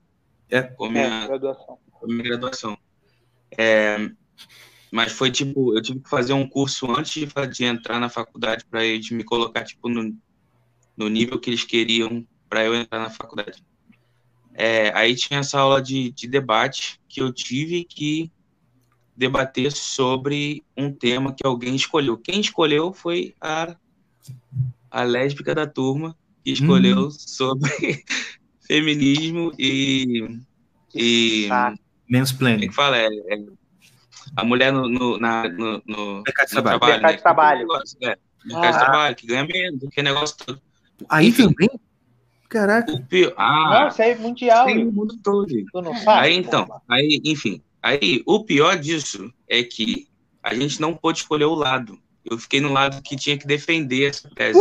É. 0.49 0.62
com 0.62 0.88
É, 0.88 0.89
minha, 0.89 1.28
graduação. 1.28 1.78
com 1.91 2.07
minha 2.07 2.24
graduação. 2.24 2.78
É, 3.57 4.09
mas 4.91 5.12
foi 5.12 5.30
tipo, 5.32 5.76
eu 5.76 5.82
tive 5.82 5.99
que 5.99 6.09
fazer 6.09 6.34
um 6.34 6.47
curso 6.47 6.89
antes 6.91 7.12
de, 7.14 7.28
de 7.47 7.64
entrar 7.66 7.99
na 7.99 8.09
faculdade 8.09 8.66
para 8.66 8.84
eles 8.84 9.09
me 9.12 9.24
colocar 9.24 9.64
tipo 9.64 9.89
no, 9.89 10.16
no 10.95 11.07
nível 11.09 11.39
que 11.39 11.49
eles 11.49 11.64
queriam 11.64 12.26
para 12.52 12.66
eu 12.66 12.76
entrar 12.76 12.99
na 12.99 13.10
faculdade. 13.10 13.64
É, 14.54 14.91
aí 14.93 15.16
tinha 15.16 15.39
essa 15.39 15.58
aula 15.58 15.82
de, 15.82 16.12
de 16.12 16.28
debate 16.28 16.99
que 17.08 17.22
eu 17.22 17.32
tive 17.32 17.86
que 17.86 18.30
debater 19.16 19.72
sobre 19.72 20.62
um 20.76 20.91
tema 20.91 21.34
que 21.34 21.47
alguém 21.47 21.74
escolheu. 21.78 22.18
Quem 22.18 22.41
escolheu 22.41 22.91
foi 22.91 23.34
a, 23.39 23.74
a 24.91 25.04
lésbica 25.04 25.56
da 25.56 25.66
turma, 25.66 26.14
que 26.43 26.52
escolheu 26.52 27.10
sobre 27.10 28.04
feminismo 28.68 29.54
e. 29.58 30.38
e 30.93 31.47
é 31.49 31.74
Mansplaining. 32.10 32.68
que 32.68 32.76
fala? 32.76 32.97
É, 32.97 33.06
é, 33.08 33.45
a 34.36 34.43
mulher 34.43 34.74
no, 34.74 34.89
no, 34.89 35.18
na- 35.18 35.47
no, 35.47 35.82
no- 35.86 36.22
Mercado 36.24 36.47
de 36.47 36.52
trabalho. 36.52 36.80
trabalho. 36.80 37.02
Mercado 37.02 37.12
né? 37.12 37.16
de 37.16 37.22
trabalho. 37.22 37.68
É, 38.02 38.18
mercado 38.43 38.72
de 38.72 38.78
Ah. 38.78 38.80
trabalho, 38.80 39.16
que 39.16 39.28
ganha 39.28 39.45
menos, 39.45 39.89
que 39.89 40.02
negócio 40.04 40.36
todo. 40.45 40.62
Aí 41.08 41.32
também? 41.32 41.70
Caraca. 42.52 42.91
O 42.91 43.02
pior, 43.06 43.30
Não, 43.30 43.36
ah, 43.38 43.88
isso 43.90 44.02
aí 44.02 44.11
é 44.11 44.15
mundial. 44.18 44.65
tem 44.65 44.84
no 44.84 44.91
mundo 44.91 45.18
todo. 45.23 45.48
Tu 45.48 45.82
não 45.82 45.95
sabe? 45.95 46.28
Aí 46.28 46.36
então, 46.36 46.65
porra? 46.65 46.82
aí, 46.90 47.22
enfim, 47.23 47.61
aí 47.82 48.22
o 48.26 48.44
pior 48.44 48.78
disso 48.78 49.34
é 49.48 49.64
que 49.64 50.10
a 50.44 50.53
gente 50.53 50.82
não 50.82 50.94
pôde 50.94 51.19
escolher 51.19 51.45
o 51.45 51.56
lado. 51.56 51.98
Eu 52.26 52.38
fiquei 52.38 52.60
no 52.60 52.73
lado 52.73 53.02
que 53.02 53.15
tinha 53.15 53.38
que 53.38 53.48
defender 53.48 54.10
essa 54.10 54.30
tese. 54.36 54.60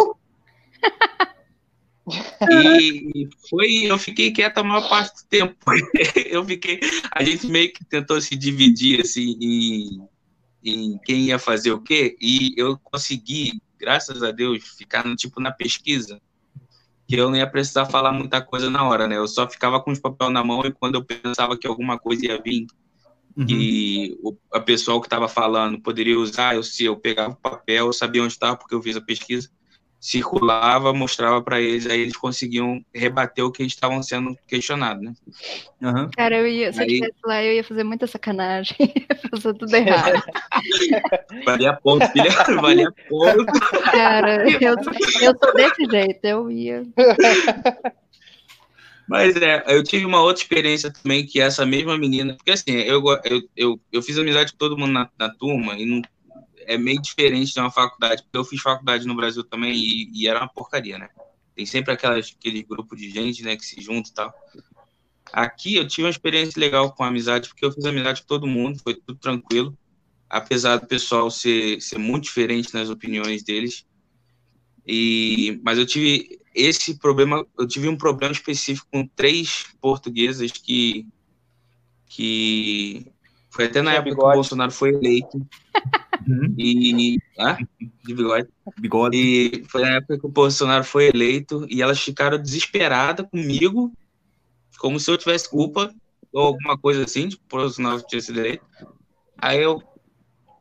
E 2.48 3.28
foi, 3.48 3.86
eu 3.86 3.98
fiquei 3.98 4.30
quieto 4.30 4.58
a 4.58 4.64
maior 4.64 4.88
parte 4.88 5.22
do 5.22 5.28
tempo. 5.28 5.56
Eu 6.30 6.44
fiquei, 6.44 6.80
a 7.12 7.22
gente 7.22 7.46
meio 7.46 7.72
que 7.72 7.84
tentou 7.84 8.20
se 8.20 8.34
dividir 8.36 9.00
assim 9.00 9.36
em, 9.40 10.08
em 10.64 10.98
quem 11.04 11.26
ia 11.26 11.38
fazer 11.38 11.72
o 11.72 11.80
quê, 11.80 12.16
e 12.20 12.54
eu 12.56 12.78
consegui, 12.78 13.60
graças 13.78 14.22
a 14.22 14.30
Deus, 14.30 14.64
ficar 14.76 15.04
no 15.04 15.14
tipo 15.14 15.40
na 15.40 15.52
pesquisa, 15.52 16.20
que 17.10 17.16
eu 17.16 17.28
não 17.28 17.36
ia 17.36 17.46
precisar 17.46 17.86
falar 17.86 18.12
muita 18.12 18.40
coisa 18.40 18.70
na 18.70 18.86
hora, 18.88 19.08
né? 19.08 19.16
Eu 19.16 19.26
só 19.26 19.48
ficava 19.48 19.80
com 19.80 19.90
os 19.90 19.98
papéis 19.98 20.32
na 20.32 20.44
mão 20.44 20.62
e 20.64 20.72
quando 20.72 20.94
eu 20.94 21.04
pensava 21.04 21.58
que 21.58 21.66
alguma 21.66 21.98
coisa 21.98 22.26
ia 22.26 22.40
vir 22.40 22.66
Uhum. 23.36 23.46
e 23.48 24.18
o, 24.22 24.36
a 24.52 24.60
pessoa 24.60 25.00
que 25.00 25.06
estava 25.06 25.28
falando 25.28 25.80
poderia 25.80 26.18
usar, 26.18 26.56
eu 26.56 26.62
se 26.62 26.84
eu 26.84 26.96
pegava 26.96 27.32
o 27.32 27.36
papel, 27.36 27.86
eu 27.86 27.92
sabia 27.92 28.22
onde 28.22 28.32
estava 28.32 28.56
porque 28.56 28.74
eu 28.74 28.82
fiz 28.82 28.96
a 28.96 29.00
pesquisa, 29.00 29.48
circulava, 30.00 30.94
mostrava 30.94 31.42
para 31.42 31.60
eles, 31.60 31.86
aí 31.86 32.00
eles 32.00 32.16
conseguiam 32.16 32.82
rebater 32.92 33.44
o 33.44 33.52
que 33.52 33.62
eles 33.62 33.74
estavam 33.74 34.02
sendo 34.02 34.34
questionados, 34.48 35.02
né? 35.04 35.12
Uhum. 35.82 36.10
Cara, 36.16 36.38
eu 36.38 36.46
ia, 36.46 36.72
se 36.72 36.80
aí... 36.80 36.86
eu 36.86 36.92
estivesse 36.94 37.18
lá, 37.22 37.44
eu 37.44 37.52
ia 37.52 37.62
fazer 37.62 37.84
muita 37.84 38.06
sacanagem, 38.06 38.76
fazer 39.30 39.54
tudo 39.54 39.74
errado. 39.74 40.22
valia 41.44 41.74
ponto, 41.74 42.06
filha, 42.12 42.30
valia 42.62 42.90
ponto. 43.10 43.52
Cara, 43.92 44.50
eu, 44.50 44.74
eu 45.20 45.36
sou 45.38 45.54
desse 45.54 45.84
jeito, 45.84 46.24
eu 46.24 46.50
ia. 46.50 46.82
Mas 49.06 49.36
é, 49.36 49.64
eu 49.66 49.82
tive 49.84 50.06
uma 50.06 50.22
outra 50.22 50.42
experiência 50.42 50.90
também, 50.90 51.26
que 51.26 51.40
essa 51.40 51.66
mesma 51.66 51.98
menina, 51.98 52.34
porque 52.36 52.52
assim, 52.52 52.72
eu, 52.72 53.02
eu, 53.24 53.42
eu, 53.54 53.80
eu 53.92 54.02
fiz 54.02 54.16
amizade 54.16 54.52
com 54.52 54.58
todo 54.58 54.78
mundo 54.78 54.92
na, 54.92 55.10
na 55.18 55.28
turma, 55.28 55.74
e 55.74 55.84
não, 55.84 56.00
é 56.66 56.78
meio 56.78 57.00
diferente 57.00 57.52
de 57.52 57.60
uma 57.60 57.70
faculdade, 57.70 58.24
eu 58.32 58.44
fiz 58.44 58.60
faculdade 58.60 59.06
no 59.06 59.14
Brasil 59.14 59.44
também 59.44 59.74
e, 59.74 60.10
e 60.12 60.28
era 60.28 60.40
uma 60.40 60.48
porcaria, 60.48 60.98
né? 60.98 61.08
Tem 61.54 61.66
sempre 61.66 61.92
aquelas, 61.92 62.34
aquele 62.38 62.62
grupo 62.62 62.96
de 62.96 63.10
gente, 63.10 63.42
né, 63.42 63.56
que 63.56 63.64
se 63.64 63.80
junta 63.80 64.10
e 64.10 64.14
tal. 64.14 64.34
Aqui 65.32 65.76
eu 65.76 65.86
tive 65.86 66.04
uma 66.04 66.10
experiência 66.10 66.58
legal 66.58 66.92
com 66.92 67.04
amizade, 67.04 67.48
porque 67.48 67.64
eu 67.64 67.72
fiz 67.72 67.84
amizade 67.84 68.22
com 68.22 68.26
todo 68.26 68.46
mundo, 68.46 68.80
foi 68.82 68.94
tudo 68.94 69.18
tranquilo, 69.18 69.76
apesar 70.28 70.78
do 70.78 70.86
pessoal 70.86 71.30
ser, 71.30 71.80
ser 71.80 71.98
muito 71.98 72.24
diferente 72.24 72.74
nas 72.74 72.88
opiniões 72.88 73.42
deles. 73.42 73.84
E, 74.86 75.60
mas 75.62 75.78
eu 75.78 75.86
tive 75.86 76.40
esse 76.54 76.98
problema, 76.98 77.46
eu 77.58 77.66
tive 77.66 77.88
um 77.88 77.96
problema 77.96 78.32
específico 78.32 78.88
com 78.90 79.06
três 79.06 79.66
portuguesas 79.80 80.50
que 80.50 81.06
que 82.06 83.06
foi 83.50 83.66
até 83.66 83.80
na 83.80 83.92
época 83.92 84.10
bigode. 84.10 84.20
que 84.20 84.32
o 84.32 84.34
Bolsonaro 84.34 84.72
foi 84.72 84.90
eleito. 84.90 85.46
Uhum. 86.26 86.54
E. 86.58 87.18
Ah, 87.38 87.58
de 88.04 88.14
bigode. 88.14 88.48
Bigode. 88.78 89.16
E 89.16 89.64
foi 89.64 89.82
na 89.82 89.96
época 89.96 90.18
que 90.18 90.26
o 90.26 90.30
Bolsonaro 90.30 90.84
foi 90.84 91.08
eleito 91.08 91.66
e 91.68 91.82
elas 91.82 92.00
ficaram 92.00 92.38
desesperadas 92.38 93.26
comigo, 93.30 93.92
como 94.78 94.98
se 94.98 95.10
eu 95.10 95.18
tivesse 95.18 95.48
culpa 95.48 95.92
ou 96.32 96.46
alguma 96.46 96.78
coisa 96.78 97.04
assim, 97.04 97.28
de 97.28 97.36
o 97.36 97.40
Bolsonaro 97.48 98.02
tinha 98.06 98.20
sido 98.20 98.40
eleito. 98.40 98.64
Aí 99.36 99.62
eu. 99.62 99.82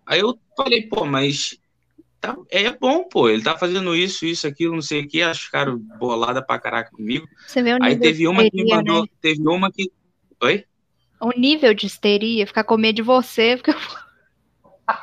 Aí 0.06 0.19
eu 0.22 0.38
falei, 0.57 0.88
pô, 0.88 1.06
mas 1.06 1.60
tá, 2.19 2.36
é 2.49 2.72
bom, 2.72 3.03
pô, 3.03 3.30
ele 3.30 3.44
tá 3.44 3.57
fazendo 3.57 3.95
isso, 3.95 4.26
isso, 4.26 4.48
aquilo, 4.48 4.73
não 4.73 4.81
sei 4.81 5.02
o 5.02 5.07
que, 5.07 5.22
elas 5.22 5.40
ficaram 5.40 5.77
boladas 5.99 6.44
pra 6.45 6.60
caraca 6.60 6.91
comigo. 6.91 7.27
Você 7.48 7.61
vê 7.61 7.73
o 7.73 7.77
Aí 7.81 7.98
teve 7.98 8.27
uma 8.27 8.49
que 8.49 8.64
me 8.64 8.69
mandou, 8.69 9.03
né? 9.03 9.07
teve 9.22 9.48
uma 9.48 9.72
que. 9.72 9.91
Oi? 10.41 10.65
O 11.22 11.31
nível 11.38 11.73
de 11.73 11.86
histeria, 11.86 12.48
ficar 12.48 12.64
com 12.64 12.77
medo 12.77 12.95
de 12.95 13.02
você, 13.02 13.57
porque 13.57 13.72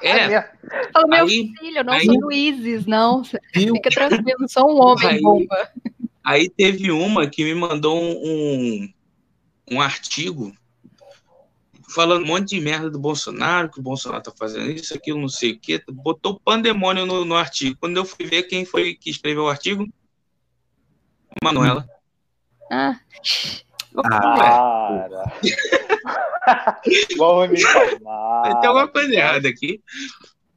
é. 0.02 0.50
Fala, 0.92 1.06
meu 1.08 1.24
aí, 1.24 1.52
filho, 1.58 1.78
eu 1.78 1.84
não 1.84 1.92
aí, 1.92 2.04
sou 2.04 2.20
Luizes, 2.20 2.86
não. 2.86 3.22
Fica 3.24 3.90
tranquilo, 3.90 4.48
sou 4.48 4.70
um 4.70 4.80
homem 4.80 5.06
aí, 5.06 5.20
bomba. 5.20 5.70
Aí 6.24 6.48
teve 6.48 6.90
uma 6.90 7.28
que 7.28 7.44
me 7.44 7.54
mandou 7.54 8.02
um, 8.02 8.92
um 9.70 9.80
artigo 9.80 10.52
falando 11.94 12.24
um 12.24 12.26
monte 12.26 12.50
de 12.50 12.60
merda 12.60 12.90
do 12.90 12.98
Bolsonaro, 12.98 13.70
que 13.70 13.78
o 13.78 13.82
Bolsonaro 13.82 14.22
tá 14.22 14.32
fazendo 14.36 14.70
isso, 14.70 14.94
aquilo, 14.94 15.20
não 15.20 15.28
sei 15.28 15.52
o 15.52 15.58
quê. 15.58 15.82
Botou 15.88 16.40
pandemônio 16.44 17.06
no, 17.06 17.24
no 17.24 17.36
artigo. 17.36 17.76
Quando 17.80 17.96
eu 17.96 18.04
fui 18.04 18.26
ver 18.26 18.42
quem 18.44 18.64
foi 18.64 18.94
que 18.94 19.08
escreveu 19.08 19.44
o 19.44 19.48
artigo, 19.48 19.86
Manuela. 21.42 21.88
Ah. 22.70 22.98
Cara. 24.02 25.32
Tem 28.60 28.68
alguma 28.68 28.88
coisa 28.88 29.12
errada 29.12 29.48
aqui. 29.48 29.82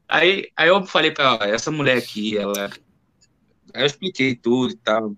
Aí, 0.07 0.49
aí 0.57 0.68
eu 0.70 0.86
falei 0.86 1.11
pra 1.11 1.26
ela, 1.26 1.48
essa 1.48 1.72
mulher 1.72 1.98
aqui, 1.98 2.38
ela. 2.38 2.70
Aí 3.74 3.84
eu 3.84 3.86
expliquei 3.86 4.36
tudo 4.36 4.74
e 4.74 4.78
tal. 4.78 5.16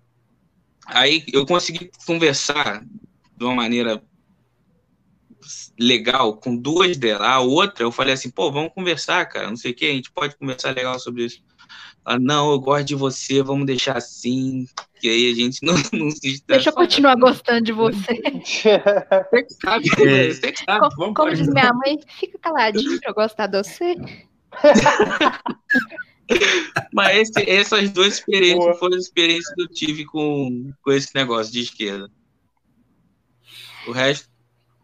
Aí 0.86 1.24
eu 1.32 1.46
consegui 1.46 1.90
conversar 2.06 2.84
de 3.38 3.46
uma 3.46 3.56
maneira 3.56 4.02
legal 5.80 6.38
com 6.38 6.56
duas 6.56 6.98
delas. 6.98 7.28
A 7.28 7.40
outra, 7.40 7.84
eu 7.84 7.92
falei 7.92 8.14
assim, 8.14 8.30
pô, 8.30 8.52
vamos 8.52 8.74
conversar, 8.74 9.26
cara, 9.26 9.50
não 9.50 9.58
sei 9.58 9.72
o 9.72 9.76
que, 9.76 9.86
a 9.86 9.94
gente 9.94 10.12
pode 10.12 10.38
conversar 10.38 10.76
legal 10.76 11.00
sobre 11.00 11.26
isso. 11.26 11.44
Ela, 12.06 12.20
não, 12.20 12.52
eu 12.52 12.60
gosto 12.60 12.86
de 12.86 12.96
você, 12.96 13.44
vamos 13.44 13.66
deixar 13.66 13.98
assim, 13.98 14.66
que 15.00 15.08
aí 15.10 15.32
a 15.32 15.36
gente 15.36 15.60
não, 15.66 15.76
não 15.94 16.12
se 16.12 16.44
Deixa 16.48 16.70
eu 16.70 16.74
continuar 16.74 17.16
gostando 17.16 17.62
de 17.62 17.72
você. 17.72 18.22
Você 19.32 19.44
que 19.44 19.54
sabe, 19.54 19.90
é. 20.00 20.34
você 20.34 20.52
que 20.52 20.64
sabe. 20.64 20.96
Como, 20.96 21.14
como 21.14 21.34
diz 21.34 21.48
minha 21.48 21.74
mãe, 21.74 22.00
fica 22.20 22.38
caladinho 22.40 23.00
pra 23.00 23.12
eu 23.12 23.14
gostar 23.14 23.48
de 23.48 23.58
você. 23.58 23.96
Mas 26.94 27.18
esse, 27.18 27.50
essas 27.50 27.90
duas 27.90 28.14
experiências 28.16 28.64
Boa. 28.64 28.76
foram 28.76 28.98
as 28.98 29.04
experiências 29.04 29.54
que 29.54 29.62
eu 29.62 29.68
tive 29.68 30.06
com, 30.06 30.72
com 30.82 30.92
esse 30.92 31.14
negócio 31.14 31.52
de 31.52 31.62
esquerda. 31.62 32.10
O 33.88 33.92
resto. 33.92 34.30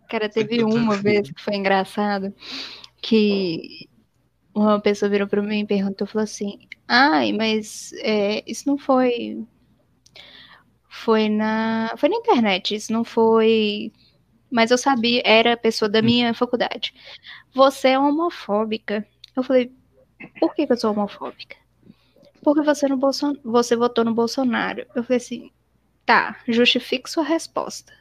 Cara, 0.10 0.30
teve 0.30 0.64
uma 0.64 0.96
vez 0.96 1.30
que 1.32 1.42
foi 1.42 1.56
engraçado 1.56 2.34
que 3.02 3.88
uma 4.54 4.80
pessoa 4.80 5.10
virou 5.10 5.28
para 5.28 5.42
mim 5.42 5.60
e 5.60 5.68
perguntou, 5.68 6.08
falou 6.08 6.24
assim, 6.24 6.60
ai, 6.88 7.34
mas 7.34 7.94
é, 8.00 8.44
isso 8.50 8.68
não 8.68 8.78
foi 8.78 9.46
foi 10.90 11.30
na 11.30 11.94
foi 11.98 12.10
na 12.10 12.16
internet, 12.18 12.76
isso 12.76 12.92
não 12.92 13.04
foi 13.04 13.92
mas 14.50 14.72
eu 14.72 14.78
sabia, 14.78 15.22
era 15.26 15.58
pessoa 15.58 15.90
da 15.90 16.02
minha 16.02 16.34
faculdade. 16.34 16.94
Você 17.54 17.90
é 17.90 18.00
homofóbica. 18.00 19.06
Eu 19.36 19.44
falei, 19.44 19.72
por 20.40 20.56
que, 20.56 20.66
que 20.66 20.74
eu 20.74 20.78
sou 20.78 20.92
homofóbica? 20.92 21.58
Porque 22.42 22.62
você, 22.62 22.88
no 22.88 22.98
Bolson... 22.98 23.36
você 23.44 23.76
votou 23.76 24.06
no 24.06 24.14
Bolsonaro. 24.14 24.86
Eu 24.96 25.04
falei 25.04 25.18
assim, 25.18 25.52
tá, 26.06 26.40
justifique 26.48 27.10
sua 27.10 27.24
resposta. 27.24 27.92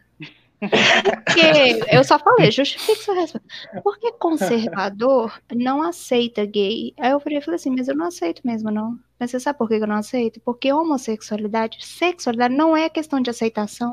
Porque 0.58 1.80
eu 1.90 2.02
só 2.04 2.18
falei, 2.18 2.50
justifique 2.50 3.02
sua 3.02 3.14
resposta. 3.14 3.46
Porque 3.82 4.12
conservador 4.12 5.38
não 5.54 5.82
aceita 5.82 6.44
gay. 6.46 6.94
Aí 6.98 7.10
eu 7.10 7.20
falei, 7.20 7.38
assim, 7.38 7.70
mas 7.70 7.88
eu 7.88 7.96
não 7.96 8.06
aceito 8.06 8.42
mesmo, 8.44 8.70
não. 8.70 8.98
Mas 9.18 9.30
você 9.30 9.40
sabe 9.40 9.58
por 9.58 9.68
que 9.68 9.74
eu 9.74 9.86
não 9.86 9.96
aceito? 9.96 10.40
Porque 10.40 10.72
homossexualidade, 10.72 11.84
sexualidade 11.84 12.54
não 12.54 12.76
é 12.76 12.88
questão 12.88 13.20
de 13.20 13.30
aceitação. 13.30 13.92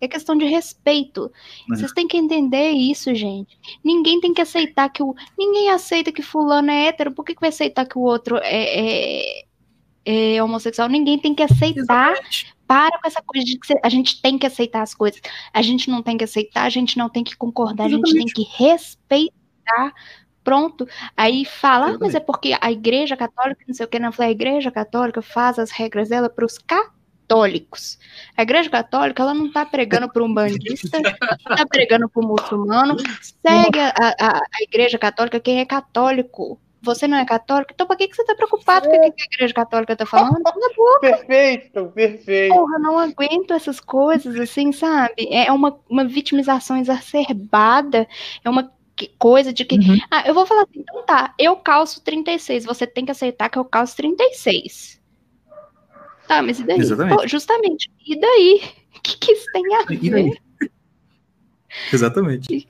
É 0.00 0.08
questão 0.08 0.36
de 0.36 0.44
respeito. 0.44 1.30
Mas... 1.68 1.78
Vocês 1.78 1.92
têm 1.92 2.08
que 2.08 2.16
entender 2.16 2.70
isso, 2.70 3.14
gente. 3.14 3.58
Ninguém 3.84 4.20
tem 4.20 4.34
que 4.34 4.42
aceitar 4.42 4.88
que 4.90 5.02
o. 5.02 5.14
Ninguém 5.38 5.70
aceita 5.70 6.12
que 6.12 6.22
fulano 6.22 6.70
é 6.70 6.88
hétero. 6.88 7.12
Por 7.12 7.24
que, 7.24 7.34
que 7.34 7.40
vai 7.40 7.50
aceitar 7.50 7.86
que 7.86 7.96
o 7.96 8.02
outro 8.02 8.36
é, 8.38 9.40
é, 9.40 9.44
é 10.06 10.42
homossexual? 10.42 10.88
Ninguém 10.88 11.18
tem 11.18 11.34
que 11.34 11.42
aceitar. 11.42 12.12
Exatamente. 12.12 12.54
Para 12.66 12.98
com 12.98 13.06
essa 13.06 13.22
coisa 13.22 13.44
de 13.44 13.58
que 13.58 13.74
a 13.80 13.88
gente 13.88 14.20
tem 14.20 14.36
que 14.36 14.46
aceitar 14.46 14.82
as 14.82 14.92
coisas. 14.92 15.20
A 15.52 15.62
gente 15.62 15.88
não 15.88 16.02
tem 16.02 16.16
que 16.16 16.24
aceitar, 16.24 16.64
a 16.64 16.68
gente 16.68 16.98
não 16.98 17.08
tem 17.08 17.22
que 17.22 17.36
concordar, 17.36 17.86
Exatamente. 17.86 18.08
a 18.08 18.20
gente 18.20 18.34
tem 18.34 18.44
que 18.44 18.64
respeitar. 18.64 19.94
Pronto. 20.42 20.86
Aí 21.16 21.44
fala, 21.44 21.90
ah, 21.90 21.98
mas 22.00 22.14
é 22.14 22.20
porque 22.20 22.56
a 22.60 22.70
igreja 22.70 23.16
católica, 23.16 23.64
não 23.66 23.74
sei 23.74 23.86
o 23.86 23.88
que, 23.88 23.98
não. 23.98 24.12
falei, 24.12 24.30
a 24.30 24.32
igreja 24.32 24.70
católica 24.70 25.22
faz 25.22 25.58
as 25.58 25.70
regras 25.70 26.08
dela 26.08 26.28
para 26.28 26.44
os 26.44 26.58
católicos. 26.58 27.98
A 28.36 28.42
igreja 28.42 28.70
católica, 28.70 29.22
ela 29.22 29.34
não 29.34 29.46
está 29.46 29.66
pregando 29.66 30.08
para 30.08 30.22
um 30.22 30.32
bandista, 30.32 31.00
não 31.00 31.10
está 31.10 31.66
pregando 31.66 32.08
para 32.08 32.24
um 32.24 32.28
muçulmano. 32.28 32.96
Segue 33.44 33.80
a, 33.80 33.92
a, 34.20 34.38
a 34.38 34.62
igreja 34.62 34.98
católica 34.98 35.40
quem 35.40 35.60
é 35.60 35.64
católico 35.64 36.60
você 36.86 37.06
não 37.06 37.18
é 37.18 37.24
católico, 37.24 37.72
então 37.74 37.86
por 37.86 37.96
que, 37.96 38.08
que 38.08 38.16
você 38.16 38.22
está 38.22 38.34
preocupado 38.34 38.86
é. 38.86 38.90
com 38.90 38.96
o 38.96 39.12
que 39.12 39.22
a 39.22 39.26
igreja 39.34 39.54
católica 39.54 39.92
está 39.92 40.06
falando? 40.06 40.42
Perfeito, 41.00 41.92
perfeito. 41.94 42.54
Porra, 42.54 42.78
não 42.78 42.98
aguento 42.98 43.52
essas 43.52 43.80
coisas, 43.80 44.36
assim, 44.36 44.72
sabe? 44.72 45.28
É 45.30 45.52
uma, 45.52 45.78
uma 45.88 46.04
vitimização 46.04 46.76
exacerbada, 46.76 48.08
é 48.44 48.48
uma 48.48 48.72
coisa 49.18 49.52
de 49.52 49.64
que, 49.64 49.76
uhum. 49.76 49.98
ah, 50.10 50.24
eu 50.26 50.32
vou 50.32 50.46
falar 50.46 50.62
assim, 50.62 50.80
então 50.80 51.02
tá, 51.04 51.34
eu 51.38 51.56
calço 51.56 52.02
36, 52.02 52.64
você 52.64 52.86
tem 52.86 53.04
que 53.04 53.10
aceitar 53.10 53.50
que 53.50 53.58
eu 53.58 53.64
calço 53.64 53.96
36. 53.96 55.00
Tá, 56.26 56.42
mas 56.42 56.58
e 56.58 56.64
daí? 56.64 56.78
Exatamente. 56.78 57.16
Pô, 57.16 57.28
justamente, 57.28 57.90
e 58.06 58.18
daí? 58.18 58.62
O 58.96 59.00
que, 59.02 59.18
que 59.18 59.32
isso 59.32 59.46
tem 59.52 59.74
a 59.74 59.82
ver? 59.84 60.42
Exatamente. 61.92 62.66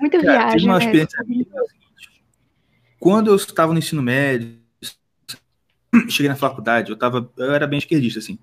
Muita 0.00 0.20
Cara, 0.20 0.48
viagem. 0.48 0.68
uma 0.68 0.78
né? 0.78 1.06
Quando 3.04 3.28
eu 3.28 3.36
estava 3.36 3.70
no 3.70 3.78
ensino 3.78 4.00
médio, 4.00 4.56
cheguei 6.08 6.30
na 6.30 6.34
faculdade, 6.34 6.90
eu, 6.90 6.96
tava, 6.96 7.30
eu 7.36 7.52
era 7.52 7.66
bem 7.66 7.78
esquerdista, 7.78 8.18
assim. 8.18 8.38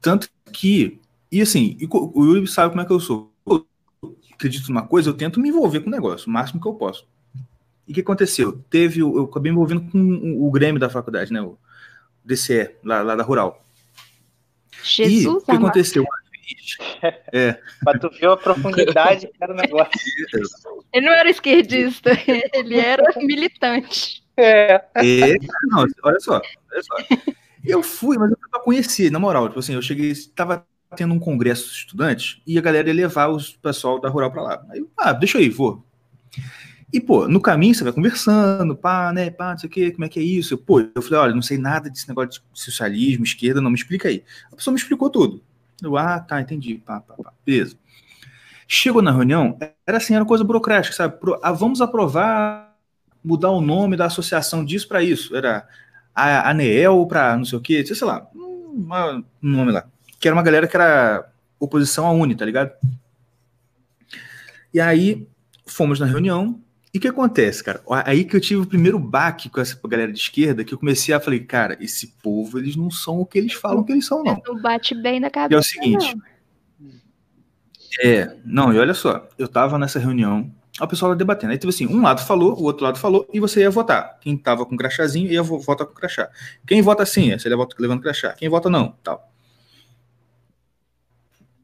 Tanto 0.00 0.26
que, 0.50 0.98
e 1.30 1.42
assim, 1.42 1.76
o 1.90 2.24
Yuri 2.24 2.46
sabe 2.46 2.70
como 2.70 2.80
é 2.80 2.86
que 2.86 2.92
eu 2.94 2.98
sou. 2.98 3.30
Eu 3.46 3.66
acredito 4.32 4.68
numa 4.68 4.86
coisa, 4.86 5.10
eu 5.10 5.14
tento 5.14 5.38
me 5.38 5.50
envolver 5.50 5.80
com 5.80 5.88
o 5.88 5.92
negócio, 5.92 6.30
o 6.30 6.32
máximo 6.32 6.62
que 6.62 6.66
eu 6.66 6.72
posso. 6.72 7.06
E 7.86 7.92
o 7.92 7.94
que 7.94 8.00
aconteceu? 8.00 8.64
Teve, 8.70 9.00
eu 9.00 9.24
acabei 9.24 9.52
me 9.52 9.56
envolvendo 9.56 9.82
com 9.90 10.46
o 10.46 10.50
Grêmio 10.50 10.80
da 10.80 10.88
faculdade, 10.88 11.30
né? 11.30 11.42
O 11.42 11.58
DCE, 12.24 12.70
lá, 12.82 13.02
lá 13.02 13.14
da 13.16 13.22
Rural. 13.22 13.62
Jesus, 14.82 15.24
e 15.24 15.28
o 15.28 15.40
que 15.42 15.52
aconteceu? 15.52 16.06
É. 17.32 17.58
Pra 17.84 17.98
tu 17.98 18.10
ver 18.10 18.28
a 18.28 18.36
profundidade 18.36 19.26
que 19.26 19.42
era 19.42 19.52
o 19.52 19.56
negócio. 19.56 19.92
Ele 20.92 21.06
não 21.06 21.12
era 21.12 21.28
esquerdista, 21.30 22.10
ele 22.52 22.78
era 22.78 23.04
militante. 23.16 24.22
É. 24.36 24.82
E, 25.02 25.38
não, 25.64 25.84
olha 26.02 26.20
só, 26.20 26.40
olha 26.72 26.82
só. 26.82 26.96
Eu 27.64 27.82
fui, 27.82 28.16
mas 28.16 28.30
eu 28.30 28.38
fui 28.40 28.50
pra 28.50 28.60
conhecer, 28.60 29.10
na 29.10 29.18
moral. 29.18 29.48
Tipo 29.48 29.60
assim, 29.60 29.74
eu 29.74 29.82
cheguei, 29.82 30.12
tava 30.34 30.64
tendo 30.96 31.12
um 31.12 31.18
congresso 31.18 31.66
de 31.68 31.76
estudantes 31.76 32.40
e 32.46 32.56
a 32.56 32.62
galera 32.62 32.88
ia 32.88 32.94
levar 32.94 33.28
os 33.28 33.50
pessoal 33.56 34.00
da 34.00 34.08
rural 34.08 34.30
pra 34.30 34.42
lá. 34.42 34.66
Aí, 34.70 34.84
ah, 34.96 35.12
deixa 35.12 35.38
eu 35.38 35.42
ir, 35.42 35.50
vou. 35.50 35.84
E, 36.92 37.00
pô, 37.00 37.28
no 37.28 37.40
caminho 37.40 37.74
você 37.74 37.84
vai 37.84 37.92
conversando, 37.92 38.74
pá, 38.74 39.12
né, 39.12 39.28
pá, 39.30 39.50
não 39.50 39.58
sei 39.58 39.68
o 39.68 39.70
quê, 39.70 39.90
como 39.90 40.06
é 40.06 40.08
que 40.08 40.18
é 40.18 40.22
isso? 40.22 40.54
Eu, 40.54 40.58
pô, 40.58 40.80
eu 40.80 41.02
falei, 41.02 41.18
olha, 41.18 41.34
não 41.34 41.42
sei 41.42 41.58
nada 41.58 41.90
desse 41.90 42.08
negócio 42.08 42.40
de 42.40 42.40
socialismo, 42.54 43.24
esquerda, 43.24 43.60
não 43.60 43.70
me 43.70 43.76
explica 43.76 44.08
aí. 44.08 44.24
A 44.50 44.56
pessoa 44.56 44.72
me 44.72 44.80
explicou 44.80 45.10
tudo. 45.10 45.42
Eu, 45.82 45.96
ah, 45.96 46.18
tá, 46.20 46.40
entendi, 46.40 46.76
pá, 46.78 47.00
pá, 47.00 47.14
pá, 47.14 47.32
beleza. 47.44 47.76
Chegou 48.66 49.00
na 49.00 49.12
reunião, 49.12 49.56
era 49.86 49.96
assim, 49.96 50.14
era 50.14 50.24
coisa 50.24 50.44
burocrática, 50.44 50.94
sabe? 50.94 51.18
Pro, 51.18 51.40
ah, 51.42 51.52
vamos 51.52 51.80
aprovar, 51.80 52.76
mudar 53.24 53.50
o 53.50 53.60
nome 53.60 53.96
da 53.96 54.06
associação 54.06 54.64
disso 54.64 54.86
para 54.88 55.02
isso. 55.02 55.34
Era 55.34 55.66
a 56.14 56.50
ANEEL 56.50 57.06
para 57.06 57.36
não 57.36 57.44
sei 57.44 57.58
o 57.58 57.62
quê, 57.62 57.84
sei 57.86 58.06
lá, 58.06 58.28
um 58.34 59.24
nome 59.40 59.72
lá. 59.72 59.86
Que 60.18 60.28
era 60.28 60.36
uma 60.36 60.42
galera 60.42 60.66
que 60.66 60.76
era 60.76 61.30
oposição 61.58 62.06
à 62.06 62.10
Uni, 62.10 62.34
tá 62.34 62.44
ligado? 62.44 62.72
E 64.72 64.80
aí, 64.80 65.26
fomos 65.64 65.98
na 65.98 66.06
reunião, 66.06 66.60
e 66.92 66.98
o 66.98 67.00
que 67.00 67.08
acontece, 67.08 67.62
cara? 67.62 67.82
Aí 68.04 68.24
que 68.24 68.34
eu 68.34 68.40
tive 68.40 68.62
o 68.62 68.66
primeiro 68.66 68.98
baque 68.98 69.50
com 69.50 69.60
essa 69.60 69.78
galera 69.86 70.12
de 70.12 70.18
esquerda, 70.18 70.64
que 70.64 70.72
eu 70.72 70.78
comecei 70.78 71.14
a 71.14 71.20
falar, 71.20 71.38
cara, 71.40 71.76
esse 71.80 72.14
povo, 72.22 72.58
eles 72.58 72.76
não 72.76 72.90
são 72.90 73.20
o 73.20 73.26
que 73.26 73.38
eles 73.38 73.52
falam 73.52 73.84
que 73.84 73.92
eles 73.92 74.06
são, 74.06 74.24
não. 74.24 74.40
Não 74.46 74.60
bate 74.60 74.94
bem 74.94 75.20
na 75.20 75.30
cabeça. 75.30 75.52
E 75.52 75.56
é 75.56 75.58
o 75.58 75.62
seguinte. 75.62 76.16
Não. 76.16 76.38
É, 78.00 78.36
não, 78.44 78.72
e 78.72 78.78
olha 78.78 78.94
só, 78.94 79.28
eu 79.36 79.48
tava 79.48 79.78
nessa 79.78 79.98
reunião, 79.98 80.50
o 80.80 80.86
pessoal 80.86 81.14
debatendo. 81.14 81.52
Aí 81.52 81.58
teve 81.58 81.70
assim, 81.70 81.86
um 81.86 82.00
lado 82.00 82.22
falou, 82.22 82.58
o 82.58 82.62
outro 82.62 82.84
lado 82.84 82.98
falou, 82.98 83.28
e 83.32 83.40
você 83.40 83.60
ia 83.60 83.70
votar. 83.70 84.18
Quem 84.20 84.36
tava 84.36 84.64
com 84.64 84.76
crachazinho 84.76 85.30
ia 85.30 85.42
votar 85.42 85.86
com 85.86 85.92
crachá. 85.92 86.30
Quem 86.66 86.80
vota 86.80 87.04
sim, 87.04 87.36
você 87.36 87.48
leva 87.48 87.66
levando 87.78 88.00
crachá. 88.00 88.32
Quem 88.32 88.48
vota 88.48 88.70
não, 88.70 88.94
tal. 89.02 89.30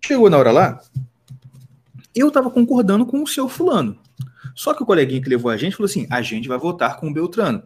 Chegou 0.04 0.28
na 0.28 0.36
hora 0.36 0.52
lá, 0.52 0.80
eu 2.14 2.30
tava 2.30 2.50
concordando 2.50 3.06
com 3.06 3.22
o 3.22 3.26
seu 3.26 3.48
fulano. 3.48 3.98
Só 4.54 4.72
que 4.72 4.82
o 4.82 4.86
coleguinha 4.86 5.20
que 5.20 5.28
levou 5.28 5.50
a 5.50 5.56
gente 5.56 5.76
falou 5.76 5.86
assim: 5.86 6.06
a 6.08 6.22
gente 6.22 6.48
vai 6.48 6.58
votar 6.58 6.96
com 6.98 7.08
o 7.08 7.12
Beltrano. 7.12 7.62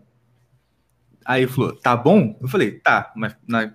Aí 1.25 1.47
falou: 1.47 1.77
tá 1.77 1.97
bom? 1.97 2.37
Eu 2.41 2.49
falei: 2.49 2.73
tá, 2.73 3.13
mas 3.15 3.37
na... 3.47 3.75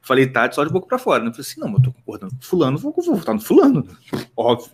falei: 0.00 0.26
tá, 0.26 0.50
só 0.50 0.64
de 0.64 0.72
boca 0.72 0.86
para 0.86 0.98
fora. 0.98 1.24
Eu 1.24 1.30
falei 1.30 1.40
assim: 1.40 1.60
não, 1.60 1.68
mas 1.68 1.78
eu 1.78 1.84
tô 1.84 1.92
concordando 1.92 2.34
com 2.34 2.42
Fulano, 2.42 2.78
vou, 2.78 2.94
vou 2.94 3.16
votar 3.16 3.34
no 3.34 3.40
Fulano. 3.40 3.86
Óbvio. 4.34 4.72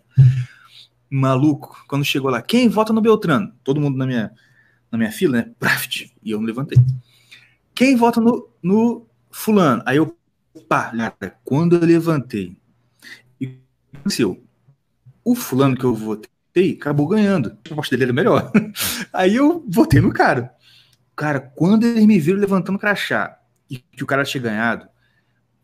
Maluco, 1.10 1.84
quando 1.88 2.04
chegou 2.04 2.30
lá, 2.30 2.40
quem 2.40 2.68
vota 2.68 2.92
no 2.92 3.00
Beltrano? 3.00 3.52
Todo 3.64 3.80
mundo 3.80 3.96
na 3.96 4.06
minha, 4.06 4.32
na 4.90 4.98
minha 4.98 5.10
fila, 5.10 5.38
né? 5.38 5.50
Praft. 5.58 6.10
E 6.22 6.30
eu 6.30 6.40
me 6.40 6.46
levantei. 6.46 6.78
Quem 7.74 7.96
vota 7.96 8.20
no, 8.20 8.48
no 8.62 9.06
Fulano? 9.30 9.82
Aí 9.86 9.96
eu, 9.96 10.16
pá, 10.68 10.92
quando 11.44 11.76
eu 11.76 11.84
levantei, 11.84 12.56
e 13.40 13.58
aconteceu? 13.92 14.42
O 15.24 15.34
Fulano 15.34 15.76
que 15.76 15.84
eu 15.84 15.94
votei 15.94 16.30
votei, 16.58 16.72
acabou 16.72 17.06
ganhando. 17.06 17.50
A 17.50 17.68
proposta 17.68 17.96
dele 17.96 18.10
era 18.10 18.12
melhor. 18.12 18.50
Aí 19.12 19.36
eu 19.36 19.64
votei 19.68 20.00
no 20.00 20.12
cara. 20.12 20.52
Cara, 21.14 21.40
quando 21.40 21.84
eles 21.84 22.04
me 22.04 22.18
viram 22.18 22.38
levantando 22.38 22.78
crachá 22.78 23.38
e 23.70 23.78
que 23.78 24.02
o 24.02 24.06
cara 24.06 24.24
tinha 24.24 24.42
ganhado, 24.42 24.88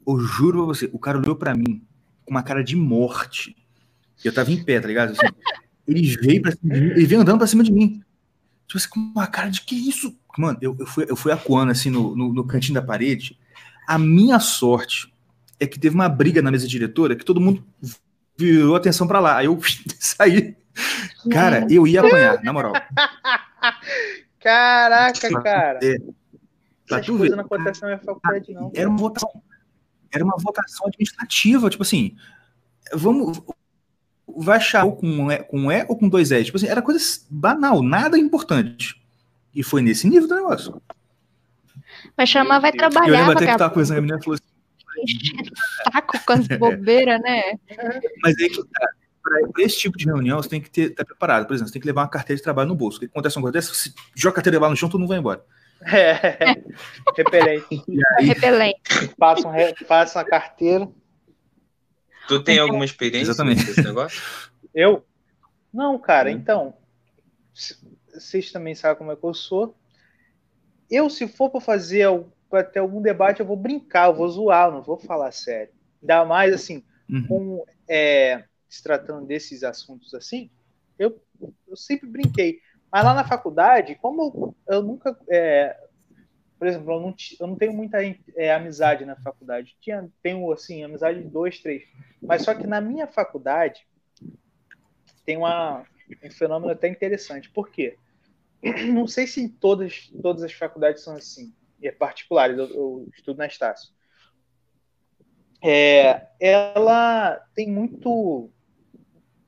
eu 0.06 0.18
juro 0.20 0.58
pra 0.58 0.66
você, 0.66 0.90
o 0.92 0.98
cara 0.98 1.18
olhou 1.18 1.36
para 1.36 1.54
mim 1.54 1.82
com 2.24 2.30
uma 2.30 2.42
cara 2.42 2.62
de 2.62 2.76
morte. 2.76 3.56
Eu 4.24 4.32
tava 4.32 4.50
em 4.50 4.62
pé, 4.62 4.80
tá 4.80 4.88
ligado? 4.88 5.12
Assim, 5.12 5.34
ele 5.86 6.16
veio 6.16 6.42
pra 6.42 6.52
cima 6.52 6.74
de 6.74 6.80
mim, 6.80 6.90
ele 6.90 7.06
veio 7.06 7.20
andando 7.20 7.38
pra 7.38 7.46
cima 7.46 7.62
de 7.62 7.72
mim. 7.72 8.02
Tipo 8.66 8.78
assim, 8.78 8.88
com 8.88 9.00
uma 9.00 9.26
cara 9.26 9.50
de 9.50 9.60
que 9.60 9.74
isso? 9.74 10.16
Mano, 10.36 10.58
eu, 10.60 10.76
eu, 10.78 10.86
fui, 10.86 11.06
eu 11.08 11.16
fui 11.16 11.30
acuando 11.30 11.70
assim 11.70 11.90
no, 11.90 12.16
no, 12.16 12.32
no 12.32 12.44
cantinho 12.44 12.74
da 12.74 12.82
parede. 12.82 13.38
A 13.86 13.98
minha 13.98 14.40
sorte 14.40 15.12
é 15.60 15.66
que 15.66 15.78
teve 15.78 15.94
uma 15.94 16.08
briga 16.08 16.42
na 16.42 16.50
mesa 16.50 16.66
diretora 16.66 17.14
que 17.14 17.24
todo 17.24 17.40
mundo 17.40 17.64
virou 18.36 18.74
atenção 18.74 19.06
para 19.06 19.20
lá. 19.20 19.36
Aí 19.36 19.46
eu 19.46 19.58
saí 20.00 20.56
Cara, 21.30 21.66
eu 21.70 21.86
ia 21.86 22.00
apanhar, 22.00 22.42
na 22.42 22.52
moral. 22.52 22.72
Caraca, 24.40 25.42
cara. 25.42 25.78
É. 25.82 25.96
Essas 26.90 27.06
coisas 27.06 27.36
não 27.36 27.44
acontecem 27.44 27.80
na 27.82 27.86
minha 27.88 27.98
faculdade, 27.98 28.52
não. 28.52 28.70
Era 28.74 28.88
uma 28.88 28.98
votação. 28.98 29.42
Era 30.12 30.24
uma 30.24 30.36
votação 30.38 30.86
administrativa, 30.86 31.70
tipo 31.70 31.82
assim, 31.82 32.14
vamos. 32.92 33.40
Vai 34.26 34.56
achar 34.56 34.86
com 34.86 35.30
E, 35.30 35.38
com 35.44 35.70
e 35.72 35.84
ou 35.88 35.96
com 35.96 36.08
dois 36.08 36.30
E? 36.30 36.44
Tipo 36.44 36.56
assim, 36.56 36.66
era 36.66 36.82
coisa 36.82 37.00
banal, 37.30 37.82
nada 37.82 38.18
importante. 38.18 39.00
E 39.54 39.62
foi 39.62 39.80
nesse 39.80 40.08
nível 40.08 40.28
do 40.28 40.34
negócio. 40.34 40.80
Vai 42.16 42.26
chamar, 42.26 42.58
vai 42.58 42.72
trabalhar. 42.72 43.08
Eu 43.08 43.14
lembro 43.14 43.32
até 43.32 43.46
que 43.46 43.58
tava 43.58 43.72
coisa, 43.72 43.96
a 43.96 44.00
menina 44.00 44.20
falou 44.22 44.34
assim. 44.34 44.54
Saco 45.92 46.18
com 46.24 46.32
as 46.32 46.48
bobeiras, 46.58 47.20
né? 47.20 47.58
Mas 48.22 48.34
aí 48.38 48.50
que 48.50 48.62
tá 48.64 48.88
para 49.24 49.64
esse 49.64 49.78
tipo 49.78 49.96
de 49.96 50.04
reunião, 50.04 50.42
você 50.42 50.50
tem 50.50 50.60
que 50.60 50.80
estar 50.80 50.96
tá 50.96 51.04
preparado. 51.04 51.46
Por 51.46 51.54
exemplo, 51.54 51.68
você 51.68 51.72
tem 51.72 51.80
que 51.80 51.88
levar 51.88 52.02
uma 52.02 52.08
carteira 52.08 52.36
de 52.36 52.42
trabalho 52.42 52.68
no 52.68 52.74
bolso. 52.74 52.98
O 52.98 53.00
que 53.00 53.06
acontece 53.06 53.36
uma 53.38 53.42
coisa 53.42 53.52
dessa? 53.54 53.74
Se 53.74 53.94
joga 54.14 54.32
a 54.32 54.36
carteira 54.36 54.60
lá 54.60 54.68
no 54.68 54.76
chão, 54.76 54.88
tu 54.88 54.98
não 54.98 55.08
vai 55.08 55.18
embora. 55.18 55.42
É, 55.82 56.62
repelente. 57.16 57.66
Aí, 58.18 58.26
repelente. 58.26 58.80
Passa, 59.18 59.48
um, 59.48 59.52
passa 59.86 60.20
a 60.20 60.24
carteira. 60.24 60.88
Tu 62.28 62.42
tem 62.44 62.58
alguma 62.58 62.84
experiência 62.84 63.30
Exatamente. 63.30 63.64
nesse 63.64 63.82
negócio? 63.82 64.22
Eu? 64.74 65.04
Não, 65.72 65.98
cara, 65.98 66.28
hum. 66.28 66.32
então. 66.32 66.76
Vocês 68.12 68.52
também 68.52 68.74
sabem 68.74 68.98
como 68.98 69.12
é 69.12 69.16
que 69.16 69.24
eu 69.24 69.34
sou. 69.34 69.74
Eu, 70.90 71.08
se 71.08 71.26
for 71.26 71.50
para 71.50 71.60
fazer 71.60 72.06
para 72.50 72.62
ter 72.62 72.78
algum 72.78 73.02
debate, 73.02 73.40
eu 73.40 73.46
vou 73.46 73.56
brincar, 73.56 74.08
eu 74.08 74.14
vou 74.14 74.28
zoar, 74.28 74.68
eu 74.68 74.72
não 74.72 74.82
vou 74.82 74.96
falar 74.96 75.32
sério. 75.32 75.72
Ainda 76.00 76.24
mais 76.24 76.54
assim, 76.54 76.84
uhum. 77.10 77.26
com 77.26 77.64
é, 77.88 78.44
se 78.74 78.82
tratando 78.82 79.26
desses 79.26 79.62
assuntos 79.62 80.14
assim, 80.14 80.50
eu, 80.98 81.20
eu 81.68 81.76
sempre 81.76 82.08
brinquei. 82.08 82.60
Mas 82.90 83.04
lá 83.04 83.14
na 83.14 83.24
faculdade, 83.26 83.96
como 83.96 84.54
eu 84.68 84.82
nunca. 84.82 85.18
É, 85.28 85.76
por 86.58 86.68
exemplo, 86.68 86.92
eu 86.92 87.00
não, 87.00 87.14
eu 87.40 87.46
não 87.48 87.56
tenho 87.56 87.72
muita 87.72 87.98
é, 88.36 88.54
amizade 88.54 89.04
na 89.04 89.16
faculdade. 89.16 89.76
Tinha, 89.80 90.08
tenho, 90.22 90.50
assim, 90.52 90.84
amizade 90.84 91.22
de 91.22 91.28
dois, 91.28 91.58
três. 91.58 91.82
Mas 92.22 92.42
só 92.42 92.54
que 92.54 92.66
na 92.66 92.80
minha 92.80 93.06
faculdade 93.06 93.86
tem 95.26 95.36
uma, 95.36 95.84
um 96.22 96.30
fenômeno 96.30 96.72
até 96.72 96.88
interessante. 96.88 97.50
Por 97.50 97.70
quê? 97.70 97.98
Não 98.92 99.06
sei 99.06 99.26
se 99.26 99.48
todas, 99.48 100.08
todas 100.22 100.42
as 100.42 100.52
faculdades 100.52 101.02
são 101.02 101.16
assim, 101.16 101.52
é 101.82 101.90
particulares, 101.90 102.56
eu, 102.56 102.68
eu 102.68 103.08
estudo 103.12 103.38
na 103.38 103.46
Estácio. 103.46 103.92
É, 105.62 106.28
ela 106.38 107.40
tem 107.54 107.70
muito 107.70 108.50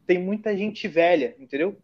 tem 0.07 0.23
muita 0.23 0.57
gente 0.57 0.87
velha, 0.87 1.35
entendeu? 1.39 1.77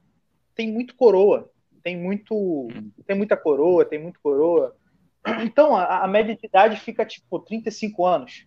Tem 0.55 0.71
muito 0.71 0.95
coroa, 0.95 1.51
tem 1.83 1.97
muito, 1.97 2.35
hum. 2.35 2.91
tem 3.07 3.17
muita 3.17 3.37
coroa, 3.37 3.85
tem 3.85 3.99
muito 4.01 4.21
coroa. 4.21 4.77
Então 5.45 5.77
a, 5.77 6.05
a, 6.05 6.09
média 6.09 6.37
de 6.37 6.47
idade 6.47 6.81
fica 6.81 7.05
tipo 7.05 7.39
35 7.39 8.05
anos. 8.07 8.47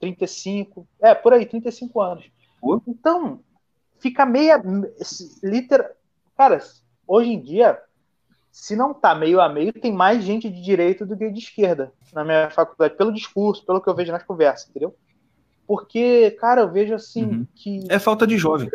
35, 0.00 0.88
é, 1.00 1.14
por 1.14 1.32
aí, 1.32 1.46
35 1.46 2.00
anos. 2.00 2.30
Então, 2.88 3.40
fica 4.00 4.26
meia 4.26 4.60
literal, 5.42 5.90
cara, 6.36 6.60
hoje 7.06 7.30
em 7.30 7.40
dia 7.40 7.80
se 8.52 8.76
não 8.76 8.92
tá 8.92 9.14
meio 9.14 9.40
a 9.40 9.48
meio, 9.48 9.72
tem 9.72 9.90
mais 9.90 10.22
gente 10.22 10.50
de 10.50 10.62
direita 10.62 11.06
do 11.06 11.16
que 11.16 11.30
de 11.30 11.38
esquerda 11.38 11.90
na 12.12 12.22
minha 12.22 12.50
faculdade, 12.50 12.94
pelo 12.94 13.12
discurso, 13.12 13.64
pelo 13.64 13.80
que 13.80 13.88
eu 13.88 13.94
vejo 13.94 14.12
nas 14.12 14.22
conversas, 14.22 14.68
entendeu? 14.68 14.94
Porque, 15.66 16.32
cara, 16.32 16.60
eu 16.60 16.70
vejo 16.70 16.94
assim 16.94 17.24
uhum. 17.24 17.46
que. 17.54 17.80
É 17.88 17.98
falta 17.98 18.26
de 18.26 18.36
jovem. 18.36 18.68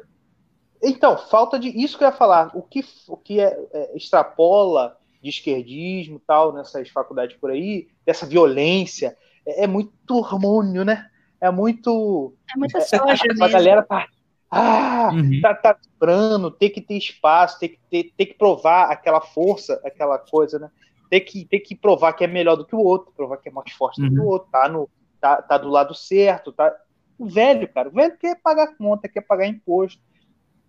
Então, 0.82 1.18
falta 1.18 1.58
de. 1.58 1.70
Isso 1.70 1.98
que 1.98 2.04
eu 2.04 2.08
ia 2.08 2.14
falar. 2.14 2.52
O 2.54 2.62
que, 2.62 2.84
o 3.08 3.18
que 3.18 3.40
é, 3.40 3.58
é, 3.74 3.98
extrapola 3.98 4.98
de 5.22 5.30
esquerdismo 5.30 6.22
tal, 6.26 6.54
nessas 6.54 6.90
faculdades 6.90 7.36
por 7.38 7.50
aí, 7.50 7.88
dessa 8.06 8.26
violência, 8.26 9.18
é, 9.46 9.64
é 9.64 9.68
muito 9.68 10.16
hormônio, 10.16 10.86
né? 10.86 11.10
É 11.42 11.50
muito. 11.50 12.34
É 12.54 12.58
muita 12.58 12.82
soja 12.82 13.24
é, 13.26 13.44
A 13.44 13.48
galera 13.48 13.84
tá. 13.84 14.08
Ah, 14.50 15.10
uhum. 15.12 15.42
tá, 15.42 15.54
tá 15.54 15.78
vibrando, 15.84 16.50
tem 16.50 16.70
que 16.70 16.80
ter 16.80 16.98
espaço, 16.98 17.60
tem 17.60 17.68
que, 17.68 17.80
ter, 17.90 18.14
tem 18.16 18.28
que 18.28 18.36
provar 18.36 18.90
aquela 18.90 19.20
força, 19.20 19.82
aquela 19.84 20.18
coisa, 20.18 20.58
né? 20.58 20.70
Tem 21.10 21.24
que, 21.24 21.44
tem 21.44 21.62
que 21.62 21.76
provar 21.76 22.14
que 22.14 22.24
é 22.24 22.28
melhor 22.28 22.56
do 22.56 22.66
que 22.66 22.76
o 22.76 22.80
outro, 22.80 23.12
provar 23.14 23.38
que 23.38 23.50
é 23.50 23.52
mais 23.52 23.72
forte 23.74 24.02
uhum. 24.02 24.08
do 24.08 24.14
que 24.14 24.20
o 24.22 24.24
uhum. 24.24 24.30
outro, 24.30 24.50
tá, 24.50 24.70
no, 24.70 24.90
tá, 25.20 25.42
tá 25.42 25.58
do 25.58 25.68
lado 25.68 25.94
certo, 25.94 26.54
tá. 26.54 26.74
O 27.20 27.28
velho, 27.28 27.68
cara, 27.68 27.90
o 27.90 27.92
velho 27.92 28.18
quer 28.18 28.40
pagar 28.42 28.78
conta, 28.78 29.10
quer 29.10 29.22
pagar 29.22 29.48
imposto 29.48 30.02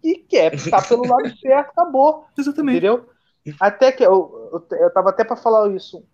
e 0.03 0.17
quer 0.17 0.55
estar 0.55 0.87
pelo 0.87 1.07
lado 1.07 1.35
certo, 1.39 1.71
acabou. 1.71 2.27
Exatamente. 2.37 2.79
Entendeu? 2.79 3.09
Até 3.61 3.93
que 3.93 4.05
eu, 4.05 4.67
eu, 4.71 4.79
eu 4.79 4.93
tava 4.93 5.11
até 5.11 5.25
para 5.25 5.37
falar 5.37 5.71
isso. 5.75 6.05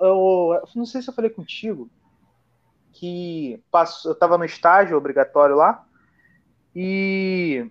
Eu, 0.00 0.52
eu, 0.54 0.68
não 0.74 0.86
sei 0.86 1.02
se 1.02 1.08
eu 1.08 1.14
falei 1.14 1.30
contigo 1.30 1.90
que 2.92 3.62
passo, 3.70 4.08
eu 4.08 4.14
tava 4.14 4.38
no 4.38 4.44
estágio 4.44 4.96
obrigatório 4.96 5.56
lá 5.56 5.84
e 6.74 7.70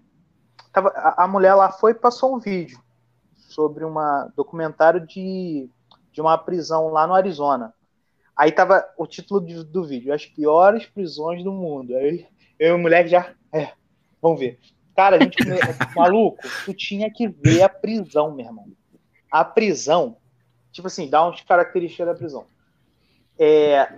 tava, 0.71 0.89
a, 0.89 1.23
a 1.23 1.27
mulher 1.27 1.53
lá 1.55 1.71
foi 1.71 1.91
e 1.91 1.95
passou 1.95 2.35
um 2.35 2.39
vídeo 2.39 2.79
sobre 3.35 3.85
um 3.85 3.93
documentário 4.35 5.05
de, 5.05 5.69
de 6.11 6.21
uma 6.21 6.37
prisão 6.37 6.89
lá 6.89 7.07
no 7.07 7.13
Arizona. 7.13 7.73
Aí 8.35 8.51
tava 8.51 8.85
o 8.97 9.07
título 9.07 9.39
do, 9.39 9.63
do 9.63 9.83
vídeo, 9.85 10.13
as 10.13 10.25
piores 10.25 10.85
prisões 10.85 11.43
do 11.43 11.51
mundo. 11.51 11.95
Aí 11.95 12.27
eu 12.59 12.69
e 12.69 12.71
o 12.73 12.79
moleque 12.79 13.09
já, 13.09 13.33
é, 13.53 13.71
vamos 14.21 14.39
ver. 14.39 14.59
Cara, 14.95 15.17
a 15.17 15.19
gente, 15.19 15.37
maluco, 15.95 16.37
tu 16.63 16.73
tinha 16.73 17.11
que 17.11 17.27
ver 17.27 17.61
a 17.63 17.69
prisão, 17.69 18.33
meu 18.33 18.45
irmão. 18.45 18.65
A 19.29 19.43
prisão, 19.43 20.17
tipo 20.71 20.87
assim, 20.87 21.09
dá 21.09 21.27
uns 21.27 21.41
características 21.41 22.07
da 22.07 22.15
prisão. 22.15 22.45
É, 23.37 23.91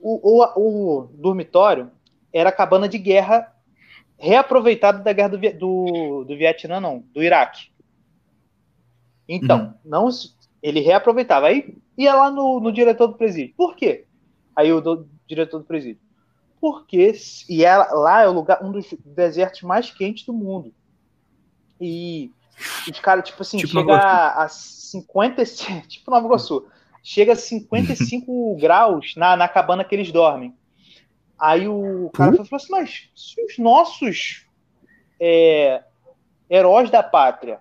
o, 0.00 0.42
o, 0.42 1.00
o 1.00 1.06
dormitório 1.14 1.90
era 2.32 2.48
a 2.48 2.52
cabana 2.52 2.88
de 2.88 2.98
guerra 2.98 3.54
reaproveitada 4.18 4.98
da 4.98 5.12
guerra 5.12 5.28
do, 5.28 5.38
do, 5.38 6.24
do 6.24 6.36
Vietnã, 6.36 6.80
não, 6.80 7.00
do 7.12 7.22
Iraque. 7.22 7.70
Então, 9.28 9.60
uhum. 9.60 9.74
não 9.84 10.08
ele 10.62 10.80
reaproveitava. 10.80 11.46
Aí 11.46 11.76
ia 11.96 12.14
lá 12.14 12.30
no, 12.30 12.60
no 12.60 12.72
diretor 12.72 13.08
do 13.08 13.14
presídio. 13.14 13.54
Por 13.56 13.74
quê? 13.74 14.06
Aí 14.54 14.72
o 14.72 14.80
do, 14.80 15.08
diretor 15.26 15.58
do 15.58 15.64
presídio. 15.64 16.00
Porque 16.62 17.12
e 17.48 17.64
ela, 17.64 17.92
lá 17.92 18.22
é 18.22 18.28
o 18.28 18.32
lugar, 18.32 18.64
um 18.64 18.70
dos 18.70 18.86
desertos 19.04 19.62
mais 19.62 19.90
quentes 19.90 20.24
do 20.24 20.32
mundo. 20.32 20.72
E 21.80 22.30
os 22.88 23.00
caras, 23.00 23.28
tipo 23.28 23.42
assim, 23.42 23.58
tipo 23.58 23.72
chega 23.72 23.96
a, 23.96 24.44
a 24.44 24.48
50, 24.48 25.42
tipo 25.88 26.08
Nova 26.08 26.24
Iguaçu, 26.24 26.64
chega 27.02 27.32
a 27.32 27.36
55 27.36 28.56
graus 28.60 29.16
na, 29.16 29.36
na 29.36 29.48
cabana 29.48 29.82
que 29.82 29.92
eles 29.92 30.12
dormem. 30.12 30.54
Aí 31.36 31.66
o 31.66 32.08
cara 32.14 32.30
uhum. 32.30 32.44
falou 32.44 32.62
assim, 32.62 32.70
mas 32.70 33.10
se 33.16 33.44
os 33.44 33.58
nossos 33.58 34.46
é, 35.18 35.82
heróis 36.48 36.90
da 36.90 37.02
pátria 37.02 37.58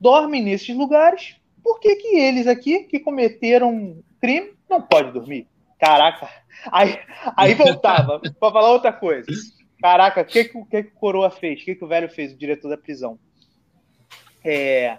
dormem 0.00 0.44
nesses 0.44 0.76
lugares, 0.76 1.34
por 1.60 1.80
que, 1.80 1.96
que 1.96 2.16
eles 2.16 2.46
aqui, 2.46 2.84
que 2.84 3.00
cometeram 3.00 4.00
crime, 4.20 4.54
não 4.70 4.80
podem 4.80 5.12
dormir? 5.12 5.48
Caraca. 5.78 6.28
Aí, 6.72 6.98
aí 7.36 7.54
voltava 7.54 8.20
para 8.40 8.52
falar 8.52 8.70
outra 8.72 8.92
coisa. 8.92 9.26
Caraca, 9.80 10.22
o 10.22 10.24
que, 10.24 10.44
que, 10.44 10.64
que, 10.64 10.82
que 10.84 10.88
o 10.88 10.98
Coroa 10.98 11.30
fez? 11.30 11.60
O 11.60 11.64
que, 11.64 11.74
que 11.74 11.84
o 11.84 11.88
velho 11.88 12.08
fez, 12.08 12.32
o 12.32 12.38
diretor 12.38 12.68
da 12.68 12.78
prisão? 12.78 13.18
É, 14.44 14.98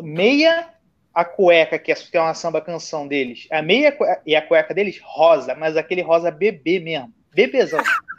meia 0.00 0.68
a 1.14 1.24
cueca, 1.24 1.78
que 1.78 1.92
é, 1.92 1.94
que 1.94 2.16
é 2.16 2.20
uma 2.20 2.34
samba 2.34 2.60
canção 2.60 3.06
deles, 3.06 3.46
a 3.50 3.60
meia 3.60 3.96
e 4.24 4.34
a 4.34 4.40
cueca 4.40 4.72
deles 4.72 4.98
rosa, 5.02 5.54
mas 5.54 5.76
aquele 5.76 6.00
rosa 6.00 6.30
bebê 6.30 6.80
mesmo, 6.80 7.12
bebezão. 7.34 7.82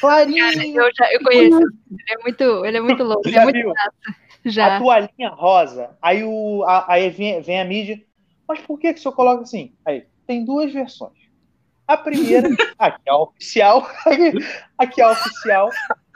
Clarinho. 0.00 0.80
eu, 0.80 0.90
já, 0.94 1.12
eu 1.12 1.22
conheço. 1.22 1.58
Ele 1.58 2.08
é 2.08 2.18
muito, 2.22 2.64
ele 2.64 2.76
é 2.76 2.80
muito 2.80 3.02
louco. 3.02 3.28
Já 3.28 3.42
é 3.42 3.44
muito 3.44 3.72
Já. 4.44 4.76
A 4.76 4.78
toalhinha 4.78 5.30
rosa. 5.30 5.96
Aí, 6.00 6.22
o, 6.22 6.62
a, 6.64 6.92
aí 6.92 7.10
vem, 7.10 7.40
vem 7.42 7.60
a 7.60 7.64
mídia. 7.64 8.00
Mas 8.46 8.60
por 8.60 8.78
que, 8.78 8.92
que 8.92 9.00
o 9.00 9.02
senhor 9.02 9.14
coloca 9.14 9.42
assim? 9.42 9.74
Aí, 9.84 10.06
tem 10.28 10.44
duas 10.44 10.70
versões. 10.70 11.16
A 11.86 11.96
primeira, 11.96 12.48
aqui 12.78 13.02
é 13.06 13.10
a 13.10 13.16
oficial, 13.16 13.90
aqui 14.76 15.00
é 15.00 15.04
a 15.04 15.10
oficial, 15.10 15.70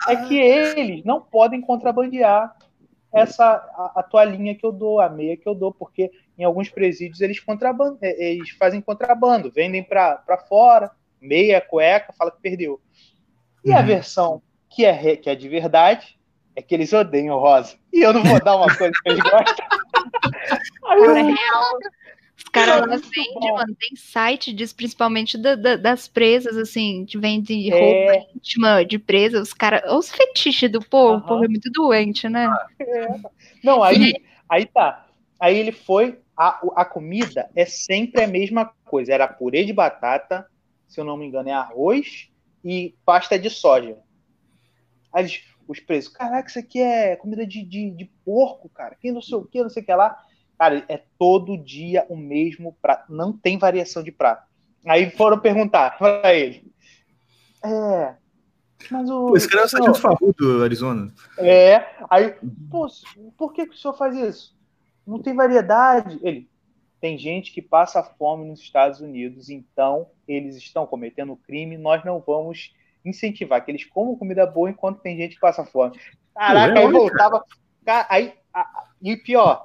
é 0.06 0.16
que 0.16 0.38
eles 0.38 1.02
não 1.02 1.20
podem 1.20 1.62
contrabandear 1.62 2.54
essa 3.10 3.44
a, 3.44 3.92
a, 3.96 4.02
toalhinha 4.02 4.54
que 4.54 4.64
eu 4.64 4.70
dou, 4.70 5.00
a 5.00 5.08
meia 5.08 5.36
que 5.36 5.48
eu 5.48 5.54
dou, 5.54 5.72
porque 5.72 6.10
em 6.38 6.44
alguns 6.44 6.68
presídios 6.68 7.20
eles 7.22 7.40
contrabando, 7.40 7.98
é, 8.02 8.32
eles 8.32 8.50
fazem 8.50 8.82
contrabando, 8.82 9.50
vendem 9.50 9.82
para 9.82 10.44
fora, 10.46 10.90
meia, 11.20 11.60
cueca, 11.60 12.12
fala 12.12 12.30
que 12.30 12.40
perdeu. 12.40 12.80
E 13.64 13.70
uhum. 13.70 13.76
a 13.76 13.82
versão 13.82 14.42
que 14.68 14.84
é, 14.84 15.16
que 15.16 15.30
é 15.30 15.34
de 15.34 15.48
verdade 15.48 16.18
é 16.54 16.60
que 16.60 16.74
eles 16.74 16.92
odeiam 16.92 17.34
o 17.34 17.38
rosa. 17.38 17.76
E 17.90 18.02
eu 18.02 18.12
não 18.12 18.22
vou 18.22 18.42
dar 18.42 18.56
uma 18.56 18.74
coisa 18.76 18.92
que 19.02 19.08
eles 19.08 19.22
gostam. 19.22 19.66
Cara, 20.82 21.18
é 21.18 21.22
real. 21.22 21.78
Os 22.44 22.50
caras 22.50 22.80
lá 22.80 22.96
vendem, 22.96 23.52
mano. 23.52 23.76
Tem 23.78 23.96
site 23.96 24.52
disso, 24.52 24.74
principalmente 24.74 25.38
da, 25.38 25.54
da, 25.54 25.76
das 25.76 26.08
presas, 26.08 26.56
assim, 26.56 27.04
que 27.06 27.16
vende 27.16 27.72
é... 27.72 27.78
roupa 27.78 28.26
íntima 28.34 28.84
de 28.84 28.98
presa. 28.98 29.40
Os 29.40 29.52
caras. 29.52 29.82
Os 29.92 30.10
fetiches 30.10 30.70
do 30.70 30.80
povo, 30.80 31.14
uhum. 31.14 31.18
o 31.18 31.26
povo 31.26 31.44
é 31.44 31.48
muito 31.48 31.70
doente, 31.70 32.28
né? 32.28 32.52
É. 32.80 33.06
Não, 33.62 33.82
aí, 33.82 34.14
aí 34.48 34.66
tá. 34.66 35.06
Aí 35.40 35.56
ele 35.56 35.72
foi. 35.72 36.18
A, 36.36 36.60
a 36.76 36.84
comida 36.84 37.48
é 37.54 37.64
sempre 37.64 38.22
a 38.22 38.26
mesma 38.26 38.72
coisa. 38.84 39.12
Era 39.12 39.28
purê 39.28 39.64
de 39.64 39.72
batata, 39.72 40.46
se 40.88 41.00
eu 41.00 41.04
não 41.04 41.16
me 41.16 41.26
engano, 41.26 41.48
é 41.48 41.52
arroz 41.52 42.28
e 42.64 42.94
pasta 43.04 43.38
de 43.38 43.50
soja. 43.50 43.98
Aí 45.12 45.22
eles, 45.22 45.42
os 45.68 45.78
presos, 45.78 46.12
caraca, 46.12 46.48
isso 46.48 46.58
aqui 46.58 46.80
é 46.80 47.16
comida 47.16 47.46
de, 47.46 47.62
de, 47.62 47.90
de 47.90 48.04
porco, 48.24 48.68
cara. 48.68 48.96
Que 49.00 49.12
não 49.12 49.20
sei 49.20 49.36
o 49.36 49.44
que, 49.44 49.62
não 49.62 49.70
sei 49.70 49.82
o 49.82 49.86
que 49.86 49.94
lá. 49.94 50.18
Cara, 50.62 50.84
é 50.88 51.02
todo 51.18 51.58
dia 51.58 52.06
o 52.08 52.16
mesmo 52.16 52.72
prato. 52.80 53.12
Não 53.12 53.32
tem 53.32 53.58
variação 53.58 54.00
de 54.00 54.12
prato. 54.12 54.46
Aí 54.86 55.10
foram 55.10 55.36
perguntar 55.36 55.98
para 55.98 56.32
ele. 56.32 56.72
É. 57.64 58.14
Mas 58.88 59.10
o. 59.10 59.26
Pô, 59.26 59.36
esse 59.36 59.48
cara 59.48 59.62
é 59.62 59.64
o 59.64 59.68
sargento 59.68 59.98
Farru 59.98 60.32
do 60.38 60.62
Arizona. 60.62 61.12
É. 61.36 61.84
Aí, 62.08 62.36
pô, 62.70 62.86
por 63.36 63.52
que, 63.52 63.66
que 63.66 63.74
o 63.74 63.76
senhor 63.76 63.94
faz 63.94 64.14
isso? 64.14 64.56
Não 65.04 65.20
tem 65.20 65.34
variedade. 65.34 66.20
Ele. 66.22 66.48
Tem 67.00 67.18
gente 67.18 67.52
que 67.52 67.60
passa 67.60 68.00
fome 68.00 68.44
nos 68.44 68.60
Estados 68.60 69.00
Unidos, 69.00 69.50
então 69.50 70.10
eles 70.28 70.54
estão 70.54 70.86
cometendo 70.86 71.34
crime, 71.34 71.76
nós 71.76 72.04
não 72.04 72.22
vamos 72.24 72.72
incentivar 73.04 73.64
que 73.64 73.70
eles 73.72 73.84
comam 73.84 74.14
comida 74.14 74.46
boa 74.46 74.70
enquanto 74.70 75.00
tem 75.00 75.16
gente 75.16 75.34
que 75.34 75.40
passa 75.40 75.64
fome. 75.64 75.98
Caraca, 76.32 76.78
aí 76.78 76.88
voltava. 76.88 77.44
Cara, 77.84 78.06
aí, 78.08 78.32
a, 78.54 78.84
e 79.02 79.16
pior, 79.16 79.64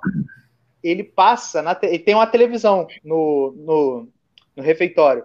ele 0.83 1.03
passa, 1.03 1.61
na 1.61 1.77
ele 1.81 1.99
tem 1.99 2.15
uma 2.15 2.27
televisão 2.27 2.87
no, 3.03 3.53
no, 3.57 4.07
no 4.55 4.63
refeitório. 4.63 5.23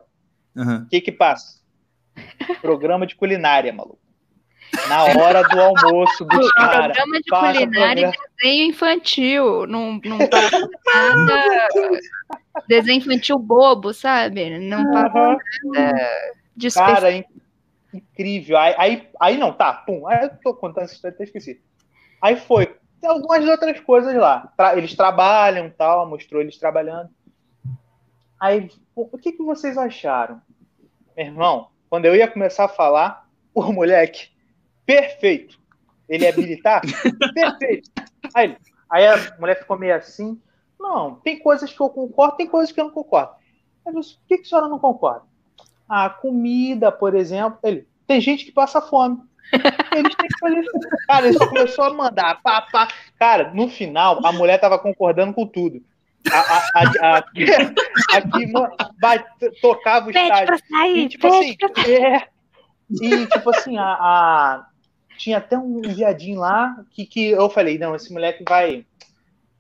O 0.55 0.61
uhum. 0.61 0.87
que 0.91 1.01
que 1.01 1.13
passa? 1.13 1.61
Programa 2.61 3.07
de 3.07 3.15
culinária, 3.15 3.73
maluco. 3.73 3.99
Na 4.89 5.05
hora 5.05 5.43
do 5.43 5.61
almoço 5.61 6.25
dos 6.25 6.53
caras. 6.53 6.97
Programa 6.97 7.21
de 7.21 7.31
culinária 7.31 8.03
programa... 8.03 8.15
e 8.15 8.43
desenho 8.43 8.71
infantil. 8.71 9.67
Não, 9.67 10.01
não 10.05 10.19
passa 10.29 10.69
nada. 11.27 11.69
desenho 12.67 12.99
infantil 12.99 13.39
bobo, 13.39 13.93
sabe? 13.93 14.59
Não 14.59 14.91
passa 14.91 15.19
uhum. 15.19 15.73
nada 15.73 16.33
de 16.57 16.71
Cara, 16.71 17.25
incrível. 17.93 18.59
Aí, 18.59 18.75
aí, 18.79 19.09
aí, 19.21 19.39
não, 19.39 19.53
tá, 19.53 19.73
pum. 19.73 20.07
Aí 20.07 20.25
eu 20.25 20.31
tô 20.43 20.55
contando 20.55 20.85
essa 20.85 20.95
história, 20.95 21.15
até 21.15 21.25
esqueci. 21.25 21.61
Aí 22.21 22.37
foi. 22.37 22.75
Tem 23.03 23.11
algumas 23.11 23.47
outras 23.47 23.81
coisas 23.81 24.15
lá. 24.15 24.51
Eles 24.75 24.95
trabalham 24.95 25.69
tal, 25.69 26.09
mostrou 26.09 26.41
eles 26.41 26.57
trabalhando. 26.57 27.11
Aí, 28.41 28.71
o 28.95 29.19
que, 29.19 29.33
que 29.33 29.43
vocês 29.43 29.77
acharam? 29.77 30.41
Meu 31.15 31.27
irmão, 31.27 31.69
quando 31.91 32.07
eu 32.07 32.17
ia 32.17 32.27
começar 32.27 32.65
a 32.65 32.69
falar, 32.69 33.29
o 33.53 33.73
moleque, 33.73 34.31
perfeito. 34.87 35.61
Ele 36.09 36.25
é 36.25 36.35
militar? 36.35 36.81
perfeito. 37.35 37.91
Aí, 38.35 38.57
aí 38.89 39.07
a 39.07 39.37
mulher 39.39 39.59
ficou 39.59 39.79
meio 39.79 39.95
assim. 39.95 40.41
Não, 40.81 41.17
tem 41.17 41.39
coisas 41.39 41.71
que 41.71 41.81
eu 41.81 41.91
concordo, 41.91 42.37
tem 42.37 42.47
coisas 42.47 42.73
que 42.73 42.81
eu 42.81 42.85
não 42.85 42.93
concordo. 42.93 43.33
Aí, 43.85 43.93
o 43.93 44.01
que, 44.01 44.39
que 44.39 44.43
a 44.43 44.45
senhora 44.45 44.69
não 44.69 44.79
concorda? 44.79 45.27
a 45.93 46.09
comida, 46.09 46.91
por 46.91 47.15
exemplo. 47.15 47.59
Ele, 47.63 47.87
tem 48.07 48.19
gente 48.19 48.47
que 48.47 48.53
passa 48.53 48.81
fome. 48.81 49.19
Eles 49.95 50.15
têm 50.15 50.29
que 50.29 50.39
fazer 50.39 50.61
isso. 50.61 50.73
Cara, 51.07 51.29
ele 51.29 51.39
começou 51.39 51.85
a 51.85 51.93
mandar. 51.93 52.41
Pá, 52.43 52.63
pá. 52.63 52.89
Cara, 53.19 53.53
no 53.53 53.69
final, 53.69 54.25
a 54.25 54.33
mulher 54.33 54.59
tava 54.59 54.79
concordando 54.79 55.33
com 55.35 55.47
tudo. 55.47 55.83
A, 56.31 56.39
a, 56.39 56.63
a, 56.75 57.17
a, 57.17 57.19
aqui 58.17 58.53
tocava 59.61 60.07
o 60.07 60.11
estádio. 60.11 60.57
E, 60.95 61.09
tipo 61.09 61.27
assim, 61.27 61.57
é, 61.87 62.29
e 62.91 63.27
tipo 63.27 63.51
assim, 63.51 63.77
a, 63.77 63.85
a, 63.85 64.67
tinha 65.19 65.39
até 65.39 65.59
um 65.59 65.81
viadinho 65.81 66.39
lá 66.39 66.77
que, 66.93 67.05
que 67.07 67.31
eu 67.31 67.51
falei, 67.51 67.77
não, 67.77 67.95
esse 67.95 68.13
moleque 68.13 68.45
vai 68.49 68.87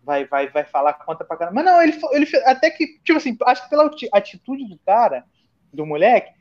vai 0.04 0.24
vai 0.24 0.48
vai 0.48 0.64
falar 0.64 0.94
conta 0.94 1.24
pra 1.24 1.36
caramba. 1.36 1.62
Mas 1.62 1.64
não, 1.64 1.82
ele, 1.82 1.98
ele 2.12 2.44
até 2.44 2.70
que, 2.70 2.98
tipo 3.04 3.18
assim, 3.18 3.36
acho 3.44 3.64
que 3.64 3.70
pela 3.70 3.90
atitude 4.12 4.68
do 4.68 4.78
cara, 4.86 5.24
do 5.72 5.84
moleque, 5.84 6.32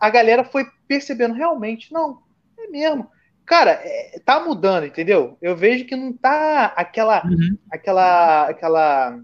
a 0.00 0.10
galera 0.10 0.44
foi 0.44 0.64
percebendo 0.88 1.34
realmente, 1.34 1.92
não, 1.92 2.22
é 2.64 2.68
mesmo. 2.68 3.08
Cara, 3.46 3.72
é, 3.82 4.20
tá 4.24 4.40
mudando, 4.40 4.86
entendeu? 4.86 5.36
Eu 5.40 5.54
vejo 5.54 5.84
que 5.84 5.94
não 5.94 6.12
tá 6.12 6.72
aquela, 6.76 7.22
uhum. 7.26 7.58
aquela, 7.70 8.48
aquela, 8.48 9.20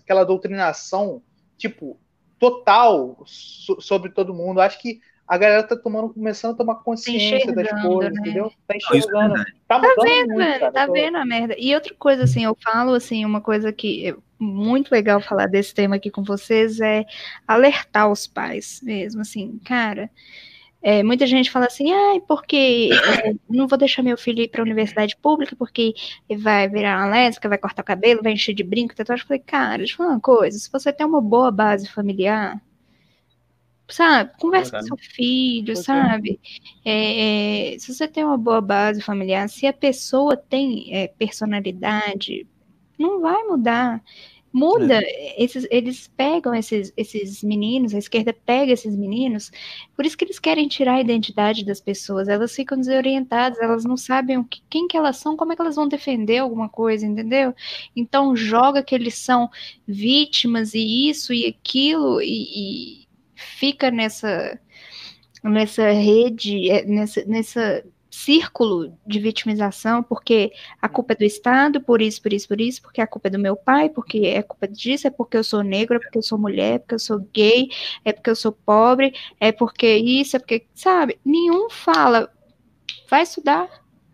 aquela 0.00 0.24
doutrinação, 0.24 1.20
tipo, 1.58 1.98
total 2.38 3.22
so, 3.26 3.80
sobre 3.80 4.10
todo 4.10 4.34
mundo. 4.34 4.60
Acho 4.60 4.80
que 4.80 5.00
a 5.26 5.36
galera 5.36 5.64
tá 5.64 5.74
tomando, 5.74 6.14
começando 6.14 6.54
a 6.54 6.56
tomar 6.56 6.76
consciência 6.76 7.52
das 7.52 7.68
coisas, 7.82 8.14
né? 8.14 8.20
entendeu? 8.20 8.52
Tá 8.68 8.74
é 8.74 8.76
enxergando. 8.76 9.34
Tá, 9.66 9.80
tá 9.80 9.94
vendo, 10.00 10.34
muito, 10.34 10.46
cara, 10.46 10.72
tá 10.72 10.86
tô... 10.86 10.92
vendo 10.92 11.16
a 11.16 11.24
merda. 11.24 11.56
E 11.58 11.74
outra 11.74 11.94
coisa, 11.98 12.22
assim, 12.22 12.44
eu 12.44 12.56
falo, 12.62 12.94
assim, 12.94 13.24
uma 13.24 13.40
coisa 13.40 13.72
que 13.72 14.08
é 14.08 14.14
muito 14.38 14.92
legal 14.92 15.20
falar 15.20 15.46
desse 15.46 15.74
tema 15.74 15.96
aqui 15.96 16.10
com 16.10 16.22
vocês 16.22 16.80
é 16.80 17.04
alertar 17.48 18.08
os 18.10 18.28
pais 18.28 18.80
mesmo, 18.82 19.22
assim, 19.22 19.58
cara. 19.64 20.08
É, 20.88 21.02
muita 21.02 21.26
gente 21.26 21.50
fala 21.50 21.66
assim, 21.66 21.92
ah, 21.92 22.20
porque 22.28 22.90
é, 23.24 23.34
não 23.50 23.66
vou 23.66 23.76
deixar 23.76 24.04
meu 24.04 24.16
filho 24.16 24.40
ir 24.40 24.46
para 24.46 24.62
a 24.62 24.64
universidade 24.64 25.16
pública 25.16 25.56
porque 25.56 25.92
ele 26.28 26.40
vai 26.40 26.68
virar 26.68 26.98
uma 26.98 27.10
lésbica, 27.10 27.48
vai 27.48 27.58
cortar 27.58 27.82
o 27.82 27.84
cabelo, 27.84 28.22
vai 28.22 28.34
encher 28.34 28.54
de 28.54 28.62
brinco, 28.62 28.94
tatuagem. 28.94 29.24
Eu 29.24 29.26
falei, 29.26 29.42
cara, 29.44 29.78
deixa 29.78 29.94
eu 29.94 29.96
falar 29.96 30.10
uma 30.10 30.20
coisa, 30.20 30.56
se 30.56 30.70
você 30.70 30.92
tem 30.92 31.04
uma 31.04 31.20
boa 31.20 31.50
base 31.50 31.88
familiar, 31.88 32.62
sabe, 33.88 34.30
conversa 34.38 34.78
com 34.78 34.82
seu 34.84 34.96
filho, 34.96 35.76
sabe, 35.76 36.38
é, 36.84 37.74
é, 37.74 37.78
se 37.80 37.92
você 37.92 38.06
tem 38.06 38.22
uma 38.22 38.38
boa 38.38 38.60
base 38.60 39.02
familiar, 39.02 39.48
se 39.48 39.66
a 39.66 39.72
pessoa 39.72 40.36
tem 40.36 40.94
é, 40.94 41.08
personalidade, 41.08 42.46
não 42.96 43.20
vai 43.20 43.42
mudar 43.42 44.00
muda, 44.56 45.02
é. 45.02 45.44
esses, 45.44 45.66
eles 45.70 46.10
pegam 46.16 46.54
esses, 46.54 46.90
esses 46.96 47.42
meninos, 47.42 47.94
a 47.94 47.98
esquerda 47.98 48.32
pega 48.32 48.72
esses 48.72 48.96
meninos, 48.96 49.52
por 49.94 50.06
isso 50.06 50.16
que 50.16 50.24
eles 50.24 50.38
querem 50.38 50.66
tirar 50.66 50.94
a 50.94 51.00
identidade 51.00 51.62
das 51.62 51.78
pessoas, 51.78 52.26
elas 52.26 52.54
ficam 52.54 52.78
desorientadas, 52.78 53.60
elas 53.60 53.84
não 53.84 53.98
sabem 53.98 54.42
que, 54.44 54.62
quem 54.70 54.88
que 54.88 54.96
elas 54.96 55.18
são, 55.18 55.36
como 55.36 55.52
é 55.52 55.56
que 55.56 55.60
elas 55.60 55.76
vão 55.76 55.86
defender 55.86 56.38
alguma 56.38 56.70
coisa, 56.70 57.04
entendeu? 57.04 57.54
Então 57.94 58.34
joga 58.34 58.82
que 58.82 58.94
eles 58.94 59.16
são 59.16 59.50
vítimas 59.86 60.72
e 60.72 61.10
isso 61.10 61.34
e 61.34 61.46
aquilo 61.46 62.22
e, 62.22 63.02
e 63.02 63.08
fica 63.34 63.90
nessa 63.90 64.58
nessa 65.44 65.90
rede, 65.92 66.70
é, 66.70 66.84
nessa, 66.84 67.24
nessa 67.24 67.84
círculo 68.16 68.96
de 69.06 69.20
vitimização, 69.20 70.02
porque 70.02 70.50
a 70.80 70.88
culpa 70.88 71.12
é 71.12 71.16
do 71.16 71.24
Estado, 71.24 71.82
por 71.82 72.00
isso, 72.00 72.22
por 72.22 72.32
isso, 72.32 72.48
por 72.48 72.58
isso, 72.58 72.80
porque 72.80 73.02
a 73.02 73.06
culpa 73.06 73.28
é 73.28 73.30
do 73.30 73.38
meu 73.38 73.54
pai, 73.54 73.90
porque 73.90 74.20
é 74.20 74.42
culpa 74.42 74.66
disso, 74.66 75.06
é 75.06 75.10
porque 75.10 75.36
eu 75.36 75.44
sou 75.44 75.62
negro, 75.62 75.96
é 75.96 75.98
porque 75.98 76.16
eu 76.16 76.22
sou 76.22 76.38
mulher, 76.38 76.74
é 76.74 76.78
porque 76.78 76.94
eu 76.94 76.98
sou 76.98 77.28
gay, 77.34 77.68
é 78.04 78.12
porque 78.14 78.30
eu 78.30 78.34
sou 78.34 78.52
pobre, 78.52 79.12
é 79.38 79.52
porque 79.52 79.96
isso, 79.96 80.34
é 80.34 80.38
porque, 80.38 80.66
sabe? 80.74 81.18
Nenhum 81.22 81.68
fala, 81.68 82.32
vai 83.08 83.22
estudar, 83.22 83.68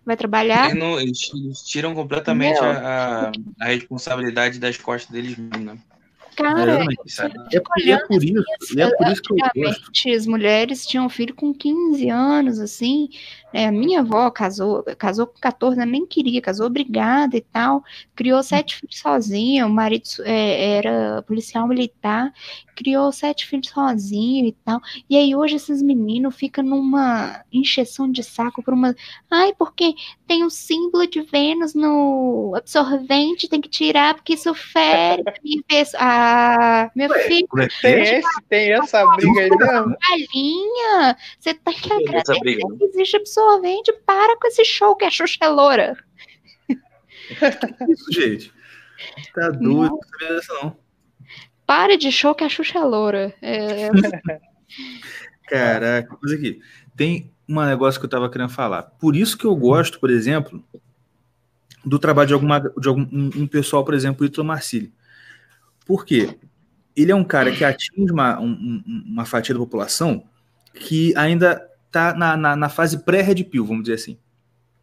vai 0.04 0.16
trabalhar. 0.16 0.74
Não, 0.74 1.00
eles 1.00 1.20
tiram 1.64 1.94
completamente 1.94 2.58
a, 2.58 3.28
a, 3.28 3.32
a, 3.60 3.66
responsabilidade 3.66 4.58
das 4.58 4.76
costas 4.76 5.12
deles 5.12 5.36
mesmos, 5.36 5.60
né? 5.60 5.78
Cara, 6.34 6.80
é, 6.80 6.84
é, 6.84 7.56
é, 7.56 7.60
por 7.60 7.78
isso, 8.24 8.42
é 8.78 8.90
por 8.96 9.06
isso 9.08 9.22
que 9.22 9.32
eu 9.32 9.36
gosto. 9.54 10.08
As 10.08 10.26
mulheres 10.26 10.86
tinham 10.86 11.08
filho 11.08 11.34
com 11.34 11.52
15 11.52 12.08
anos, 12.08 12.58
assim, 12.58 13.10
é, 13.52 13.70
minha 13.70 14.00
avó 14.00 14.30
casou, 14.30 14.84
casou 14.98 15.26
com 15.26 15.38
14, 15.40 15.80
ela 15.80 15.90
nem 15.90 16.06
queria, 16.06 16.40
casou 16.40 16.66
obrigada 16.66 17.36
e 17.36 17.40
tal, 17.40 17.82
criou 18.14 18.42
sete 18.42 18.76
filhos 18.76 18.98
sozinha, 18.98 19.66
o 19.66 19.70
marido 19.70 20.08
é, 20.24 20.76
era 20.76 21.22
policial 21.22 21.66
militar, 21.66 22.32
criou 22.74 23.12
sete 23.12 23.46
filhos 23.46 23.68
sozinho 23.68 24.46
e 24.46 24.52
tal. 24.64 24.80
E 25.08 25.16
aí 25.16 25.34
hoje 25.34 25.56
esses 25.56 25.82
meninos 25.82 26.34
ficam 26.34 26.64
numa 26.64 27.44
encheção 27.52 28.10
de 28.10 28.22
saco 28.22 28.62
por 28.62 28.74
uma. 28.74 28.94
Ai, 29.30 29.52
porque 29.58 29.94
tem 30.26 30.42
o 30.42 30.46
um 30.46 30.50
símbolo 30.50 31.06
de 31.06 31.22
Vênus 31.22 31.74
no 31.74 32.54
absorvente, 32.56 33.48
tem 33.48 33.60
que 33.60 33.68
tirar, 33.68 34.14
porque 34.14 34.34
isso 34.34 34.52
fere. 34.54 35.22
Ah, 35.96 36.90
meu 36.94 37.10
Ué, 37.10 37.18
filho. 37.28 37.46
É 37.58 37.68
tem, 37.80 38.02
esse, 38.02 38.42
tem 38.48 38.72
essa 38.72 39.06
briga 39.16 39.40
aí 39.40 39.50
mesmo? 39.50 39.96
Galinha, 40.08 41.16
você 41.38 41.54
tem 41.54 41.74
que 41.74 41.92
agradecer 41.92 42.40
que 42.40 42.84
existe 42.84 43.16
absorvente. 43.16 43.41
Para 44.06 44.36
com 44.39 44.47
esse 44.48 44.64
show 44.64 44.97
que 44.97 45.05
é 45.05 45.10
Xuxelora. 45.10 45.97
Isso, 47.89 48.12
gente. 48.12 48.52
Tá 49.35 49.51
doido, 49.51 49.90
não 49.90 50.01
sabia 50.02 50.36
dessa 50.36 50.55
não. 50.55 50.77
Pare 51.66 51.97
de 51.97 52.12
show 52.12 52.35
que 52.35 52.44
a 52.44 52.48
Xuxa 52.48 52.78
é 52.78 52.85
loura. 52.85 53.35
É... 53.40 53.89
Caraca, 55.48 56.16
mas 56.23 56.32
aqui, 56.32 56.60
tem 56.97 57.31
um 57.48 57.60
negócio 57.62 58.01
que 58.01 58.06
eu 58.06 58.10
tava 58.10 58.31
querendo 58.31 58.51
falar. 58.51 58.82
Por 58.82 59.16
isso 59.16 59.36
que 59.36 59.44
eu 59.44 59.55
gosto, 59.55 59.98
por 60.01 60.10
exemplo, 60.10 60.62
do 61.85 61.98
trabalho 61.98 62.28
de, 62.28 62.35
alguma, 62.35 62.60
de 62.60 62.89
algum 62.89 63.02
um, 63.12 63.47
pessoal, 63.47 63.85
por 63.85 63.94
exemplo, 63.94 64.23
o 64.23 64.27
Ítalo 64.27 64.47
Marcilli. 64.47 64.93
Por 65.86 66.05
quê? 66.05 66.39
Ele 66.97 67.10
é 67.10 67.14
um 67.14 67.24
cara 67.24 67.51
que 67.52 67.64
atinge 67.64 68.12
uma, 68.12 68.39
um, 68.39 68.82
uma 68.86 69.24
fatia 69.24 69.55
da 69.55 69.60
população 69.60 70.24
que 70.74 71.16
ainda 71.16 71.66
tá 71.93 72.14
na, 72.14 72.36
na, 72.36 72.56
na 72.56 72.69
fase 72.69 73.05
pré-red 73.05 73.44
pill, 73.44 73.64
vamos 73.64 73.85
dizer 73.85 73.94
assim. 73.94 74.19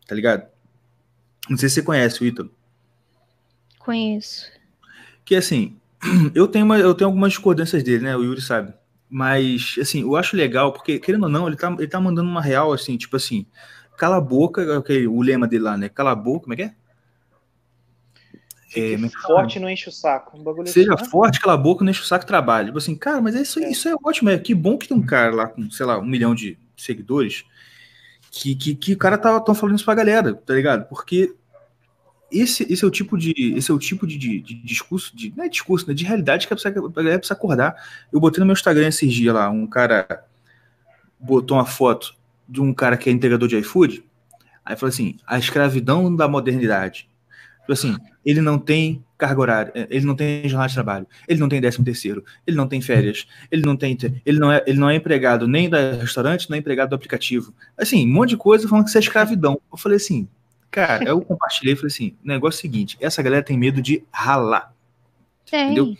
Tá 0.07 0.15
ligado? 0.15 0.47
Não 1.49 1.57
sei 1.57 1.67
se 1.67 1.75
você 1.75 1.81
conhece 1.81 2.21
o 2.21 2.25
Ítalo. 2.25 2.51
Conheço. 3.79 4.45
Que 5.25 5.35
assim, 5.35 5.77
eu 6.33 6.47
tenho, 6.47 6.65
uma, 6.65 6.77
eu 6.77 6.93
tenho 6.93 7.09
algumas 7.09 7.31
discordâncias 7.31 7.83
dele, 7.83 8.03
né? 8.03 8.15
O 8.15 8.23
Yuri 8.23 8.41
sabe. 8.41 8.73
Mas, 9.09 9.75
assim, 9.81 10.01
eu 10.01 10.15
acho 10.15 10.37
legal, 10.37 10.71
porque, 10.71 10.99
querendo 10.99 11.23
ou 11.23 11.29
não, 11.29 11.47
ele 11.47 11.57
tá, 11.57 11.75
ele 11.77 11.87
tá 11.87 11.99
mandando 11.99 12.29
uma 12.29 12.41
real, 12.41 12.71
assim, 12.71 12.95
tipo 12.95 13.15
assim, 13.15 13.47
cala 13.97 14.17
a 14.17 14.21
boca, 14.21 14.77
okay, 14.77 15.07
o 15.07 15.19
lema 15.21 15.47
dele 15.47 15.63
lá, 15.63 15.75
né? 15.75 15.89
Cala 15.89 16.11
a 16.11 16.15
boca, 16.15 16.43
como 16.43 16.53
é 16.53 16.57
que 16.57 16.61
é? 16.63 16.75
é, 18.75 18.93
é 18.93 19.09
forte 19.25 19.59
não 19.59 19.69
enche 19.69 19.89
o 19.89 19.91
saco. 19.91 20.37
Um 20.37 20.65
Seja 20.65 20.93
assim, 20.93 21.03
né? 21.03 21.09
forte, 21.09 21.39
cala 21.39 21.53
a 21.53 21.57
boca, 21.57 21.83
não 21.83 21.89
enche 21.89 22.01
o 22.01 22.05
saco 22.05 22.25
trabalho. 22.25 22.67
Tipo 22.67 22.77
assim, 22.77 22.95
cara, 22.95 23.19
mas 23.21 23.35
isso, 23.35 23.59
é. 23.59 23.69
isso 23.69 23.89
é 23.89 23.95
ótimo, 24.03 24.29
é 24.29 24.37
que 24.37 24.53
bom 24.53 24.77
que 24.77 24.87
tem 24.87 24.95
um 24.95 25.05
cara 25.05 25.33
lá 25.33 25.47
com, 25.47 25.69
sei 25.71 25.85
lá, 25.85 25.97
um 25.97 26.05
milhão 26.05 26.35
de 26.35 26.57
seguidores 26.81 27.45
que, 28.31 28.55
que, 28.55 28.75
que 28.75 28.93
o 28.93 28.97
cara 28.97 29.17
tá 29.17 29.39
tão 29.39 29.55
falando 29.55 29.75
isso 29.75 29.85
pra 29.85 29.95
galera, 29.95 30.33
tá 30.33 30.53
ligado? 30.53 30.87
Porque 30.87 31.33
esse, 32.31 32.63
esse 32.71 32.83
é 32.83 32.87
o 32.87 32.91
tipo 32.91 33.17
de 33.17 33.33
esse 33.57 33.71
é 33.71 33.73
o 33.73 33.79
tipo 33.79 34.05
de, 34.05 34.17
de, 34.17 34.39
de 34.39 34.53
discurso 34.55 35.15
de 35.15 35.33
não 35.35 35.45
é 35.45 35.49
discurso 35.49 35.87
né, 35.87 35.93
de 35.93 36.05
realidade 36.05 36.47
que 36.47 36.53
a 36.53 36.69
galera 36.69 37.17
precisa 37.17 37.33
acordar. 37.33 37.75
Eu 38.11 38.19
botei 38.19 38.39
no 38.39 38.45
meu 38.45 38.53
Instagram 38.53 38.87
esses 38.87 39.11
dias 39.11 39.33
lá 39.33 39.49
um 39.49 39.65
cara 39.65 40.25
botou 41.19 41.57
uma 41.57 41.65
foto 41.65 42.15
de 42.47 42.61
um 42.61 42.73
cara 42.73 42.97
que 42.97 43.09
é 43.09 43.13
entregador 43.13 43.47
de 43.47 43.57
iFood 43.57 44.03
aí 44.63 44.75
falou 44.75 44.89
assim 44.89 45.17
a 45.25 45.39
escravidão 45.39 46.15
da 46.15 46.27
modernidade. 46.27 47.09
Tipo 47.61 47.73
assim 47.73 47.97
ele 48.29 48.41
não 48.41 48.57
tem 48.57 49.03
carga 49.17 49.41
horária 49.41 49.71
eh, 49.75 49.87
ele 49.89 50.05
não 50.05 50.15
tem 50.15 50.47
jornada 50.47 50.69
de 50.69 50.75
trabalho 50.75 51.07
ele 51.27 51.39
não 51.39 51.49
tem 51.49 51.59
décimo 51.59 51.85
terceiro 51.85 52.23
ele 52.45 52.55
não 52.55 52.67
tem 52.67 52.81
férias 52.81 53.27
ele 53.51 53.63
não 53.63 53.75
tem 53.75 53.97
ele 54.25 54.39
não 54.39 54.51
é 54.51 54.63
ele 54.65 54.79
não 54.79 54.89
é 54.89 54.95
empregado 54.95 55.47
nem 55.47 55.69
da 55.69 55.93
restaurante 55.93 56.49
nem 56.49 56.59
empregado 56.59 56.89
do 56.89 56.95
aplicativo 56.95 57.53
assim 57.77 58.05
um 58.05 58.13
monte 58.13 58.29
de 58.29 58.37
coisa 58.37 58.67
falando 58.67 58.83
que 58.83 58.89
isso 58.89 58.97
é 58.97 59.01
escravidão 59.01 59.59
eu 59.71 59.77
falei 59.77 59.97
assim 59.97 60.27
Cara, 60.71 61.03
eu 61.03 61.21
compartilhei 61.21 61.73
e 61.73 61.75
falei 61.75 61.87
assim: 61.87 62.15
o 62.23 62.27
negócio 62.27 62.57
é 62.57 62.59
o 62.59 62.61
seguinte, 62.61 62.97
essa 62.99 63.21
galera 63.21 63.43
tem 63.43 63.57
medo 63.57 63.81
de 63.81 64.03
ralar. 64.11 64.73
Tem. 65.49 65.65
Entendeu? 65.65 65.97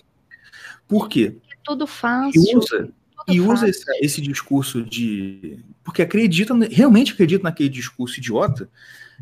Por 0.87 1.09
quê? 1.09 1.35
É 1.51 1.55
tudo 1.63 1.87
fácil. 1.87 2.41
E 2.41 2.55
usa, 2.55 2.89
e 3.27 3.41
usa 3.41 3.67
esse, 3.67 3.83
esse, 3.99 4.21
discurso 4.21 4.83
de. 4.83 5.59
Porque 5.89 6.03
acredita, 6.03 6.53
realmente 6.69 7.13
acredita 7.13 7.43
naquele 7.45 7.67
discurso 7.67 8.19
idiota 8.19 8.69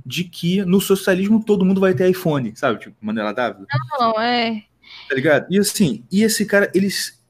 de 0.06 0.26
que 0.26 0.65
no 0.65 0.81
socialismo 0.81 1.41
todo 1.41 1.64
mundo 1.64 1.80
vai 1.80 1.94
ter 1.94 2.10
iPhone, 2.10 2.52
sabe? 2.57 2.81
Tipo, 2.81 2.98
Manuela 2.99 3.34
Dávila. 3.34 3.65
Não, 3.98 4.19
é. 4.19 4.65
Tá 5.07 5.15
ligado? 5.15 5.48
E 5.49 5.57
assim, 5.57 6.03
e 6.11 6.23
esse 6.23 6.45
cara, 6.45 6.69
eles. 6.76 7.23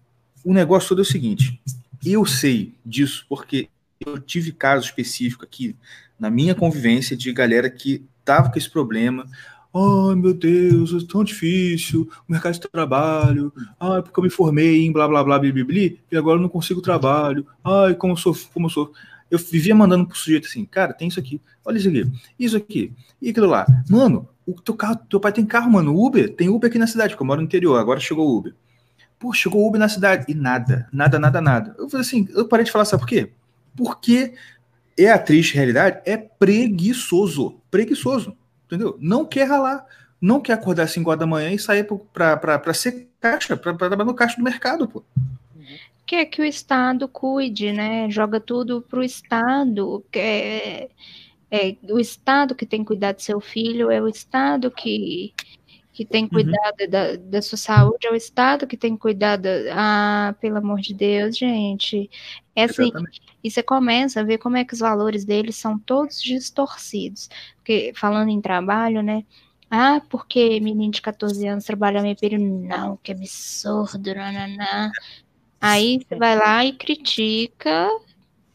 O 0.44 0.52
negócio 0.52 0.90
todo 0.90 1.02
é 1.02 1.04
o 1.04 1.06
seguinte: 1.06 1.62
eu 2.04 2.26
sei 2.26 2.74
disso 2.84 3.28
porque 3.30 3.70
eu 4.04 4.18
tive 4.18 4.52
caso 4.52 4.86
específico 4.86 5.44
aqui 5.44 5.76
na 6.20 6.32
minha 6.32 6.56
convivência 6.56 7.16
de 7.16 7.32
galera 7.32 7.70
que 7.70 8.04
tava 8.26 8.50
com 8.50 8.58
esse 8.58 8.72
problema. 8.72 9.28
Ai, 9.72 10.16
meu 10.16 10.34
Deus, 10.34 10.96
é 10.96 11.08
tão 11.08 11.24
difícil, 11.24 12.10
o 12.28 12.32
mercado 12.32 12.54
de 12.54 12.62
trabalho. 12.62 13.54
Ai, 13.80 14.02
porque 14.02 14.20
eu 14.20 14.24
me 14.24 14.32
formei 14.32 14.84
em 14.84 14.92
blá 14.92 15.08
blá 15.08 15.24
blá 15.24 15.38
blá, 15.38 15.52
blá, 15.52 15.64
blá 15.64 15.76
e 15.76 16.18
agora 16.18 16.40
eu 16.40 16.42
não 16.42 16.50
consigo 16.50 16.82
trabalho. 16.82 17.46
Ai, 17.64 17.94
como 17.94 18.14
eu 18.14 18.18
sou, 18.18 18.36
como 18.52 18.66
eu 18.66 18.72
sou. 18.72 18.92
Eu 19.30 19.40
vivia 19.40 19.76
mandando 19.76 20.08
pro 20.08 20.18
sujeito 20.18 20.48
assim, 20.48 20.66
cara, 20.66 20.94
tem 20.94 21.08
isso 21.08 21.20
aqui, 21.20 21.42
olha 21.66 21.78
isso 21.78 21.90
aqui, 21.90 22.12
isso 22.40 22.58
aqui, 22.58 22.94
e 23.22 23.30
aquilo 23.30 23.48
lá. 23.48 23.66
Mano, 23.90 24.28
o 24.46 24.54
teu 24.62 24.74
carro, 24.74 24.96
teu 25.10 25.20
pai 25.20 25.32
tem 25.32 25.46
carro, 25.46 25.72
mano, 25.72 25.98
Uber, 25.98 26.34
tem 26.34 26.50
Uber 26.50 26.70
aqui 26.70 26.80
na 26.80 26.88
cidade, 26.88 27.10
porque 27.10 27.24
eu 27.24 27.28
moro 27.28 27.42
no 27.42 27.46
interior, 27.46 27.78
agora 27.78 28.00
chegou 28.00 28.28
o 28.28 28.38
Uber. 28.38 28.56
Pô, 29.20 29.34
chegou 29.34 29.62
o 29.62 29.68
Uber 29.68 29.80
na 29.80 29.90
cidade, 29.90 30.26
e 30.28 30.34
nada, 30.34 30.88
nada, 30.94 31.20
nada, 31.20 31.42
nada. 31.42 31.76
Eu 31.78 31.90
falei 31.90 32.06
assim, 32.06 32.28
eu 32.34 32.48
parei 32.48 32.66
de 32.66 32.72
falar, 32.72 32.86
sabe 32.86 33.02
por 33.02 33.10
quê? 33.10 33.32
Porque 33.76 34.34
é 34.98 35.12
a 35.12 35.20
triste 35.20 35.56
realidade, 35.56 36.02
é 36.06 36.18
preguiçoso. 36.18 37.60
Preguiçoso. 37.70 38.36
Entendeu? 38.66 38.98
Não 39.00 39.26
quer 39.26 39.48
ralar. 39.48 39.86
Não 40.20 40.42
quer 40.42 40.54
acordar 40.54 40.84
às 40.84 40.92
5 40.92 41.10
horas 41.10 41.20
da 41.20 41.28
manhã 41.28 41.52
e 41.52 41.60
sair 41.60 41.88
para 42.12 42.74
ser 42.74 43.08
caixa, 43.20 43.56
para 43.56 43.76
trabalhar 43.76 44.06
no 44.06 44.16
caixa 44.16 44.36
do 44.38 44.44
mercado, 44.44 44.88
pô. 44.88 45.04
Quer 46.08 46.26
que 46.26 46.42
o 46.42 46.46
Estado 46.46 47.06
cuide, 47.06 47.74
né? 47.74 48.10
Joga 48.10 48.40
tudo 48.40 48.82
pro 48.82 49.04
Estado. 49.04 50.06
É, 50.14 50.90
é, 51.52 51.76
o 51.90 52.00
Estado 52.00 52.56
que 52.56 52.66
tem 52.66 52.80
que 52.80 52.88
cuidar 52.88 53.12
do 53.12 53.22
seu 53.22 53.42
filho, 53.42 53.92
é 53.92 54.02
o 54.02 54.08
Estado 54.08 54.72
que, 54.72 55.34
que 55.92 56.06
tem 56.06 56.26
que 56.26 56.34
cuidar 56.34 56.72
uhum. 56.80 56.90
da, 56.90 57.16
da 57.18 57.42
sua 57.42 57.58
saúde, 57.58 58.08
é 58.08 58.12
o 58.12 58.16
Estado 58.16 58.66
que 58.66 58.78
tem 58.78 58.94
que 58.94 59.02
cuidar 59.02 59.36
da. 59.36 59.50
Ah, 59.74 60.36
pelo 60.40 60.58
amor 60.58 60.80
de 60.80 60.94
Deus, 60.94 61.38
gente. 61.38 62.10
É 62.56 62.64
assim, 62.64 62.84
Exatamente. 62.84 63.22
E 63.44 63.52
você 63.52 63.62
começa 63.62 64.22
a 64.22 64.24
ver 64.24 64.38
como 64.38 64.56
é 64.56 64.64
que 64.64 64.74
os 64.74 64.80
valores 64.80 65.26
deles 65.26 65.58
são 65.58 65.78
todos 65.78 66.22
distorcidos. 66.22 67.30
Porque, 67.58 67.92
falando 67.94 68.30
em 68.30 68.40
trabalho, 68.40 69.04
né? 69.04 69.26
Ah, 69.70 70.02
porque 70.10 70.60
menino 70.62 70.94
de 70.94 71.02
14 71.02 71.46
anos 71.48 71.66
trabalha 71.66 72.02
meio 72.02 72.16
período. 72.16 72.46
Não, 72.46 72.96
que 72.98 73.12
absurdo, 73.12 74.16
nananã. 74.16 74.90
Aí 75.60 76.00
você 76.08 76.16
vai 76.16 76.36
lá 76.36 76.64
e 76.66 76.74
critica 76.74 77.90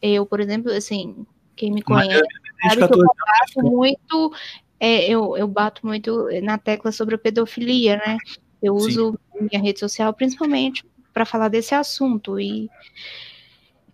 Eu, 0.01 0.25
por 0.25 0.39
exemplo, 0.39 0.71
assim, 0.71 1.25
quem 1.55 1.71
me 1.71 1.81
conhece 1.81 2.23
sabe 2.63 2.87
que 2.87 2.93
eu 2.93 3.05
bato 3.05 3.61
muito, 3.61 4.33
é, 4.79 5.09
eu, 5.09 5.37
eu 5.37 5.47
bato 5.47 5.85
muito 5.85 6.27
na 6.41 6.57
tecla 6.57 6.91
sobre 6.91 7.15
a 7.15 7.17
pedofilia, 7.17 7.97
né? 7.97 8.17
Eu 8.61 8.79
Sim. 8.79 8.87
uso 8.87 9.19
minha 9.39 9.61
rede 9.61 9.79
social 9.79 10.13
principalmente 10.13 10.85
para 11.13 11.25
falar 11.25 11.49
desse 11.49 11.75
assunto. 11.75 12.39
E 12.39 12.69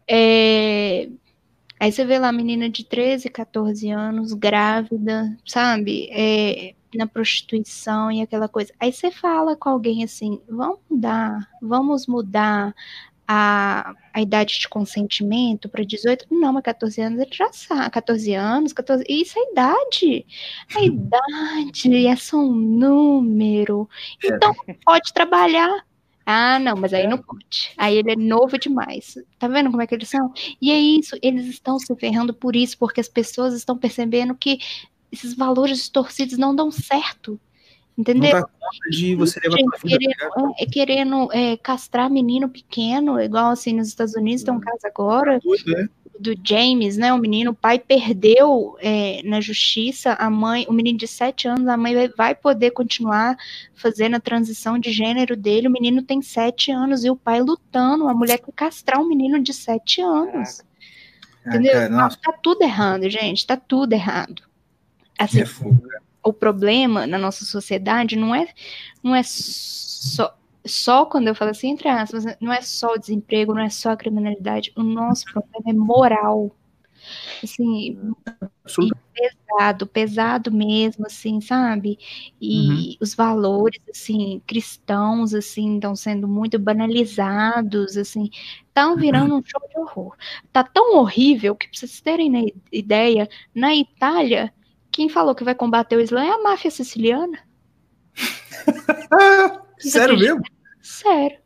é, 0.07 1.10
aí 1.80 1.91
você 1.91 2.06
vê 2.06 2.19
lá 2.19 2.30
a 2.30 2.34
menina 2.34 2.69
de 2.69 2.84
13, 2.84 3.30
14 3.30 3.90
anos, 3.90 4.34
grávida, 4.34 5.36
sabe? 5.45 6.07
É, 6.11 6.76
na 6.98 7.07
prostituição 7.07 8.11
e 8.11 8.22
aquela 8.22 8.48
coisa. 8.48 8.74
Aí 8.80 8.91
você 8.91 9.11
fala 9.11 9.56
com 9.56 9.70
alguém 9.70 10.03
assim, 10.03 10.41
vamos 10.48 10.80
mudar, 10.90 11.48
vamos 11.61 12.07
mudar 12.07 12.74
a, 13.32 13.94
a 14.11 14.22
idade 14.22 14.57
de 14.57 14.68
consentimento 14.68 15.70
para 15.70 15.84
18, 15.84 16.26
não, 16.32 16.52
mas 16.52 16.64
14 16.64 16.99
anos 16.99 17.20
ele 17.20 17.30
já 17.32 17.53
sabe, 17.53 17.91
14 17.91 18.34
anos, 18.34 18.74
14, 18.74 19.06
isso 19.07 19.38
é 19.38 19.52
idade, 19.52 20.26
a 20.76 20.82
idade 20.82 22.07
é 22.07 22.16
só 22.16 22.38
um 22.38 22.52
número, 22.52 23.88
é. 24.24 24.30
então 24.30 24.56
pode 24.84 25.14
trabalhar, 25.14 25.86
ah, 26.26 26.60
não, 26.60 26.76
mas 26.76 26.94
aí 26.94 27.07
não 27.07 27.18
pode. 27.18 27.72
Aí 27.76 27.98
ele 27.98 28.11
é 28.11 28.16
novo 28.16 28.56
demais. 28.60 29.18
Tá 29.40 29.48
vendo 29.48 29.72
como 29.72 29.82
é 29.82 29.88
que 29.88 29.95
eles 29.95 30.10
são? 30.10 30.32
E 30.61 30.72
é 30.72 30.80
isso, 30.80 31.18
eles 31.24 31.48
estão 31.48 31.80
se 31.80 31.95
ferrando 31.95 32.36
por 32.36 32.56
isso, 32.56 32.78
porque 32.78 33.02
as 33.02 33.07
pessoas 33.07 33.56
estão 33.56 33.76
percebendo 33.76 34.36
que 34.36 34.60
esses 35.11 35.34
valores 35.34 35.77
distorcidos 35.77 36.38
não 36.38 36.56
dão 36.56 36.72
certo. 36.72 37.40
Entendeu? 37.99 38.31
Não 38.31 38.40
dá 38.40 38.48
conta 38.48 38.90
de 38.91 39.14
você 39.14 39.41
levar 39.41 39.57
pra 39.57 39.77
vida, 39.84 39.98
querendo, 39.98 40.31
tá 40.31 40.53
é, 40.57 40.65
querendo 40.65 41.34
é, 41.34 41.57
castrar 41.57 42.10
menino 42.10 42.48
pequeno, 42.48 43.19
igual 43.19 43.52
assim 43.52 43.73
nos 43.73 43.90
Estados 43.90 44.15
Unidos 44.15 44.41
tem 44.41 44.53
um 44.53 44.60
caso 44.61 44.80
agora 44.86 45.36
é. 45.36 45.86
do 46.18 46.34
James, 46.41 46.95
né? 46.95 47.11
O 47.11 47.18
menino, 47.18 47.52
o 47.52 47.53
pai 47.53 47.77
perdeu 47.77 48.77
é, 48.80 49.22
na 49.26 49.41
justiça, 49.41 50.14
a 50.14 50.30
mãe, 50.30 50.65
o 50.69 50.72
menino 50.72 50.98
de 50.98 51.10
7 51.10 51.49
anos, 51.49 51.68
a 51.68 51.76
mãe 51.76 51.94
vai, 51.94 52.07
vai 52.07 52.36
poder 52.36 52.72
continuar 52.72 53.36
fazendo 53.73 54.15
a 54.15 54.19
transição 54.22 54.80
de 54.80 54.94
gênero 54.94 55.36
dele. 55.36 55.68
O 55.68 55.72
menino 55.72 56.02
tem 56.02 56.22
7 56.22 56.72
anos 56.72 57.03
e 57.03 57.10
o 57.10 57.18
pai 57.18 57.41
lutando, 57.41 58.07
a 58.07 58.14
mulher 58.14 58.38
quer 58.38 58.53
castrar 58.53 59.02
um 59.02 59.10
menino 59.10 59.44
de 59.44 59.53
7 59.53 60.02
anos. 60.02 60.61
Entendeu? 61.45 61.73
Cara, 61.73 62.10
tá 62.15 62.31
tudo 62.41 62.61
errado, 62.61 63.10
gente, 63.10 63.45
tá 63.45 63.57
tudo 63.57 63.91
errado. 63.91 64.48
Assim, 65.19 65.41
é 65.41 65.45
o 66.23 66.33
problema 66.33 67.07
na 67.07 67.17
nossa 67.17 67.45
sociedade 67.45 68.15
não 68.15 68.33
é, 68.33 68.47
não 69.03 69.15
é 69.15 69.21
só, 69.23 70.37
só 70.65 71.05
quando 71.05 71.27
eu 71.27 71.35
falo 71.35 71.51
assim, 71.51 71.69
entre 71.69 71.87
aspas, 71.87 72.25
não 72.39 72.53
é 72.53 72.61
só 72.61 72.93
o 72.93 72.97
desemprego, 72.97 73.53
não 73.53 73.61
é 73.61 73.69
só 73.69 73.91
a 73.91 73.97
criminalidade. 73.97 74.71
O 74.75 74.83
nosso 74.83 75.25
problema 75.25 75.69
é 75.69 75.73
moral. 75.73 76.55
Assim, 77.41 77.97
pesado, 79.13 79.87
pesado 79.87 80.51
mesmo, 80.51 81.05
assim, 81.07 81.39
sabe? 81.39 81.97
E 82.41 82.69
uhum. 82.69 82.95
os 82.99 83.15
valores, 83.15 83.81
assim, 83.89 84.41
cristãos, 84.45 85.33
assim, 85.33 85.75
estão 85.75 85.95
sendo 85.95 86.27
muito 86.27 86.59
banalizados, 86.59 87.95
assim, 87.95 88.29
estão 88.67 88.97
virando 88.97 89.33
um 89.33 89.41
show 89.43 89.61
de 89.69 89.79
horror. 89.79 90.15
Tá 90.51 90.61
tão 90.63 90.97
horrível 90.97 91.55
que, 91.55 91.69
pra 91.69 91.79
vocês 91.79 92.01
terem 92.01 92.53
ideia, 92.71 93.29
na 93.55 93.73
Itália, 93.73 94.53
quem 94.99 95.07
falou 95.07 95.34
que 95.34 95.45
vai 95.45 95.55
combater 95.55 95.95
o 95.95 96.01
Islã 96.01 96.26
é 96.26 96.31
a 96.31 96.43
máfia 96.43 96.69
siciliana. 96.69 97.39
Sério 99.80 100.19
mesmo? 100.19 100.41
Sério. 100.81 101.39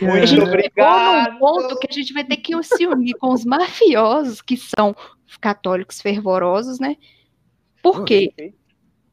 Muito 0.00 0.12
a 0.16 0.26
gente 0.26 0.42
obrigado. 0.42 1.34
num 1.34 1.38
ponto 1.38 1.78
que 1.78 1.86
a 1.88 1.94
gente 1.94 2.12
vai 2.12 2.24
ter 2.24 2.38
que 2.38 2.60
se 2.64 2.84
unir 2.84 3.14
com 3.20 3.32
os 3.32 3.44
mafiosos, 3.44 4.42
que 4.42 4.56
são 4.56 4.96
católicos 5.40 6.02
fervorosos, 6.02 6.80
né? 6.80 6.96
Por 7.80 8.04
quê? 8.04 8.52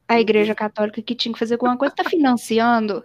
A 0.07 0.19
Igreja 0.19 0.55
Católica 0.55 0.99
que 1.03 1.13
tinha 1.13 1.31
que 1.31 1.37
fazer 1.37 1.53
alguma 1.53 1.77
coisa 1.77 1.93
está 1.93 2.09
financiando, 2.09 3.03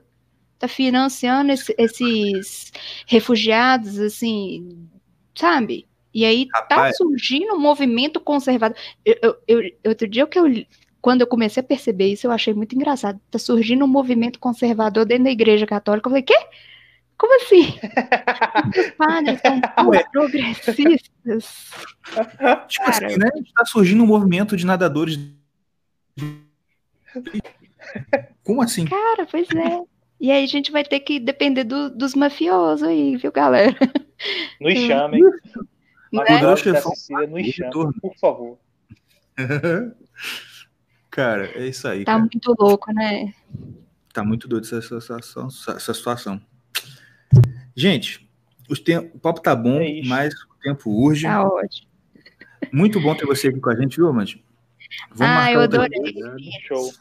está 0.55 0.67
financiando 0.67 1.53
esse, 1.53 1.75
esses 1.77 2.73
refugiados, 3.07 3.99
assim, 3.99 4.89
sabe? 5.35 5.87
E 6.15 6.25
aí 6.25 6.47
tá 6.47 6.61
Rapaz. 6.61 6.97
tá 6.97 7.05
surgindo 7.05 7.55
um 7.55 7.61
movimento 7.61 8.21
conservador. 8.21 8.79
Eu, 9.05 9.17
eu, 9.21 9.37
eu, 9.49 9.91
outro 9.91 10.09
dia 10.09 10.25
que 10.27 10.39
eu, 10.39 10.45
quando 11.01 11.23
eu 11.23 11.27
comecei 11.27 11.61
a 11.61 11.67
perceber 11.67 12.07
isso, 12.07 12.27
eu 12.27 12.31
achei 12.31 12.55
muito 12.55 12.75
engraçado. 12.75 13.21
Tá 13.31 13.39
surgindo 13.39 13.85
um 13.85 13.89
movimento 13.89 14.39
conservador 14.39 15.05
dentro 15.05 15.25
da 15.25 15.31
igreja 15.31 15.67
católica. 15.67 16.07
Eu 16.07 16.11
falei, 16.13 16.23
quê? 16.23 16.39
Como 17.19 17.35
assim? 17.37 17.75
Os 18.79 18.91
padres 18.91 19.41
são 19.41 19.61
progressistas. 20.13 21.71
Tipo 22.69 22.87
Cara, 22.87 23.07
assim, 23.07 23.19
né? 23.19 23.31
Tá 23.57 23.65
surgindo 23.65 24.05
um 24.05 24.07
movimento 24.07 24.57
de 24.57 24.65
nadadores. 24.65 25.19
Como 28.45 28.63
assim? 28.63 28.87
Cara, 28.87 29.27
pois 29.29 29.49
é. 29.51 29.83
E 30.21 30.31
aí 30.31 30.45
a 30.45 30.47
gente 30.47 30.71
vai 30.71 30.85
ter 30.85 31.01
que 31.01 31.19
depender 31.19 31.65
do, 31.65 31.91
dos 31.91 32.15
mafiosos 32.15 32.87
aí, 32.87 33.17
viu, 33.17 33.33
galera? 33.33 33.77
Nos 34.61 34.79
chamem. 34.79 35.21
Né? 36.23 36.47
O 36.47 36.57
chefão 36.57 36.93
nos 37.29 37.47
chama, 37.49 37.93
por 38.01 38.17
favor. 38.17 38.59
cara, 41.11 41.47
é 41.59 41.67
isso 41.67 41.89
aí. 41.89 42.05
Tá 42.05 42.13
cara. 42.13 42.21
muito 42.21 42.55
louco, 42.59 42.93
né? 42.93 43.35
Tá 44.13 44.23
muito 44.23 44.47
doido 44.47 44.65
essa, 44.65 44.81
situação, 44.81 45.49
essa 45.49 45.95
situação. 45.95 46.41
Gente, 47.75 48.29
os 48.69 48.79
o 48.79 49.19
papo 49.19 49.41
tá 49.41 49.57
bom, 49.57 49.81
é 49.81 50.03
mas 50.07 50.33
o 50.35 50.55
tempo 50.63 50.91
urge. 50.91 51.25
Tá 51.25 51.43
ótimo. 51.43 51.89
Muito 52.73 53.01
bom 53.01 53.15
ter 53.15 53.27
você 53.27 53.49
aqui 53.49 53.61
com 53.61 53.71
a 53.71 53.77
gente, 53.77 53.97
viu, 53.97 54.13
ah, 55.21 55.53
eu 55.53 55.61
adorei. 55.61 56.15
Show. 56.67 56.93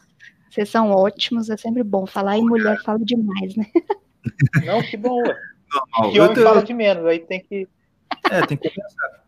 Vocês 0.50 0.68
são 0.68 0.90
ótimos, 0.90 1.50
é 1.50 1.56
sempre 1.56 1.82
bom 1.82 2.06
falar 2.06 2.38
e 2.38 2.42
mulher 2.42 2.80
fala 2.82 2.98
demais, 3.00 3.56
né? 3.56 3.66
Não, 4.64 4.82
que 4.82 4.96
bom. 4.96 5.22
Normal. 5.74 6.12
Que 6.12 6.20
homem 6.20 6.34
tô... 6.34 6.42
fala 6.42 6.62
de 6.62 6.74
menos, 6.74 7.04
aí 7.06 7.18
tem 7.18 7.40
que 7.40 7.68
é, 8.30 8.46
tem 8.46 8.56
que 8.56 8.70
pensar. 8.70 9.24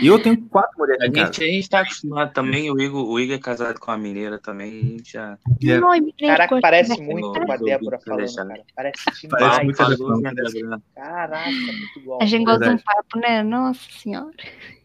E 0.00 0.06
eu 0.08 0.20
tenho 0.20 0.40
quatro 0.48 0.76
mulheres 0.78 1.00
a 1.00 1.06
gente, 1.06 1.44
A 1.44 1.46
gente 1.46 1.70
tá 1.70 1.80
acostumado 1.80 2.32
também, 2.32 2.70
o 2.70 2.80
Igor, 2.80 3.08
o 3.08 3.20
Igor 3.20 3.36
é 3.36 3.38
casado 3.38 3.78
com 3.78 3.90
a 3.90 3.96
mineira 3.96 4.38
também, 4.38 4.68
a 4.68 4.82
gente 4.82 5.12
já... 5.12 5.38
É. 5.62 6.26
Caraca, 6.26 6.60
parece 6.60 7.00
muito 7.00 7.32
com 7.32 7.52
a 7.52 7.56
Débora 7.56 7.98
falando, 8.04 8.34
cara. 8.34 8.64
Parece 8.74 9.04
demais. 9.22 9.76
Parece 9.76 10.02
muito 10.02 10.82
Caraca, 10.94 11.50
muito 11.50 12.00
bom. 12.04 12.18
A 12.20 12.26
gente 12.26 12.44
gosta 12.44 12.68
de 12.68 12.74
um 12.74 12.78
papo, 12.78 13.18
né? 13.20 13.42
Nossa 13.44 13.80
senhora. 13.92 14.34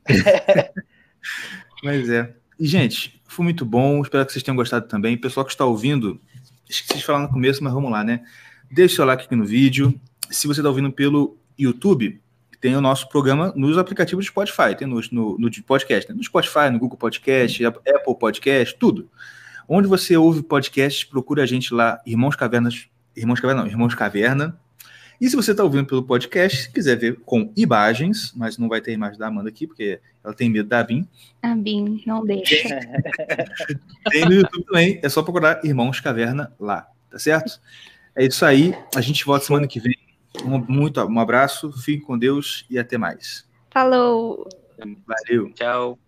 Mas 1.84 2.10
é. 2.10 2.36
E, 2.60 2.68
gente, 2.68 3.22
foi 3.28 3.44
muito 3.44 3.66
bom, 3.66 4.02
espero 4.02 4.24
que 4.26 4.32
vocês 4.32 4.44
tenham 4.44 4.56
gostado 4.56 4.88
também. 4.88 5.18
Pessoal 5.18 5.46
que 5.46 5.52
está 5.52 5.66
ouvindo, 5.66 6.22
esqueci 6.70 7.00
de 7.00 7.06
falar 7.06 7.20
no 7.20 7.30
começo, 7.30 7.64
mas 7.64 7.74
vamos 7.74 7.90
lá, 7.92 8.04
né? 8.04 8.24
Deixe 8.70 8.96
seu 8.96 9.06
like 9.06 9.26
aqui 9.26 9.36
no 9.36 9.46
vídeo. 9.46 10.00
Se 10.30 10.48
você 10.48 10.60
está 10.60 10.70
ouvindo 10.70 10.92
pelo 10.92 11.38
YouTube, 11.58 12.22
tem 12.62 12.76
o 12.76 12.82
nosso 12.82 13.10
programa 13.10 13.52
nos 13.56 13.76
aplicativos 13.78 14.24
de 14.24 14.32
Spotify, 14.32 14.76
tem 14.78 14.88
no, 14.88 15.02
no, 15.12 15.38
no 15.40 15.50
podcast, 15.66 16.08
né? 16.08 16.16
no 16.16 16.24
Spotify, 16.24 16.70
no 16.72 16.78
Google 16.78 16.98
Podcast, 16.98 17.66
Apple 17.66 18.16
Podcast, 18.20 18.78
tudo. 18.78 19.10
Onde 19.68 19.88
você 19.88 20.16
ouve 20.16 20.44
podcast, 20.44 21.08
procura 21.08 21.42
a 21.42 21.46
gente 21.48 21.74
lá, 21.74 22.00
Irmãos 22.06 22.36
Cavernas, 22.36 22.88
Irmãos 23.18 23.40
Caverna, 23.40 23.64
não, 23.64 23.70
Irmãos 23.70 23.96
Caverna. 23.96 24.60
E 25.20 25.28
se 25.30 25.36
você 25.36 25.52
está 25.52 25.64
ouvindo 25.64 25.86
pelo 25.86 26.04
podcast, 26.04 26.64
se 26.64 26.72
quiser 26.72 26.98
ver 26.98 27.20
com 27.26 27.52
imagens, 27.56 28.32
mas 28.36 28.58
não 28.58 28.70
vai 28.70 28.80
ter 28.80 28.92
imagem 28.92 29.18
da 29.18 29.28
Amanda 29.28 29.50
aqui, 29.50 29.66
porque 29.66 30.00
ela 30.24 30.34
tem 30.34 30.50
medo 30.50 30.70
da 30.70 30.84
Bin. 30.84 31.08
A 31.42 31.56
Bin, 31.56 32.04
não 32.06 32.24
deixa. 32.24 32.80
tem 34.12 34.26
no 34.26 34.34
YouTube 34.34 34.66
também, 34.66 35.00
é 35.02 35.10
só 35.10 35.24
procurar 35.24 35.64
Irmãos 35.64 36.00
Caverna 36.00 36.54
lá, 36.60 36.88
tá 37.10 37.18
certo? 37.18 37.60
É 38.16 38.26
isso 38.26 38.46
aí, 38.46 38.76
a 38.96 39.02
gente 39.02 39.26
volta 39.26 39.46
semana 39.46 39.68
que 39.68 39.80
vem 39.80 39.96
um, 40.46 40.60
muito, 40.60 41.02
um 41.02 41.20
abraço, 41.20 41.72
fique 41.72 42.06
com 42.06 42.18
Deus 42.18 42.66
e 42.70 42.80
até 42.80 42.98
mais. 42.98 43.48
Falou. 43.70 44.48
Valeu. 45.06 45.52
Tchau. 45.54 46.00